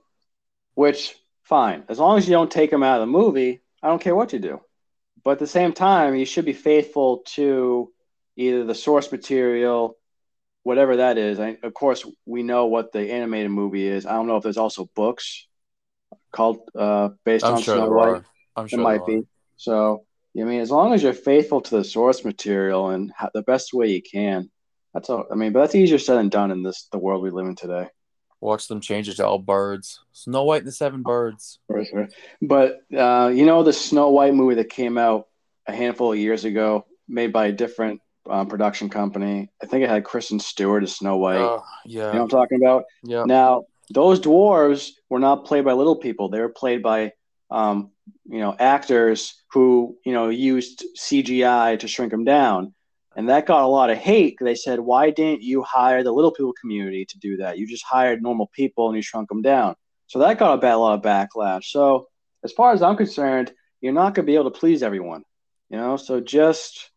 which, 0.75 1.15
fine, 1.43 1.83
as 1.89 1.99
long 1.99 2.17
as 2.17 2.27
you 2.27 2.33
don't 2.33 2.51
take 2.51 2.71
them 2.71 2.83
out 2.83 3.01
of 3.01 3.07
the 3.07 3.11
movie, 3.11 3.61
I 3.81 3.87
don't 3.87 4.01
care 4.01 4.15
what 4.15 4.33
you 4.33 4.39
do. 4.39 4.61
But 5.23 5.31
at 5.31 5.39
the 5.39 5.47
same 5.47 5.73
time, 5.73 6.15
you 6.15 6.25
should 6.25 6.45
be 6.45 6.53
faithful 6.53 7.23
to 7.35 7.91
either 8.35 8.63
the 8.63 8.75
source 8.75 9.11
material, 9.11 9.97
whatever 10.63 10.97
that 10.97 11.17
is. 11.17 11.39
I, 11.39 11.57
of 11.63 11.73
course, 11.73 12.05
we 12.25 12.43
know 12.43 12.65
what 12.65 12.91
the 12.91 13.11
animated 13.11 13.51
movie 13.51 13.87
is. 13.87 14.05
I 14.05 14.13
don't 14.13 14.27
know 14.27 14.37
if 14.37 14.43
there's 14.43 14.57
also 14.57 14.89
books 14.95 15.47
called 16.31 16.61
uh, 16.77 17.09
based 17.25 17.45
I'm 17.45 17.55
on 17.55 17.61
sure 17.61 17.75
Snow 17.75 17.89
White. 17.89 18.23
I'm 18.55 18.67
sure 18.67 18.79
it 18.79 18.83
might 18.83 19.05
be. 19.05 19.23
So, 19.57 20.05
I 20.39 20.43
mean, 20.43 20.61
as 20.61 20.71
long 20.71 20.93
as 20.93 21.03
you're 21.03 21.13
faithful 21.13 21.61
to 21.61 21.77
the 21.77 21.83
source 21.83 22.23
material 22.23 22.89
and 22.89 23.11
the 23.33 23.41
best 23.41 23.73
way 23.73 23.87
you 23.87 24.01
can, 24.01 24.49
that's 24.93 25.09
all. 25.09 25.25
I 25.31 25.35
mean, 25.35 25.53
but 25.53 25.61
that's 25.61 25.75
easier 25.75 25.99
said 25.99 26.15
than 26.15 26.29
done 26.29 26.51
in 26.51 26.63
this 26.63 26.87
the 26.91 26.97
world 26.97 27.23
we 27.23 27.29
live 27.29 27.47
in 27.47 27.55
today. 27.55 27.87
Watch 28.41 28.67
them 28.67 28.79
change 28.79 29.09
it 29.09 29.15
to 29.15 29.27
all 29.27 29.39
birds. 29.39 29.99
Snow 30.13 30.45
White 30.45 30.59
and 30.59 30.67
the 30.67 30.71
Seven 30.71 31.03
Birds. 31.03 31.59
But 32.41 32.79
uh, 32.95 33.31
you 33.33 33.45
know 33.45 33.63
the 33.63 33.73
Snow 33.73 34.09
White 34.09 34.33
movie 34.33 34.55
that 34.55 34.69
came 34.69 34.97
out 34.97 35.27
a 35.67 35.73
handful 35.73 36.13
of 36.13 36.17
years 36.17 36.45
ago, 36.45 36.85
made 37.07 37.33
by 37.33 37.47
a 37.47 37.51
different 37.51 38.01
um, 38.29 38.47
production 38.47 38.89
company. 38.89 39.49
I 39.61 39.65
think 39.65 39.83
it 39.83 39.89
had 39.89 40.05
Kristen 40.05 40.39
Stewart 40.39 40.83
as 40.83 40.95
Snow 40.95 41.17
White. 41.17 41.37
Uh, 41.37 41.61
yeah, 41.85 42.07
you 42.07 42.13
know 42.13 42.13
what 42.13 42.21
I'm 42.21 42.29
talking 42.29 42.61
about. 42.63 42.85
Yeah. 43.03 43.25
Now 43.25 43.65
those 43.89 44.19
dwarves 44.19 44.91
were 45.09 45.19
not 45.19 45.45
played 45.45 45.65
by 45.65 45.73
little 45.73 45.95
people; 45.95 46.29
they 46.29 46.39
were 46.39 46.49
played 46.49 46.83
by 46.83 47.13
um, 47.51 47.91
you 48.27 48.39
know, 48.39 48.55
actors 48.59 49.35
who, 49.51 49.97
you 50.05 50.13
know, 50.13 50.29
used 50.29 50.85
CGI 50.97 51.79
to 51.79 51.87
shrink 51.87 52.11
them 52.11 52.23
down. 52.23 52.73
And 53.15 53.29
that 53.29 53.47
got 53.47 53.63
a 53.63 53.67
lot 53.67 53.89
of 53.89 53.97
hate. 53.97 54.37
They 54.39 54.55
said, 54.55 54.79
why 54.79 55.09
didn't 55.09 55.41
you 55.41 55.63
hire 55.63 56.03
the 56.03 56.11
little 56.11 56.31
people 56.31 56.53
community 56.59 57.05
to 57.05 57.17
do 57.17 57.37
that? 57.37 57.57
You 57.57 57.67
just 57.67 57.83
hired 57.83 58.21
normal 58.21 58.49
people 58.53 58.87
and 58.87 58.95
you 58.95 59.01
shrunk 59.01 59.29
them 59.29 59.41
down. 59.41 59.75
So 60.07 60.19
that 60.19 60.37
got 60.37 60.53
a, 60.53 60.57
bad, 60.57 60.75
a 60.75 60.77
lot 60.77 60.93
of 60.93 61.01
backlash. 61.01 61.65
So 61.65 62.07
as 62.43 62.51
far 62.53 62.71
as 62.71 62.81
I'm 62.81 62.95
concerned, 62.95 63.51
you're 63.81 63.93
not 63.93 64.13
going 64.13 64.25
to 64.25 64.31
be 64.31 64.35
able 64.35 64.51
to 64.51 64.59
please 64.59 64.83
everyone, 64.83 65.23
you 65.69 65.77
know? 65.77 65.97
So 65.97 66.19
just 66.19 66.91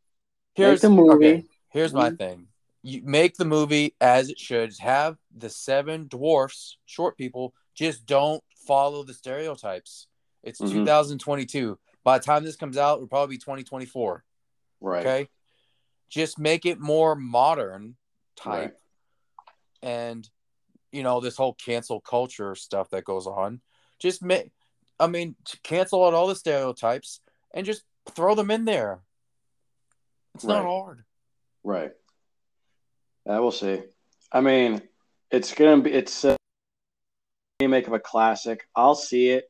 here's 0.55 0.83
the 0.83 0.91
movie. 0.91 1.27
Okay. 1.27 1.45
Here's 1.71 1.95
my 1.95 2.11
mm-hmm. 2.11 2.17
thing. 2.17 2.47
You 2.83 3.03
make 3.05 3.37
the 3.37 3.45
movie 3.45 3.95
as 4.01 4.29
it 4.29 4.39
should. 4.39 4.75
Have 4.81 5.17
the 5.37 5.49
seven 5.49 6.09
dwarfs, 6.09 6.79
short 6.85 7.17
people, 7.17 7.55
just 7.75 8.07
don't 8.07 8.43
follow 8.67 9.05
the 9.05 9.15
stereotypes. 9.15 10.09
It's 10.43 10.61
mm-hmm. 10.61 10.79
2022. 10.79 11.79
By 12.05 12.19
the 12.19 12.25
time 12.25 12.45
this 12.45 12.57
comes 12.57 12.77
out, 12.77 12.97
it'll 12.97 13.09
probably 13.09 13.37
be 13.37 13.41
2024. 13.41 14.25
Right. 14.81 15.01
Okay. 15.01 15.29
Just 16.11 16.39
make 16.39 16.67
it 16.67 16.81
more 16.81 17.15
modern 17.15 17.97
type. 18.37 18.77
Right. 19.83 19.89
And, 19.91 20.29
you 20.91 21.03
know, 21.03 21.21
this 21.21 21.37
whole 21.37 21.55
cancel 21.55 22.01
culture 22.01 22.55
stuff 22.55 22.91
that 22.91 23.05
goes 23.05 23.27
on. 23.27 23.61
Just 23.99 24.23
make, 24.23 24.51
I 24.99 25.07
mean, 25.07 25.37
cancel 25.63 26.05
out 26.05 26.15
all 26.15 26.27
the 26.27 26.35
stereotypes 26.35 27.21
and 27.55 27.65
just 27.65 27.85
throw 28.11 28.35
them 28.35 28.51
in 28.51 28.65
there. 28.65 29.01
It's 30.35 30.45
right. 30.45 30.57
not 30.57 30.65
hard. 30.65 31.05
Right. 31.63 31.93
Uh, 33.29 33.33
I 33.33 33.41
will 33.41 33.53
see. 33.53 33.83
I 34.31 34.41
mean, 34.41 34.83
it's 35.31 35.55
gonna 35.55 35.83
be 35.83 35.93
it's 35.93 36.25
uh, 36.25 36.33
a 36.33 37.65
remake 37.65 37.87
of 37.87 37.93
a 37.93 38.01
classic. 38.01 38.67
I'll 38.75 38.95
see 38.95 39.31
it. 39.31 39.45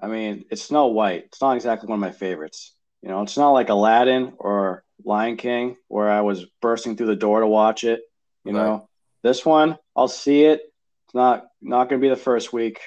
I 0.00 0.08
mean, 0.08 0.44
it's 0.50 0.62
Snow 0.62 0.86
White. 0.88 1.24
It's 1.26 1.40
not 1.40 1.56
exactly 1.56 1.88
one 1.88 1.96
of 1.96 2.00
my 2.00 2.12
favorites. 2.12 2.74
You 3.02 3.08
know, 3.08 3.22
it's 3.22 3.36
not 3.36 3.52
like 3.52 3.68
Aladdin 3.68 4.34
or 4.38 4.84
Lion 5.04 5.36
King 5.36 5.76
where 5.88 6.10
I 6.10 6.20
was 6.22 6.46
bursting 6.60 6.96
through 6.96 7.06
the 7.06 7.16
door 7.16 7.40
to 7.40 7.46
watch 7.46 7.84
it. 7.84 8.00
You 8.44 8.52
right. 8.52 8.62
know, 8.62 8.88
this 9.22 9.44
one 9.44 9.78
I'll 9.94 10.08
see 10.08 10.44
it. 10.44 10.60
It's 11.06 11.14
not 11.14 11.46
not 11.62 11.88
going 11.88 12.00
to 12.00 12.04
be 12.04 12.10
the 12.10 12.20
first 12.20 12.52
week, 12.52 12.80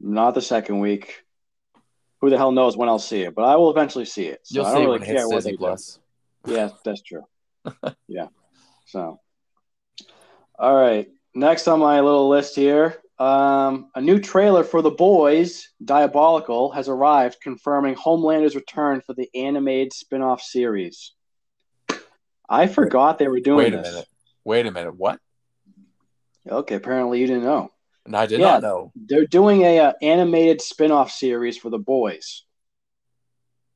not 0.00 0.34
the 0.34 0.42
second 0.42 0.80
week. 0.80 1.24
Who 2.20 2.30
the 2.30 2.38
hell 2.38 2.52
knows 2.52 2.76
when 2.76 2.88
I'll 2.88 3.00
see 3.00 3.22
it? 3.22 3.34
But 3.34 3.42
I 3.42 3.56
will 3.56 3.70
eventually 3.70 4.04
see 4.04 4.26
it. 4.26 4.40
So 4.44 4.60
You'll 4.60 4.66
I 4.66 4.74
don't 4.74 4.84
really 4.84 5.04
care 5.04 5.28
what 5.28 5.42
they 5.42 5.56
Plus. 5.56 5.98
do. 6.44 6.54
Yeah, 6.54 6.68
that's 6.84 7.02
true. 7.02 7.24
yeah. 8.08 8.28
So, 8.86 9.20
all 10.62 10.76
right. 10.76 11.08
Next 11.34 11.66
on 11.66 11.80
my 11.80 12.00
little 12.00 12.28
list 12.28 12.54
here, 12.54 13.02
um, 13.18 13.90
a 13.96 14.00
new 14.00 14.20
trailer 14.20 14.62
for 14.62 14.80
The 14.80 14.92
Boys, 14.92 15.68
Diabolical, 15.84 16.70
has 16.70 16.88
arrived, 16.88 17.40
confirming 17.42 17.94
Homelander's 17.94 18.54
return 18.54 19.00
for 19.00 19.12
the 19.12 19.28
animated 19.34 19.92
spin 19.92 20.22
off 20.22 20.40
series. 20.40 21.12
I 22.48 22.68
forgot 22.68 23.18
they 23.18 23.26
were 23.26 23.40
doing 23.40 23.58
Wait 23.58 23.74
a 23.74 23.78
this. 23.78 23.90
minute. 23.90 24.08
Wait 24.44 24.66
a 24.66 24.70
minute. 24.70 24.94
What? 24.96 25.18
Okay, 26.48 26.76
apparently 26.76 27.20
you 27.20 27.26
didn't 27.26 27.44
know. 27.44 27.72
No, 28.06 28.18
I 28.18 28.26
did 28.26 28.38
yeah, 28.38 28.52
not 28.52 28.62
know. 28.62 28.92
They're 28.94 29.26
doing 29.26 29.62
a 29.62 29.78
uh, 29.80 29.92
animated 30.00 30.60
spin 30.60 30.92
off 30.92 31.10
series 31.10 31.58
for 31.58 31.70
The 31.70 31.78
Boys. 31.78 32.44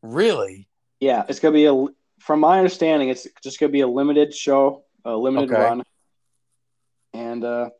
Really? 0.02 0.68
Yeah, 1.00 1.24
it's 1.28 1.40
gonna 1.40 1.52
be 1.52 1.66
a. 1.66 1.86
From 2.20 2.40
my 2.40 2.58
understanding, 2.58 3.08
it's 3.08 3.26
just 3.42 3.58
gonna 3.58 3.72
be 3.72 3.82
a 3.82 3.88
limited 3.88 4.34
show, 4.34 4.84
a 5.04 5.16
limited 5.16 5.52
okay. 5.52 5.62
run, 5.62 5.82
and 7.16 7.44
uh, 7.44 7.70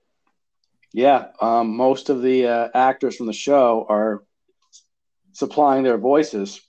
yeah, 0.92 1.28
um, 1.40 1.76
most 1.76 2.08
of 2.08 2.22
the 2.22 2.46
uh, 2.46 2.68
actors 2.74 3.16
from 3.16 3.26
the 3.26 3.32
show 3.32 3.86
are 3.88 4.24
supplying 5.32 5.82
their 5.84 5.98
voices, 5.98 6.60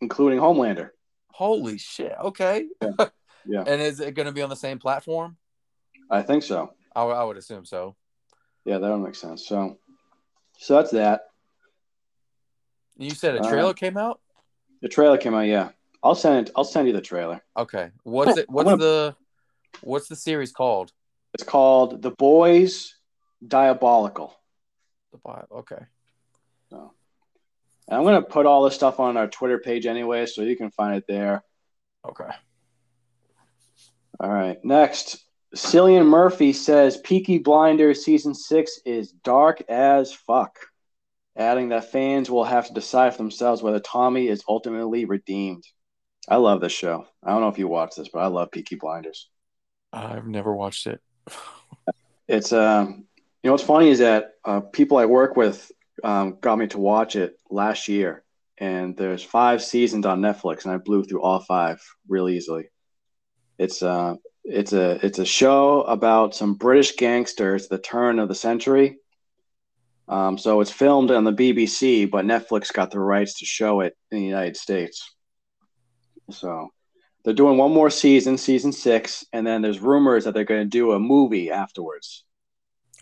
including 0.00 0.38
Homelander. 0.40 0.90
Holy 1.32 1.78
shit! 1.78 2.14
Okay. 2.20 2.66
yeah. 2.82 3.06
Yeah. 3.46 3.64
And 3.66 3.80
is 3.80 4.00
it 4.00 4.14
going 4.14 4.26
to 4.26 4.32
be 4.32 4.42
on 4.42 4.50
the 4.50 4.54
same 4.54 4.78
platform? 4.78 5.38
I 6.10 6.20
think 6.20 6.42
so. 6.42 6.74
I, 6.94 7.02
I 7.02 7.24
would 7.24 7.38
assume 7.38 7.64
so. 7.64 7.96
Yeah, 8.66 8.76
that 8.76 8.90
would 8.90 8.98
make 9.02 9.14
sense. 9.14 9.48
So, 9.48 9.78
so 10.58 10.74
that's 10.76 10.90
that. 10.90 11.22
You 12.98 13.10
said 13.10 13.36
a 13.36 13.40
Uh, 13.40 13.48
trailer 13.48 13.72
came 13.72 13.96
out. 13.96 14.20
The 14.82 14.88
trailer 14.90 15.16
came 15.16 15.32
out. 15.34 15.46
Yeah, 15.46 15.70
I'll 16.02 16.14
send 16.14 16.48
it. 16.48 16.52
I'll 16.54 16.64
send 16.64 16.86
you 16.86 16.92
the 16.92 17.00
trailer. 17.00 17.40
Okay. 17.56 17.90
What's 18.02 18.36
it? 18.36 18.48
What's 18.50 18.66
gonna- 18.66 18.76
the 18.76 19.16
What's 19.80 20.08
the 20.08 20.16
series 20.16 20.52
called? 20.52 20.92
It's 21.34 21.44
called 21.44 22.02
The 22.02 22.10
Boys 22.10 22.94
Diabolical. 23.46 24.34
The 25.12 25.18
Bible. 25.18 25.46
Okay. 25.52 25.84
And 27.90 27.98
I'm 27.98 28.04
gonna 28.04 28.22
put 28.22 28.46
all 28.46 28.62
this 28.62 28.76
stuff 28.76 29.00
on 29.00 29.16
our 29.16 29.26
Twitter 29.26 29.58
page 29.58 29.84
anyway, 29.84 30.24
so 30.26 30.42
you 30.42 30.56
can 30.56 30.70
find 30.70 30.96
it 30.96 31.04
there. 31.08 31.42
Okay. 32.08 32.30
All 34.20 34.30
right. 34.30 34.64
Next, 34.64 35.24
Cillian 35.56 36.06
Murphy 36.06 36.52
says 36.52 36.98
Peaky 36.98 37.38
Blinders 37.38 38.04
season 38.04 38.32
six 38.32 38.78
is 38.86 39.10
dark 39.10 39.62
as 39.68 40.12
fuck, 40.12 40.56
adding 41.36 41.70
that 41.70 41.90
fans 41.90 42.30
will 42.30 42.44
have 42.44 42.68
to 42.68 42.74
decide 42.74 43.12
for 43.12 43.18
themselves 43.18 43.60
whether 43.60 43.80
Tommy 43.80 44.28
is 44.28 44.44
ultimately 44.48 45.04
redeemed. 45.04 45.64
I 46.28 46.36
love 46.36 46.60
this 46.60 46.72
show. 46.72 47.06
I 47.24 47.32
don't 47.32 47.40
know 47.40 47.48
if 47.48 47.58
you 47.58 47.66
watch 47.66 47.96
this, 47.96 48.08
but 48.12 48.20
I 48.20 48.28
love 48.28 48.52
Peaky 48.52 48.76
Blinders. 48.76 49.28
I've 49.92 50.28
never 50.28 50.54
watched 50.54 50.86
it. 50.86 51.00
It's 52.28 52.52
um, 52.52 53.06
you 53.42 53.48
know 53.48 53.52
what's 53.52 53.64
funny 53.64 53.90
is 53.90 53.98
that 53.98 54.34
uh, 54.44 54.60
people 54.60 54.98
I 54.98 55.06
work 55.06 55.36
with 55.36 55.70
um, 56.04 56.38
got 56.40 56.58
me 56.58 56.66
to 56.68 56.78
watch 56.78 57.16
it 57.16 57.36
last 57.50 57.88
year, 57.88 58.22
and 58.58 58.96
there's 58.96 59.22
five 59.22 59.62
seasons 59.62 60.06
on 60.06 60.20
Netflix, 60.20 60.64
and 60.64 60.72
I 60.72 60.76
blew 60.76 61.02
through 61.04 61.22
all 61.22 61.40
five 61.40 61.82
real 62.08 62.28
easily. 62.28 62.68
It's 63.58 63.82
uh, 63.82 64.14
it's 64.44 64.72
a 64.72 65.04
it's 65.04 65.18
a 65.18 65.24
show 65.24 65.82
about 65.82 66.34
some 66.34 66.54
British 66.54 66.96
gangsters 66.96 67.68
the 67.68 67.78
turn 67.78 68.18
of 68.18 68.28
the 68.28 68.34
century. 68.34 68.98
Um, 70.08 70.38
so 70.38 70.60
it's 70.60 70.72
filmed 70.72 71.10
on 71.10 71.24
the 71.24 71.32
BBC, 71.32 72.10
but 72.10 72.24
Netflix 72.24 72.72
got 72.72 72.90
the 72.90 72.98
rights 72.98 73.38
to 73.38 73.44
show 73.44 73.80
it 73.80 73.96
in 74.10 74.18
the 74.18 74.24
United 74.24 74.56
States. 74.56 75.14
So 76.30 76.70
they're 77.24 77.34
doing 77.34 77.56
one 77.58 77.72
more 77.72 77.90
season, 77.90 78.38
season 78.38 78.72
six, 78.72 79.24
and 79.32 79.46
then 79.46 79.62
there's 79.62 79.80
rumors 79.80 80.24
that 80.24 80.34
they're 80.34 80.44
going 80.44 80.62
to 80.62 80.68
do 80.68 80.92
a 80.92 80.98
movie 81.00 81.50
afterwards. 81.50 82.24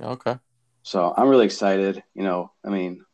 Okay. 0.00 0.36
So 0.82 1.12
I'm 1.16 1.28
really 1.28 1.44
excited. 1.46 2.02
You 2.14 2.22
know, 2.24 2.52
I 2.64 2.70
mean, 2.70 3.04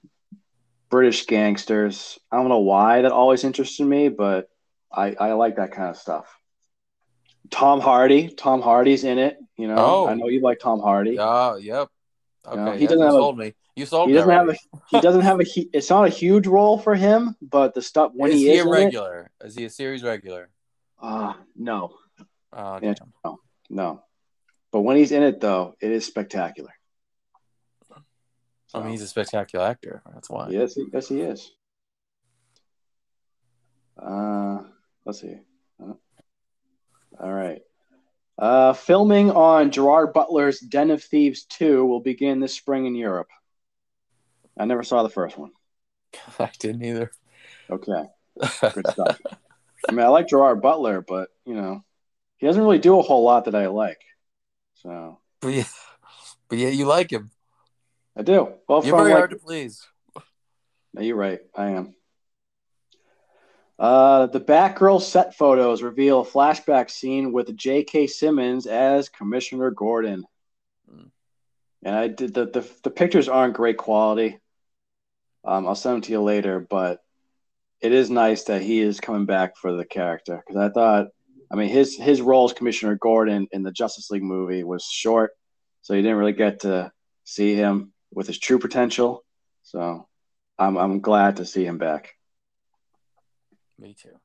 British 0.90 1.26
gangsters. 1.26 2.18
I 2.30 2.36
don't 2.36 2.48
know 2.48 2.60
why 2.60 3.02
that 3.02 3.12
always 3.12 3.44
interested 3.44 3.84
me, 3.84 4.08
but 4.08 4.48
I, 4.92 5.14
I 5.18 5.32
like 5.32 5.56
that 5.56 5.72
kind 5.72 5.90
of 5.90 5.96
stuff. 5.96 6.26
Tom 7.50 7.80
Hardy. 7.80 8.28
Tom 8.28 8.62
Hardy's 8.62 9.04
in 9.04 9.18
it. 9.18 9.36
You 9.56 9.68
know, 9.68 9.76
Oh. 9.76 10.08
I 10.08 10.14
know 10.14 10.28
you 10.28 10.40
like 10.40 10.58
Tom 10.60 10.80
Hardy. 10.80 11.16
Oh, 11.18 11.56
yep. 11.56 11.88
Okay. 12.46 12.56
know, 12.56 12.72
he 12.72 12.82
yeah, 12.82 12.88
doesn't 12.88 12.98
you 12.98 13.04
have 13.04 13.14
a- 13.14 13.18
sold 13.18 13.38
me. 13.38 13.54
You 13.76 13.86
sold 13.86 14.08
He 14.08 14.14
doesn't 14.14 14.30
have 14.30 14.48
a 14.48 14.54
he 14.88 15.00
doesn't 15.00 15.22
have 15.22 15.40
a 15.40 15.44
he, 15.44 15.68
it's 15.72 15.90
not 15.90 16.04
a 16.06 16.08
huge 16.08 16.46
role 16.46 16.78
for 16.78 16.94
him, 16.94 17.34
but 17.42 17.74
the 17.74 17.82
stuff 17.82 18.12
when 18.14 18.30
is 18.30 18.38
he, 18.38 18.46
he, 18.46 18.52
is 18.52 18.58
a 18.58 18.62
in 18.62 18.68
it, 18.68 18.70
regular? 18.70 19.30
Is 19.42 19.56
he 19.56 19.64
a 19.64 19.70
series 19.70 20.04
regular? 20.04 20.48
Uh, 21.00 21.34
no, 21.56 21.94
Oh, 22.52 22.78
Yeah. 22.82 22.94
damn. 23.24 23.36
no. 23.68 24.02
But 24.70 24.80
when 24.82 24.96
he's 24.96 25.12
in 25.12 25.22
it, 25.22 25.40
though, 25.40 25.74
it 25.80 25.90
is 25.90 26.04
spectacular. 26.06 26.72
I 28.72 28.80
mean, 28.80 28.90
he's 28.90 29.02
a 29.02 29.06
spectacular 29.06 29.64
actor. 29.64 30.02
That's 30.12 30.28
why. 30.28 30.48
Yes, 30.50 30.74
he, 30.74 30.86
yes, 30.92 31.08
he 31.08 31.20
is. 31.20 31.52
Uh, 33.96 34.62
let's 35.04 35.20
see. 35.20 35.36
Uh, 35.80 35.92
all 37.20 37.32
right. 37.32 37.62
Uh, 38.36 38.72
filming 38.72 39.30
on 39.30 39.70
Gerard 39.70 40.12
Butler's 40.12 40.58
Den 40.58 40.90
of 40.90 41.04
Thieves 41.04 41.44
2 41.44 41.86
will 41.86 42.00
begin 42.00 42.40
this 42.40 42.54
spring 42.54 42.86
in 42.86 42.96
Europe. 42.96 43.28
I 44.58 44.64
never 44.64 44.82
saw 44.82 45.04
the 45.04 45.08
first 45.10 45.38
one. 45.38 45.52
I 46.40 46.50
didn't 46.58 46.82
either. 46.84 47.12
Okay, 47.70 48.02
good 48.72 48.88
stuff. 48.90 49.20
I 49.88 49.92
mean, 49.92 50.04
I 50.04 50.08
like 50.08 50.28
Gerard 50.28 50.62
Butler, 50.62 51.00
but 51.00 51.28
you 51.44 51.54
know, 51.54 51.84
he 52.36 52.46
doesn't 52.46 52.62
really 52.62 52.78
do 52.78 52.98
a 52.98 53.02
whole 53.02 53.24
lot 53.24 53.46
that 53.46 53.54
I 53.54 53.66
like. 53.68 54.00
So 54.74 55.18
but 55.40 55.52
yeah, 55.52 55.64
but 56.48 56.58
yeah, 56.58 56.68
you 56.68 56.86
like 56.86 57.10
him. 57.10 57.30
I 58.16 58.22
do. 58.22 58.54
Well, 58.68 58.84
You're 58.84 58.96
very 58.96 59.10
like, 59.10 59.18
hard 59.18 59.30
to 59.30 59.36
please. 59.36 59.86
No, 60.94 61.02
you're 61.02 61.16
right. 61.16 61.40
I 61.54 61.70
am. 61.70 61.94
Uh, 63.78 64.26
the 64.26 64.40
Batgirl 64.40 65.02
set 65.02 65.34
photos 65.34 65.82
reveal 65.82 66.20
a 66.20 66.24
flashback 66.24 66.90
scene 66.90 67.32
with 67.32 67.54
J.K. 67.56 68.06
Simmons 68.06 68.66
as 68.66 69.08
Commissioner 69.08 69.70
Gordon. 69.72 70.24
Hmm. 70.88 71.08
And 71.82 71.94
I 71.94 72.08
did 72.08 72.32
the, 72.32 72.46
the 72.46 72.70
the 72.84 72.90
pictures 72.90 73.28
aren't 73.28 73.54
great 73.54 73.76
quality. 73.76 74.38
Um, 75.44 75.66
I'll 75.66 75.74
send 75.74 75.96
them 75.96 76.02
to 76.02 76.12
you 76.12 76.22
later, 76.22 76.60
but 76.60 77.03
it 77.80 77.92
is 77.92 78.10
nice 78.10 78.44
that 78.44 78.62
he 78.62 78.80
is 78.80 79.00
coming 79.00 79.26
back 79.26 79.56
for 79.56 79.72
the 79.72 79.84
character 79.84 80.42
because 80.46 80.60
I 80.60 80.72
thought, 80.72 81.08
I 81.52 81.56
mean, 81.56 81.68
his 81.68 81.96
his 81.96 82.20
role 82.20 82.46
as 82.46 82.52
Commissioner 82.52 82.96
Gordon 82.96 83.46
in 83.52 83.62
the 83.62 83.72
Justice 83.72 84.10
League 84.10 84.22
movie 84.22 84.64
was 84.64 84.84
short, 84.84 85.32
so 85.82 85.94
you 85.94 86.02
didn't 86.02 86.18
really 86.18 86.32
get 86.32 86.60
to 86.60 86.92
see 87.24 87.54
him 87.54 87.92
with 88.12 88.26
his 88.26 88.38
true 88.38 88.58
potential. 88.58 89.24
So 89.62 90.08
I'm 90.58 90.76
I'm 90.76 91.00
glad 91.00 91.36
to 91.36 91.44
see 91.44 91.64
him 91.64 91.78
back. 91.78 92.14
Me 93.78 93.94
too. 94.00 94.16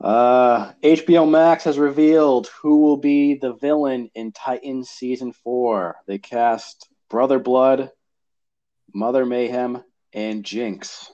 Uh, 0.00 0.72
HBO 0.82 1.28
Max 1.28 1.64
has 1.64 1.78
revealed 1.78 2.48
who 2.60 2.80
will 2.80 2.96
be 2.96 3.34
the 3.34 3.54
villain 3.54 4.10
in 4.14 4.32
Titans 4.32 4.90
season 4.90 5.32
four. 5.32 5.96
They 6.06 6.18
cast 6.18 6.88
Brother 7.08 7.38
Blood, 7.38 7.90
Mother 8.92 9.24
Mayhem, 9.24 9.82
and 10.12 10.44
Jinx. 10.44 11.10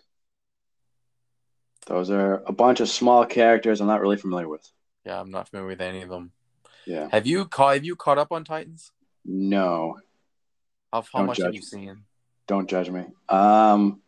Those 1.91 2.09
are 2.09 2.45
a 2.47 2.53
bunch 2.53 2.79
of 2.79 2.89
small 2.89 3.27
characters 3.27 3.81
I'm 3.81 3.89
not 3.89 4.01
really 4.01 4.17
familiar 4.17 4.49
with. 4.49 4.65
Yeah, 5.05 5.21
I'm 5.21 5.33
not 5.33 5.49
familiar 5.49 5.71
with 5.71 5.81
any 5.81 6.03
of 6.03 6.09
them. 6.09 6.31
Yeah. 6.87 7.09
Have 7.11 7.27
you 7.27 7.47
caught? 7.47 7.75
Have 7.75 7.85
you 7.85 7.97
caught 7.97 8.17
up 8.17 8.31
on 8.31 8.45
Titans? 8.45 8.93
No, 9.25 9.99
How, 10.93 11.03
how 11.03 11.19
Don't 11.19 11.27
much 11.27 11.39
have 11.39 11.47
judge. 11.47 11.55
you 11.57 11.63
seen? 11.63 12.05
don't 12.47 12.71
judge 12.71 12.91
me. 12.91 13.07
Um, 13.29 14.01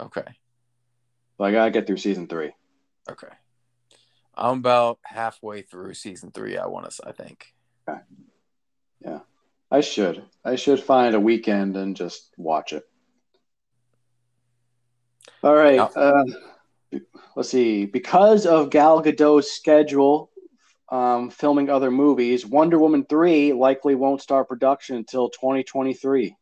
Okay. 0.00 0.24
but 1.38 1.44
I 1.44 1.52
gotta 1.52 1.70
get 1.70 1.86
through 1.86 1.98
season 1.98 2.26
three. 2.26 2.50
Okay. 3.08 3.28
I'm 4.34 4.58
about 4.58 4.98
halfway 5.04 5.62
through 5.62 5.94
season 5.94 6.32
three. 6.32 6.56
I 6.58 6.66
want 6.66 6.90
to. 6.90 7.08
I 7.08 7.12
think. 7.12 7.54
Okay. 7.88 8.00
Yeah. 9.04 9.20
I 9.70 9.82
should. 9.82 10.24
I 10.44 10.56
should 10.56 10.80
find 10.82 11.14
a 11.14 11.20
weekend 11.20 11.76
and 11.76 11.94
just 11.96 12.30
watch 12.36 12.72
it. 12.72 12.88
All 15.42 15.54
right. 15.54 15.78
Uh, 15.78 16.24
let's 17.36 17.50
see. 17.50 17.86
Because 17.86 18.46
of 18.46 18.70
Gal 18.70 19.02
Gadot's 19.02 19.52
schedule 19.52 20.30
um, 20.88 21.30
filming 21.30 21.70
other 21.70 21.90
movies, 21.90 22.46
Wonder 22.46 22.78
Woman 22.78 23.04
3 23.08 23.52
likely 23.54 23.94
won't 23.94 24.22
start 24.22 24.48
production 24.48 24.96
until 24.96 25.30
2023. 25.30 26.36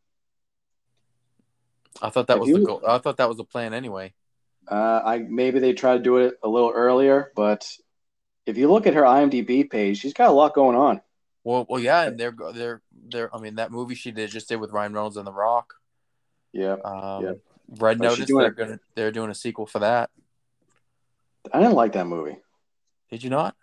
I 2.01 2.09
thought 2.09 2.27
that 2.27 2.33
Have 2.33 2.41
was 2.41 2.51
the 2.51 2.65
goal. 2.65 2.81
I 2.87 2.97
thought 2.97 3.17
that 3.17 3.27
was 3.27 3.37
the 3.37 3.43
plan 3.43 3.73
anyway. 3.73 4.13
Uh, 4.69 5.01
I 5.03 5.17
maybe 5.17 5.59
they 5.59 5.73
try 5.73 5.97
to 5.97 6.03
do 6.03 6.17
it 6.17 6.35
a 6.43 6.47
little 6.47 6.71
earlier, 6.71 7.31
but 7.35 7.67
if 8.45 8.57
you 8.57 8.71
look 8.71 8.87
at 8.87 8.93
her 8.93 9.01
IMDb 9.01 9.69
page, 9.69 9.99
she's 9.99 10.13
got 10.13 10.29
a 10.29 10.33
lot 10.33 10.53
going 10.53 10.77
on. 10.77 11.01
Well, 11.43 11.65
well, 11.67 11.81
yeah, 11.81 12.03
and 12.03 12.19
they're 12.19 12.35
they're 12.53 12.81
they're. 13.09 13.35
I 13.35 13.39
mean, 13.39 13.55
that 13.55 13.71
movie 13.71 13.95
she 13.95 14.11
did 14.11 14.29
just 14.29 14.47
did 14.47 14.57
with 14.57 14.71
Ryan 14.71 14.93
Reynolds 14.93 15.17
and 15.17 15.25
The 15.25 15.33
Rock. 15.33 15.73
Yeah. 16.53 16.75
Um, 16.85 17.25
Yeah. 17.25 17.33
Red 17.79 17.97
Oh, 18.01 18.03
Notice. 18.09 18.27
They're 18.27 18.51
gonna 18.51 18.79
they're 18.95 19.11
doing 19.11 19.29
a 19.31 19.35
sequel 19.35 19.65
for 19.65 19.79
that. 19.79 20.09
I 21.53 21.59
didn't 21.59 21.75
like 21.75 21.93
that 21.93 22.05
movie. 22.07 22.37
Did 23.09 23.23
you 23.23 23.29
not? 23.29 23.55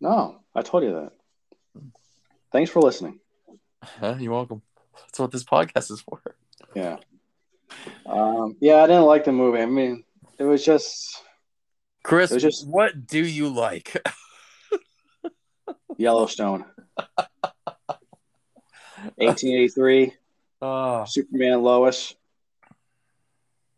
No, 0.00 0.40
I 0.54 0.62
told 0.62 0.84
you 0.84 0.92
that. 0.92 1.12
Thanks 2.52 2.70
for 2.70 2.80
listening. 2.80 3.20
You're 4.18 4.32
welcome. 4.32 4.62
That's 4.98 5.18
what 5.18 5.30
this 5.30 5.44
podcast 5.44 5.90
is 5.90 6.00
for. 6.00 6.20
Yeah. 6.74 6.96
Um, 8.06 8.56
yeah, 8.60 8.76
I 8.82 8.86
didn't 8.86 9.04
like 9.06 9.24
the 9.24 9.32
movie. 9.32 9.60
I 9.60 9.66
mean, 9.66 10.04
it 10.38 10.44
was 10.44 10.64
just 10.64 11.22
Chris, 12.02 12.30
It 12.30 12.34
was 12.34 12.42
just- 12.42 12.66
what 12.66 13.06
do 13.06 13.24
you 13.24 13.48
like? 13.48 13.96
Yellowstone. 15.96 16.64
1883, 19.16 20.14
Oh, 20.62 21.04
Superman 21.08 21.52
and 21.52 21.62
Lois. 21.62 22.14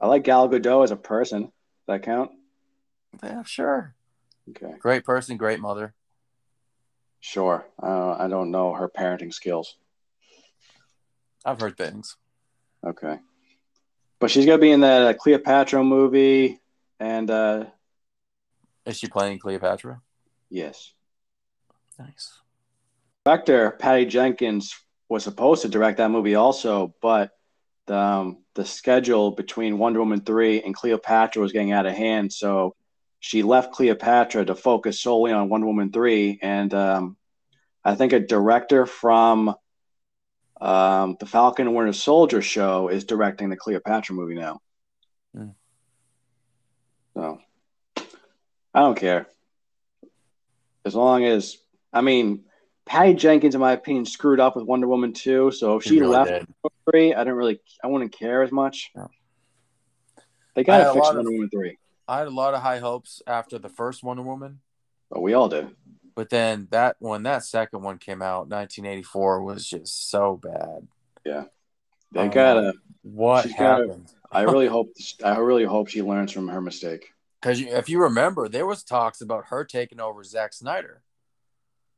I 0.03 0.09
like 0.09 0.25
Gal 0.25 0.49
Gadot 0.49 0.83
as 0.85 0.91
a 0.91 0.97
person. 0.97 1.43
Does 1.43 1.51
that 1.87 2.03
count? 2.03 2.33
yeah, 3.23 3.43
sure. 3.45 3.95
Okay, 4.51 4.75
Great 4.81 5.05
person, 5.05 5.37
great 5.37 5.61
mother. 5.61 5.95
sure. 7.21 7.65
Uh, 7.81 8.17
I 8.19 8.27
don't 8.29 8.51
know 8.51 8.75
her 8.75 8.89
parenting 8.89 9.33
skills. 9.33 9.77
I've 11.45 11.61
heard 11.61 11.77
things. 11.77 12.17
Okay, 12.85 13.19
but 14.19 14.31
she's 14.31 14.45
gonna 14.47 14.59
be 14.59 14.73
in 14.73 14.81
that 14.81 15.03
uh, 15.03 15.15
Cleopatra 15.15 15.85
movie, 15.85 16.61
and 16.99 17.31
uh, 17.31 17.65
Is 18.85 18.99
she 18.99 19.07
playing 19.07 19.39
Cleopatra? 19.39 20.01
Yes. 20.51 20.93
Nice. 21.99 22.41
Director 23.25 23.71
Patty 23.71 24.07
Jenkins 24.07 24.75
was 25.09 25.23
supposed 25.23 25.63
to 25.63 25.69
direct 25.69 25.99
that 25.99 26.11
movie 26.11 26.35
also, 26.35 26.93
but 27.01 27.31
the 27.87 27.97
um, 27.97 28.42
the 28.55 28.65
schedule 28.65 29.31
between 29.31 29.79
Wonder 29.79 30.01
Woman 30.01 30.21
three 30.21 30.63
and 30.63 30.75
Cleopatra 30.75 31.41
was 31.41 31.53
getting 31.53 31.73
out 31.73 31.87
of 31.87 31.95
hand, 31.95 32.33
so 32.33 32.75
she 33.21 33.43
left 33.43 33.73
Cleopatra 33.73 34.45
to 34.47 34.55
focus 34.55 35.01
solely 35.01 35.33
on 35.33 35.49
Wonder 35.49 35.67
Woman 35.67 35.93
three, 35.93 36.39
and 36.43 36.73
um, 36.75 37.17
I 37.85 37.95
think 37.95 38.13
a 38.13 38.21
director 38.21 38.87
from 38.87 39.55
um, 40.61 41.17
the 41.19 41.27
Falcon 41.27 41.67
and 41.67 41.77
Winter 41.77 41.93
Soldier 41.93 42.43
show 42.43 42.89
is 42.89 43.05
directing 43.05 43.51
the 43.51 43.57
Cleopatra 43.57 44.15
movie 44.15 44.35
now. 44.35 44.61
Mm. 45.37 45.55
So 47.15 47.41
I 48.75 48.81
don't 48.81 48.97
care. 48.97 49.27
As 50.85 50.95
long 50.95 51.25
as 51.25 51.59
I 51.93 52.01
mean, 52.01 52.45
Patty 52.87 53.15
Jenkins, 53.15 53.55
in 53.55 53.61
my 53.61 53.73
opinion, 53.73 54.05
screwed 54.05 54.41
up 54.41 54.57
with 54.57 54.65
Wonder 54.65 54.89
Woman 54.89 55.13
2. 55.13 55.51
So 55.53 55.77
if 55.77 55.85
She 55.85 55.91
she 55.91 56.01
really 56.01 56.13
left 56.13 56.31
did. 56.31 56.72
Three, 56.91 57.15
I 57.15 57.19
didn't 57.19 57.35
really 57.37 57.61
I 57.83 57.87
wouldn't 57.89 58.13
care 58.13 58.43
as 58.43 58.53
much. 58.53 58.91
No. 58.97 59.09
They 60.55 60.61
I 60.63 60.65
gotta 60.65 60.85
had 60.85 60.93
fix 60.95 61.07
Wonder 61.07 61.21
of- 61.21 61.27
Woman 61.27 61.49
3. 61.51 61.79
I 62.09 62.19
had 62.19 62.27
a 62.29 62.31
lot 62.31 62.55
of 62.55 62.63
high 62.63 62.79
hopes 62.79 63.23
after 63.27 63.59
the 63.59 63.69
first 63.69 64.03
Wonder 64.03 64.23
Woman, 64.23 64.61
But 65.11 65.23
we 65.23 65.33
all 65.35 65.49
did. 65.49 65.75
but 66.15 66.29
then 66.31 66.69
that 66.71 66.97
when 66.99 67.23
that 67.23 67.45
second 67.45 67.83
one 67.83 67.99
came 67.99 68.21
out, 68.23 68.49
1984, 68.49 69.43
was 69.43 69.67
just 69.69 70.11
so 70.11 70.37
bad. 70.43 70.89
Yeah, 71.25 71.45
they 72.13 72.23
Oh, 72.23 72.29
gotta 72.29 72.75
What 73.03 73.45
She's 73.45 73.53
gotta- 73.55 73.87
happened? 73.87 74.13
I 74.31 74.43
really 74.53 74.67
hope 74.67 74.89
I 75.25 75.37
really 75.39 75.65
hope 75.65 75.89
she 75.89 76.03
learns 76.03 76.33
from 76.33 76.49
her 76.49 76.61
mistake. 76.61 77.13
Because 77.41 77.61
if 77.61 77.89
you 77.89 78.01
remember, 78.03 78.49
there 78.49 78.67
was 78.67 78.85
talks 78.85 79.21
about 79.21 79.47
her 79.47 79.65
taking 79.65 80.01
over 80.01 80.23
Zack 80.23 80.53
Snyder, 80.53 81.03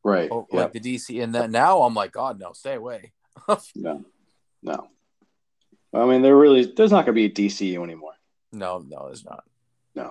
Right. 0.02 0.31
or, 0.31 0.47
yeah. 0.51 0.61
like 0.62 0.73
the 0.73 0.81
DC, 0.81 1.23
and 1.23 1.35
then 1.35 1.51
now 1.51 1.82
I'm 1.82 1.93
like, 1.94 2.12
God, 2.12 2.39
no, 2.39 2.52
stay 2.52 2.74
away. 2.74 3.12
No. 3.74 4.05
No. 4.65 4.89
I 5.93 6.07
mean 6.07 6.23
there 6.23 6.36
really 6.36 6.65
there's 6.65 6.91
not 6.91 7.05
gonna 7.05 7.15
be 7.15 7.27
a 7.27 7.31
DCU 7.31 7.85
anymore. 7.85 8.15
no, 8.53 8.78
no, 8.78 9.07
it's 9.12 9.24
not. 9.24 9.45
No. 9.95 10.11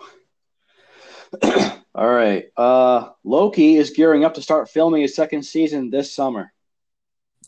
All 1.96 2.10
right. 2.10 2.46
Uh, 2.56 3.10
Loki 3.24 3.76
is 3.76 3.90
gearing 3.92 4.24
up 4.24 4.36
to 4.36 4.42
start 4.42 4.70
filming 4.70 5.02
his 5.02 5.16
second 5.16 5.44
season 5.44 5.90
this 5.90 6.14
summer. 6.14 6.54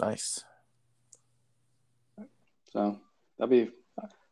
Nice. 0.02 0.44
So 2.74 3.00
that'll 3.38 3.50
be 3.50 3.70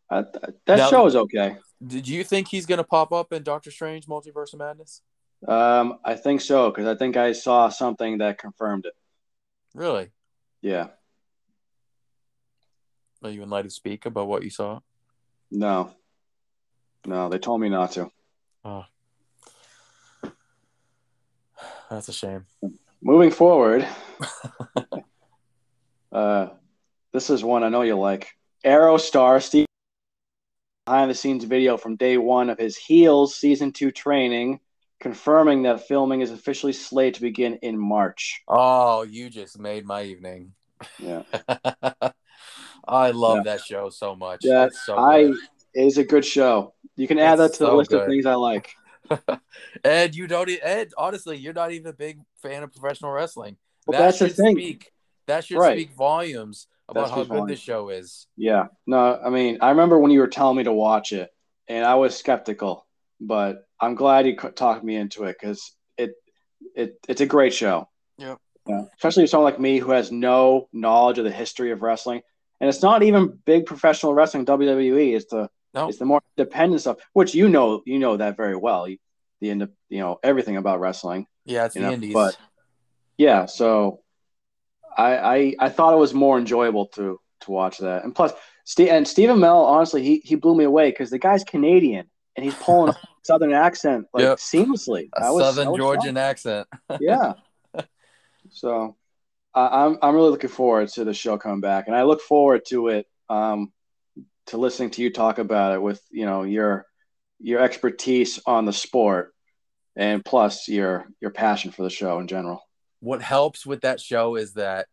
uh, 0.10 0.24
that 0.66 0.78
Now- 0.78 0.90
show 0.90 1.06
is 1.06 1.16
okay. 1.16 1.58
Did 1.86 2.08
you 2.08 2.24
think 2.24 2.48
he's 2.48 2.66
gonna 2.66 2.84
pop 2.84 3.12
up 3.12 3.34
in 3.34 3.44
Doctor 3.44 3.70
Strange: 3.72 4.06
Multiverse 4.06 4.54
of 4.54 4.60
Madness? 4.60 5.02
Um, 5.48 6.00
I 6.06 6.16
think 6.16 6.40
so 6.42 6.70
because 6.72 6.88
I 6.88 6.96
think 6.96 7.18
I 7.18 7.34
saw 7.34 7.68
something 7.70 8.20
that 8.20 8.38
confirmed 8.38 8.86
it. 8.86 8.94
Really? 9.76 10.10
Yeah. 10.62 10.88
Are 13.24 13.30
you 13.30 13.44
allowed 13.44 13.64
to 13.64 13.70
speak 13.70 14.06
about 14.06 14.28
what 14.28 14.44
you 14.44 14.50
saw? 14.50 14.80
No. 15.50 15.92
No, 17.06 17.30
they 17.30 17.38
told 17.38 17.62
me 17.62 17.70
not 17.70 17.92
to. 17.94 18.10
Oh, 18.66 18.86
that's 21.90 22.10
a 22.10 22.14
shame. 22.14 22.46
Moving 23.02 23.32
forward, 23.32 23.86
uh, 26.12 26.50
this 27.12 27.30
is 27.30 27.44
one 27.44 27.64
I 27.64 27.70
know 27.70 27.82
you 27.82 27.96
like. 27.96 28.30
Arrow 28.64 28.98
star 28.98 29.42
Steve 29.42 29.66
behind 30.86 31.12
the 31.12 31.16
scenes 31.16 31.44
video 31.44 31.78
from 31.78 31.98
day 31.98 32.18
one 32.18 32.50
of 32.50 32.58
his 32.58 32.78
Heels 32.78 33.36
season 33.36 33.74
two 33.74 33.92
training, 33.92 34.62
confirming 35.02 35.64
that 35.64 35.88
filming 35.88 36.22
is 36.22 36.32
officially 36.32 36.74
slated 36.74 37.16
to 37.16 37.22
begin 37.22 37.56
in 37.62 37.78
March. 37.78 38.42
Oh, 38.48 39.04
you 39.04 39.30
just 39.30 39.60
made 39.60 39.86
my 39.86 40.04
evening. 40.04 40.54
Yeah, 40.98 41.24
I 42.88 43.12
love 43.12 43.38
Yeah. 43.38 43.44
that 43.44 43.62
show 43.62 43.90
so 43.90 44.16
much. 44.16 44.42
Yeah, 44.44 44.66
It's 44.66 44.86
so 44.86 44.98
I 44.98 45.18
good. 45.22 45.36
it 45.74 45.86
is 45.86 45.98
a 45.98 46.04
good 46.04 46.26
show. 46.26 46.74
You 46.96 47.08
can 47.08 47.18
add 47.20 47.40
It's 47.40 47.54
that 47.54 47.54
to 47.58 47.64
the 47.66 47.70
so 47.72 47.78
list 47.78 47.94
of 47.94 48.06
things 48.06 48.26
I 48.26 48.36
like. 48.36 48.74
Ed, 49.84 50.16
you 50.16 50.28
don't. 50.28 50.50
Ed, 50.62 50.92
honestly, 50.98 51.38
you're 51.38 51.54
not 51.54 51.72
even 51.72 51.88
a 51.88 51.94
big 51.94 52.20
fan 52.42 52.64
of 52.64 52.72
professional 52.72 53.12
wrestling. 53.12 53.58
Well, 53.86 53.94
that 54.00 54.06
that's 54.06 54.20
the 54.20 54.28
should 54.28 54.36
thing. 54.38 54.56
speak. 54.56 54.92
That 55.28 55.46
should 55.46 55.58
Right. 55.58 55.78
speak 55.80 55.96
volumes 55.96 56.68
about 56.90 57.06
That 57.06 57.10
how 57.12 57.18
good 57.22 57.28
volumes. 57.28 57.50
this 57.50 57.60
show 57.60 57.90
is. 57.90 58.28
Yeah, 58.38 58.68
no, 58.86 59.20
I 59.24 59.30
mean, 59.30 59.60
I 59.62 59.70
remember 59.70 59.98
when 60.00 60.12
you 60.12 60.20
were 60.20 60.28
telling 60.28 60.58
me 60.58 60.64
to 60.64 60.74
watch 60.74 61.12
it, 61.14 61.30
and 61.68 61.86
I 61.86 61.96
was 61.96 62.18
skeptical, 62.18 62.86
but 63.20 63.64
I'm 63.80 63.96
glad 63.96 64.26
you 64.28 64.36
talked 64.36 64.84
me 64.84 64.96
into 64.96 65.24
it 65.26 65.38
because 65.40 65.72
it, 65.98 66.12
it, 66.76 66.96
it's 67.08 67.22
a 67.22 67.26
great 67.26 67.54
show. 67.54 67.88
Yep. 68.18 68.38
Yeah, 68.68 68.84
especially 68.98 69.28
someone 69.28 69.52
like 69.52 69.60
me 69.60 69.78
who 69.80 69.92
has 69.92 70.12
no 70.12 70.68
knowledge 70.72 71.18
of 71.18 71.26
the 71.26 71.32
history 71.32 71.72
of 71.72 71.82
wrestling, 71.82 72.22
and 72.64 72.70
it's 72.70 72.82
not 72.82 73.04
even 73.04 73.38
big 73.46 73.66
professional 73.66 74.14
wrestling 74.14 74.46
WWE. 74.46 75.16
It's 75.18 75.26
the 75.26 75.50
No. 75.74 75.90
it's 75.90 75.98
the 76.00 76.06
more 76.06 76.22
independent 76.38 76.80
stuff, 76.82 76.98
which 77.12 77.36
you 77.36 77.50
know 77.50 77.82
you 77.86 78.00
know 78.00 78.16
that 78.18 78.38
very 78.38 78.56
well. 78.56 78.88
You, 78.88 78.98
the 79.42 79.50
ind- 79.50 79.70
you 79.90 80.00
know 80.00 80.20
everything 80.24 80.56
about 80.58 80.80
wrestling. 80.80 81.28
Yeah, 81.46 81.66
it's 81.66 81.74
the 81.76 81.82
know, 81.82 81.92
Indies. 81.92 82.14
but- 82.14 82.38
Yeah, 83.18 83.46
so 83.48 84.00
I, 84.98 85.12
I 85.36 85.56
I 85.66 85.70
thought 85.70 85.94
it 85.94 85.98
was 86.06 86.14
more 86.14 86.38
enjoyable 86.40 86.86
to 86.96 87.20
to 87.42 87.52
watch 87.52 87.80
that, 87.80 88.04
and 88.06 88.16
plus, 88.16 88.32
Steve 88.64 88.90
and 88.90 89.06
Stephen 89.08 89.38
Amell, 89.40 89.66
honestly, 89.66 90.02
he 90.04 90.22
he 90.24 90.36
blew 90.36 90.56
me 90.56 90.64
away 90.64 90.90
because 90.92 91.10
the 91.10 91.20
guy's 91.20 91.44
Canadian 91.44 92.06
and 92.36 92.46
he's 92.46 92.56
pulling 92.56 92.90
a 92.94 92.98
southern 93.24 93.52
accent 93.54 94.06
like 94.14 94.24
Yep. 94.24 94.38
seamlessly. 94.38 95.10
a 95.18 95.34
was- 95.34 95.44
Southern 95.56 95.76
Georgian 95.76 96.16
accent. 96.18 96.68
yeah. 97.02 97.34
So, 98.52 98.96
I'm 99.56 99.98
I'm 100.02 100.16
really 100.16 100.32
looking 100.32 100.50
forward 100.50 100.90
to 100.90 101.04
the 101.04 101.14
show 101.14 101.38
coming 101.38 101.62
back, 101.62 101.88
and 101.88 101.96
I 101.96 102.04
look 102.04 102.22
forward 102.22 102.64
to 102.70 102.88
it. 102.90 103.08
Um, 103.30 103.72
to 104.48 104.58
listening 104.58 104.90
to 104.92 105.02
you 105.02 105.12
talk 105.12 105.38
about 105.38 105.74
it 105.74 105.82
with 105.82 106.02
you 106.12 106.26
know 106.26 106.44
your 106.44 106.86
your 107.40 107.62
expertise 107.62 108.40
on 108.46 108.66
the 108.66 108.74
sport, 108.74 109.34
and 109.96 110.24
plus 110.24 110.68
your 110.68 111.06
your 111.22 111.32
passion 111.32 111.72
for 111.72 111.84
the 111.84 111.90
show 111.90 112.20
in 112.20 112.28
general. 112.28 112.62
what 113.00 113.22
helps 113.22 113.66
with 113.66 113.82
that 113.82 114.00
show 114.00 114.36
is 114.36 114.54
that 114.54 114.88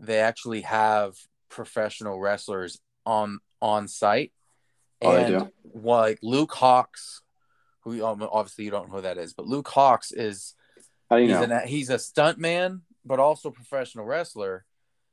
they 0.00 0.18
actually 0.20 0.60
have 0.62 1.14
professional 1.48 2.18
wrestlers 2.20 2.78
on 3.04 3.38
on 3.60 3.88
site 3.88 4.32
Oh, 5.02 5.12
they 5.14 5.24
and 5.24 5.38
do? 5.40 5.50
like 5.74 6.18
Luke 6.22 6.52
Hawx 6.52 7.20
who 7.82 8.04
um, 8.04 8.26
obviously 8.32 8.64
you 8.64 8.70
don't 8.70 8.88
know 8.88 8.96
who 8.96 9.02
that 9.02 9.18
is 9.18 9.32
but 9.34 9.46
Luke 9.46 9.66
Hawx 9.68 10.12
is 10.14 10.54
How 11.10 11.16
do 11.16 11.22
you 11.22 11.28
he's, 11.28 11.48
know? 11.48 11.56
an, 11.56 11.68
he's 11.68 11.90
a 11.90 11.98
stunt 11.98 12.38
man 12.38 12.82
but 13.06 13.18
also 13.20 13.50
professional 13.50 14.04
wrestler 14.04 14.64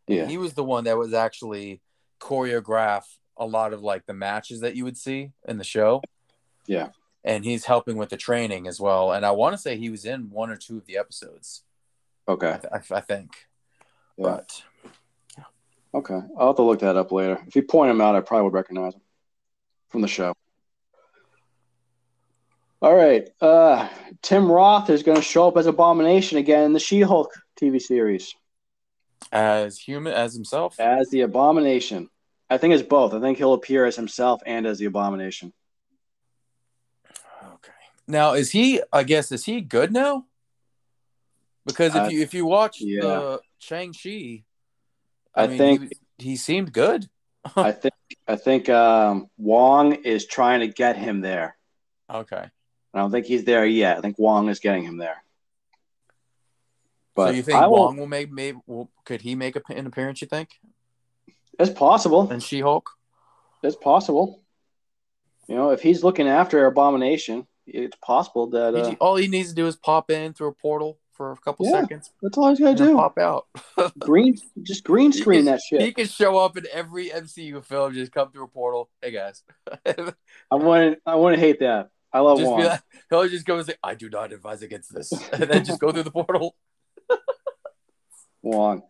Yeah. 0.08 0.26
he 0.26 0.38
was 0.38 0.54
the 0.54 0.64
one 0.64 0.84
that 0.86 0.98
was 0.98 1.14
actually 1.14 1.82
choreograph 2.20 3.04
a 3.38 3.46
lot 3.46 3.72
of 3.74 3.82
like 3.82 4.06
the 4.06 4.14
matches 4.14 4.60
that 4.62 4.76
you 4.76 4.84
would 4.84 4.98
see 4.98 5.32
in 5.48 5.58
the 5.58 5.64
show 5.64 6.02
Yeah. 6.68 6.90
and 7.24 7.46
he's 7.46 7.66
helping 7.66 7.96
with 7.98 8.10
the 8.10 8.18
training 8.18 8.68
as 8.68 8.80
well 8.80 9.12
and 9.12 9.26
i 9.26 9.32
want 9.32 9.54
to 9.54 9.58
say 9.58 9.78
he 9.78 9.90
was 9.90 10.06
in 10.06 10.30
one 10.30 10.50
or 10.50 10.56
two 10.58 10.78
of 10.78 10.86
the 10.86 10.98
episodes 10.98 11.64
i, 12.28 12.32
Okay. 12.32 12.60
th- 12.62 12.74
I, 12.92 12.96
I 12.98 13.02
think 13.02 13.30
Yeah. 14.18 14.24
but 14.26 14.64
Okay. 15.96 16.20
I'll 16.40 16.48
have 16.48 16.56
to 16.56 16.64
look 16.64 16.80
that 16.80 16.98
up 16.98 17.12
later. 17.12 17.40
If 17.46 17.56
you 17.56 17.62
point 17.62 17.92
him 17.92 18.02
out, 18.02 18.16
I 18.16 18.22
probably 18.22 18.46
would 18.46 18.54
recognize 18.54 18.96
him 18.96 19.02
from 19.90 20.02
the 20.02 20.08
show. 20.08 20.34
All 22.84 22.94
right. 22.94 23.30
Uh, 23.40 23.88
Tim 24.22 24.52
Roth 24.52 24.90
is 24.90 25.04
going 25.04 25.16
to 25.16 25.24
show 25.24 25.48
up 25.48 25.56
as 25.56 25.68
Abomination 25.68 26.38
again 26.38 26.66
in 26.66 26.74
the 26.74 26.80
She-Hulk 26.80 27.32
TV 27.60 27.82
series 27.82 28.36
as 29.32 29.80
human 29.80 30.14
as 30.14 30.34
himself 30.34 30.78
as 30.80 31.10
the 31.10 31.22
Abomination. 31.22 32.10
I 32.50 32.58
think 32.58 32.74
it's 32.74 32.84
both. 32.84 33.14
I 33.14 33.22
think 33.22 33.38
he'll 33.38 33.54
appear 33.54 33.86
as 33.86 33.96
himself 33.96 34.42
and 34.46 34.68
as 34.68 34.80
the 34.80 34.86
Abomination. 34.86 35.54
okay 37.42 37.72
now 38.06 38.34
is 38.34 38.52
he 38.52 38.82
i 38.92 39.02
guess 39.04 39.32
is 39.32 39.46
he 39.46 39.62
good 39.62 39.94
now 39.94 40.26
because 41.66 41.96
if 41.96 42.04
Uh, 42.04 42.08
you 42.10 42.22
if 42.22 42.34
you 42.34 42.46
watch 42.46 42.78
yeah. 42.82 43.02
the 43.02 43.40
shang-chi 43.60 44.44
i, 45.36 45.44
I 45.44 45.48
mean 45.48 45.58
think 45.58 45.94
he, 46.18 46.26
he 46.32 46.36
seemed 46.36 46.74
good 46.74 47.08
I 47.56 47.72
think 47.72 47.94
I 48.28 48.36
think 48.36 48.70
um, 48.70 49.28
Wong 49.38 49.94
is 49.94 50.26
trying 50.26 50.60
to 50.62 50.68
get 50.68 50.96
him 50.98 51.22
there. 51.22 51.56
okay 52.10 52.50
I 52.94 53.00
don't 53.00 53.12
think 53.12 53.26
he's 53.26 53.44
there 53.44 53.66
yet. 53.66 53.98
I 53.98 54.02
think 54.02 54.20
Wong 54.20 54.50
is 54.50 54.60
getting 54.60 54.84
him 54.84 54.98
there. 54.98 55.24
so 57.18 57.30
you 57.30 57.42
think 57.44 57.58
I 57.58 57.68
wong 57.68 57.98
will 57.98 58.08
make 58.08 58.32
maybe 58.32 58.60
will, 58.68 58.90
could 59.06 59.22
he 59.22 59.36
make 59.36 59.56
a, 59.56 59.62
an 59.70 59.88
appearance 59.88 60.22
you 60.22 60.28
think 60.28 60.50
It's 61.60 61.72
possible. 61.72 62.30
And 62.30 62.42
she-hulk 62.42 62.90
It's 63.64 63.76
possible. 63.76 64.42
You 65.48 65.56
know, 65.56 65.72
if 65.72 65.82
he's 65.82 66.04
looking 66.04 66.28
after 66.28 66.66
Abomination, 66.66 67.48
it's 67.68 67.98
possible 67.98 68.48
that 68.52 68.76
uh, 68.76 68.96
all 69.00 69.16
he 69.16 69.28
needs 69.28 69.50
to 69.50 69.56
do 69.56 69.68
is 69.68 69.76
pop 69.76 70.10
in 70.12 70.34
through 70.34 70.48
a 70.50 70.54
portal 70.54 71.00
for 71.14 71.32
a 71.32 71.38
couple 71.38 71.66
Yeah, 71.66 71.82
seconds 71.82 72.12
that's 72.22 72.38
all 72.38 72.50
he's 72.50 72.60
got 72.60 72.76
to 72.78 72.84
do. 72.86 72.96
pop 72.96 73.18
out 73.20 73.46
Green, 74.00 74.36
just 74.64 74.84
green 74.84 75.12
screen 75.14 75.46
can- 75.46 75.54
that 75.54 75.62
shit. 75.62 75.80
he 75.82 75.92
can 75.94 76.08
show 76.08 76.38
up 76.40 76.58
in 76.58 76.66
every 76.74 77.10
mcu 77.10 77.64
film 77.64 77.94
just 77.94 78.12
come 78.12 78.32
through 78.32 78.46
a 78.46 78.48
portal 78.48 78.90
hey 79.02 79.12
guys 79.12 79.44
I 79.86 80.56
wouldn't, 80.56 81.00
I 81.06 81.16
wouldn't 81.16 81.40
hate 81.42 81.60
that. 81.60 81.90
I 82.14 82.20
love 82.20 82.38
just 82.38 82.52
Wong. 82.52 82.62
be 82.62 82.68
like, 82.68 82.82
he'll 83.10 83.28
just 83.28 83.46
go 83.46 83.58
and 83.58 83.66
say, 83.66 83.76
"I 83.84 83.96
do 83.96 84.10
not 84.10 84.32
advise 84.32 84.62
against 84.62 84.94
this," 84.94 85.12
and 85.34 85.44
then 85.44 85.66
just 85.66 85.80
go 85.80 85.92
through 85.92 86.04
the 86.04 86.12
portal. 86.12 86.56
Wong. 88.42 88.84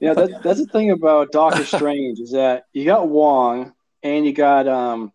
Yeah, 0.00 0.14
that, 0.14 0.42
that's 0.42 0.60
the 0.60 0.66
thing 0.66 0.90
about 0.90 1.32
Doctor 1.32 1.64
Strange 1.76 2.18
is 2.18 2.32
that 2.32 2.64
you 2.72 2.84
got 2.84 3.08
Wong 3.08 3.72
and 4.02 4.24
you 4.24 4.32
got 4.32 4.66
um, 4.66 5.12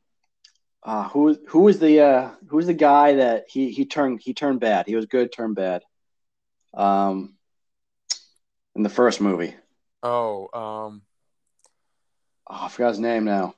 uh, 0.84 1.10
who 1.10 1.38
who 1.48 1.62
was 1.62 1.80
the 1.80 2.00
uh, 2.00 2.32
who 2.48 2.58
was 2.58 2.68
the 2.68 2.74
guy 2.74 3.16
that 3.16 3.46
he 3.50 3.72
he 3.72 3.86
turned 3.86 4.22
he 4.22 4.34
turned 4.34 4.60
bad. 4.60 4.88
He 4.88 4.96
was 4.96 5.06
good, 5.06 5.32
turned 5.32 5.56
bad. 5.56 5.84
Um, 6.74 7.36
in 8.76 8.84
the 8.84 8.90
first 8.90 9.20
movie. 9.20 9.56
Oh, 10.04 10.48
um, 10.54 11.02
Oh, 12.54 12.66
I 12.66 12.68
forgot 12.68 12.90
his 12.90 13.00
name 13.00 13.24
now. 13.24 13.56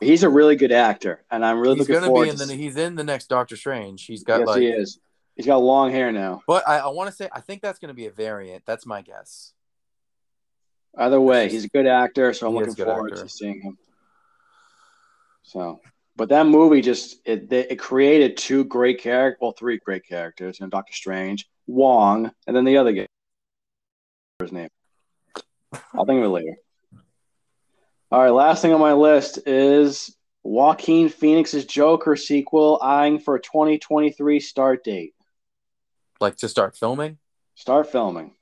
He's 0.00 0.22
a 0.22 0.28
really 0.28 0.56
good 0.56 0.72
actor, 0.72 1.24
and 1.30 1.44
I'm 1.44 1.58
really 1.58 1.76
he's 1.76 1.88
looking 1.88 1.94
gonna 1.96 2.06
forward 2.06 2.24
be 2.24 2.30
in 2.30 2.36
to. 2.36 2.46
the 2.46 2.54
he's 2.54 2.76
in 2.76 2.94
the 2.94 3.04
next 3.04 3.26
Doctor 3.28 3.56
Strange. 3.56 4.04
He's 4.04 4.22
got 4.22 4.40
yes, 4.40 4.46
like, 4.46 4.60
he 4.60 4.68
is. 4.68 4.98
He's 5.36 5.46
got 5.46 5.58
long 5.58 5.90
hair 5.90 6.10
now. 6.12 6.42
but 6.46 6.68
I, 6.68 6.78
I 6.78 6.88
want 6.88 7.10
to 7.10 7.14
say 7.16 7.28
I 7.32 7.40
think 7.40 7.62
that's 7.62 7.78
gonna 7.78 7.94
be 7.94 8.06
a 8.06 8.10
variant. 8.10 8.64
That's 8.66 8.86
my 8.86 9.02
guess. 9.02 9.52
Either 10.96 11.20
way, 11.20 11.48
he's 11.48 11.64
a 11.64 11.68
good 11.68 11.86
actor, 11.86 12.32
so 12.32 12.48
I'm 12.48 12.54
He 12.54 12.60
looking 12.60 12.84
forward 12.84 13.12
actor. 13.12 13.24
to 13.24 13.28
seeing 13.28 13.60
him. 13.60 13.78
So, 15.42 15.80
but 16.16 16.28
that 16.30 16.46
movie 16.46 16.80
just 16.80 17.20
it 17.24 17.52
it, 17.52 17.78
created 17.78 18.36
two 18.36 18.64
great 18.64 19.00
characters, 19.00 19.38
well, 19.40 19.52
three 19.52 19.78
great 19.78 20.04
characters, 20.06 20.58
you 20.58 20.66
know, 20.66 20.70
Doctor 20.70 20.92
Strange, 20.92 21.48
Wong, 21.66 22.30
and 22.46 22.56
then 22.56 22.64
the 22.64 22.76
other 22.78 22.92
guy. 22.92 23.06
His 24.40 24.52
name. 24.52 24.68
I'll 25.94 26.04
think 26.04 26.18
of 26.18 26.24
it 26.24 26.28
later. 26.28 26.56
All 28.10 28.22
right, 28.22 28.30
last 28.30 28.62
thing 28.62 28.72
on 28.72 28.80
my 28.80 28.94
list 28.94 29.40
is 29.44 30.16
Joaquin 30.42 31.10
Phoenix's 31.10 31.66
Joker 31.66 32.16
sequel, 32.16 32.78
eyeing 32.80 33.18
for 33.18 33.34
a 33.34 33.40
2023 33.40 34.40
start 34.40 34.82
date. 34.82 35.14
Like 36.18 36.36
to 36.36 36.48
start 36.48 36.74
filming. 36.74 37.18
Start 37.54 37.92
filming. 37.92 38.34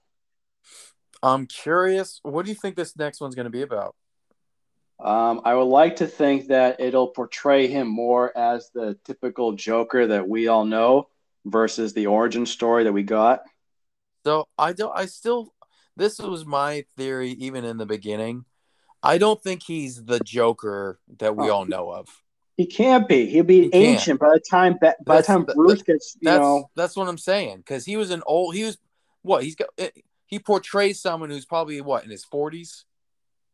I'm 1.21 1.47
curious. 1.47 2.21
What 2.23 2.45
do 2.45 2.53
you 2.53 2.55
think 2.55 2.77
this 2.77 2.97
next 2.97 3.21
one's 3.21 3.35
gonna 3.35 3.51
be 3.51 3.63
about? 3.63 3.97
Um, 5.01 5.41
I 5.45 5.55
would 5.55 5.65
like 5.65 5.97
to 5.97 6.07
think 6.07 6.47
that 6.47 6.79
it'll 6.79 7.09
portray 7.09 7.67
him 7.67 7.89
more 7.89 8.37
as 8.39 8.71
the 8.73 8.97
typical 9.05 9.53
Joker 9.53 10.07
that 10.07 10.29
we 10.29 10.47
all 10.47 10.65
know 10.65 11.09
versus 11.45 11.93
the 11.93 12.07
origin 12.07 12.47
story 12.47 12.85
that 12.85 12.93
we 12.93 13.03
got. 13.03 13.43
So 14.25 14.47
I 14.57 14.75
don't. 14.75 14.97
I 14.97 15.07
still. 15.07 15.53
This 15.97 16.21
was 16.21 16.47
my 16.47 16.85
theory, 16.97 17.31
even 17.31 17.65
in 17.65 17.79
the 17.79 17.87
beginning. 17.87 18.45
I 19.03 19.19
don't 19.19 19.43
think 19.43 19.63
he's 19.63 20.05
the 20.05 20.19
Joker 20.21 20.99
that 21.19 21.37
we 21.37 21.49
Oh. 21.51 21.55
all 21.57 21.65
know 21.65 21.91
of. 21.91 22.09
He 22.57 22.67
can't 22.67 23.07
be. 23.07 23.27
He'll 23.27 23.45
be 23.45 23.65
He 23.65 23.69
can't. 23.71 23.75
ancient 23.85 24.21
by 24.21 24.31
the 24.31 24.41
time 24.41 24.79
by 24.81 24.95
the 24.99 25.05
That's- 25.05 25.27
time 25.27 25.45
that- 25.47 25.57
Bruce 25.57 25.83
gets 25.83 26.17
you 26.21 26.25
That's 26.31 26.41
know. 26.41 26.71
that's 26.75 26.97
what 26.97 27.07
I'm 27.09 27.19
saying. 27.19 27.59
Because 27.59 27.85
he 27.85 27.97
was 27.97 28.11
an 28.11 28.23
old. 28.27 28.55
He 28.55 28.65
was 28.65 28.79
what? 29.23 29.45
He's 29.45 29.55
got. 29.57 29.69
eh, 29.79 29.91
He 30.27 30.39
portrays 30.39 31.01
someone 31.01 31.31
who's 31.31 31.45
probably 31.45 31.81
what 31.81 32.03
in 32.05 32.11
his 32.11 32.25
40s, 32.25 32.85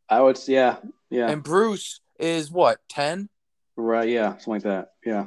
I 0.08 0.20
would 0.22 0.38
say 0.38 0.54
yeah 0.54 0.76
yeah 1.10 1.28
and 1.30 1.42
Bruce 1.42 2.00
is 2.18 2.50
what 2.50 2.78
10. 2.88 3.28
right 3.76 4.08
yeah 4.08 4.32
something 4.38 4.52
like 4.54 4.62
that 4.62 4.92
yeah 5.04 5.26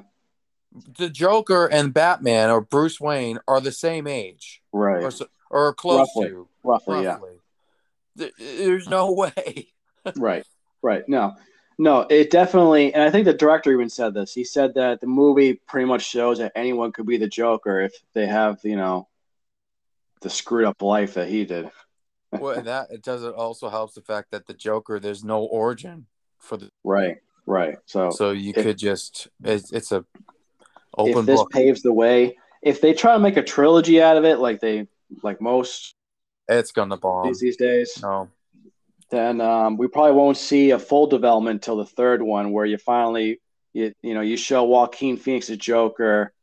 The 0.98 1.10
Joker 1.10 1.68
and 1.68 1.94
Batman 1.94 2.50
or 2.50 2.62
Bruce 2.62 3.00
Wayne 3.00 3.40
are 3.48 3.62
the 3.62 3.72
same 3.72 4.08
age, 4.08 4.62
right 4.74 5.04
or 5.04 5.12
or 5.52 5.74
close 5.74 6.08
Roughly. 6.16 6.30
to. 6.30 6.48
roughly 6.64 7.04
yeah 7.04 7.14
Roughly. 7.14 7.40
There- 8.16 8.32
There's 8.40 8.88
no 8.90 9.12
way. 9.24 9.68
Right 10.18 10.46
right 10.82 11.08
no 11.10 11.34
no 11.78 12.02
it 12.10 12.30
definitely 12.32 12.94
and 12.94 13.04
I 13.04 13.10
think 13.12 13.26
the 13.26 13.34
director 13.34 13.72
even 13.72 13.90
said 13.90 14.14
this. 14.14 14.34
He 14.34 14.44
said 14.44 14.74
that 14.76 15.02
the 15.02 15.08
movie 15.08 15.56
pretty 15.68 15.86
much 15.86 16.04
shows 16.04 16.38
that 16.38 16.52
anyone 16.56 16.92
could 16.92 17.06
be 17.06 17.18
the 17.18 17.28
Joker 17.28 17.82
if 17.82 17.94
they 18.14 18.28
have 18.28 18.60
you 18.64 18.76
know 18.76 19.08
the 20.22 20.30
screwed 20.30 20.66
up 20.66 20.82
life 20.82 21.16
that 21.16 21.28
he 21.28 21.46
did. 21.46 21.70
well, 22.32 22.58
and 22.58 22.68
that 22.68 22.88
it 22.92 23.02
doesn't 23.04 23.34
also 23.36 23.70
helps 23.70 23.94
the 23.94 24.02
fact 24.02 24.32
that 24.32 24.48
the 24.48 24.54
Joker 24.54 25.00
there's 25.00 25.24
no 25.24 25.44
origin 25.44 26.06
for 26.40 26.58
the 26.58 26.70
Right, 26.84 27.18
right. 27.46 27.78
So, 27.86 28.10
so 28.12 28.32
you 28.32 28.54
If- 28.56 28.64
could 28.64 28.78
just 28.78 29.28
it's, 29.44 29.72
it's 29.72 29.92
a 29.92 30.06
open. 30.98 31.20
if 31.20 31.26
this 31.26 31.40
book. 31.42 31.52
paves 31.52 31.82
the 31.82 31.94
way, 31.94 32.38
if 32.62 32.80
they 32.82 32.94
try 32.94 33.14
to 33.14 33.20
make 33.20 33.38
a 33.38 33.44
trilogy 33.44 34.02
out 34.02 34.18
of 34.18 34.26
it, 34.26 34.40
like 34.40 34.60
they 34.62 34.88
like 35.24 35.42
most 35.42 35.96
It's 36.48 36.72
gonna 36.72 36.98
bomb. 36.98 37.28
these, 37.28 37.40
these 37.40 37.58
days, 37.58 38.00
No, 38.02 38.30
then 39.16 39.42
um, 39.42 39.78
we 39.78 39.88
probably 39.88 40.14
won't 40.14 40.38
see 40.38 40.72
a 40.72 40.80
full 40.80 41.08
development 41.08 41.64
till 41.64 41.78
the 41.78 41.86
third 41.86 42.22
one, 42.22 42.52
where 42.52 42.66
you 42.66 42.78
finally 42.78 43.40
you 43.74 43.94
you 44.02 44.14
know 44.14 44.22
you 44.22 44.38
show 44.38 44.64
Joaquin 44.64 45.18
Phoenix's 45.18 45.58
Joker, 45.58 46.34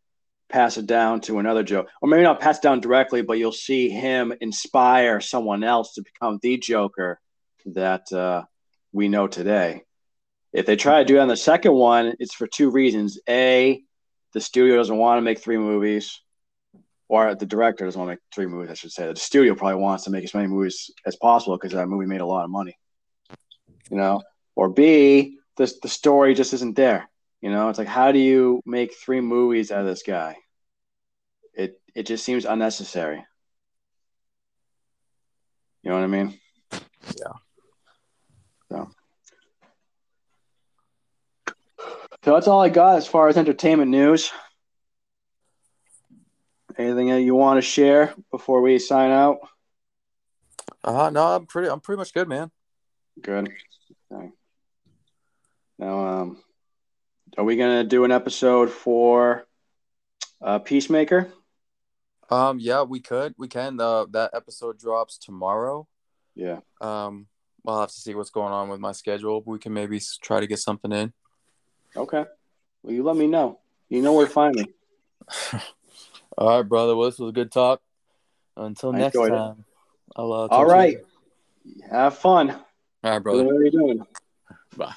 pass 0.48 0.76
it 0.78 0.86
down 0.86 1.20
to 1.22 1.38
another 1.38 1.62
Joker, 1.62 1.88
or 2.00 2.08
maybe 2.08 2.22
not 2.22 2.40
pass 2.40 2.60
down 2.60 2.80
directly, 2.80 3.22
but 3.22 3.38
you'll 3.38 3.52
see 3.52 3.88
him 3.88 4.32
inspire 4.40 5.20
someone 5.20 5.62
else 5.62 5.94
to 5.94 6.02
become 6.02 6.38
the 6.42 6.56
Joker 6.56 7.20
that 7.66 8.10
uh, 8.12 8.44
we 8.92 9.08
know 9.08 9.28
today. 9.28 9.82
If 10.52 10.66
they 10.66 10.76
try 10.76 10.98
to 10.98 11.04
do 11.04 11.16
it 11.16 11.20
on 11.20 11.28
the 11.28 11.36
second 11.36 11.72
one, 11.72 12.14
it's 12.18 12.34
for 12.34 12.46
two 12.46 12.70
reasons: 12.70 13.20
a, 13.28 13.82
the 14.32 14.40
studio 14.40 14.76
doesn't 14.76 14.96
want 14.96 15.18
to 15.18 15.22
make 15.22 15.40
three 15.40 15.58
movies, 15.58 16.20
or 17.12 17.34
the 17.34 17.44
director 17.44 17.84
doesn't 17.84 18.00
want 18.00 18.08
to 18.08 18.12
make 18.12 18.20
three 18.34 18.46
movies. 18.46 18.70
I 18.70 18.74
should 18.74 18.90
say 18.90 19.06
the 19.06 19.16
studio 19.16 19.54
probably 19.54 19.82
wants 19.82 20.04
to 20.04 20.10
make 20.10 20.24
as 20.24 20.32
many 20.32 20.46
movies 20.46 20.90
as 21.04 21.14
possible 21.14 21.58
because 21.58 21.72
that 21.72 21.86
movie 21.86 22.06
made 22.06 22.22
a 22.22 22.26
lot 22.26 22.44
of 22.44 22.50
money. 22.50 22.78
You 23.90 23.98
know, 23.98 24.22
or 24.56 24.70
B, 24.70 25.36
the 25.58 25.70
the 25.82 25.90
story 25.90 26.32
just 26.32 26.54
isn't 26.54 26.74
there. 26.74 27.10
You 27.42 27.50
know, 27.50 27.68
it's 27.68 27.78
like 27.78 27.86
how 27.86 28.12
do 28.12 28.18
you 28.18 28.62
make 28.64 28.94
three 28.94 29.20
movies 29.20 29.70
out 29.70 29.80
of 29.80 29.86
this 29.86 30.02
guy? 30.02 30.38
It 31.52 31.78
it 31.94 32.04
just 32.04 32.24
seems 32.24 32.46
unnecessary. 32.46 33.22
You 35.82 35.90
know 35.90 35.96
what 35.96 36.04
I 36.04 36.06
mean? 36.06 36.40
Yeah. 36.72 37.32
So. 38.70 38.90
So 42.24 42.32
that's 42.32 42.48
all 42.48 42.62
I 42.62 42.70
got 42.70 42.96
as 42.96 43.06
far 43.06 43.28
as 43.28 43.36
entertainment 43.36 43.90
news. 43.90 44.32
Anything 46.78 47.10
that 47.10 47.22
you 47.22 47.34
want 47.34 47.58
to 47.58 47.62
share 47.62 48.14
before 48.30 48.60
we 48.60 48.78
sign 48.78 49.10
out? 49.10 49.38
uh 50.84 51.10
no, 51.10 51.36
I'm 51.36 51.46
pretty 51.46 51.68
I'm 51.68 51.80
pretty 51.80 51.98
much 51.98 52.12
good, 52.12 52.28
man. 52.28 52.50
Good. 53.20 53.52
Okay. 54.10 54.30
Now, 55.78 56.06
um, 56.06 56.42
are 57.36 57.44
we 57.44 57.56
gonna 57.56 57.84
do 57.84 58.04
an 58.04 58.12
episode 58.12 58.70
for 58.70 59.46
uh, 60.40 60.58
Peacemaker? 60.58 61.32
Um, 62.30 62.58
yeah, 62.58 62.82
we 62.82 63.00
could, 63.00 63.34
we 63.36 63.48
can. 63.48 63.80
Uh, 63.80 64.06
that 64.10 64.30
episode 64.32 64.78
drops 64.78 65.18
tomorrow. 65.18 65.86
Yeah. 66.34 66.60
Um, 66.80 67.26
I'll 67.66 67.80
have 67.80 67.90
to 67.90 68.00
see 68.00 68.14
what's 68.14 68.30
going 68.30 68.52
on 68.52 68.68
with 68.68 68.80
my 68.80 68.92
schedule. 68.92 69.42
We 69.44 69.58
can 69.58 69.72
maybe 69.72 70.00
try 70.22 70.40
to 70.40 70.46
get 70.46 70.58
something 70.58 70.92
in. 70.92 71.12
Okay. 71.96 72.24
Well, 72.82 72.94
you 72.94 73.02
let 73.02 73.16
me 73.16 73.26
know. 73.26 73.60
You 73.88 74.02
know 74.02 74.14
where 74.14 74.26
to 74.26 74.32
find 74.32 74.54
me. 74.54 74.66
All 76.38 76.48
right, 76.48 76.68
brother. 76.68 76.96
Well, 76.96 77.10
this 77.10 77.18
was 77.18 77.30
a 77.30 77.32
good 77.32 77.52
talk. 77.52 77.80
Until 78.56 78.94
I 78.94 78.98
next 78.98 79.16
it. 79.16 79.28
time. 79.28 79.64
I'll, 80.14 80.32
uh, 80.32 80.46
All 80.48 80.66
right. 80.66 80.98
Have 81.90 82.18
fun. 82.18 82.50
All 82.50 83.10
right, 83.10 83.18
brother. 83.18 83.44
What 83.44 83.56
are 83.56 83.62
you 83.62 83.70
doing? 83.70 84.02
Bye. 84.76 84.94